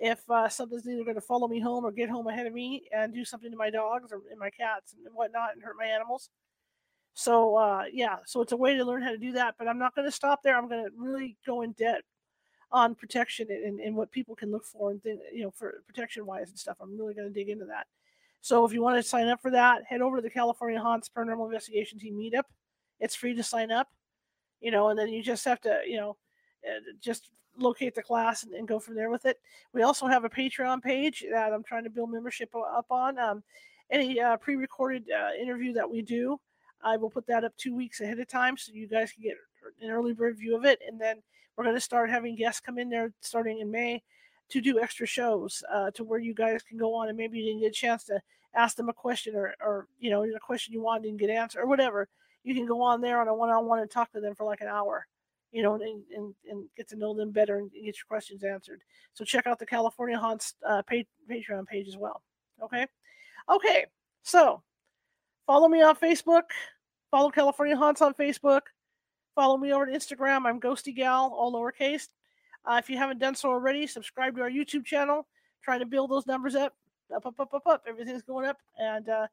If 0.00 0.28
uh, 0.30 0.48
something's 0.48 0.88
either 0.88 1.04
going 1.04 1.14
to 1.16 1.20
follow 1.20 1.46
me 1.46 1.60
home 1.60 1.84
or 1.84 1.92
get 1.92 2.08
home 2.08 2.26
ahead 2.26 2.46
of 2.46 2.54
me 2.54 2.84
and 2.90 3.12
do 3.12 3.24
something 3.24 3.50
to 3.50 3.56
my 3.56 3.68
dogs 3.68 4.12
or 4.12 4.22
my 4.38 4.48
cats 4.48 4.94
and 4.94 5.14
whatnot 5.14 5.52
and 5.52 5.62
hurt 5.62 5.76
my 5.78 5.84
animals. 5.84 6.30
So, 7.12 7.56
uh, 7.56 7.84
yeah, 7.92 8.16
so 8.24 8.40
it's 8.40 8.52
a 8.52 8.56
way 8.56 8.76
to 8.76 8.84
learn 8.84 9.02
how 9.02 9.10
to 9.10 9.18
do 9.18 9.32
that. 9.32 9.56
But 9.58 9.68
I'm 9.68 9.78
not 9.78 9.94
going 9.94 10.06
to 10.06 10.12
stop 10.12 10.42
there. 10.42 10.56
I'm 10.56 10.68
going 10.68 10.84
to 10.84 10.90
really 10.96 11.36
go 11.46 11.60
in 11.60 11.72
depth 11.72 12.06
on 12.72 12.94
protection 12.94 13.48
and, 13.50 13.78
and 13.78 13.94
what 13.94 14.10
people 14.10 14.34
can 14.34 14.50
look 14.50 14.64
for 14.64 14.90
and 14.90 15.02
think, 15.02 15.20
you 15.34 15.42
know, 15.42 15.50
for 15.50 15.82
protection 15.86 16.24
wise 16.24 16.48
and 16.48 16.58
stuff. 16.58 16.78
I'm 16.80 16.98
really 16.98 17.14
going 17.14 17.28
to 17.28 17.34
dig 17.34 17.50
into 17.50 17.66
that. 17.66 17.86
So 18.40 18.64
if 18.64 18.72
you 18.72 18.80
want 18.80 18.96
to 18.96 19.02
sign 19.02 19.28
up 19.28 19.42
for 19.42 19.50
that, 19.50 19.82
head 19.86 20.00
over 20.00 20.16
to 20.16 20.22
the 20.22 20.30
California 20.30 20.80
Haunts 20.80 21.10
Paranormal 21.14 21.46
Investigation 21.46 21.98
Team 21.98 22.14
meetup. 22.14 22.44
It's 23.00 23.14
free 23.14 23.34
to 23.34 23.42
sign 23.42 23.70
up, 23.70 23.88
you 24.60 24.70
know, 24.70 24.88
and 24.88 24.98
then 24.98 25.08
you 25.08 25.22
just 25.22 25.44
have 25.44 25.60
to, 25.62 25.80
you 25.86 25.96
know, 25.98 26.16
just 27.00 27.30
locate 27.58 27.94
the 27.94 28.02
class 28.02 28.44
and, 28.44 28.54
and, 28.54 28.68
go 28.68 28.78
from 28.78 28.94
there 28.94 29.10
with 29.10 29.26
it. 29.26 29.38
We 29.72 29.82
also 29.82 30.06
have 30.06 30.24
a 30.24 30.30
Patreon 30.30 30.82
page 30.82 31.24
that 31.30 31.52
I'm 31.52 31.64
trying 31.64 31.84
to 31.84 31.90
build 31.90 32.10
membership 32.10 32.54
up 32.54 32.86
on. 32.90 33.18
Um, 33.18 33.42
any 33.90 34.20
uh, 34.20 34.36
pre-recorded 34.36 35.04
uh, 35.10 35.30
interview 35.40 35.72
that 35.72 35.90
we 35.90 36.00
do, 36.00 36.38
I 36.82 36.96
will 36.96 37.10
put 37.10 37.26
that 37.26 37.44
up 37.44 37.52
two 37.56 37.74
weeks 37.74 38.00
ahead 38.00 38.20
of 38.20 38.28
time 38.28 38.56
so 38.56 38.72
you 38.72 38.86
guys 38.86 39.12
can 39.12 39.24
get 39.24 39.36
an 39.82 39.90
early 39.90 40.14
bird 40.14 40.38
view 40.38 40.56
of 40.56 40.64
it, 40.64 40.78
and 40.86 41.00
then 41.00 41.20
we're 41.56 41.64
going 41.64 41.76
to 41.76 41.80
start 41.80 42.08
having 42.08 42.36
guests 42.36 42.60
come 42.60 42.78
in 42.78 42.88
there 42.88 43.12
starting 43.20 43.58
in 43.58 43.70
May 43.70 44.02
to 44.50 44.60
do 44.60 44.80
extra 44.80 45.06
shows 45.06 45.62
uh, 45.72 45.90
to 45.92 46.04
where 46.04 46.18
you 46.18 46.34
guys 46.34 46.62
can 46.62 46.76
go 46.76 46.94
on 46.94 47.08
and 47.08 47.16
maybe 47.16 47.38
you 47.38 47.44
didn't 47.44 47.60
get 47.60 47.68
a 47.68 47.72
chance 47.72 48.04
to 48.04 48.20
ask 48.54 48.76
them 48.76 48.88
a 48.88 48.92
question 48.92 49.36
or, 49.36 49.54
or 49.60 49.86
you 49.98 50.10
know, 50.10 50.24
a 50.24 50.40
question 50.40 50.72
you 50.72 50.82
wanted 50.82 51.04
didn't 51.04 51.20
get 51.20 51.30
answered 51.30 51.60
or 51.60 51.66
whatever. 51.66 52.08
You 52.42 52.54
can 52.54 52.66
go 52.66 52.82
on 52.82 53.00
there 53.00 53.20
on 53.20 53.28
a 53.28 53.34
one 53.34 53.50
on 53.50 53.66
one 53.66 53.80
and 53.80 53.90
talk 53.90 54.10
to 54.12 54.20
them 54.20 54.34
for 54.34 54.44
like 54.44 54.60
an 54.60 54.68
hour, 54.68 55.06
you 55.52 55.62
know, 55.62 55.74
and, 55.74 56.02
and, 56.14 56.34
and 56.48 56.64
get 56.76 56.88
to 56.88 56.96
know 56.96 57.14
them 57.14 57.30
better 57.30 57.58
and 57.58 57.72
get 57.72 57.82
your 57.84 58.06
questions 58.08 58.44
answered. 58.44 58.82
So 59.14 59.24
check 59.24 59.46
out 59.46 59.58
the 59.58 59.66
California 59.66 60.18
Haunts 60.18 60.54
uh, 60.66 60.82
Patreon 60.90 61.66
page 61.66 61.88
as 61.88 61.96
well. 61.96 62.22
Okay. 62.62 62.86
Okay. 63.48 63.86
So 64.22 64.62
follow 65.46 65.68
me 65.68 65.82
on 65.82 65.96
Facebook. 65.96 66.42
Follow 67.10 67.30
California 67.30 67.76
Haunts 67.76 68.02
on 68.02 68.14
Facebook. 68.14 68.62
Follow 69.34 69.56
me 69.56 69.72
over 69.72 69.86
to 69.86 69.92
Instagram. 69.92 70.46
I'm 70.46 70.60
Ghosty 70.60 70.94
Gal, 70.94 71.34
all 71.36 71.52
lowercase. 71.52 72.08
Uh, 72.64 72.76
if 72.82 72.90
you 72.90 72.98
haven't 72.98 73.18
done 73.18 73.34
so 73.34 73.48
already, 73.48 73.86
subscribe 73.86 74.36
to 74.36 74.42
our 74.42 74.50
YouTube 74.50 74.84
channel. 74.84 75.26
Trying 75.62 75.80
to 75.80 75.86
build 75.86 76.10
those 76.10 76.26
numbers 76.26 76.54
up, 76.54 76.74
up, 77.14 77.26
up, 77.26 77.38
up, 77.38 77.52
up, 77.54 77.66
up. 77.66 77.82
Everything's 77.86 78.22
going 78.22 78.46
up. 78.46 78.58
And 78.78 79.08
uh, 79.08 79.26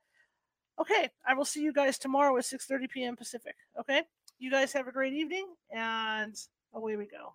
okay, 0.80 1.10
I 1.26 1.34
will 1.34 1.46
see 1.46 1.62
you 1.62 1.74
guys 1.74 1.98
tomorrow 1.98 2.36
at 2.38 2.44
6:30 2.44 2.90
p.m. 2.90 3.16
Pacific. 3.16 3.56
Okay, 3.80 4.04
you 4.40 4.52
guys 4.52 4.74
have 4.74 4.88
a 4.88 4.92
great 4.92 5.14
evening, 5.14 5.48
and 5.72 6.36
away 6.74 6.96
we 6.96 7.06
go. 7.06 7.34